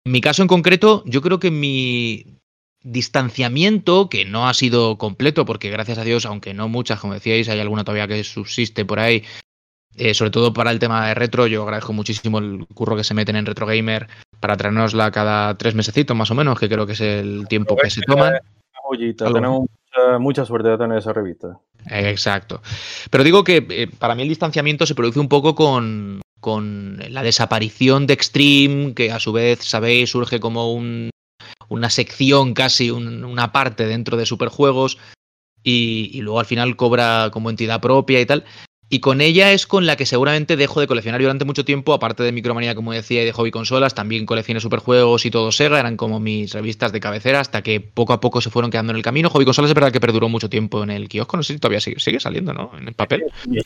En 0.05 0.13
mi 0.13 0.21
caso 0.21 0.43
en 0.43 0.49
concreto, 0.49 1.03
yo 1.07 1.23
creo 1.23 1.39
que 1.39 1.51
mi 1.51 2.39
distanciamiento, 2.83 4.09
que 4.09 4.25
no 4.25 4.49
ha 4.49 4.55
sido 4.55 4.99
completo, 4.99 5.45
porque 5.45 5.71
gracias 5.71 5.99
a 5.99 6.05
Dios, 6.05 6.27
aunque 6.27 6.55
no 6.55 6.69
muchas, 6.69 7.01
como 7.01 7.15
decíais, 7.15 7.49
hay 7.49 7.61
alguna 7.61 7.85
todavía 7.85 8.07
que 8.09 8.23
subsiste 8.25 8.85
por 8.85 9.01
ahí, 9.01 9.25
eh, 9.97 10.15
sobre 10.15 10.31
todo 10.31 10.53
para 10.53 10.71
el 10.71 10.79
tema 10.79 11.07
de 11.09 11.15
retro, 11.15 11.47
yo 11.47 11.63
agradezco 11.63 11.93
muchísimo 11.93 12.39
el 12.39 12.67
curro 12.75 12.97
que 12.97 13.05
se 13.05 13.15
meten 13.15 13.37
en 13.37 13.47
Retro 13.47 13.67
Gamer 13.67 14.07
para 14.41 14.57
traernosla 14.57 15.11
cada 15.11 15.57
tres 15.59 15.75
mesecitos 15.75 16.17
más 16.17 16.31
o 16.31 16.35
menos, 16.35 16.59
que 16.59 16.69
creo 16.69 16.87
que 16.87 16.93
es 16.93 17.01
el 17.01 17.47
tiempo 17.49 17.77
que 17.77 17.91
se 17.91 18.03
toman. 18.03 18.35
Tenemos 19.17 19.61
mucha, 19.61 20.19
mucha, 20.19 20.45
suerte 20.45 20.71
de 20.71 20.79
tener 20.79 20.99
esa 20.99 21.13
revista. 21.13 21.59
Exacto. 21.91 22.63
Pero 23.11 23.25
digo 23.25 23.45
que 23.45 23.67
eh, 23.69 23.89
para 23.99 24.15
mí 24.15 24.23
el 24.23 24.29
distanciamiento 24.29 24.87
se 24.87 24.95
produce 24.95 25.21
un 25.21 25.29
poco 25.29 25.55
con, 25.55 26.21
con 26.41 26.99
la 27.11 27.23
desaparición 27.23 28.07
de 28.07 28.15
Extreme, 28.15 28.95
que 28.95 29.13
a 29.13 29.19
su 29.19 29.33
vez, 29.33 29.65
sabéis, 29.65 30.11
surge 30.11 30.41
como 30.41 30.73
un, 30.73 31.11
una 31.69 31.91
sección, 31.91 32.55
casi 32.55 32.91
un, 32.91 33.25
una 33.25 33.53
parte 33.53 33.87
dentro 33.87 34.17
de 34.17 34.27
Superjuegos, 34.27 34.99
y, 35.63 36.11
y, 36.15 36.21
luego 36.23 36.41
al 36.41 36.47
final 36.47 36.77
cobra 36.77 37.31
como 37.33 37.51
entidad 37.51 37.81
propia 37.81 38.21
y 38.21 38.27
tal. 38.27 38.45
Y 38.91 39.01
con 39.01 39.21
ella 39.21 39.53
es 39.53 39.67
con 39.67 39.85
la 39.85 39.97
que 39.97 40.07
seguramente 40.07 40.57
dejo 40.57 40.81
de 40.81 40.87
coleccionar 40.87 41.21
durante 41.21 41.45
mucho 41.45 41.65
tiempo, 41.65 41.93
aparte 41.93 42.23
de 42.23 42.33
Micromanía, 42.33 42.75
como 42.75 42.93
decía, 42.93 43.23
y 43.23 43.27
de 43.27 43.33
hobby 43.33 43.51
consolas, 43.51 43.95
también 43.95 44.25
coleccioné 44.25 44.61
superjuegos 44.61 45.27
y 45.27 45.31
todo 45.31 45.53
Sega, 45.53 45.79
eran 45.79 45.99
como 45.99 46.21
mis 46.21 46.53
revistas 46.55 46.91
de 46.93 47.01
cabecera, 47.01 47.41
hasta 47.41 47.63
que 47.63 47.81
poco 47.81 48.15
a 48.15 48.21
poco 48.21 48.41
se 48.41 48.49
fueron 48.49 48.71
quedando 48.71 48.93
en 48.93 48.97
el 48.97 49.03
camino. 49.03 49.29
Hobby 49.29 49.45
consolas 49.45 49.71
es 49.71 49.75
verdad 49.75 49.93
que 49.93 50.01
perduró 50.01 50.31
mucho 50.31 50.49
tiempo 50.49 50.83
en 50.83 50.91
el 50.91 51.09
kiosco, 51.09 51.37
no 51.37 51.43
sé 51.43 51.53
si 51.53 51.59
todavía 51.59 51.81
sigue, 51.81 52.01
sigue 52.01 52.19
saliendo, 52.19 52.55
¿no? 52.55 52.71
En 52.79 52.89
el 52.89 52.95
papel. 52.95 53.25
Sí, 53.45 53.61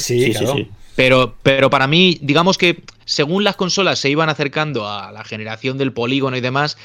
sí, 0.00 0.32
claro. 0.32 0.66
Pero, 0.96 1.34
pero 1.42 1.70
para 1.70 1.86
mí, 1.86 2.18
digamos 2.20 2.58
que 2.58 2.82
según 3.04 3.44
las 3.44 3.54
consolas 3.54 4.00
se 4.00 4.10
iban 4.10 4.28
acercando 4.28 4.88
a 4.88 5.12
la 5.12 5.24
generación 5.24 5.78
del 5.78 5.92
polígono 5.92 6.36
y 6.36 6.40
demás, 6.40 6.76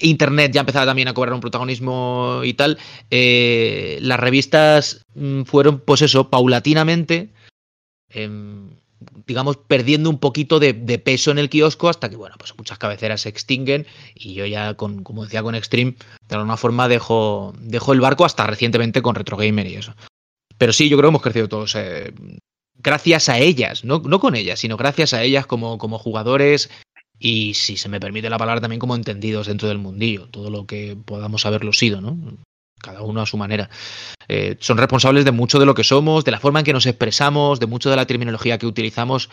Internet 0.00 0.52
ya 0.52 0.60
empezaba 0.60 0.86
también 0.86 1.08
a 1.08 1.14
cobrar 1.14 1.34
un 1.34 1.40
protagonismo 1.40 2.40
y 2.44 2.54
tal. 2.54 2.78
Eh, 3.10 3.98
las 4.02 4.20
revistas 4.20 5.04
mm, 5.14 5.42
fueron, 5.42 5.80
pues 5.80 6.02
eso, 6.02 6.30
paulatinamente, 6.30 7.30
eh, 8.10 8.28
digamos, 9.26 9.56
perdiendo 9.56 10.10
un 10.10 10.18
poquito 10.18 10.58
de, 10.58 10.74
peso 10.98 11.30
en 11.30 11.38
el 11.38 11.50
kiosco 11.50 11.88
hasta 11.88 12.08
que, 12.08 12.16
bueno, 12.16 12.36
pues 12.38 12.56
muchas 12.56 12.78
cabeceras 12.78 13.22
se 13.22 13.28
extinguen 13.28 13.86
y 14.14 14.34
yo 14.34 14.46
ya, 14.46 14.74
con, 14.74 15.02
como 15.02 15.24
decía 15.24 15.42
con 15.42 15.54
Extreme, 15.54 15.94
de 16.28 16.34
alguna 16.34 16.56
forma 16.56 16.88
dejo, 16.88 17.52
el 17.92 18.00
barco 18.00 18.24
hasta 18.24 18.46
recientemente 18.46 19.02
con 19.02 19.14
Retro 19.14 19.36
Gamer 19.36 19.66
y 19.66 19.76
eso. 19.76 19.94
Pero 20.58 20.72
sí, 20.72 20.88
yo 20.88 20.96
creo 20.96 21.08
que 21.08 21.12
hemos 21.12 21.22
crecido 21.22 21.48
todos. 21.48 21.74
Eh, 21.74 22.12
gracias 22.78 23.28
a 23.28 23.38
ellas, 23.38 23.84
no, 23.84 24.00
con 24.02 24.36
ellas, 24.36 24.60
sino 24.60 24.76
gracias 24.76 25.12
a 25.12 25.22
ellas 25.22 25.46
como 25.46 25.98
jugadores, 25.98 26.70
y 27.18 27.54
si 27.54 27.76
se 27.76 27.88
me 27.88 28.00
permite 28.00 28.30
la 28.30 28.38
palabra 28.38 28.60
también 28.60 28.80
como 28.80 28.94
entendidos 28.94 29.46
dentro 29.46 29.68
del 29.68 29.78
mundillo, 29.78 30.28
todo 30.28 30.50
lo 30.50 30.66
que 30.66 30.96
podamos 31.02 31.46
haberlo 31.46 31.72
sido, 31.72 32.00
¿no? 32.00 32.18
Cada 32.78 33.02
uno 33.02 33.22
a 33.22 33.26
su 33.26 33.36
manera. 33.36 33.70
Eh, 34.28 34.56
son 34.60 34.76
responsables 34.76 35.24
de 35.24 35.32
mucho 35.32 35.58
de 35.58 35.66
lo 35.66 35.74
que 35.74 35.84
somos, 35.84 36.24
de 36.24 36.30
la 36.30 36.40
forma 36.40 36.60
en 36.60 36.66
que 36.66 36.72
nos 36.72 36.86
expresamos, 36.86 37.58
de 37.58 37.66
mucho 37.66 37.90
de 37.90 37.96
la 37.96 38.06
terminología 38.06 38.58
que 38.58 38.66
utilizamos. 38.66 39.30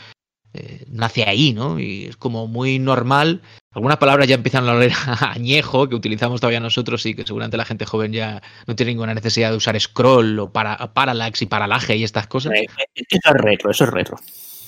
Eh, 0.53 0.85
nace 0.88 1.23
ahí, 1.23 1.51
¿no? 1.51 1.80
Y 1.80 2.05
es 2.05 2.15
como 2.15 2.47
muy 2.47 2.80
normal. 2.80 3.41
Algunas 3.72 3.97
palabras 3.97 4.27
ya 4.27 4.35
empiezan 4.35 4.69
a 4.69 4.73
oler 4.73 4.91
añejo, 5.22 5.89
que 5.89 5.95
utilizamos 5.95 6.39
todavía 6.39 6.60
nosotros 6.60 7.05
y 7.05 7.15
que 7.15 7.26
seguramente 7.26 7.57
la 7.57 7.65
gente 7.65 7.85
joven 7.85 8.14
ya 8.14 8.41
no 8.68 8.76
tiene 8.76 8.91
ninguna 8.91 9.15
necesidad 9.15 9.49
de 9.49 9.57
usar 9.57 9.80
scroll 9.80 10.39
o 10.39 10.51
para, 10.51 10.93
parallax 10.93 11.41
y 11.41 11.47
paralaje 11.47 11.97
y 11.97 12.03
estas 12.03 12.27
cosas. 12.27 12.53
Eh, 12.53 12.65
eso 12.95 13.30
es 13.30 13.41
retro, 13.41 13.72
eso 13.72 13.84
es 13.84 13.89
retro. 13.89 14.18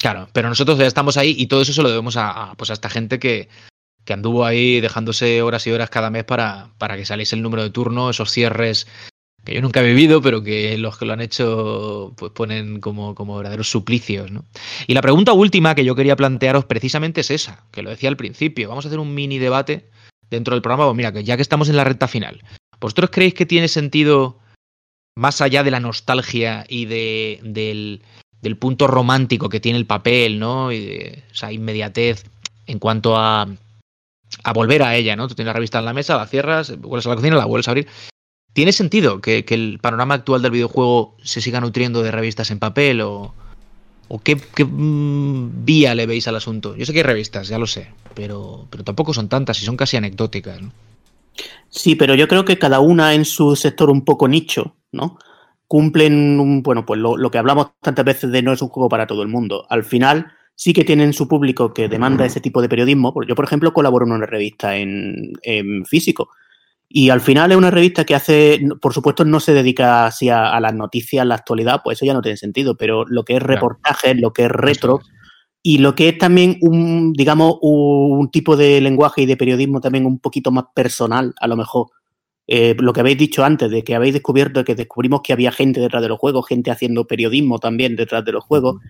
Claro, 0.06 0.30
pero 0.34 0.50
nosotros 0.50 0.78
ya 0.78 0.86
estamos 0.86 1.18
ahí 1.18 1.34
y 1.36 1.48
todo 1.48 1.64
eso 1.64 1.74
se 1.74 1.82
lo 1.82 1.90
debemos 1.90 2.16
a, 2.16 2.54
pues 2.58 2.70
a 2.70 2.74
esta 2.74 2.92
gente 2.92 3.18
que, 3.18 3.50
que 4.04 4.14
anduvo 4.14 4.46
ahí 4.46 4.80
dejándose 4.80 5.42
horas 5.42 5.66
y 5.66 5.72
horas 5.72 5.90
cada 5.90 6.12
mes 6.12 6.24
para, 6.26 6.70
para 6.78 6.96
que 6.96 7.06
saliese 7.06 7.36
el 7.36 7.42
número 7.42 7.64
de 7.64 7.72
turno, 7.72 8.12
esos 8.12 8.30
cierres 8.30 8.86
que 9.44 9.56
yo 9.56 9.64
nunca 9.64 9.80
he 9.80 9.84
vivido, 9.84 10.22
pero 10.22 10.44
que 10.44 10.78
los 10.78 11.00
que 11.00 11.06
lo 11.06 11.14
han 11.14 11.22
hecho 11.22 12.14
pues 12.18 12.32
ponen 12.34 12.82
como, 12.82 13.16
como 13.16 13.36
verdaderos 13.36 13.68
suplicios. 13.68 14.30
¿no? 14.30 14.46
Y 14.86 14.94
la 14.94 15.02
pregunta 15.02 15.34
última 15.34 15.74
que 15.74 15.86
yo 15.86 15.96
quería 15.96 16.16
plantearos 16.16 16.66
precisamente 16.66 17.22
es 17.22 17.32
esa, 17.32 17.66
que 17.72 17.82
lo 17.82 17.90
decía 17.90 18.10
al 18.10 18.16
principio. 18.16 18.70
Vamos 18.70 18.86
a 18.86 18.90
hacer 18.90 19.00
un 19.00 19.16
mini 19.16 19.40
debate 19.40 19.90
dentro 20.30 20.54
del 20.54 20.62
programa. 20.62 20.86
Pues 20.86 20.98
mira, 20.98 21.14
que 21.14 21.24
ya 21.24 21.36
que 21.36 21.42
estamos 21.42 21.68
en 21.68 21.78
la 21.78 21.84
recta 21.84 22.08
final, 22.08 22.44
¿vosotros 22.80 23.10
creéis 23.12 23.34
que 23.34 23.48
tiene 23.48 23.70
sentido, 23.70 24.38
más 25.16 25.42
allá 25.42 25.64
de 25.64 25.72
la 25.72 25.80
nostalgia 25.80 26.64
y 26.70 26.86
de, 26.86 27.40
del, 27.42 28.04
del 28.42 28.58
punto 28.58 28.88
romántico 28.88 29.50
que 29.50 29.60
tiene 29.60 29.78
el 29.78 29.86
papel, 29.86 30.40
¿no? 30.40 30.72
Y 30.72 30.86
de 30.86 31.24
esa 31.32 31.52
inmediatez 31.52 32.26
en 32.68 32.80
cuanto 32.80 33.18
a, 33.18 33.48
a 34.44 34.54
volver 34.54 34.84
a 34.84 34.96
ella, 34.96 35.16
¿no? 35.16 35.28
Tú 35.28 35.36
tienes 35.36 35.50
la 35.50 35.54
revista 35.54 35.80
en 35.80 35.86
la 35.86 35.94
mesa, 35.94 36.18
la 36.18 36.28
cierras, 36.28 36.80
vuelves 36.80 37.06
a 37.06 37.10
la 37.10 37.16
cocina, 37.16 37.36
la 37.36 37.46
vuelves 37.46 37.68
a 37.68 37.72
abrir. 37.72 37.88
¿Tiene 38.54 38.72
sentido 38.72 39.20
que, 39.20 39.44
que, 39.44 39.54
el 39.54 39.80
panorama 39.82 40.14
actual 40.14 40.42
del 40.42 40.52
videojuego 40.52 41.18
se 41.22 41.42
siga 41.42 41.60
nutriendo 41.60 42.04
de 42.04 42.12
revistas 42.12 42.52
en 42.52 42.60
papel 42.60 43.02
o, 43.02 43.34
o 44.08 44.20
qué, 44.20 44.38
qué 44.38 44.64
mmm, 44.64 45.66
vía 45.66 45.94
le 45.94 46.06
veis 46.06 46.28
al 46.28 46.38
asunto? 46.38 46.76
Yo 46.76 46.86
sé 46.86 46.94
que 46.94 47.00
hay 47.00 47.04
revistas, 47.04 47.50
ya 47.50 47.60
lo 47.60 47.68
sé, 47.68 47.90
pero, 48.14 48.66
pero 48.70 48.84
tampoco 48.84 49.14
son 49.14 49.28
tantas 49.28 49.62
y 49.62 49.66
son 49.66 49.76
casi 49.76 49.98
anecdóticas. 49.98 50.62
¿no? 50.62 50.72
Sí, 51.70 51.96
pero 51.96 52.16
yo 52.16 52.28
creo 52.28 52.46
que 52.46 52.58
cada 52.58 52.80
una 52.80 53.14
en 53.14 53.26
su 53.26 53.56
sector 53.56 53.90
un 53.90 54.06
poco 54.06 54.28
nicho, 54.28 54.76
¿no? 54.92 55.20
Cumplen, 55.68 56.40
un, 56.40 56.62
bueno, 56.62 56.86
pues 56.86 57.00
lo, 57.00 57.18
lo 57.18 57.32
que 57.32 57.38
hablamos 57.38 57.72
tantas 57.82 58.06
veces 58.06 58.32
de 58.32 58.42
no 58.42 58.54
es 58.54 58.62
un 58.62 58.70
juego 58.70 58.90
para 58.90 59.08
todo 59.08 59.24
el 59.24 59.28
mundo. 59.28 59.66
Al 59.70 59.84
final 59.84 60.28
sí 60.56 60.74
que 60.74 60.84
tienen 60.84 61.14
su 61.14 61.28
público 61.28 61.74
que 61.74 61.90
demanda 61.90 62.26
ese 62.26 62.40
tipo 62.40 62.62
de 62.62 62.70
periodismo. 62.70 63.14
Yo, 63.28 63.36
por 63.36 63.46
ejemplo, 63.46 63.74
colaboro 63.74 64.06
en 64.06 64.14
una 64.14 64.26
revista 64.26 64.78
en, 64.78 65.34
en 65.42 65.86
físico. 65.86 66.30
Y 66.88 67.10
al 67.10 67.20
final 67.20 67.52
es 67.52 67.58
una 67.58 67.72
revista 67.72 68.06
que 68.06 68.16
hace, 68.16 68.62
por 68.82 68.94
supuesto, 68.94 69.26
no 69.26 69.40
se 69.40 69.54
dedica 69.54 70.06
así 70.06 70.30
a, 70.30 70.52
a, 70.56 70.60
las 70.60 70.74
noticias, 70.74 71.26
la 71.26 71.36
actualidad, 71.36 71.82
pues 71.84 71.98
eso 71.98 72.06
ya 72.06 72.14
no 72.14 72.22
tiene 72.22 72.38
sentido, 72.38 72.78
pero 72.78 73.06
lo 73.08 73.26
que 73.26 73.36
es 73.36 73.44
reportajes, 73.44 74.12
claro. 74.12 74.20
lo 74.22 74.34
que 74.34 74.44
es 74.44 74.52
retro 74.52 75.02
y 75.68 75.80
lo 75.80 75.96
que 75.96 76.10
es 76.10 76.18
también 76.20 76.58
un, 76.62 77.12
digamos, 77.14 77.58
un 77.62 78.30
tipo 78.30 78.56
de 78.56 78.80
lenguaje 78.82 79.24
y 79.24 79.26
de 79.26 79.36
periodismo 79.36 79.82
también 79.82 80.06
un 80.06 80.20
poquito 80.20 80.52
más 80.52 80.66
personal, 80.76 81.34
a 81.42 81.48
lo 81.48 81.58
mejor. 81.58 81.88
Eh, 82.48 82.76
lo 82.80 82.94
que 82.94 83.00
habéis 83.00 83.18
dicho 83.18 83.44
antes, 83.44 83.72
de 83.72 83.84
que 83.84 83.96
habéis 83.96 84.14
descubierto, 84.14 84.64
que 84.64 84.76
descubrimos 84.76 85.22
que 85.22 85.34
había 85.34 85.52
gente 85.52 85.80
detrás 85.80 86.02
de 86.02 86.10
los 86.10 86.20
juegos, 86.20 86.48
gente 86.48 86.72
haciendo 86.72 87.08
periodismo 87.08 87.60
también 87.60 87.96
detrás 87.96 88.24
de 88.24 88.32
los 88.32 88.44
juegos. 88.44 88.82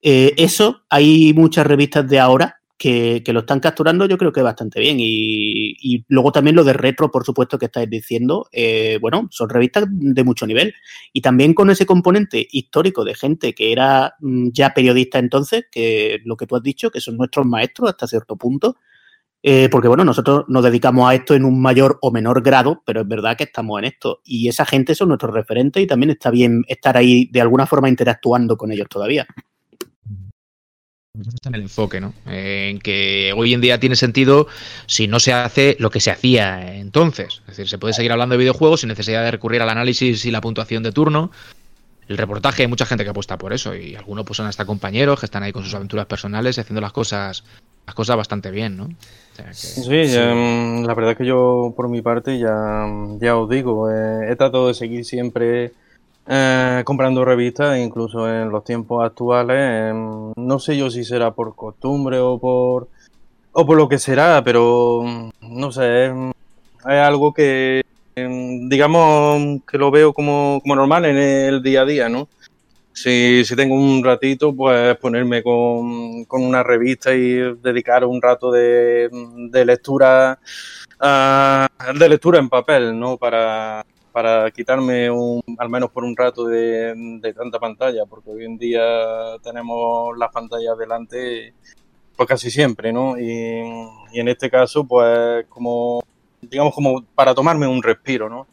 Eh, 0.00 0.34
eso, 0.36 0.82
hay 0.88 1.32
muchas 1.34 1.66
revistas 1.66 2.08
de 2.08 2.18
ahora 2.18 2.60
que, 2.76 3.22
que, 3.24 3.32
lo 3.32 3.40
están 3.40 3.60
capturando 3.60 4.04
yo 4.06 4.18
creo 4.18 4.32
que 4.32 4.42
bastante 4.42 4.80
bien. 4.80 4.96
Y, 5.00 5.76
y, 5.80 6.04
luego 6.08 6.32
también 6.32 6.56
lo 6.56 6.64
de 6.64 6.72
retro, 6.72 7.10
por 7.10 7.24
supuesto, 7.24 7.58
que 7.58 7.66
estáis 7.66 7.88
diciendo, 7.88 8.48
eh, 8.52 8.98
bueno, 9.00 9.28
son 9.30 9.48
revistas 9.48 9.84
de 9.88 10.24
mucho 10.24 10.46
nivel. 10.46 10.74
Y 11.12 11.20
también 11.20 11.54
con 11.54 11.70
ese 11.70 11.86
componente 11.86 12.46
histórico 12.50 13.04
de 13.04 13.14
gente 13.14 13.54
que 13.54 13.72
era 13.72 14.14
mm, 14.20 14.48
ya 14.52 14.74
periodista 14.74 15.18
entonces, 15.18 15.66
que 15.70 16.20
lo 16.24 16.36
que 16.36 16.46
tú 16.46 16.56
has 16.56 16.62
dicho, 16.62 16.90
que 16.90 17.00
son 17.00 17.16
nuestros 17.16 17.46
maestros 17.46 17.90
hasta 17.90 18.06
cierto 18.06 18.36
punto. 18.36 18.76
Eh, 19.46 19.68
porque 19.70 19.88
bueno, 19.88 20.06
nosotros 20.06 20.46
nos 20.48 20.64
dedicamos 20.64 21.06
a 21.06 21.14
esto 21.14 21.34
en 21.34 21.44
un 21.44 21.60
mayor 21.60 21.98
o 22.00 22.10
menor 22.10 22.42
grado, 22.42 22.82
pero 22.86 23.02
es 23.02 23.08
verdad 23.08 23.36
que 23.36 23.44
estamos 23.44 23.78
en 23.78 23.84
esto. 23.84 24.22
Y 24.24 24.48
esa 24.48 24.64
gente 24.64 24.94
son 24.94 25.08
nuestros 25.08 25.34
referentes 25.34 25.82
y 25.82 25.86
también 25.86 26.10
está 26.12 26.30
bien 26.30 26.64
estar 26.66 26.96
ahí 26.96 27.28
de 27.30 27.42
alguna 27.42 27.66
forma 27.66 27.90
interactuando 27.90 28.56
con 28.56 28.72
ellos 28.72 28.88
todavía 28.88 29.26
está 31.32 31.48
en 31.48 31.54
el 31.54 31.62
enfoque, 31.62 32.00
¿no? 32.00 32.12
En 32.26 32.80
que 32.80 33.32
hoy 33.36 33.54
en 33.54 33.60
día 33.60 33.78
tiene 33.78 33.94
sentido 33.94 34.48
si 34.86 35.06
no 35.06 35.20
se 35.20 35.32
hace 35.32 35.76
lo 35.78 35.90
que 35.90 36.00
se 36.00 36.10
hacía 36.10 36.76
entonces. 36.76 37.40
Es 37.42 37.56
decir, 37.56 37.68
se 37.68 37.78
puede 37.78 37.94
seguir 37.94 38.12
hablando 38.12 38.32
de 38.34 38.38
videojuegos 38.38 38.80
sin 38.80 38.88
necesidad 38.88 39.22
de 39.22 39.30
recurrir 39.30 39.62
al 39.62 39.70
análisis 39.70 40.24
y 40.24 40.30
la 40.30 40.40
puntuación 40.40 40.82
de 40.82 40.92
turno. 40.92 41.30
El 42.08 42.18
reportaje, 42.18 42.62
hay 42.62 42.68
mucha 42.68 42.86
gente 42.86 43.04
que 43.04 43.10
apuesta 43.10 43.38
por 43.38 43.52
eso 43.52 43.74
y 43.74 43.96
algunos 43.96 44.24
pues 44.26 44.36
son 44.36 44.46
hasta 44.46 44.64
compañeros 44.64 45.20
que 45.20 45.26
están 45.26 45.42
ahí 45.42 45.52
con 45.52 45.64
sus 45.64 45.74
aventuras 45.74 46.06
personales 46.06 46.56
y 46.56 46.60
haciendo 46.60 46.80
las 46.80 46.92
cosas 46.92 47.44
las 47.86 47.94
cosas 47.94 48.16
bastante 48.16 48.50
bien, 48.50 48.76
¿no? 48.76 48.84
O 48.84 49.36
sea 49.36 49.46
que, 49.46 49.54
sí, 49.54 49.82
sí. 49.82 50.12
Ya, 50.12 50.34
la 50.34 50.94
verdad 50.94 51.12
es 51.12 51.18
que 51.18 51.26
yo 51.26 51.74
por 51.76 51.88
mi 51.88 52.00
parte 52.02 52.38
ya, 52.38 52.86
ya 53.20 53.36
os 53.36 53.48
digo, 53.48 53.90
eh, 53.90 54.30
he 54.30 54.36
tratado 54.36 54.68
de 54.68 54.74
seguir 54.74 55.04
siempre 55.04 55.72
eh, 56.26 56.82
comprando 56.84 57.24
revistas, 57.24 57.78
incluso 57.78 58.28
en 58.28 58.48
los 58.50 58.64
tiempos 58.64 59.04
actuales. 59.04 59.56
Eh, 59.58 59.92
no 60.36 60.58
sé 60.58 60.76
yo 60.76 60.90
si 60.90 61.04
será 61.04 61.32
por 61.32 61.54
costumbre 61.54 62.18
o 62.18 62.38
por 62.38 62.88
o 63.52 63.66
por 63.66 63.76
lo 63.76 63.88
que 63.88 63.98
será, 63.98 64.42
pero 64.44 65.04
no 65.40 65.72
sé, 65.72 66.06
es, 66.06 66.12
es 66.80 66.84
algo 66.86 67.32
que 67.32 67.84
digamos 68.14 69.62
que 69.66 69.78
lo 69.78 69.90
veo 69.90 70.12
como, 70.12 70.60
como, 70.62 70.76
normal 70.76 71.04
en 71.04 71.16
el 71.16 71.62
día 71.62 71.82
a 71.82 71.84
día, 71.84 72.08
¿no? 72.08 72.28
Si, 72.92 73.44
si 73.44 73.56
tengo 73.56 73.74
un 73.74 74.04
ratito, 74.04 74.54
pues 74.54 74.96
ponerme 74.98 75.42
con, 75.42 76.24
con, 76.26 76.42
una 76.44 76.62
revista 76.62 77.12
y 77.12 77.54
dedicar 77.56 78.04
un 78.04 78.22
rato 78.22 78.52
de, 78.52 79.08
de 79.50 79.64
lectura 79.64 80.38
uh, 81.00 81.98
de 81.98 82.08
lectura 82.08 82.38
en 82.38 82.48
papel, 82.48 82.98
¿no? 82.98 83.16
Para, 83.16 83.84
para 84.12 84.48
quitarme 84.52 85.10
un, 85.10 85.42
al 85.58 85.68
menos 85.68 85.90
por 85.90 86.04
un 86.04 86.16
rato 86.16 86.46
de, 86.46 86.94
de, 87.20 87.32
tanta 87.34 87.58
pantalla, 87.58 88.06
porque 88.08 88.30
hoy 88.30 88.44
en 88.44 88.58
día 88.58 88.82
tenemos 89.42 90.16
las 90.16 90.30
pantallas 90.30 90.78
delante 90.78 91.52
pues 92.16 92.28
casi 92.28 92.50
siempre, 92.50 92.92
¿no? 92.92 93.18
Y, 93.18 93.60
en 94.12 94.28
este 94.28 94.48
caso, 94.48 94.86
pues 94.86 95.46
como, 95.48 96.02
digamos, 96.50 96.74
como 96.74 97.04
para 97.14 97.34
tomarme 97.34 97.66
un 97.66 97.82
respiro, 97.82 98.28
¿no? 98.28 98.46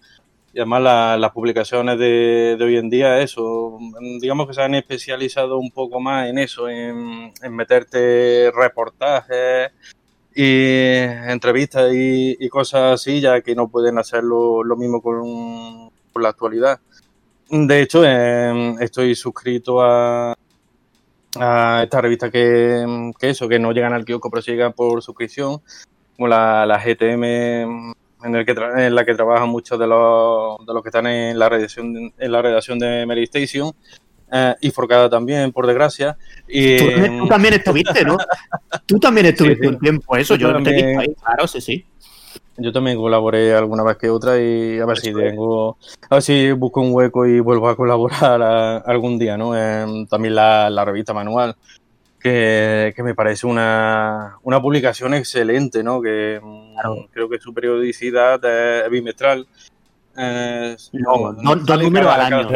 Y 0.54 0.60
además 0.60 0.82
la, 0.82 1.18
las 1.18 1.32
publicaciones 1.32 1.98
de, 1.98 2.58
hoy 2.60 2.78
en 2.78 2.90
día, 2.90 3.20
eso, 3.22 3.78
digamos 4.20 4.48
que 4.48 4.54
se 4.54 4.62
han 4.62 4.76
especializado 4.76 5.58
un 5.58 5.72
poco 5.72 6.02
más 6.02 6.28
en 6.28 6.38
eso, 6.40 6.68
en, 6.68 7.32
meterte 7.52 8.52
reportajes, 8.52 9.72
y 10.34 10.96
entrevistas 11.30 11.92
y, 11.94 12.48
cosas 12.50 13.02
así, 13.02 13.22
ya 13.22 13.42
que 13.42 13.56
no 13.56 13.70
pueden 13.70 13.98
hacerlo 13.98 14.64
lo 14.64 14.76
mismo 14.76 15.02
con, 15.02 15.92
la 16.22 16.30
actualidad. 16.30 16.80
De 17.50 17.82
hecho, 17.82 18.04
eh, 18.06 18.76
estoy 18.80 19.16
suscrito 19.16 19.82
a, 19.82 20.36
a 21.40 21.84
esta 21.84 22.02
revista 22.02 22.30
que, 22.30 23.12
eso, 23.22 23.48
que 23.48 23.60
no 23.60 23.72
llegan 23.72 23.94
al 23.94 24.06
kiosco, 24.06 24.30
pero 24.30 24.42
llegan 24.42 24.74
por 24.74 25.02
suscripción, 25.02 25.62
como 26.22 26.28
la, 26.28 26.68
la 26.68 26.78
GTM, 26.78 27.24
en, 27.24 28.36
el 28.36 28.46
que 28.46 28.52
en 28.52 28.94
la 28.94 29.04
que 29.04 29.16
trabajan 29.16 29.50
muchos 29.50 29.80
de 29.80 29.88
los, 29.88 30.64
de 30.68 30.72
los 30.72 30.84
que 30.84 30.90
están 30.90 31.08
en 31.08 31.40
la 31.40 31.50
redacción, 31.50 32.14
en 32.16 32.32
la 32.32 32.44
redacción 32.44 32.78
de 32.78 33.08
Mary 33.08 33.24
Station 33.24 33.72
eh, 34.32 34.54
y 34.62 34.70
Forcada 34.70 35.10
también, 35.10 35.52
por 35.52 35.66
desgracia. 35.66 36.16
Y, 36.48 36.78
tú, 36.78 36.86
tú, 37.22 37.28
también 37.28 37.56
estuviste, 37.56 38.06
¿no? 38.06 38.18
tú 38.86 39.00
también 39.00 39.26
estuviste 39.26 39.64
sí, 39.64 39.68
sí. 39.68 39.74
un 39.74 39.80
tiempo, 39.80 40.16
eso, 40.16 40.36
yo, 40.36 40.50
yo 40.50 40.54
también, 40.54 41.00
ahí, 41.00 41.16
claro, 41.16 41.48
sí, 41.48 41.60
sí. 41.60 41.86
Yo 42.58 42.72
también 42.72 42.98
colaboré 42.98 43.56
alguna 43.56 43.82
vez 43.82 43.98
que 43.98 44.12
otra 44.12 44.40
y 44.40 44.78
a 44.78 44.86
ver 44.86 45.00
si 45.00 45.12
tengo, 45.12 45.78
a 46.08 46.16
ver 46.16 46.22
si 46.22 46.52
busco 46.52 46.82
un 46.82 46.94
hueco 46.94 47.26
y 47.26 47.40
vuelvo 47.40 47.68
a 47.68 47.76
colaborar 47.76 48.44
a, 48.44 48.78
algún 48.78 49.18
día, 49.18 49.38
¿no? 49.38 49.58
Eh, 49.58 50.06
también 50.08 50.36
la, 50.36 50.70
la, 50.70 50.86
revista 50.86 51.16
manual, 51.16 51.56
que, 52.22 52.94
que 52.96 53.04
me 53.04 53.16
parece 53.16 53.48
una, 53.48 54.38
una, 54.44 54.62
publicación 54.62 55.14
excelente, 55.14 55.84
¿no? 55.84 56.02
Que 56.02 56.40
claro. 56.74 57.08
creo 57.12 57.30
que 57.30 57.40
su 57.40 57.54
periodicidad 57.54 58.44
es 58.46 58.90
bimestral. 58.90 59.48
Eh, 60.18 60.76
no, 60.94 61.34
no, 61.34 61.56
dos 61.56 61.84
números 61.84 62.14
al 62.14 62.34
año. 62.34 62.50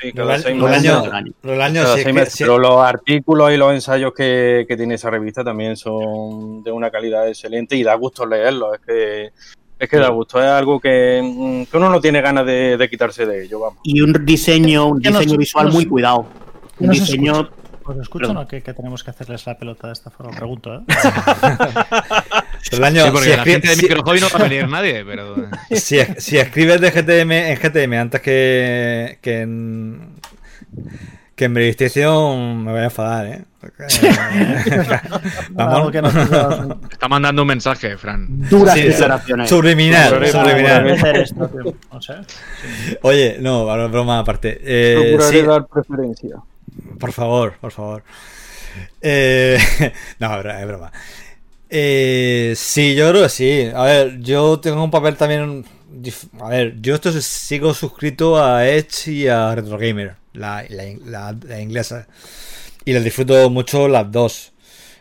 Sí, 0.00 0.12
cada 0.12 0.36
seis 0.38 2.12
meses. 2.12 2.34
Pero 2.38 2.58
los 2.58 2.80
artículos 2.80 3.52
y 3.52 3.56
los 3.56 3.72
ensayos 3.72 4.12
que, 4.12 4.64
que, 4.66 4.76
tiene 4.76 4.94
esa 4.94 5.10
revista 5.10 5.44
también 5.44 5.76
son 5.76 6.62
de 6.64 6.72
una 6.72 6.90
calidad 6.90 7.28
excelente 7.28 7.76
y 7.76 7.84
da 7.84 7.94
gusto 7.94 8.26
leerlos. 8.26 8.74
Es 8.74 8.80
que 8.80 9.32
es 9.78 9.88
que 9.88 9.96
da 9.96 10.10
gusto, 10.10 10.40
es 10.40 10.46
algo 10.46 10.78
que, 10.78 11.66
que 11.68 11.76
uno 11.76 11.90
no 11.90 12.00
tiene 12.00 12.20
ganas 12.20 12.46
de, 12.46 12.76
de, 12.76 12.88
quitarse 12.88 13.26
de 13.26 13.44
ello, 13.44 13.58
vamos. 13.58 13.80
Y 13.82 14.00
un 14.00 14.12
diseño, 14.24 14.86
un 14.86 15.00
diseño 15.00 15.32
no, 15.32 15.38
visual 15.38 15.66
no, 15.66 15.72
muy 15.72 15.86
cuidado. 15.86 16.26
Un 16.78 16.90
diseño 16.90 17.50
Pues 17.84 17.98
escuchan 17.98 18.36
o 18.36 18.46
qué, 18.46 18.62
que 18.62 18.72
tenemos 18.74 19.02
que 19.02 19.10
hacerles 19.10 19.44
la 19.46 19.56
pelota 19.58 19.88
de 19.88 19.92
esta 19.94 20.10
forma, 20.10 20.36
pregunto, 20.36 20.74
¿eh? 20.74 20.80
el 22.72 22.84
año, 22.84 23.04
Sí, 23.04 23.10
porque 23.10 23.30
si 23.30 23.36
la 23.36 23.44
gente 23.44 23.68
de 23.68 23.74
si- 23.76 23.82
Microhobby 23.82 24.20
no 24.20 24.28
va 24.30 24.38
a 24.38 24.42
venir 24.48 24.68
nadie, 24.68 25.04
pero. 25.04 25.34
si, 25.70 25.98
si 26.18 26.38
escribes 26.38 26.80
de 26.80 26.90
GTM 26.90 27.32
en 27.32 27.56
GTM 27.58 27.92
antes 27.94 28.20
que, 28.20 29.18
que 29.20 29.40
en 29.42 30.16
que 31.34 31.46
en 31.46 31.54
PlayStation 31.54 32.62
me 32.64 32.70
voy 32.72 32.80
a 32.82 32.84
enfadar, 32.84 33.26
¿eh? 33.26 33.42
Vamos, 35.50 35.90
que 35.90 36.02
nos 36.02 36.12
diga- 36.14 36.76
Está 36.90 37.08
mandando 37.08 37.42
un 37.42 37.48
mensaje, 37.48 37.96
Fran. 37.96 38.26
Duras 38.48 38.74
Sí, 38.74 38.82
declaraciones. 38.82 39.48
subliminal, 39.48 40.26
subliminal. 40.28 40.98
Oye, 43.02 43.38
no, 43.40 43.70
ahora 43.70 43.86
broma 43.86 44.18
aparte. 44.18 44.60
Eh, 44.62 45.14
Procuraré 45.16 45.40
sí, 45.40 45.46
dar 45.46 45.66
preferencia. 45.66 46.36
Por 46.98 47.12
favor, 47.12 47.54
por 47.60 47.72
favor. 47.72 48.02
Eh, 49.00 49.58
no, 50.18 50.40
es 50.40 50.66
broma. 50.66 50.92
Eh, 51.68 52.52
sí, 52.56 52.94
yo 52.94 53.10
creo 53.10 53.22
que 53.24 53.28
sí. 53.28 53.68
A 53.74 53.84
ver, 53.84 54.20
yo 54.20 54.60
tengo 54.60 54.82
un 54.84 54.90
papel 54.90 55.16
también. 55.16 55.64
A 56.40 56.48
ver, 56.48 56.80
yo 56.80 56.94
esto 56.94 57.12
sigo 57.20 57.74
suscrito 57.74 58.42
a 58.42 58.66
Edge 58.68 59.08
y 59.12 59.28
a 59.28 59.54
Retro 59.54 59.78
Gamer, 59.78 60.14
la, 60.32 60.64
la, 60.68 60.84
la- 61.04 61.36
la 61.46 61.60
inglesa. 61.60 62.06
Y 62.84 62.92
les 62.92 63.04
disfruto 63.04 63.48
mucho 63.50 63.88
las 63.88 64.10
dos. 64.10 64.52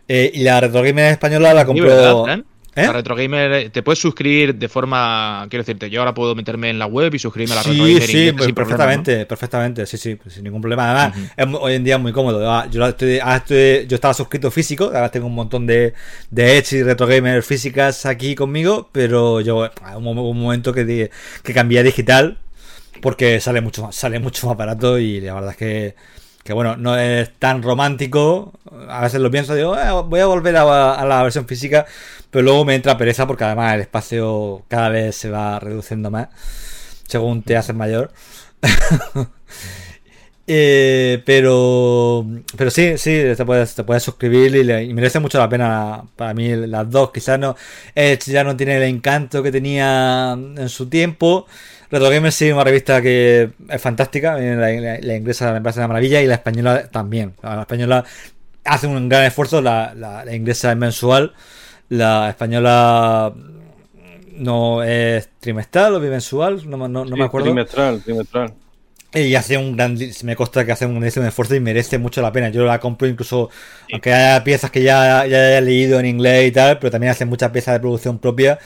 Eh, 0.08 0.32
y 0.34 0.44
la 0.44 0.60
Retro 0.60 0.82
Gamer 0.84 1.12
española 1.14 1.54
la 1.54 1.64
¿verdad, 1.64 1.66
compro. 2.12 2.24
Fran? 2.26 2.46
¿Eh? 2.76 2.86
La 2.86 2.94
Retro 2.94 3.16
Gamer, 3.16 3.52
eh, 3.54 3.70
te 3.70 3.84
puedes 3.84 4.00
suscribir 4.00 4.56
de 4.56 4.70
forma. 4.70 5.46
Quiero 5.50 5.64
decirte, 5.64 5.90
yo 5.90 6.00
ahora 6.00 6.14
puedo 6.14 6.36
meterme 6.36 6.70
en 6.70 6.80
la 6.80 6.86
web 6.86 7.14
y 7.14 7.20
suscribirme 7.20 7.54
a 7.54 7.58
la 7.58 7.64
Retro 7.64 7.86
Sí, 7.86 7.94
Gamer 7.94 8.04
sí, 8.04 8.18
inglés 8.30 8.34
pues 8.38 8.54
problema, 8.54 8.54
perfectamente, 8.56 9.26
perfectamente, 9.26 9.86
sí, 9.86 9.98
sí, 9.98 10.16
pues 10.16 10.36
sin 10.36 10.44
ningún 10.46 10.62
problema. 10.62 10.90
Además, 11.06 11.32
es 11.36 11.48
hoy 11.60 11.74
en 11.74 11.84
día 11.84 11.96
es 11.96 12.02
muy 12.02 12.14
cómodo. 12.14 12.50
Ah, 12.50 12.68
Yo, 12.72 12.86
estoy, 12.88 13.20
estoy- 13.20 13.88
yo 13.88 13.96
estaba 13.96 14.14
suscrito 14.14 14.50
físico, 14.52 14.86
ahora 14.86 15.10
tengo 15.12 15.28
un 15.28 15.36
montón 15.36 15.68
de, 15.68 15.94
de 16.30 16.58
Edge 16.58 16.78
y 16.78 16.84
Retro 16.84 17.08
Gamer 17.08 17.44
físicas 17.44 18.06
aquí 18.06 18.36
conmigo, 18.36 18.90
pero 18.94 19.42
yo 19.42 19.66
ah, 19.84 19.98
un, 19.98 20.08
un 20.08 20.40
momento 20.42 20.72
que, 20.74 21.10
que 21.44 21.54
cambié 21.54 21.80
a 21.80 21.84
digital 21.84 22.38
porque 23.02 23.40
sale 23.40 23.62
mucho 23.62 23.84
más, 23.84 23.96
sale 23.96 24.20
mucho 24.20 24.48
más 24.48 24.58
barato 24.58 25.00
y 25.00 25.20
la 25.22 25.34
verdad 25.34 25.52
es 25.52 25.58
que, 25.58 25.96
que 26.44 26.54
bueno, 26.54 26.76
no 26.78 26.98
es 26.98 27.32
tan 27.40 27.62
romántico. 27.64 28.54
A 28.90 29.02
veces 29.02 29.22
lo 29.22 29.32
pienso, 29.32 29.56
digo, 29.56 29.78
"Eh, 29.78 29.92
voy 30.06 30.20
a 30.20 30.26
volver 30.26 30.58
a, 30.58 31.06
la 31.06 31.24
versión 31.24 31.48
física, 31.48 31.86
pero 32.30 32.44
luego 32.44 32.66
me 32.66 32.76
entra 32.76 32.98
pereza 32.98 33.28
porque 33.28 33.44
además 33.44 33.76
el 33.76 33.82
espacio 33.82 34.64
cada 34.68 34.90
vez 34.90 35.16
se 35.16 35.30
va 35.30 35.60
reduciendo 35.60 36.10
más 36.12 36.30
según 37.08 37.44
te 37.44 37.58
haces 37.58 37.76
mayor. 37.76 38.12
Eh, 40.48 41.22
pero 41.26 42.26
pero 42.58 42.72
sí, 42.72 42.98
sí, 42.98 43.22
te 43.38 43.46
puedes, 43.46 43.74
te 43.76 43.84
puedes 43.84 44.04
suscribir 44.04 44.54
y, 44.56 44.64
le- 44.64 44.84
y 44.84 44.94
merece 44.94 45.20
mucho 45.20 45.38
la 45.40 45.48
pena 45.48 46.04
para 46.16 46.34
mí 46.34 46.50
las 46.68 46.90
dos. 46.90 47.12
Quizás 47.12 47.40
no, 47.40 47.56
Edge 47.96 48.32
ya 48.32 48.44
no 48.44 48.58
tiene 48.58 48.76
el 48.78 48.84
encanto 48.84 49.42
que 49.44 49.52
tenía 49.52 50.34
en 50.34 50.68
su 50.70 50.90
tiempo. 50.90 51.46
Retro 51.92 52.10
Gamer 52.10 52.32
sí, 52.32 52.52
una 52.52 52.64
revista 52.64 53.02
que 53.02 53.50
es 53.70 53.82
fantástica. 53.82 54.40
eh, 54.40 54.56
La, 54.56 54.70
la- 54.72 55.00
la 55.00 55.16
inglesa 55.16 55.52
me 55.54 55.62
parece 55.62 55.80
una 55.80 55.90
maravilla 55.90 56.22
y 56.22 56.28
la 56.28 56.36
española 56.36 56.88
también. 56.90 57.34
La 57.44 57.62
española 57.62 58.06
hace 58.64 58.88
un 58.88 59.10
gran 59.10 59.24
esfuerzo. 59.26 59.62
La, 59.62 59.94
la- 59.96 60.34
inglesa 60.36 60.72
es 60.72 60.78
mensual. 60.78 61.34
La 61.90 62.30
española 62.30 63.34
no 64.36 64.84
es 64.84 65.30
trimestral 65.40 65.96
o 65.96 66.00
bimensual. 66.00 66.62
No, 66.70 66.78
me- 66.78 66.88
no, 66.90 67.04
no 67.06 67.16
Sí, 67.16 67.20
me 67.20 67.26
acuerdo. 67.26 67.48
Trimestral, 67.48 68.02
trimestral. 68.02 68.54
Y 69.14 69.36
hace 69.36 69.58
un 69.58 69.76
gran, 69.76 69.98
me 70.24 70.38
consta 70.38 70.66
que 70.66 70.72
hace 70.72 70.86
un 70.86 71.04
esfuerzo 71.04 71.54
y 71.54 71.60
merece 71.60 71.98
mucho 71.98 72.22
la 72.22 72.32
pena. 72.32 72.48
Yo 72.48 72.64
la 72.64 72.80
compro 72.80 73.10
incluso, 73.10 73.50
aunque 73.92 74.14
haya 74.14 74.42
piezas 74.42 74.72
que 74.72 74.82
ya, 74.84 75.26
ya 75.28 75.48
haya 75.48 75.60
leído 75.60 76.00
en 76.00 76.06
inglés 76.06 76.48
y 76.48 76.52
tal, 76.54 76.80
pero 76.80 76.92
también 76.92 77.12
hace 77.12 77.26
muchas 77.26 77.52
piezas 77.52 77.74
de 77.74 77.82
producción 77.82 78.20
propia 78.20 78.58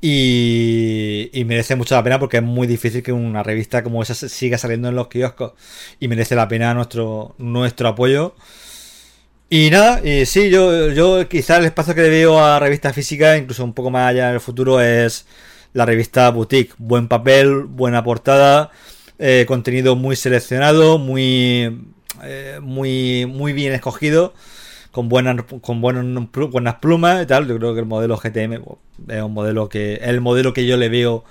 y, 0.00 1.30
merece 1.46 1.76
mucho 1.76 1.94
la 1.94 2.04
pena 2.04 2.18
porque 2.18 2.38
es 2.38 2.42
muy 2.42 2.66
difícil 2.66 3.02
que 3.02 3.12
una 3.12 3.42
revista 3.42 3.82
como 3.82 4.02
esa 4.02 4.14
siga 4.14 4.58
saliendo 4.58 4.88
en 4.88 4.94
los 4.94 5.08
kioscos 5.08 5.52
y 5.98 6.08
merece 6.08 6.36
la 6.36 6.48
pena 6.48 6.74
nuestro, 6.74 7.34
nuestro 7.38 7.88
apoyo. 7.88 8.34
Y 9.50 9.70
nada, 9.70 10.06
y 10.06 10.26
sí, 10.26 10.50
yo, 10.50 10.90
yo 10.90 11.26
quizá 11.28 11.56
el 11.56 11.64
espacio 11.64 11.94
que 11.94 12.02
le 12.02 12.10
veo 12.10 12.38
a 12.38 12.58
revista 12.60 12.92
física, 12.92 13.36
incluso 13.36 13.64
un 13.64 13.72
poco 13.72 13.90
más 13.90 14.10
allá 14.10 14.28
en 14.28 14.34
el 14.34 14.40
futuro, 14.40 14.80
es 14.80 15.26
la 15.72 15.86
revista 15.86 16.30
Boutique. 16.30 16.74
Buen 16.78 17.08
papel, 17.08 17.64
buena 17.64 18.04
portada, 18.04 18.70
eh, 19.18 19.46
contenido 19.48 19.96
muy 19.96 20.16
seleccionado, 20.16 20.98
muy, 20.98 21.80
eh, 22.22 22.58
muy, 22.62 23.26
muy 23.26 23.52
bien 23.54 23.72
escogido, 23.72 24.34
con 24.98 25.08
buenas, 25.08 25.44
con 25.60 25.80
buenas, 25.80 26.04
buenas 26.50 26.74
plumas 26.80 27.22
y 27.22 27.26
tal. 27.26 27.46
Yo 27.46 27.56
creo 27.56 27.72
que 27.72 27.78
el 27.78 27.86
modelo 27.86 28.16
GTM 28.16 28.54
es 29.06 29.22
un 29.22 29.32
modelo 29.32 29.68
que 29.68 29.94
es 29.94 30.08
el 30.08 30.20
modelo 30.20 30.52
que 30.52 30.66
yo 30.66 30.76
le 30.76 30.88
veo 30.88 31.22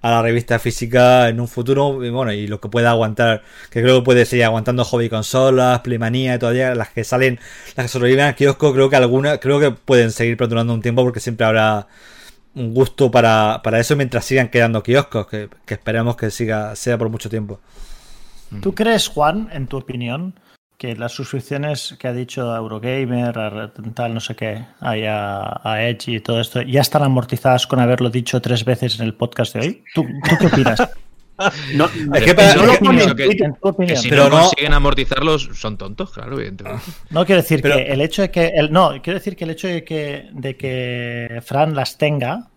a 0.00 0.12
la 0.12 0.22
revista 0.22 0.60
física 0.60 1.28
en 1.28 1.40
un 1.40 1.48
futuro 1.48 2.04
y 2.04 2.10
bueno 2.10 2.32
y 2.32 2.46
lo 2.46 2.60
que 2.60 2.68
pueda 2.68 2.90
aguantar 2.90 3.42
que 3.70 3.82
creo 3.82 3.98
que 3.98 4.04
puede 4.04 4.26
seguir 4.26 4.44
aguantando 4.44 4.84
hobby 4.84 5.08
consolas 5.08 5.80
Playmanía 5.80 6.36
y 6.36 6.38
todavía 6.38 6.76
las 6.76 6.90
que 6.90 7.02
salen 7.02 7.40
las 7.74 7.86
que 7.86 7.88
sobreviven 7.88 8.26
al 8.26 8.36
kiosco 8.36 8.72
creo 8.72 8.88
que 8.88 8.94
algunas 8.94 9.38
creo 9.38 9.58
que 9.58 9.72
pueden 9.72 10.12
seguir 10.12 10.36
perdurando 10.36 10.72
un 10.72 10.80
tiempo 10.80 11.02
porque 11.02 11.18
siempre 11.18 11.46
habrá 11.46 11.88
un 12.54 12.74
gusto 12.74 13.10
para, 13.10 13.60
para 13.64 13.80
eso 13.80 13.96
mientras 13.96 14.24
sigan 14.24 14.50
quedando 14.50 14.84
kioscos 14.84 15.26
que, 15.26 15.48
que 15.64 15.74
esperemos 15.74 16.14
que 16.14 16.30
siga 16.30 16.76
sea 16.76 16.96
por 16.96 17.08
mucho 17.08 17.28
tiempo 17.28 17.58
¿Tú 18.60 18.74
crees, 18.74 19.08
Juan, 19.08 19.48
en 19.52 19.66
tu 19.66 19.76
opinión, 19.76 20.34
que 20.78 20.94
las 20.94 21.12
suscripciones 21.12 21.96
que 21.98 22.08
ha 22.08 22.12
dicho 22.12 22.54
Eurogamer, 22.54 23.38
a 23.38 23.72
tal, 23.94 24.12
no 24.14 24.20
sé 24.20 24.34
qué, 24.36 24.64
hay 24.80 25.04
a, 25.06 25.60
a 25.64 25.82
Edge 25.88 26.08
y 26.12 26.20
todo 26.20 26.40
esto, 26.40 26.60
ya 26.62 26.82
están 26.82 27.02
amortizadas 27.02 27.66
con 27.66 27.80
haberlo 27.80 28.10
dicho 28.10 28.40
tres 28.42 28.64
veces 28.64 28.98
en 29.00 29.06
el 29.06 29.14
podcast 29.14 29.54
de 29.54 29.60
hoy? 29.60 29.84
¿Tú, 29.94 30.02
tú 30.04 30.36
qué 30.38 30.46
opinas? 30.46 30.88
No, 31.74 31.84
Es 32.14 32.24
que 32.24 32.34
para- 32.34 32.54
no 32.54 32.62
lo 32.64 32.72
que- 32.72 32.78
ponen 32.78 33.08
en 33.10 33.14
que- 33.16 33.24
en 33.24 33.54
tu 33.54 33.60
Que 33.60 33.68
opinión. 33.68 33.96
si 33.98 34.08
Pero 34.08 34.24
no, 34.24 34.30
no- 34.30 34.40
consiguen 34.48 34.72
amortizarlos, 34.72 35.50
son 35.52 35.76
tontos, 35.76 36.10
claro, 36.12 36.34
evidentemente. 36.36 36.82
No 37.10 37.26
quiero 37.26 37.42
decir 37.42 37.60
Pero- 37.60 37.76
que 37.76 37.82
el 37.92 38.00
hecho 38.00 38.22
de 38.22 38.30
que 38.30 38.46
el, 38.54 38.72
no, 38.72 38.92
quiero 39.02 39.18
decir 39.18 39.36
que 39.36 39.44
el 39.44 39.50
hecho 39.50 39.68
de 39.68 39.84
que, 39.84 40.28
de 40.32 40.56
que 40.56 41.42
Fran 41.44 41.74
las 41.74 41.98
tenga, 41.98 42.48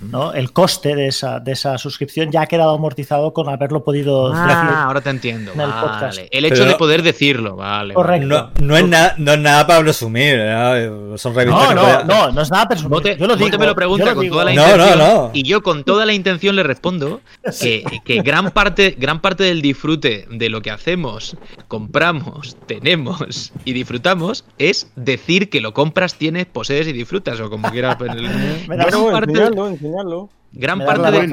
¿no? 0.00 0.32
El 0.32 0.52
coste 0.52 0.94
de 0.94 1.06
esa, 1.08 1.40
de 1.40 1.52
esa 1.52 1.78
suscripción 1.78 2.30
ya 2.30 2.42
ha 2.42 2.46
quedado 2.46 2.74
amortizado 2.74 3.32
con 3.32 3.48
haberlo 3.48 3.82
podido 3.84 4.30
decir. 4.30 4.44
Ah, 4.48 4.84
ahora 4.84 5.00
te 5.00 5.10
entiendo. 5.10 5.52
en 5.52 5.60
el 5.60 5.68
Vale. 5.70 5.80
podcast. 5.82 6.18
El 6.30 6.44
hecho 6.44 6.54
Pero- 6.58 6.70
de 6.70 6.74
poder 6.76 7.02
decirlo, 7.02 7.56
vale. 7.56 7.94
Correcto. 7.94 8.26
no, 8.26 8.50
no 8.60 8.76
es 8.76 8.86
nada 8.86 9.14
no 9.18 9.32
es 9.32 9.38
nada 9.38 9.66
para 9.66 9.80
presumir 9.80 10.36
¿eh? 10.38 10.90
son 11.16 11.34
revistas 11.34 11.74
No, 11.74 11.74
no, 11.74 12.04
no, 12.04 12.32
no 12.32 12.42
es 12.42 12.50
nada 12.50 12.68
personal. 12.68 12.90
Bote, 12.90 13.16
yo 13.18 13.26
lo 13.26 13.36
digo, 13.36 13.58
me 13.58 13.66
lo 13.66 13.74
pregunta 13.74 14.14
con 14.14 14.22
digo. 14.22 14.34
toda 14.36 14.44
la 14.46 14.54
No, 14.54 14.62
intención 14.62 14.98
no, 14.98 15.06
no. 15.24 15.30
y 15.32 15.42
yo 15.42 15.62
con 15.62 15.84
toda 15.84 16.04
la 16.06 16.12
intención 16.12 16.56
le 16.56 16.62
respondo 16.62 17.20
que, 17.60 17.84
que 18.04 18.22
gran 18.22 18.50
parte 18.50 18.94
gran 18.98 19.20
parte 19.20 19.44
del 19.44 19.62
disfrute 19.62 20.26
de 20.30 20.48
lo 20.50 20.60
que 20.62 20.70
hacemos, 20.70 21.36
compramos, 21.68 22.56
tenemos 22.66 23.52
y 23.64 23.72
disfrutamos 23.72 24.44
es 24.58 24.90
decir 24.96 25.50
que 25.50 25.60
lo 25.60 25.72
compras, 25.72 26.14
tienes, 26.16 26.46
posees 26.46 26.86
y 26.88 26.92
disfrutas 26.92 27.38
o 27.40 27.50
como 27.50 27.70
quieras. 27.70 27.96
gran 28.66 29.10
parte, 29.12 29.50
enseñarlo, 29.68 30.28
enseñarlo. 30.30 30.30
gran 30.52 30.78
parte 30.84 31.02
la 31.02 31.10
del, 31.10 31.30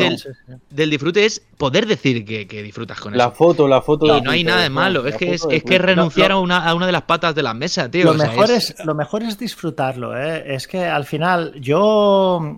del- 0.70 0.90
disfrute 0.90 1.26
es 1.26 1.42
poder 1.58 1.86
decir 1.88 2.26
que, 2.26 2.48
que 2.48 2.62
disfrutas 2.64 3.00
con 3.00 3.18
La 3.18 3.26
eso. 3.26 3.34
foto, 3.36 3.68
la 3.68 3.82
foto. 3.82 4.06
Y 4.18 4.22
no 4.22 4.32
hay 4.32 4.44
nada 4.44 4.62
de 4.64 4.70
malo, 4.70 5.04
La 5.04 5.10
es 5.10 5.16
que 5.18 5.34
es, 5.34 5.64
que 5.64 5.78
renunciar 5.78 6.32
a, 6.32 6.38
una, 6.40 6.66
a 6.68 6.74
una 6.74 6.86
de 6.86 6.92
las 6.92 7.04
patas 7.04 7.34
de 7.36 7.44
la 7.44 7.54
mesa, 7.54 7.90
tío. 7.90 8.06
Lo, 8.06 8.12
o 8.12 8.18
sea, 8.18 8.28
mejor 8.30 8.52
es- 8.52 8.72
es, 8.72 8.86
lo 8.86 8.94
mejor 8.96 9.24
es 9.24 9.38
disfrutarlo, 9.38 10.18
¿eh? 10.18 10.44
Es 10.56 10.68
que 10.68 10.86
al 10.86 11.06
final 11.06 11.54
yo 11.62 12.58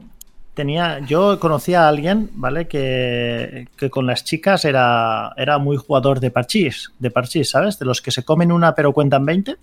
tenía, 0.55 0.97
yo 1.05 1.39
conocía 1.39 1.85
a 1.85 1.89
alguien, 1.89 2.31
¿vale? 2.33 2.67
Que, 2.67 3.67
que 3.77 3.91
con 3.91 4.07
las 4.07 4.23
chicas 4.23 4.65
era, 4.65 5.31
era 5.37 5.59
muy 5.59 5.77
jugador 5.77 6.19
de 6.19 6.31
parchís, 6.31 6.91
de 6.97 7.11
parchís, 7.11 7.51
¿sabes? 7.51 7.77
De 7.77 7.85
los 7.85 8.01
que 8.01 8.09
se 8.09 8.23
comen 8.25 8.51
una 8.51 8.73
pero 8.73 8.91
cuentan 8.91 9.23
20. 9.23 9.55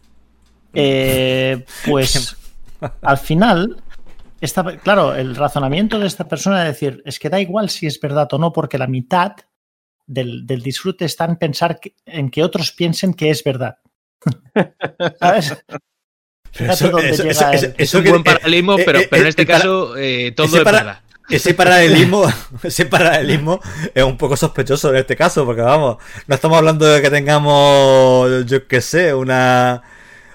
Eh, 0.75 1.65
pues 1.91 2.37
al 3.03 3.19
final, 3.19 3.77
esta, 4.45 4.63
claro, 4.79 5.15
el 5.15 5.35
razonamiento 5.37 5.99
de 5.99 6.07
esta 6.07 6.29
persona 6.29 6.63
es 6.63 6.75
decir, 6.75 7.03
es 7.05 7.19
que 7.19 7.29
da 7.31 7.41
igual 7.41 7.71
si 7.71 7.87
es 7.87 8.01
verdad 8.01 8.29
o 8.33 8.39
no, 8.39 8.53
porque 8.53 8.79
la 8.79 8.87
mitad 8.87 9.33
del, 10.07 10.47
del 10.47 10.63
disfrute 10.63 11.05
está 11.07 11.25
en 11.25 11.37
pensar 11.37 11.81
que- 11.81 11.95
en 12.07 12.31
que 12.31 12.43
otros 12.43 12.73
piensen 12.73 13.15
que 13.15 13.31
es 13.31 13.43
verdad. 13.43 13.79
¿Sabes? 15.21 15.65
Eso- 16.57 16.99
el- 16.99 17.75
es 17.79 17.95
un 17.95 18.05
buen 18.05 18.23
paralelismo, 18.23 18.79
eh, 18.79 18.83
pero, 18.87 18.99
eh, 19.01 19.09
pero 19.11 19.23
en 19.23 19.27
eh, 19.27 19.31
este 19.31 19.47
caso 19.47 19.97
eh, 19.97 20.33
todo 20.37 20.47
ese 20.47 20.59
es 20.59 20.65
para- 20.65 20.79
verdad. 20.79 21.01
Ese 21.31 21.55
paralelismo, 21.55 22.23
ese 22.63 22.85
paralelismo 22.85 23.59
es 23.95 24.05
un 24.05 24.19
poco 24.19 24.37
sospechoso 24.37 24.91
en 24.91 24.97
este 24.97 25.17
caso, 25.17 25.47
porque 25.47 25.63
vamos, 25.63 25.97
no 26.27 26.35
estamos 26.35 26.59
hablando 26.59 26.85
de 26.85 27.01
que 27.01 27.09
tengamos, 27.11 28.45
yo 28.45 28.67
qué 28.69 28.83
sé, 28.83 29.15
una 29.15 29.83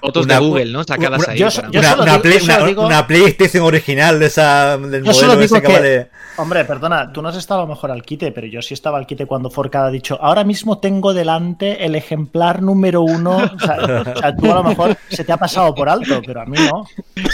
Fotos 0.00 0.24
una- 0.24 0.34
de 0.34 0.40
Google, 0.46 0.72
¿no? 0.72 0.82
Sacadas 0.84 1.20
una- 1.22 1.32
ahí. 1.32 1.38
yo 1.38 1.48
yo 1.48 1.80
una, 1.80 1.90
solo 1.90 2.02
una 2.02 2.12
digo- 2.12 2.22
Play- 2.22 2.38
yo 2.38 2.40
solo 2.40 2.56
una- 2.58 2.66
digo- 2.66 2.86
una 2.86 3.06
PlayStation 3.06 3.64
original 3.64 4.18
de 4.18 4.26
esa 4.26 4.78
del 4.78 5.04
Yo 5.04 5.12
solo 5.12 5.26
modelo 5.34 5.42
digo 5.42 5.56
ese 5.56 5.62
que, 5.62 5.66
que- 5.68 5.72
vale. 5.74 6.10
Hombre, 6.36 6.64
perdona, 6.64 7.12
tú 7.12 7.20
no 7.20 7.28
has 7.28 7.36
estado 7.36 7.60
a 7.60 7.64
lo 7.64 7.68
mejor 7.68 7.90
al 7.90 8.02
quite, 8.02 8.32
pero 8.32 8.46
yo 8.46 8.62
sí 8.62 8.72
estaba 8.72 8.96
al 8.96 9.06
quite 9.06 9.26
cuando 9.26 9.50
Forcada 9.50 9.88
ha 9.88 9.90
dicho, 9.90 10.18
ahora 10.22 10.42
mismo 10.42 10.78
tengo 10.78 11.12
delante 11.12 11.84
el 11.84 11.94
ejemplar 11.96 12.62
número 12.62 13.02
uno. 13.02 13.36
O 13.36 13.58
sea, 13.58 13.76
o 14.16 14.18
sea, 14.18 14.34
tú 14.36 14.50
a 14.50 14.54
lo 14.54 14.64
mejor 14.64 14.96
se 15.10 15.22
te 15.24 15.32
ha 15.32 15.36
pasado 15.36 15.74
por 15.74 15.88
alto, 15.90 16.22
pero 16.24 16.40
a 16.40 16.46
mí 16.46 16.56
no. 16.58 16.86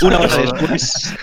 Una 0.02 0.18
hora 0.18 0.36
después. 0.36 1.14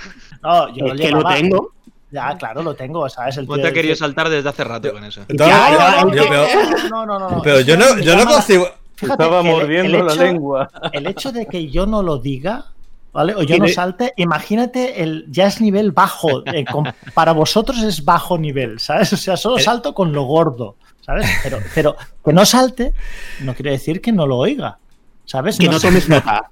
No, 0.41 0.69
yo 0.73 0.85
Es 0.85 0.91
lo 0.91 0.97
que 0.97 1.11
lo 1.11 1.23
tengo. 1.25 1.71
Ya, 2.11 2.37
claro, 2.37 2.61
lo 2.61 2.75
tengo, 2.75 3.09
¿sabes? 3.09 3.37
El 3.37 3.47
No 3.47 3.55
tío 3.55 3.63
te 3.63 3.69
ha 3.69 3.73
querido 3.73 3.95
saltar 3.95 4.29
desde 4.29 4.47
hace 4.47 4.63
rato 4.63 4.93
con 4.93 5.03
eso. 5.03 5.21
No, 5.29 5.45
no, 5.47 6.05
no, 6.05 6.11
pero, 6.11 6.45
No, 6.89 7.05
no, 7.05 7.19
no, 7.19 7.29
no. 7.43 7.59
yo 7.61 7.75
no, 7.75 7.99
yo 7.99 8.15
no 8.15 8.25
consigo. 8.25 8.67
Fíjate 9.03 9.23
Estaba 9.23 9.41
el- 9.41 9.47
mordiendo 9.47 9.97
el 9.99 10.05
la 10.07 10.13
hecho- 10.13 10.23
lengua. 10.23 10.69
El 10.91 11.07
hecho 11.07 11.31
de 11.31 11.45
que 11.45 11.69
yo 11.69 11.85
no 11.85 12.01
lo 12.03 12.17
diga, 12.17 12.65
¿vale? 13.11 13.35
O 13.35 13.43
yo 13.43 13.57
no 13.57 13.67
salte, 13.67 14.13
imagínate, 14.17 15.03
el, 15.03 15.25
ya 15.29 15.47
es 15.47 15.61
nivel 15.61 15.91
bajo. 15.91 16.43
eh, 16.47 16.65
con- 16.65 16.91
para 17.13 17.31
vosotros 17.33 17.81
es 17.83 18.03
bajo 18.03 18.37
nivel, 18.37 18.79
¿sabes? 18.79 19.13
O 19.13 19.17
sea, 19.17 19.37
solo 19.37 19.59
salto 19.59 19.93
con 19.93 20.11
lo 20.13 20.23
gordo, 20.23 20.75
¿sabes? 21.01 21.29
Pero, 21.43 21.59
pero 21.75 21.95
que 22.23 22.33
no 22.33 22.45
salte 22.45 22.93
no 23.41 23.53
quiere 23.53 23.71
decir 23.71 24.01
que 24.01 24.11
no 24.11 24.25
lo 24.25 24.37
oiga, 24.37 24.77
¿sabes? 25.25 25.57
Que 25.57 25.67
no 25.67 25.79
se- 25.79 25.87
tomes 25.87 26.09
nota. 26.09 26.49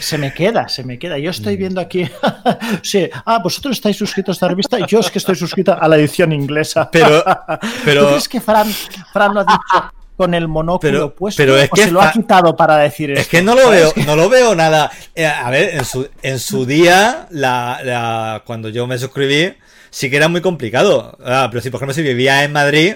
se 0.00 0.18
me 0.18 0.34
queda, 0.34 0.68
se 0.68 0.82
me 0.82 0.98
queda. 0.98 1.16
Yo 1.16 1.30
Mm. 1.30 1.30
estoy 1.30 1.56
viendo 1.56 1.80
aquí. 1.80 2.04
sí, 2.82 3.08
ah, 3.24 3.38
vosotros 3.40 3.76
estáis 3.76 3.96
suscritos 3.96 4.32
a 4.32 4.36
esta 4.36 4.48
revista. 4.48 4.78
Yo 4.84 4.98
es 4.98 5.10
que 5.12 5.18
estoy 5.20 5.36
suscrito 5.36 5.76
a 5.80 5.86
la 5.86 5.96
edición 5.96 6.32
inglesa. 6.32 6.88
Pero, 6.90 7.22
¿Tú 7.22 7.30
pero, 7.84 8.08
crees 8.08 8.28
que 8.28 8.40
Fran, 8.40 8.66
Fran 9.12 9.32
lo 9.32 9.40
ha 9.40 9.44
dicho 9.44 9.92
con 10.20 10.34
el 10.34 10.48
monóculo 10.48 10.80
Pero- 10.92 11.14
puesto? 11.14 11.42
pero 11.42 11.56
es 11.56 11.70
o 11.72 11.74
que 11.74 11.84
se 11.84 11.90
lo 11.90 12.02
ha 12.02 12.12
quitado 12.12 12.54
para 12.54 12.76
decir 12.76 13.10
es 13.12 13.20
esto? 13.20 13.30
que 13.30 13.42
no 13.42 13.54
lo 13.54 13.62
¿Sabes? 13.62 13.94
veo, 13.96 14.04
no 14.06 14.16
lo 14.16 14.28
veo 14.28 14.54
nada. 14.54 14.90
Eh, 15.14 15.24
a 15.26 15.48
ver, 15.50 15.76
en 15.76 15.84
su, 15.86 16.08
en 16.22 16.38
su 16.38 16.66
día, 16.66 17.26
la, 17.30 17.80
la- 17.82 18.42
cuando 18.44 18.68
yo 18.68 18.86
me 18.86 18.98
suscribí, 18.98 19.54
sí 19.88 20.10
que 20.10 20.16
era 20.16 20.28
muy 20.28 20.40
complicado. 20.42 21.16
Ah, 21.24 21.48
pero 21.50 21.62
si, 21.62 21.70
por 21.70 21.78
ejemplo, 21.78 21.94
si 21.94 22.02
vivía 22.02 22.44
en 22.44 22.52
Madrid, 22.52 22.94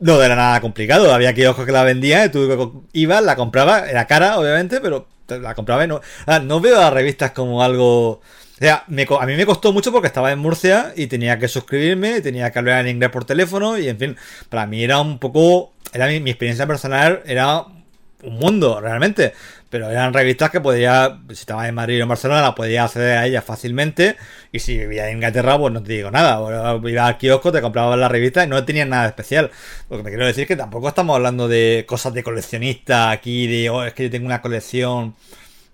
no 0.00 0.20
era 0.20 0.34
nada 0.34 0.60
complicado. 0.60 1.14
Había 1.14 1.32
kioscos 1.32 1.64
que 1.64 1.72
la 1.72 1.84
vendían, 1.84 2.30
tú 2.32 2.84
ibas, 2.92 3.22
la 3.22 3.36
compraba, 3.36 3.88
era 3.88 4.06
cara, 4.06 4.38
obviamente, 4.38 4.80
pero 4.80 5.06
la 5.28 5.54
compraba 5.54 5.84
y 5.84 5.88
no. 5.88 6.00
ah, 6.26 6.40
no 6.40 6.60
veo 6.60 6.80
a 6.80 6.90
revistas 6.90 7.30
como 7.30 7.62
algo. 7.62 8.08
O 8.10 8.56
sea, 8.58 8.84
me 8.86 9.04
a 9.20 9.26
mí 9.26 9.34
me 9.34 9.46
costó 9.46 9.72
mucho 9.72 9.90
porque 9.90 10.06
estaba 10.06 10.30
en 10.30 10.38
Murcia 10.38 10.92
y 10.96 11.08
tenía 11.08 11.38
que 11.40 11.48
suscribirme, 11.48 12.20
tenía 12.20 12.50
que 12.52 12.58
hablar 12.60 12.80
en 12.86 12.88
inglés 12.96 13.10
por 13.10 13.24
teléfono 13.24 13.76
y 13.78 13.88
en 13.88 13.98
fin, 13.98 14.16
para 14.48 14.64
mí 14.66 14.82
era 14.84 15.00
un 15.00 15.18
poco, 15.18 15.72
era 15.94 16.08
mi, 16.08 16.30
experiencia 16.30 16.66
personal, 16.66 17.22
era 17.24 17.60
un 17.60 18.38
mundo 18.38 18.80
realmente, 18.80 19.32
pero 19.70 19.88
eran 19.90 20.12
revistas 20.12 20.50
que 20.50 20.60
podía, 20.60 21.20
si 21.28 21.34
estaba 21.34 21.68
en 21.68 21.74
Madrid 21.74 22.00
o 22.00 22.02
en 22.02 22.08
Barcelona, 22.08 22.54
podía 22.54 22.84
acceder 22.84 23.18
a 23.18 23.26
ellas 23.26 23.44
fácilmente 23.44 24.16
y 24.50 24.58
si 24.58 24.76
vivía 24.76 25.08
en 25.08 25.16
Inglaterra, 25.16 25.56
pues 25.56 25.72
no 25.72 25.82
te 25.82 25.92
digo 25.92 26.10
nada, 26.10 26.40
iba 26.84 27.06
al 27.06 27.16
kiosco, 27.16 27.52
te 27.52 27.60
comprabas 27.60 27.98
la 27.98 28.08
revista 28.08 28.44
y 28.44 28.48
no 28.48 28.64
tenían 28.64 28.88
nada 28.88 29.06
especial. 29.06 29.50
Lo 29.88 29.96
que 29.96 30.02
me 30.02 30.10
quiero 30.10 30.26
decir 30.26 30.42
es 30.42 30.48
que 30.48 30.56
tampoco 30.56 30.88
estamos 30.88 31.14
hablando 31.14 31.46
de 31.48 31.84
cosas 31.86 32.12
de 32.12 32.24
coleccionista 32.24 33.10
aquí, 33.10 33.46
de, 33.46 33.70
oh, 33.70 33.84
es 33.84 33.94
que 33.94 34.04
yo 34.04 34.10
tengo 34.10 34.26
una 34.26 34.42
colección. 34.42 35.14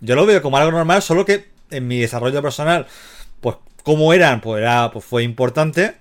Yo 0.01 0.17
lo 0.17 0.27
veo 0.27 0.43
como 0.43 0.59
algo 0.59 0.71
normal, 0.71 1.03
solo 1.03 1.25
que 1.25 1.49
en 1.71 1.89
mi 1.89 2.01
desarrollo 2.01 2.43
personal, 2.43 2.87
pues 3.41 3.57
cómo 3.85 4.13
eran, 4.13 4.41
pues, 4.41 4.61
era, 4.61 4.91
pues 4.91 5.05
fue 5.05 5.23
importante. 5.23 5.95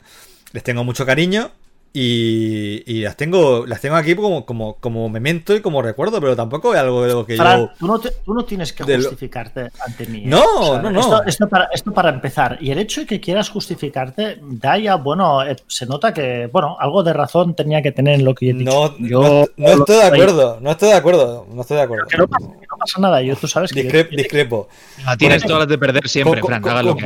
Les 0.52 0.64
tengo 0.64 0.84
mucho 0.84 1.06
cariño 1.06 1.52
y, 1.92 2.84
y 2.86 3.02
las 3.02 3.18
tengo 3.18 3.66
las 3.66 3.82
tengo 3.82 3.96
aquí 3.96 4.16
como, 4.16 4.46
como, 4.46 4.76
como 4.76 5.10
memento 5.10 5.56
y 5.56 5.62
como 5.62 5.82
recuerdo, 5.82 6.20
pero 6.22 6.36
tampoco 6.36 6.74
es 6.74 6.80
algo 6.80 7.04
de 7.04 7.14
lo 7.14 7.26
que 7.26 7.36
Fran, 7.36 7.60
yo... 7.62 7.70
tú, 7.80 7.88
no 7.88 8.00
te- 8.00 8.12
tú 8.24 8.34
no 8.34 8.46
tienes 8.46 8.74
que 8.74 8.84
lo- 8.84 8.96
justificarte 8.96 9.70
ante 9.86 10.06
mí. 10.06 10.20
¿eh? 10.20 10.28
No, 10.28 10.80
no, 10.82 10.92
no. 10.92 11.00
Esto, 11.00 11.24
esto 11.26 11.50
para, 11.50 11.70
esto 11.74 11.92
para 11.92 12.10
empezar. 12.10 12.58
Y 12.62 12.72
el 12.72 12.80
hecho 12.80 13.02
de 13.02 13.08
que 13.08 13.20
quieras 13.20 13.50
justificarte, 13.50 14.38
da 14.42 14.78
ya, 14.78 14.96
bueno, 14.96 15.44
eh, 15.44 15.56
se 15.68 15.86
nota 15.88 16.14
que, 16.14 16.48
bueno, 16.52 16.78
algo 16.80 17.02
de 17.04 17.14
razón 17.14 17.56
tenía 17.56 17.82
que 17.82 17.92
tener 17.92 18.16
en 18.16 18.26
lo 18.26 18.36
que 18.36 18.48
yo 18.48 18.52
he 18.52 18.56
dicho. 18.60 18.72
No, 18.72 18.98
Yo- 19.08 19.46
no, 19.58 19.68
no 19.68 19.80
estoy 19.80 19.96
de 19.98 20.04
acuerdo, 20.04 20.60
no 20.62 20.72
estoy 20.72 20.90
de 20.90 20.96
acuerdo, 20.96 21.48
no 21.52 21.62
estoy 21.62 21.78
de 21.78 21.84
acuerdo. 21.84 22.06
Que 22.08 22.18
no, 22.18 22.28
pasa, 22.28 22.48
que 22.48 22.68
no 22.70 22.78
pasa 22.78 23.02
nada, 23.02 23.22
yo 23.22 23.36
tú 23.36 23.48
sabes 23.48 23.72
que 23.74 23.84
yo- 23.84 24.04
discrepo. 24.16 24.68
La 25.06 25.18
tienes 25.18 25.44
todas 25.44 25.60
las 25.60 25.68
de 25.68 25.78
perder 25.78 26.08
siempre, 26.08 26.40
Con- 26.42 26.50
Fran. 26.50 26.62
con- 26.62 26.86
lo 26.86 26.96
con- 26.96 27.04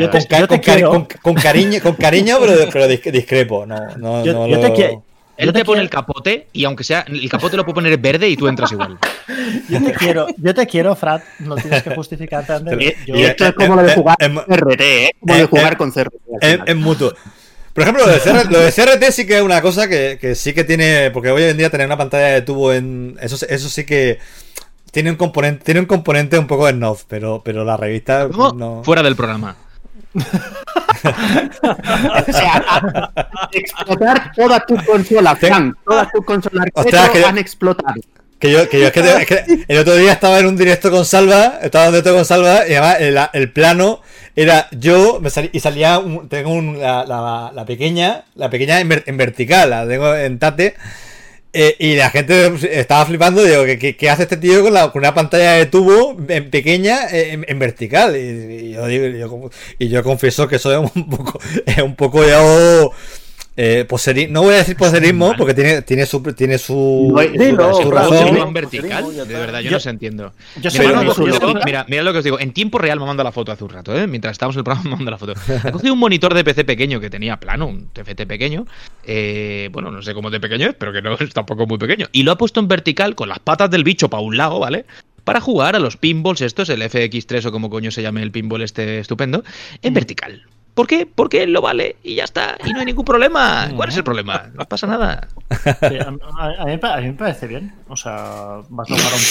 que 1.05 1.17
con, 1.21 1.35
cariño, 1.35 1.79
con 1.81 1.95
cariño, 1.95 2.37
pero, 2.41 2.69
pero 2.71 2.85
dis- 2.87 3.11
discrepo. 3.11 3.65
No, 3.65 3.75
no, 3.97 4.23
Yo- 4.25 4.33
no 4.33 4.47
yo 4.47 4.55
lo- 4.57 4.72
Él 5.35 5.47
te 5.51 5.59
te 5.59 5.65
pone 5.65 5.77
quiero- 5.77 5.81
el 5.81 5.89
capote 5.89 6.47
y 6.53 6.63
aunque 6.65 6.83
sea, 6.83 7.05
el 7.07 7.27
capote 7.29 7.57
lo 7.57 7.63
puede 7.65 7.75
poner 7.75 7.97
verde 7.97 8.29
y 8.29 8.37
tú 8.37 8.47
entras 8.47 8.71
igual. 8.71 8.97
yo 9.69 9.83
te 9.83 9.93
quiero, 9.93 10.27
yo 10.37 10.53
te 10.53 10.67
quiero, 10.67 10.95
Fran, 10.95 11.23
no 11.39 11.55
tienes 11.55 11.81
que 11.83 11.95
justificarte 11.95 12.53
ante 12.53 12.75
mí. 12.75 12.85
Eh, 12.85 12.97
Yo- 13.07 13.15
y 13.15 13.23
esto 13.23 13.45
es 13.47 13.53
como 13.53 13.75
lo 13.75 13.83
de 13.83 13.95
jugar 13.95 14.17
con 14.19 14.35
CRT, 14.45 14.81
¿eh? 14.81 15.11
Como 15.19 15.35
de 15.35 15.45
jugar 15.45 15.77
con 15.77 15.91
CRT. 15.91 16.13
Es, 16.67 16.75
mutuo. 16.75 17.13
Por 17.73 17.81
ejemplo, 17.81 18.05
lo 18.05 18.11
de, 18.11 18.19
CR 18.19 18.51
lo 18.51 18.59
de 18.59 18.71
CRT 18.71 19.11
sí 19.11 19.25
que 19.25 19.37
es 19.37 19.41
una 19.41 19.59
cosa 19.63 19.87
que, 19.87 20.19
que 20.21 20.35
sí 20.35 20.53
que 20.53 20.63
tiene. 20.63 21.09
Porque 21.09 21.31
hoy 21.31 21.41
en 21.41 21.57
día 21.57 21.71
tener 21.71 21.87
una 21.87 21.97
pantalla 21.97 22.27
de 22.27 22.43
tubo 22.43 22.71
en. 22.71 23.17
Eso, 23.19 23.43
eso 23.49 23.69
sí 23.69 23.83
que. 23.83 24.19
Tiene 24.91 25.09
un 25.09 25.15
componente, 25.15 25.65
tiene 25.65 25.79
un 25.79 25.87
componente 25.87 26.37
un 26.37 26.45
poco 26.45 26.67
de 26.67 26.73
snob, 26.73 26.99
pero, 27.07 27.41
pero 27.43 27.65
la 27.65 27.75
revista 27.75 28.27
¿Cómo? 28.31 28.53
no. 28.53 28.83
Fuera 28.83 29.01
del 29.01 29.15
programa. 29.15 29.55
O 32.27 32.31
sea, 32.31 33.11
explotar 33.51 34.31
todas 34.35 34.65
tus 34.65 34.81
consolas, 34.83 35.37
Fran. 35.39 35.75
Todas 35.85 36.11
tus 36.11 36.25
consolas 36.25 36.65
Ostras, 36.73 37.07
retro 37.07 37.21
que- 37.21 37.25
han 37.27 37.37
explotado. 37.37 37.93
Que 38.39 38.51
yo, 38.51 38.67
que 38.67 38.77
yo 38.81 38.87
es 38.87 38.91
que, 38.91 38.99
es 38.99 39.25
que 39.25 39.65
el 39.69 39.77
otro 39.79 39.95
día 39.95 40.11
estaba 40.11 40.37
en 40.39 40.47
un 40.47 40.57
directo 40.57 40.91
con 40.91 41.05
Salva, 41.05 41.59
estaba 41.61 41.85
en 41.85 41.89
un 41.89 41.93
directo 41.93 42.13
con 42.13 42.25
Salva, 42.25 42.67
y 42.67 42.73
además 42.73 42.97
el, 42.99 43.17
el 43.41 43.51
plano 43.53 44.01
era 44.35 44.67
yo, 44.71 45.19
me 45.21 45.29
salí- 45.29 45.49
y 45.53 45.61
salía, 45.61 45.99
un- 45.99 46.27
tengo 46.27 46.49
un- 46.51 46.77
la, 46.81 47.05
la- 47.05 47.51
la 47.55 47.65
pequeña, 47.65 48.25
la 48.35 48.49
pequeña 48.49 48.81
en, 48.81 48.89
ver- 48.89 49.03
en 49.05 49.15
vertical, 49.15 49.69
la 49.69 49.87
tengo 49.87 50.13
en 50.13 50.39
tate, 50.39 50.75
eh, 51.53 51.75
y 51.79 51.95
la 51.95 52.09
gente 52.09 52.51
estaba 52.79 53.05
flipando, 53.05 53.43
digo, 53.43 53.63
¿qué, 53.65 53.95
qué- 53.95 54.09
hace 54.09 54.23
este 54.23 54.37
tío 54.37 54.63
con, 54.63 54.73
la, 54.73 54.91
con 54.91 54.99
una 55.01 55.13
pantalla 55.13 55.53
de 55.53 55.67
tubo 55.67 56.17
en 56.27 56.49
pequeña 56.49 57.07
eh, 57.11 57.33
en, 57.33 57.45
en 57.47 57.59
vertical? 57.59 58.15
Y, 58.17 58.71
yo 58.71 58.87
digo, 58.87 59.05
y 59.07 59.19
yo, 59.19 59.51
yo 59.87 60.03
confieso 60.03 60.47
que 60.47 60.55
es 60.57 60.65
un 60.65 61.09
poco, 61.09 61.39
es 61.65 61.77
un 61.79 61.95
poco 61.95 62.25
ya... 62.25 62.41
eh, 63.55 63.85
poseri- 63.87 64.29
no 64.29 64.41
voy 64.41 64.55
a 64.55 64.57
decir 64.57 64.75
poserismo 64.75 65.33
porque 65.37 65.53
tiene, 65.53 65.81
tiene 65.83 66.05
su 66.05 66.21
tiene 66.33 66.57
su, 66.57 67.13
No, 67.15 67.21
su- 67.21 67.29
dilo, 67.31 67.73
su 67.73 67.79
pero 67.89 67.91
razón. 67.91 68.53
De 69.27 69.33
verdad, 69.33 69.59
yo, 69.59 69.69
Yo- 69.69 69.71
no 69.71 69.79
se 69.79 69.89
entiendo. 69.91 70.33
yo 70.55 70.61
Mira, 70.61 70.71
soy 70.71 70.87
mira, 70.87 70.95
lo 70.97 71.01
que 71.03 71.07
os 71.09 71.17
insulto. 71.27 71.47
digo, 71.47 71.59
mira, 71.65 71.85
mira 71.87 72.03
lo 72.03 72.11
que 72.11 72.17
os 72.19 72.23
digo. 72.23 72.39
En 72.39 72.51
tiempo 72.53 72.77
real 72.79 72.99
me 72.99 73.05
manda 73.05 73.23
la 73.23 73.31
foto 73.31 73.51
hace 73.51 73.63
un 73.63 73.69
rato, 73.69 73.95
¿eh? 73.97 74.07
Mientras 74.07 74.31
estábamos 74.31 74.55
en 74.55 74.59
el 74.59 74.63
programa 74.63 74.89
me 74.89 74.95
manda 74.97 75.11
la 75.11 75.17
foto. 75.17 75.33
He 75.67 75.71
cogido 75.71 75.93
un 75.93 75.99
monitor 75.99 76.33
de 76.33 76.43
PC 76.43 76.65
pequeño 76.65 76.99
que 76.99 77.09
tenía 77.09 77.39
plano, 77.39 77.67
un 77.67 77.89
TFT 77.93 78.25
pequeño. 78.25 78.65
eh, 79.05 79.69
bueno, 79.71 79.91
no 79.91 80.01
sé 80.01 80.13
cómo 80.13 80.29
de 80.31 80.39
pequeño 80.39 80.69
es, 80.69 80.75
pero 80.75 80.91
que 80.91 81.01
no 81.01 81.13
es 81.19 81.33
tampoco 81.33 81.67
muy 81.67 81.77
pequeño. 81.77 82.07
Y 82.11 82.23
lo 82.23 82.31
ha 82.31 82.37
puesto 82.37 82.59
en 82.59 82.67
vertical 82.67 83.15
con 83.15 83.29
las 83.29 83.39
patas 83.39 83.69
del 83.69 83.83
bicho 83.83 84.09
para 84.09 84.21
un 84.23 84.35
lado, 84.37 84.59
¿vale? 84.59 84.85
Para 85.23 85.39
jugar 85.39 85.75
a 85.75 85.79
los 85.79 85.95
pinballs 85.95 86.41
estos, 86.41 86.67
el 86.69 86.81
FX3 86.81 87.45
o 87.45 87.51
como 87.51 87.69
coño 87.69 87.91
se 87.91 88.01
llame 88.01 88.21
el 88.23 88.31
pinball 88.31 88.61
este 88.61 88.99
estupendo, 88.99 89.43
en 89.81 89.93
vertical. 89.93 90.43
¿Por 90.73 90.87
qué? 90.87 91.05
Porque 91.05 91.43
él 91.43 91.53
lo 91.53 91.61
vale 91.61 91.97
y 92.03 92.15
ya 92.15 92.23
está. 92.23 92.57
Y 92.65 92.73
no 92.73 92.79
hay 92.79 92.85
ningún 92.85 93.05
problema. 93.05 93.69
¿Cuál 93.75 93.89
es 93.89 93.97
el 93.97 94.03
problema? 94.03 94.49
No 94.55 94.65
pasa 94.65 94.87
nada. 94.87 95.27
Sí, 95.63 95.97
a, 95.99 96.13
a- 96.39 96.61
a 96.61 96.65
mí, 96.65 96.71
me 96.71 96.77
pa- 96.79 96.95
a 96.95 97.01
mí 97.01 97.07
me 97.07 97.13
parece 97.13 97.45
bien. 97.47 97.75
O 97.87 97.95
sea, 97.95 98.61
vas 98.69 98.89
a 98.89 98.95
jugar 98.95 99.13
un 99.13 99.21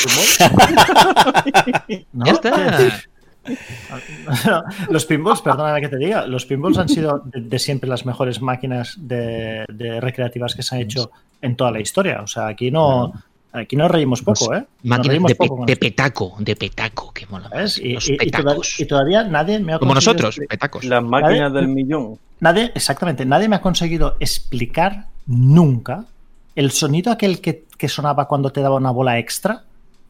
pinball. 0.86 2.04
¿No? 2.12 2.24
Ya 2.26 2.32
está. 2.32 3.02
Los 4.90 5.04
pinballs, 5.06 5.42
perdóname 5.42 5.80
que 5.80 5.88
te 5.88 5.96
diga, 5.96 6.26
los 6.26 6.46
pinballs 6.46 6.78
han 6.78 6.88
sido 6.88 7.22
de, 7.24 7.40
de 7.40 7.58
siempre 7.58 7.90
las 7.90 8.06
mejores 8.06 8.40
máquinas 8.40 8.94
de, 8.98 9.64
de 9.68 10.00
recreativas 10.00 10.54
que 10.54 10.62
se 10.62 10.76
han 10.76 10.82
hecho 10.82 11.10
en 11.40 11.56
toda 11.56 11.72
la 11.72 11.80
historia. 11.80 12.20
O 12.22 12.26
sea, 12.28 12.46
aquí 12.46 12.70
no, 12.70 13.12
aquí 13.52 13.76
nos 13.76 13.90
reímos 13.90 14.22
poco, 14.22 14.54
¿eh? 14.54 14.58
Nos 14.60 14.68
Máquinas 14.84 15.06
reímos 15.08 15.28
de, 15.28 15.34
poco 15.34 15.66
petaco, 15.66 16.36
de 16.38 16.56
petaco, 16.56 17.12
que 17.12 17.26
mola. 17.26 17.48
¿sabes? 17.50 17.78
Y, 17.78 17.92
Los 17.94 18.08
y- 18.08 18.14
y 18.14 18.16
toda- 18.30 18.42
petacos. 18.44 18.80
y 18.80 18.86
todavía 18.86 19.24
nadie 19.24 19.58
me 19.60 19.74
ha 19.74 19.78
Como 19.78 19.94
nosotros, 19.94 20.38
petacos. 20.48 20.84
Las 20.84 21.02
máquinas 21.02 21.52
del 21.52 21.68
millón. 21.68 22.18
Nadie, 22.40 22.72
exactamente, 22.74 23.24
nadie 23.24 23.48
me 23.48 23.56
ha 23.56 23.60
conseguido 23.60 24.16
explicar 24.20 25.06
nunca 25.26 26.06
el 26.54 26.70
sonido 26.72 27.12
aquel 27.12 27.40
que, 27.40 27.64
que 27.78 27.88
sonaba 27.88 28.26
cuando 28.28 28.50
te 28.50 28.60
daba 28.60 28.76
una 28.76 28.90
bola 28.90 29.18
extra. 29.18 29.64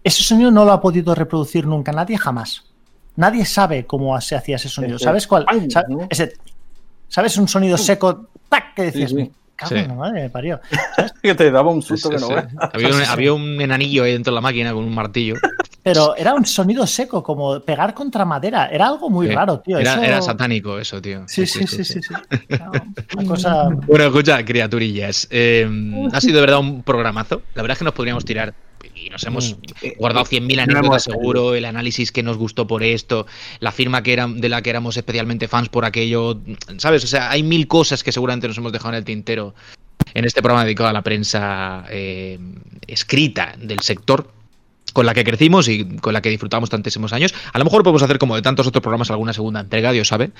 Ese 0.04 0.22
sonido 0.22 0.50
no 0.50 0.64
lo 0.64 0.72
ha 0.72 0.80
podido 0.80 1.14
reproducir 1.14 1.66
nunca 1.66 1.92
nadie 1.92 2.18
jamás. 2.18 2.64
Nadie 3.14 3.44
sabe 3.44 3.84
cómo 3.86 4.18
se 4.20 4.34
hacía 4.36 4.56
ese 4.56 4.68
sonido. 4.68 4.96
Ese 4.96 5.04
¿Sabes 5.04 5.26
cuál? 5.26 5.44
¡pam! 5.44 5.70
Sa- 5.70 5.84
¿no? 5.88 6.06
ese- 6.08 6.32
¿Sabes 7.08 7.36
un 7.36 7.46
sonido 7.46 7.76
seco? 7.76 8.28
¡Tac! 8.48 8.74
Que 8.74 8.82
decías, 8.84 9.10
Sí, 9.10 9.16
sí. 9.16 9.30
"Me 9.62 9.68
cago 9.68 9.74
en 9.76 9.82
Sí. 9.84 9.88
la 9.88 9.94
madre, 9.94 10.22
me 10.22 10.30
parió. 10.30 10.60
Que 11.22 11.34
te 11.34 11.50
daba 11.50 11.70
un 11.70 11.82
susto 11.82 12.08
sí, 12.10 12.14
que 12.16 12.20
no. 12.20 12.28
Había, 12.72 12.88
un, 12.88 13.02
había 13.08 13.32
un 13.32 13.60
enanillo 13.60 14.04
ahí 14.04 14.12
dentro 14.12 14.32
de 14.32 14.34
la 14.36 14.40
máquina 14.40 14.72
con 14.72 14.84
un 14.84 14.94
martillo. 14.94 15.34
Pero 15.84 16.14
era 16.16 16.34
un 16.34 16.44
sonido 16.46 16.86
seco, 16.86 17.22
como 17.22 17.58
pegar 17.60 17.92
contra 17.94 18.24
madera. 18.24 18.66
Era 18.68 18.86
algo 18.86 19.10
muy 19.10 19.26
Sí. 19.28 19.34
raro, 19.34 19.58
tío. 19.60 19.78
Era, 19.78 19.94
Eso- 19.94 20.02
era 20.02 20.22
satánico 20.22 20.78
eso, 20.78 21.00
tío. 21.02 21.24
Sí, 21.26 21.46
sí, 21.46 21.66
sí, 21.66 21.84
sí. 21.84 22.00
sí. 22.02 22.14
Una 23.16 23.26
cosa. 23.28 23.68
Bueno, 23.86 24.04
escucha, 24.06 24.44
criaturillas. 24.44 25.26
eh, 25.30 25.68
ha 26.12 26.20
sido 26.20 26.36
de 26.36 26.40
verdad 26.40 26.60
un 26.60 26.82
programazo. 26.82 27.42
La 27.54 27.62
verdad 27.62 27.74
es 27.74 27.78
que 27.78 27.84
nos 27.84 27.94
podríamos 27.94 28.24
tirar 28.24 28.54
y 29.06 29.10
nos 29.10 29.24
hemos 29.24 29.56
Mm. 29.56 29.88
guardado 29.98 30.24
100.000 30.26 30.56
No 30.56 30.62
anécdotas 30.62 31.06
hemos- 31.06 31.20
seguro, 31.20 31.54
el 31.54 31.64
análisis 31.64 32.12
que 32.12 32.22
nos 32.22 32.36
gustó 32.36 32.66
por 32.66 32.82
esto, 32.82 33.26
la 33.60 33.72
firma 33.72 34.02
que 34.02 34.12
era, 34.12 34.26
de 34.28 34.48
la 34.48 34.62
que 34.62 34.70
éramos 34.70 34.96
especialmente 34.96 35.48
fans 35.48 35.68
por 35.68 35.84
aquello, 35.84 36.40
¿sabes? 36.78 37.04
O 37.04 37.06
sea, 37.06 37.30
hay 37.30 37.42
mil 37.42 37.66
cosas 37.66 38.02
que 38.02 38.12
seguramente 38.12 38.48
nos 38.48 38.58
hemos 38.58 38.72
dejado 38.72 38.90
en 38.90 38.98
el 38.98 39.04
tintero 39.04 39.54
en 40.14 40.24
este 40.24 40.42
programa 40.42 40.64
dedicado 40.64 40.88
a 40.90 40.92
la 40.92 41.02
prensa 41.02 41.84
eh, 41.90 42.38
escrita 42.86 43.54
del 43.58 43.80
sector 43.80 44.30
con 44.92 45.06
la 45.06 45.14
que 45.14 45.24
crecimos 45.24 45.68
y 45.68 45.84
con 45.96 46.12
la 46.12 46.20
que 46.20 46.28
disfrutamos 46.28 46.68
tantísimos 46.68 47.12
años. 47.12 47.32
A 47.52 47.58
lo 47.58 47.64
mejor 47.64 47.82
podemos 47.82 48.02
hacer 48.02 48.18
como 48.18 48.34
de 48.36 48.42
tantos 48.42 48.66
otros 48.66 48.82
programas 48.82 49.10
alguna 49.10 49.32
segunda 49.32 49.60
entrega, 49.60 49.90
Dios 49.92 50.08
sabe, 50.08 50.30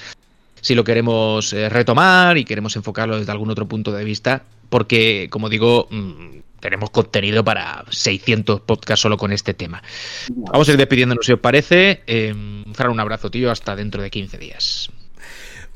si 0.60 0.74
lo 0.74 0.84
queremos 0.84 1.52
eh, 1.54 1.68
retomar 1.68 2.36
y 2.38 2.44
queremos 2.44 2.76
enfocarlo 2.76 3.18
desde 3.18 3.32
algún 3.32 3.50
otro 3.50 3.66
punto 3.66 3.92
de 3.92 4.04
vista, 4.04 4.42
porque, 4.68 5.28
como 5.30 5.48
digo, 5.48 5.88
mm, 5.90 6.38
tenemos 6.62 6.90
contenido 6.90 7.44
para 7.44 7.84
600 7.90 8.60
podcasts 8.60 9.02
solo 9.02 9.18
con 9.18 9.32
este 9.32 9.52
tema. 9.52 9.82
Vamos 10.30 10.68
a 10.68 10.72
ir 10.72 10.78
despidiéndonos 10.78 11.26
si 11.26 11.32
os 11.32 11.40
parece. 11.40 12.02
Eh, 12.06 12.32
un 12.32 13.00
abrazo, 13.00 13.30
tío, 13.30 13.50
hasta 13.50 13.76
dentro 13.76 14.00
de 14.00 14.10
15 14.10 14.38
días. 14.38 14.90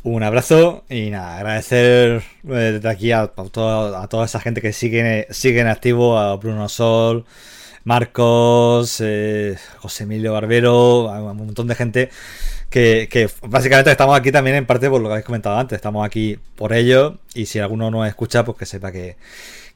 Un 0.04 0.22
abrazo 0.22 0.84
y 0.88 1.10
nada, 1.10 1.38
agradecer 1.38 2.22
eh, 2.44 2.48
desde 2.48 2.88
aquí 2.88 3.10
a, 3.10 3.22
a 3.22 3.28
toda, 3.28 4.02
a 4.04 4.06
toda 4.06 4.26
esa 4.26 4.38
gente 4.38 4.62
que 4.62 4.72
sigue, 4.72 5.26
sigue 5.30 5.60
en 5.60 5.66
activo, 5.66 6.16
a 6.16 6.36
Bruno 6.36 6.68
Sol, 6.68 7.24
Marcos, 7.82 9.00
eh, 9.00 9.56
José 9.78 10.04
Emilio 10.04 10.32
Barbero, 10.32 11.10
a 11.10 11.32
un 11.32 11.36
montón 11.36 11.66
de 11.66 11.74
gente 11.74 12.10
que, 12.70 13.08
que 13.10 13.28
básicamente 13.42 13.90
estamos 13.90 14.16
aquí 14.16 14.30
también 14.30 14.56
en 14.56 14.66
parte 14.66 14.88
por 14.88 15.00
lo 15.00 15.08
que 15.08 15.14
habéis 15.14 15.26
comentado 15.26 15.58
antes, 15.58 15.74
estamos 15.74 16.06
aquí 16.06 16.38
por 16.54 16.72
ello 16.72 17.18
y 17.34 17.46
si 17.46 17.58
alguno 17.58 17.90
nos 17.90 18.06
escucha 18.06 18.44
pues 18.44 18.58
que 18.58 18.66
sepa 18.66 18.92
que, 18.92 19.16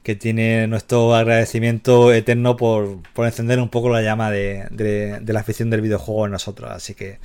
que 0.03 0.15
tiene 0.15 0.65
nuestro 0.67 1.13
agradecimiento 1.15 2.11
eterno 2.11 2.57
por, 2.57 2.97
por 3.13 3.25
encender 3.27 3.59
un 3.59 3.69
poco 3.69 3.89
la 3.89 4.01
llama 4.01 4.31
de, 4.31 4.65
de- 4.71 5.19
de 5.19 5.33
la 5.33 5.41
afición 5.41 5.69
del 5.69 5.81
videojuego 5.81 6.25
en 6.25 6.31
nosotros. 6.31 6.71
Así 6.71 6.95
que 6.95 7.19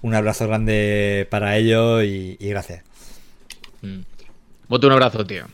un 0.00 0.14
abrazo 0.14 0.46
grande 0.48 1.26
para 1.30 1.56
ellos 1.56 2.02
y, 2.04 2.36
y 2.40 2.48
gracias. 2.48 2.84
Mm. 3.82 4.00
Bote, 4.68 4.86
un 4.86 4.92
abrazo, 4.92 5.26
tío. 5.26 5.44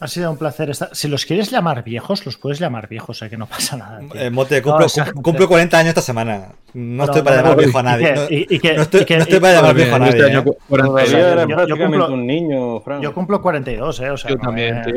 Ha 0.00 0.06
sido 0.06 0.30
un 0.30 0.36
placer 0.36 0.70
estar. 0.70 0.90
Si 0.92 1.08
los 1.08 1.24
quieres 1.24 1.50
llamar 1.50 1.82
viejos, 1.82 2.24
los 2.24 2.36
puedes 2.36 2.60
llamar 2.60 2.88
viejos, 2.88 3.16
o 3.16 3.18
sea 3.18 3.28
que 3.28 3.36
no 3.36 3.46
pasa 3.46 3.76
nada. 3.76 4.00
Eh, 4.14 4.30
Mote, 4.30 4.58
No, 4.60 4.62
cumplo, 4.70 4.86
o 4.86 4.88
sea, 4.88 5.10
cum- 5.12 5.22
cumplo 5.22 5.48
40 5.48 5.76
años 5.78 5.88
esta 5.88 6.02
semana. 6.02 6.52
No 6.74 7.04
estoy 7.04 7.22
para 7.22 7.36
no, 7.38 7.42
llamar 7.42 7.56
no, 7.56 7.62
viejo 7.64 7.78
a 7.78 7.82
nadie. 7.82 8.06
que- 8.06 8.14
No, 8.14 8.22
y- 8.30 8.46
y 8.48 8.58
que- 8.60 8.74
no 8.74 8.82
estoy, 8.82 9.00
y 9.00 9.04
que- 9.04 9.16
no 9.16 9.22
estoy 9.24 9.40
para 9.40 9.54
llamar 9.54 9.74
viejo 9.74 9.96
a 9.96 9.98
Este 10.08 10.18
nadie. 10.18 10.30
año 10.30 10.38
¿eh? 10.40 10.44
cu- 10.44 10.56
40 10.68 10.88
Todavía 10.92 11.42
años. 11.42 11.58
eres 11.58 11.68
yo- 11.68 11.76
cumplo- 11.76 12.12
un 12.12 12.26
niño. 12.26 13.00
Yo 13.00 13.12
cumplo 13.14 13.42
42, 13.42 14.00
¿eh? 14.00 14.10
O 14.10 14.16
sea, 14.16 14.30
Yo 14.30 14.36
no 14.36 14.42
también, 14.42 14.76
me- 14.76 14.84
tío. 14.84 14.94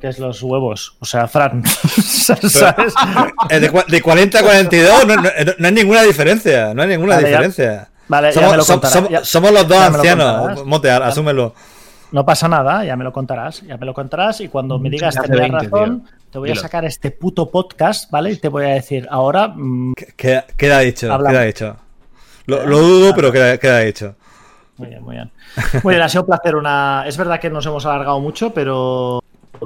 Que 0.00 0.08
es 0.08 0.18
los 0.18 0.42
huevos. 0.42 0.96
O 1.00 1.04
sea, 1.04 1.28
Fran. 1.28 1.62
¿Sabes? 2.02 2.94
Eh, 3.50 3.60
de, 3.60 3.84
de 3.88 4.02
40 4.02 4.38
a 4.38 4.42
42 4.42 5.06
no, 5.06 5.16
no, 5.16 5.22
no 5.58 5.66
hay 5.68 5.72
ninguna 5.74 6.02
diferencia. 6.02 6.72
No 6.74 6.82
hay 6.82 6.88
ninguna 6.88 7.16
Vale, 7.16 7.22
ya- 7.22 7.28
diferencia. 7.30 7.88
Vale, 8.08 8.28
ya 8.28 8.32
somos, 8.34 8.50
me 8.50 8.56
lo 8.56 8.62
som- 8.64 8.72
contarás. 8.80 8.96
som- 8.96 9.08
ya- 9.10 9.24
somos 9.24 9.52
los 9.52 9.68
dos 9.68 9.78
ya 9.78 9.86
ancianos. 9.86 10.36
contarás. 10.38 10.64
Mote, 10.66 10.90
a- 10.90 10.96
asúmelo. 11.06 11.54
No 12.12 12.24
pasa 12.24 12.48
nada, 12.48 12.84
ya 12.84 12.96
me 12.96 13.04
lo 13.04 13.12
contarás. 13.12 13.62
Ya 13.62 13.76
me 13.76 13.86
lo 13.86 13.92
contarás 13.94 14.40
y 14.40 14.48
cuando 14.48 14.78
me 14.78 14.88
digas 14.90 15.14
tenías 15.16 15.50
20, 15.50 15.58
razón, 15.68 16.04
te 16.30 16.38
voy 16.38 16.50
a 16.50 16.54
sacar 16.54 16.84
este 16.84 17.10
puto 17.10 17.50
podcast, 17.50 18.10
¿vale? 18.10 18.32
Y 18.32 18.36
te 18.36 18.48
voy 18.48 18.64
a 18.66 18.68
decir, 18.68 19.06
ahora 19.10 19.48
mm, 19.48 19.94
Queda, 20.16 20.46
queda 20.56 20.78
dicho, 20.80 21.08
queda 21.18 21.42
dicho. 21.42 21.76
Lo, 22.46 22.64
lo 22.66 22.78
dudo, 22.78 23.14
pero 23.14 23.32
queda, 23.32 23.58
queda 23.58 23.80
dicho. 23.80 24.14
Muy 24.76 24.88
bien, 24.88 25.02
muy 25.02 25.14
bien. 25.16 25.30
Muy 25.82 25.94
bien, 25.94 26.02
ha 26.02 26.08
sido 26.08 26.22
un 26.22 26.26
placer. 26.28 26.56
Una... 26.56 27.04
Es 27.06 27.16
verdad 27.16 27.40
que 27.40 27.48
nos 27.48 27.64
hemos 27.66 27.86
alargado 27.86 28.20
mucho, 28.20 28.52
pero, 28.52 29.20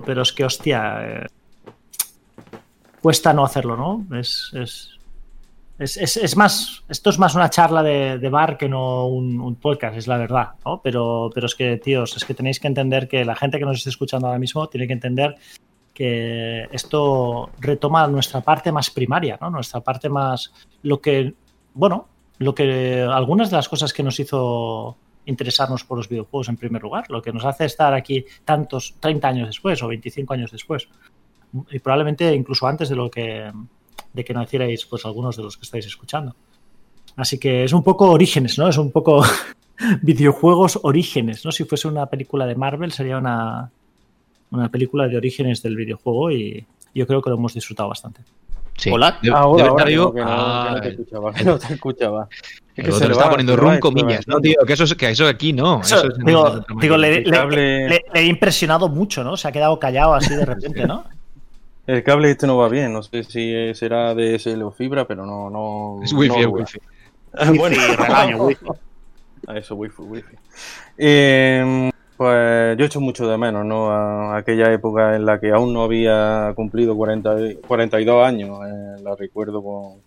pero 0.05 0.23
es 0.23 0.32
que, 0.32 0.44
hostia, 0.44 0.98
eh, 1.23 1.27
cuesta 3.01 3.32
no 3.32 3.44
hacerlo, 3.44 3.77
¿no? 3.77 4.16
Es, 4.16 4.51
es, 4.55 4.98
es, 5.78 6.16
es- 6.16 6.36
más, 6.36 6.82
esto 6.89 7.10
es 7.10 7.19
más 7.19 7.35
una 7.35 7.51
charla 7.51 7.82
de, 7.82 8.28
bar 8.31 8.56
que 8.59 8.69
no 8.69 9.06
un, 9.06 9.40
un 9.40 9.55
podcast, 9.56 9.97
es 9.97 10.06
la 10.06 10.16
verdad, 10.19 10.51
¿no? 10.65 10.81
Pero, 10.82 11.31
pero 11.35 11.47
es 11.47 11.55
que, 11.55 11.77
tíos, 11.77 12.16
es 12.16 12.24
que 12.24 12.35
tenéis 12.35 12.59
que 12.60 12.66
entender 12.69 13.09
que 13.09 13.24
la 13.24 13.36
gente 13.36 13.59
que 13.59 13.65
nos 13.65 13.78
esté 13.78 13.90
escuchando 13.90 14.27
ahora 14.27 14.39
mismo 14.39 14.69
tiene 14.69 14.86
que 14.86 14.93
entender 14.93 15.36
que 15.94 16.69
esto 16.73 17.51
retoma 17.59 18.06
nuestra 18.06 18.40
parte 18.40 18.70
más 18.73 18.90
primaria, 18.90 19.39
¿no? 19.40 19.51
Nuestra 19.51 19.81
parte 19.81 20.09
más, 20.09 20.52
lo 20.82 21.01
que, 21.01 21.35
bueno, 21.74 22.09
lo 22.39 22.55
que 22.55 23.02
algunas 23.02 23.51
de 23.51 23.56
las 23.56 23.69
cosas 23.69 23.93
que 23.93 24.02
nos 24.05 24.19
hizo 24.20 24.97
interesarnos 25.28 25.84
por 25.84 25.98
los 25.98 26.09
videojuegos 26.09 26.48
en 26.48 26.56
primer 26.56 26.82
lugar, 26.82 27.05
lo 27.10 27.22
que 27.22 27.32
nos 27.32 27.44
hace 27.44 27.66
estar 27.66 27.92
aquí 27.94 28.24
tantos 28.44 28.94
30 28.98 29.28
años 29.28 29.48
después 29.48 29.82
o 29.82 29.88
25 29.88 30.34
años 30.34 30.50
después 30.50 30.88
y 31.70 31.78
probablemente 31.78 32.34
incluso 32.34 32.66
antes 32.66 32.88
de 32.88 32.96
lo 32.96 33.10
que 33.10 33.50
de 34.12 34.24
que 34.24 34.34
nacierais 34.34 34.86
pues 34.86 35.05
algunos 35.05 35.36
de 35.36 35.42
los 35.42 35.56
que 35.56 35.64
estáis 35.64 35.86
escuchando. 35.86 36.34
Así 37.16 37.38
que 37.38 37.64
es 37.64 37.72
un 37.72 37.82
poco 37.82 38.10
orígenes, 38.10 38.59
¿no? 38.59 38.68
Es 38.68 38.78
un 38.78 38.90
poco 38.90 39.22
videojuegos 40.02 40.80
orígenes, 40.82 41.44
¿no? 41.44 41.52
Si 41.52 41.64
fuese 41.64 41.88
una 41.88 42.06
película 42.06 42.46
de 42.46 42.55
Marvel 42.55 42.92
sería 42.92 43.18
una 43.18 43.70
una 44.50 44.70
película 44.70 45.09
de 45.09 45.16
orígenes 45.16 45.62
del 45.62 45.76
videojuego 45.76 46.30
y 46.30 46.66
yo 46.94 47.06
creo 47.06 47.20
que 47.20 47.30
lo 47.30 47.36
hemos 47.36 47.55
disfrutado 47.55 47.90
bastante. 47.90 48.22
Sí. 48.78 48.90
Hola. 48.90 49.18
Debe- 49.20 49.36
Ahora, 49.36 49.56
debe 49.64 49.68
ahora, 49.68 49.82
estar 49.82 49.92
yo- 49.94 50.14
que 50.14 50.20
no, 50.20 50.26
no, 50.26 50.64
que 50.64 50.70
no 50.70 50.80
te 50.80 50.86
Ah, 50.86 50.90
escuchaba, 50.90 51.32
que 51.34 51.44
no 51.44 51.59
te 51.59 51.74
escuchaba. 51.74 52.28
Es 52.76 52.84
que 52.84 52.90
otro 52.92 52.98
se 52.98 53.09
le 53.09 53.14
va, 53.14 53.30
poniendo 53.30 53.56
rum 53.56 53.78
comillas, 53.80 54.26
¿no, 54.28 54.40
tío? 54.40 54.56
Que 54.66 54.72
eso, 54.72 54.84
es- 54.84 54.94
que 54.94 55.10
eso 55.10 55.26
aquí 55.26 55.52
no. 55.52 55.80
Eso, 55.80 55.96
eso 55.96 56.06
es 56.09 56.18
digo, 56.24 56.64
digo, 56.80 56.96
le, 56.96 57.20
le- 57.22 57.30
cable- 57.30 57.88
le- 57.88 58.05
le 58.14 58.20
he 58.20 58.24
impresionado 58.26 58.88
mucho, 58.88 59.24
¿no? 59.24 59.36
Se 59.36 59.48
ha 59.48 59.52
quedado 59.52 59.78
callado 59.78 60.14
así 60.14 60.34
de 60.34 60.44
repente, 60.46 60.86
¿no? 60.86 61.05
El 61.88 62.02
cable 62.05 62.30
este 62.30 62.46
no 62.46 62.56
va 62.59 62.68
bien, 62.68 62.92
no 62.92 63.02
sé 63.02 63.24
si 63.24 63.50
eh, 63.52 63.74
será 63.74 64.14
DSL 64.14 64.62
o 64.62 64.70
fibra, 64.70 65.06
pero 65.06 65.24
no... 65.24 65.48
no 65.48 66.00
Es 66.05 66.12
wifi, 66.12 66.28
no 66.28 66.38
es 66.38 66.46
wifi. 66.46 66.78
bueno, 67.59 67.76
regaño, 67.96 68.36
wifi. 68.44 68.66
A 69.46 69.56
eso, 69.56 69.74
wifi, 69.74 70.02
wifi. 70.02 70.36
Eh, 70.98 71.90
pues 72.19 72.77
yo 72.77 72.85
echo 72.85 73.01
mucho 73.01 73.27
de 73.28 73.39
menos, 73.39 73.65
¿no? 73.65 73.90
A 73.90 74.36
aquella 74.36 74.70
época 74.73 75.16
en 75.16 75.24
la 75.24 75.40
que 75.40 75.53
aún 75.53 75.73
no 75.73 75.85
había 75.85 76.53
cumplido 76.55 76.95
40, 76.97 77.40
y- 77.40 77.55
42 77.57 78.27
años. 78.27 78.59
eh, 78.66 79.03
la 79.03 79.15
recuerdo 79.16 79.62
con, 79.62 80.03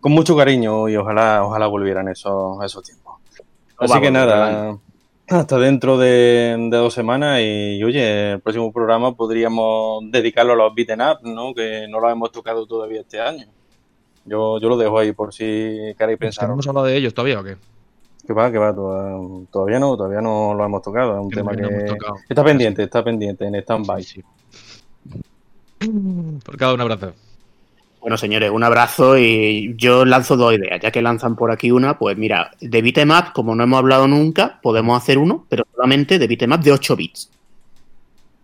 con 0.00 0.12
mucho 0.12 0.34
cariño 0.36 0.88
y 0.88 0.96
ojalá, 0.96 1.44
ojalá 1.44 1.66
volvieran 1.66 2.08
esos, 2.08 2.64
esos 2.64 2.82
tiempos. 2.84 3.16
Así 3.78 3.90
vamos, 3.92 4.00
que 4.00 4.10
nada, 4.10 4.78
hasta 5.28 5.58
dentro 5.58 5.98
de, 5.98 6.56
de 6.70 6.76
dos 6.76 6.94
semanas 6.94 7.40
y 7.42 7.82
oye, 7.82 8.32
el 8.34 8.40
próximo 8.40 8.72
programa 8.72 9.12
podríamos 9.16 10.04
dedicarlo 10.10 10.52
a 10.52 10.56
los 10.56 10.74
beaten 10.74 11.00
up, 11.02 11.18
¿no? 11.24 11.52
Que 11.52 11.86
no 11.90 11.98
lo 12.00 12.08
hemos 12.08 12.30
tocado 12.32 12.64
todavía 12.66 13.00
este 13.00 13.20
año. 13.20 13.44
Yo, 14.24 14.58
yo 14.60 14.68
lo 14.68 14.76
dejo 14.76 14.98
ahí 14.98 15.12
por 15.12 15.34
si 15.34 15.44
queréis 15.44 15.98
¿Es 15.98 16.06
que 16.08 16.16
pensar. 16.16 16.46
¿No 16.48 16.54
hemos 16.54 16.66
hablado 16.68 16.86
de 16.86 16.96
ellos 16.96 17.12
todavía 17.12 17.40
o 17.40 17.44
qué? 17.44 17.56
Que 18.26 18.32
va, 18.32 18.50
que 18.50 18.58
va, 18.58 18.74
toda- 18.74 19.18
todavía 19.50 19.78
no, 19.78 19.96
todavía 19.96 20.20
no 20.20 20.52
lo 20.54 20.64
hemos 20.64 20.82
tocado. 20.82 21.18
Es 21.18 21.24
un 21.24 21.30
Creo 21.30 21.44
tema 21.44 21.56
que 21.56 21.96
está 22.28 22.42
pendiente, 22.44 22.82
está 22.82 23.04
pendiente 23.04 23.46
en 23.46 23.54
stand-by. 23.56 24.02
Sí, 24.02 24.22
sí. 25.80 25.90
Por 26.44 26.56
cada 26.56 26.74
un 26.74 26.80
abrazo. 26.80 27.12
Bueno, 28.00 28.16
señores, 28.16 28.50
un 28.50 28.62
abrazo 28.62 29.18
y 29.18 29.74
yo 29.76 30.04
lanzo 30.04 30.36
dos 30.36 30.54
ideas. 30.54 30.80
Ya 30.80 30.90
que 30.90 31.02
lanzan 31.02 31.34
por 31.36 31.50
aquí 31.50 31.70
una, 31.70 31.98
pues 31.98 32.16
mira, 32.16 32.50
de 32.60 32.82
beatmap, 32.82 33.32
como 33.32 33.54
no 33.54 33.64
hemos 33.64 33.78
hablado 33.78 34.06
nunca, 34.06 34.60
podemos 34.62 34.96
hacer 35.00 35.18
uno, 35.18 35.44
pero 35.48 35.64
solamente 35.74 36.18
de 36.18 36.26
beatmap 36.28 36.62
de 36.62 36.72
8 36.72 36.96
bits. 36.96 37.30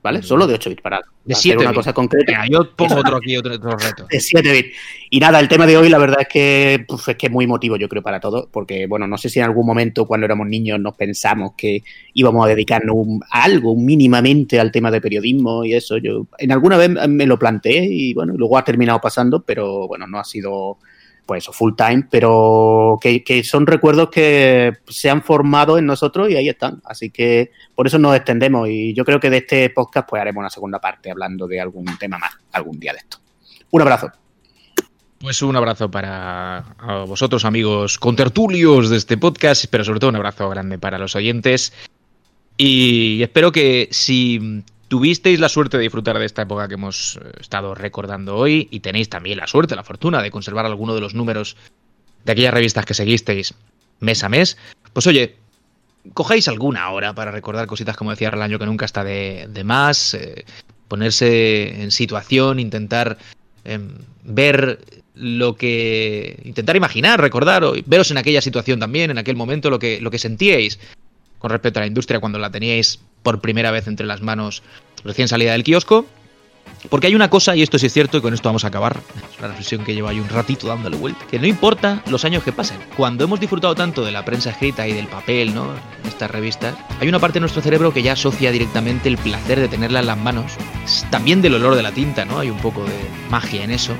¿Vale? 0.02 0.20
Solo 0.20 0.48
de 0.48 0.54
8 0.54 0.70
bits 0.70 0.82
para 0.82 1.00
De 1.24 1.32
hacer 1.32 1.52
7 1.52 1.58
una 1.64 1.72
cosa 1.72 1.92
concreta. 1.92 2.44
Yo 2.50 2.74
pongo 2.74 2.96
otro 2.96 3.18
aquí, 3.18 3.36
otro, 3.36 3.54
otro 3.54 3.76
reto. 3.76 4.06
De 4.10 4.18
7 4.18 4.52
bits. 4.52 4.76
Y 5.10 5.20
nada, 5.20 5.38
el 5.38 5.46
tema 5.46 5.64
de 5.64 5.76
hoy, 5.76 5.88
la 5.88 5.98
verdad 5.98 6.22
es 6.22 6.28
que 6.28 6.84
puf, 6.88 7.10
es 7.10 7.16
que 7.16 7.26
es 7.26 7.32
muy 7.32 7.44
emotivo, 7.44 7.76
yo 7.76 7.88
creo, 7.88 8.02
para 8.02 8.18
todos, 8.18 8.48
porque, 8.50 8.88
bueno, 8.88 9.06
no 9.06 9.16
sé 9.16 9.28
si 9.28 9.38
en 9.38 9.44
algún 9.44 9.64
momento 9.64 10.04
cuando 10.04 10.24
éramos 10.24 10.48
niños 10.48 10.80
nos 10.80 10.96
pensamos 10.96 11.52
que 11.56 11.84
íbamos 12.14 12.44
a 12.44 12.48
dedicarnos 12.48 12.96
un- 12.96 13.22
a 13.30 13.44
algo 13.44 13.76
mínimamente 13.76 14.58
al 14.58 14.72
tema 14.72 14.90
de 14.90 15.00
periodismo 15.00 15.64
y 15.64 15.74
eso. 15.74 15.98
Yo 15.98 16.26
en 16.36 16.50
alguna 16.50 16.76
vez 16.78 16.90
me 17.08 17.26
lo 17.26 17.38
planteé 17.38 17.84
y, 17.88 18.12
bueno, 18.12 18.32
luego 18.36 18.58
ha 18.58 18.64
terminado 18.64 19.00
pasando, 19.00 19.42
pero, 19.44 19.86
bueno, 19.86 20.08
no 20.08 20.18
ha 20.18 20.24
sido, 20.24 20.78
pues 21.32 21.46
full 21.46 21.72
time, 21.74 22.06
pero 22.10 22.98
que, 23.00 23.42
son 23.42 23.66
recuerdos 23.66 24.10
que 24.10 24.74
se 24.86 25.08
han 25.08 25.22
formado 25.22 25.78
en 25.78 25.86
nosotros 25.86 26.28
y 26.28 26.36
ahí 26.36 26.50
están. 26.50 26.82
Así 26.84 27.08
que 27.08 27.52
por 27.74 27.86
eso 27.86 27.98
nos 27.98 28.14
extendemos 28.14 28.68
y 28.68 28.92
yo 28.92 29.02
creo 29.02 29.18
que 29.18 29.30
de 29.30 29.38
este 29.38 29.70
podcast 29.70 30.06
pues 30.06 30.20
haremos 30.20 30.42
una 30.42 30.50
segunda 30.50 30.78
parte 30.78 31.10
hablando 31.10 31.46
de 31.46 31.58
algún 31.58 31.86
tema 31.98 32.18
más 32.18 32.32
algún 32.52 32.78
día 32.78 32.92
de 32.92 32.98
esto. 32.98 33.16
Un 33.70 33.80
abrazo. 33.80 34.12
Pues 35.20 35.40
un 35.40 35.56
abrazo 35.56 35.90
para 35.90 36.76
vosotros, 37.06 37.46
amigos 37.46 37.96
contertulios 37.96 38.90
de 38.90 38.98
este 38.98 39.16
podcast, 39.16 39.64
pero 39.70 39.84
sobre 39.84 40.00
todo 40.00 40.10
un 40.10 40.16
abrazo 40.16 40.50
grande 40.50 40.78
para 40.78 40.98
los 40.98 41.16
oyentes. 41.16 41.72
Y 42.58 43.22
espero 43.22 43.52
que 43.52 43.88
si 43.90 44.62
tuvisteis 44.92 45.40
la 45.40 45.48
suerte 45.48 45.78
de 45.78 45.84
disfrutar 45.84 46.18
de 46.18 46.26
esta 46.26 46.42
época 46.42 46.68
que 46.68 46.74
hemos 46.74 47.16
eh, 47.16 47.32
estado 47.40 47.74
recordando 47.74 48.36
hoy 48.36 48.68
y 48.70 48.80
tenéis 48.80 49.08
también 49.08 49.38
la 49.38 49.46
suerte, 49.46 49.74
la 49.74 49.84
fortuna 49.84 50.20
de 50.20 50.30
conservar 50.30 50.66
alguno 50.66 50.94
de 50.94 51.00
los 51.00 51.14
números 51.14 51.56
de 52.26 52.32
aquellas 52.32 52.52
revistas 52.52 52.84
que 52.84 52.92
seguisteis 52.92 53.54
mes 54.00 54.22
a 54.22 54.28
mes, 54.28 54.58
pues 54.92 55.06
oye, 55.06 55.36
cogéis 56.12 56.46
alguna 56.46 56.90
hora 56.90 57.14
para 57.14 57.30
recordar 57.30 57.66
cositas 57.66 57.96
como 57.96 58.10
decía 58.10 58.28
el 58.28 58.42
año 58.42 58.58
que 58.58 58.66
nunca 58.66 58.84
está 58.84 59.02
de, 59.02 59.62
más, 59.64 60.12
eh, 60.12 60.44
ponerse 60.88 61.82
en 61.82 61.90
situación, 61.90 62.60
intentar 62.60 63.16
em, 63.64 63.94
ver 64.24 64.78
lo 65.14 65.56
que. 65.56 66.38
intentar 66.44 66.76
imaginar, 66.76 67.18
recordar, 67.18 67.64
o 67.64 67.72
veros 67.86 68.10
en 68.10 68.18
aquella 68.18 68.42
situación 68.42 68.78
también, 68.78 69.10
en 69.10 69.16
aquel 69.16 69.36
momento, 69.36 69.70
lo 69.70 69.78
que, 69.78 70.02
lo 70.02 70.10
que 70.10 70.18
sentíais 70.18 70.78
con 71.38 71.50
respecto 71.50 71.78
a 71.78 71.80
la 71.80 71.86
industria 71.86 72.20
cuando 72.20 72.38
la 72.38 72.50
teníais 72.50 73.00
por 73.22 73.40
primera 73.40 73.70
vez 73.70 73.86
entre 73.86 74.06
las 74.06 74.22
manos 74.22 74.62
recién 75.04 75.28
salida 75.28 75.52
del 75.52 75.64
kiosco. 75.64 76.06
Porque 76.88 77.06
hay 77.06 77.14
una 77.14 77.30
cosa, 77.30 77.54
y 77.54 77.62
esto 77.62 77.78
sí 77.78 77.86
es 77.86 77.92
cierto, 77.92 78.18
y 78.18 78.20
con 78.20 78.34
esto 78.34 78.48
vamos 78.48 78.64
a 78.64 78.68
acabar, 78.68 78.96
es 79.32 79.38
una 79.38 79.48
reflexión 79.48 79.84
que 79.84 79.94
llevo 79.94 80.08
ahí 80.08 80.18
un 80.18 80.28
ratito 80.28 80.66
dándole 80.66 80.96
vuelta, 80.96 81.24
que 81.30 81.38
no 81.38 81.46
importa 81.46 82.02
los 82.08 82.24
años 82.24 82.42
que 82.42 82.50
pasen. 82.50 82.78
Cuando 82.96 83.24
hemos 83.24 83.38
disfrutado 83.38 83.74
tanto 83.76 84.04
de 84.04 84.10
la 84.10 84.24
prensa 84.24 84.50
escrita 84.50 84.86
y 84.88 84.92
del 84.92 85.06
papel, 85.06 85.54
¿no? 85.54 85.68
Estas 86.06 86.30
revistas, 86.30 86.74
hay 87.00 87.08
una 87.08 87.20
parte 87.20 87.34
de 87.34 87.40
nuestro 87.40 87.62
cerebro 87.62 87.92
que 87.92 88.02
ya 88.02 88.14
asocia 88.14 88.50
directamente 88.50 89.08
el 89.08 89.16
placer 89.16 89.60
de 89.60 89.68
tenerla 89.68 90.00
en 90.00 90.06
las 90.06 90.18
manos, 90.18 90.52
también 91.10 91.40
del 91.40 91.54
olor 91.54 91.76
de 91.76 91.82
la 91.82 91.92
tinta, 91.92 92.24
¿no? 92.24 92.40
Hay 92.40 92.50
un 92.50 92.58
poco 92.58 92.84
de 92.84 93.08
magia 93.30 93.62
en 93.62 93.70
eso. 93.70 93.94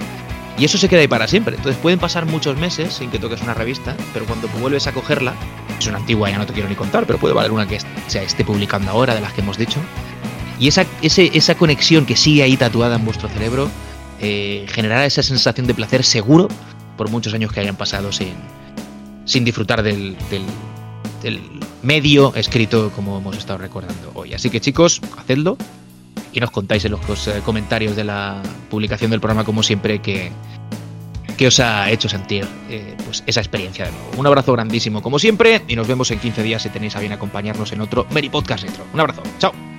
Y 0.59 0.65
eso 0.65 0.79
se 0.79 0.89
queda 0.89 1.01
ahí 1.01 1.09
para 1.09 1.27
siempre. 1.27 1.57
Entonces 1.57 1.81
pueden 1.81 1.99
pasar 1.99 2.27
muchos 2.27 2.57
meses 2.57 2.95
sin 2.95 3.11
que 3.11 3.19
toques 3.19 3.41
una 3.41 3.55
revista, 3.55 3.97
pero 4.13 4.27
cuando 4.27 4.49
vuelves 4.49 4.87
a 4.87 4.93
cogerla, 4.93 5.35
es 5.79 5.87
una 5.87 5.99
antigua, 5.99 6.31
ya 6.31 6.39
no 6.39 6.47
te 6.47 6.53
quiero 6.53 6.69
ni 6.69 6.75
contar, 6.75 7.07
pero 7.07 7.19
puede 7.19 7.35
valer 7.35 7.53
una 7.53 7.67
que 7.67 7.79
se 8.07 8.23
esté 8.23 8.45
publicando 8.45 8.91
ahora, 8.91 9.15
de 9.15 9.21
las 9.21 9.33
que 9.33 9.41
hemos 9.41 9.57
dicho. 9.57 9.81
Y 10.59 10.69
esa, 10.69 10.87
esa 11.03 11.55
conexión 11.57 12.07
que 12.07 12.17
sigue 12.17 12.43
ahí 12.43 12.57
tatuada 12.57 12.97
en 12.97 13.05
vuestro 13.05 13.29
cerebro 13.29 13.69
eh, 14.21 14.67
generará 14.69 15.05
esa 15.07 15.23
sensación 15.23 15.67
de 15.67 15.75
placer 15.75 16.05
seguro 16.05 16.49
por 16.97 17.11
muchos 17.11 17.35
años 17.35 17.51
que 17.53 17.59
hayan 17.61 17.75
pasado 17.75 18.13
sin, 18.13 18.35
sin 19.25 19.45
disfrutar 19.45 19.83
del, 19.83 20.17
del, 20.31 20.45
del 21.23 21.41
medio 21.83 22.33
escrito 22.37 22.93
como 22.95 23.19
hemos 23.19 23.37
estado 23.37 23.59
recordando 23.59 24.13
hoy. 24.15 24.35
Así 24.35 24.51
que 24.51 24.61
chicos, 24.61 25.01
hacedlo 25.19 25.57
y 26.33 26.41
nos 26.41 26.51
contáis 26.51 26.85
en 26.85 26.93
los 26.93 27.29
eh, 27.29 27.43
comentarios 27.45 27.97
de 27.97 28.05
la 28.05 28.43
publicación 28.71 29.11
del 29.11 29.21
programa, 29.21 29.45
como 29.45 29.63
siempre, 29.63 30.01
que, 30.01 30.33
os 31.45 31.59
ha 31.59 31.91
hecho 31.91 32.09
sentir 32.09 32.47
eh, 32.71 32.97
pues 33.05 33.25
esa 33.27 33.41
experiencia 33.41 33.87
de 33.87 33.91
nuevo. 33.91 34.11
Un 34.17 34.27
abrazo 34.29 34.53
grandísimo, 34.53 35.03
como 35.03 35.19
siempre, 35.19 35.63
y 35.67 35.75
nos 35.75 35.89
vemos 35.89 36.09
en 36.13 36.21
15 36.21 36.41
días 36.41 36.63
si 36.63 36.69
tenéis 36.69 36.95
a 36.95 37.01
bien 37.01 37.13
acompañarnos 37.13 37.73
en 37.73 37.81
otro 37.81 38.07
Meri 38.11 38.29
Podcast 38.29 38.63
Retro. 38.63 38.85
Un 38.95 39.01
abrazo, 39.01 39.25
chao. 39.41 39.72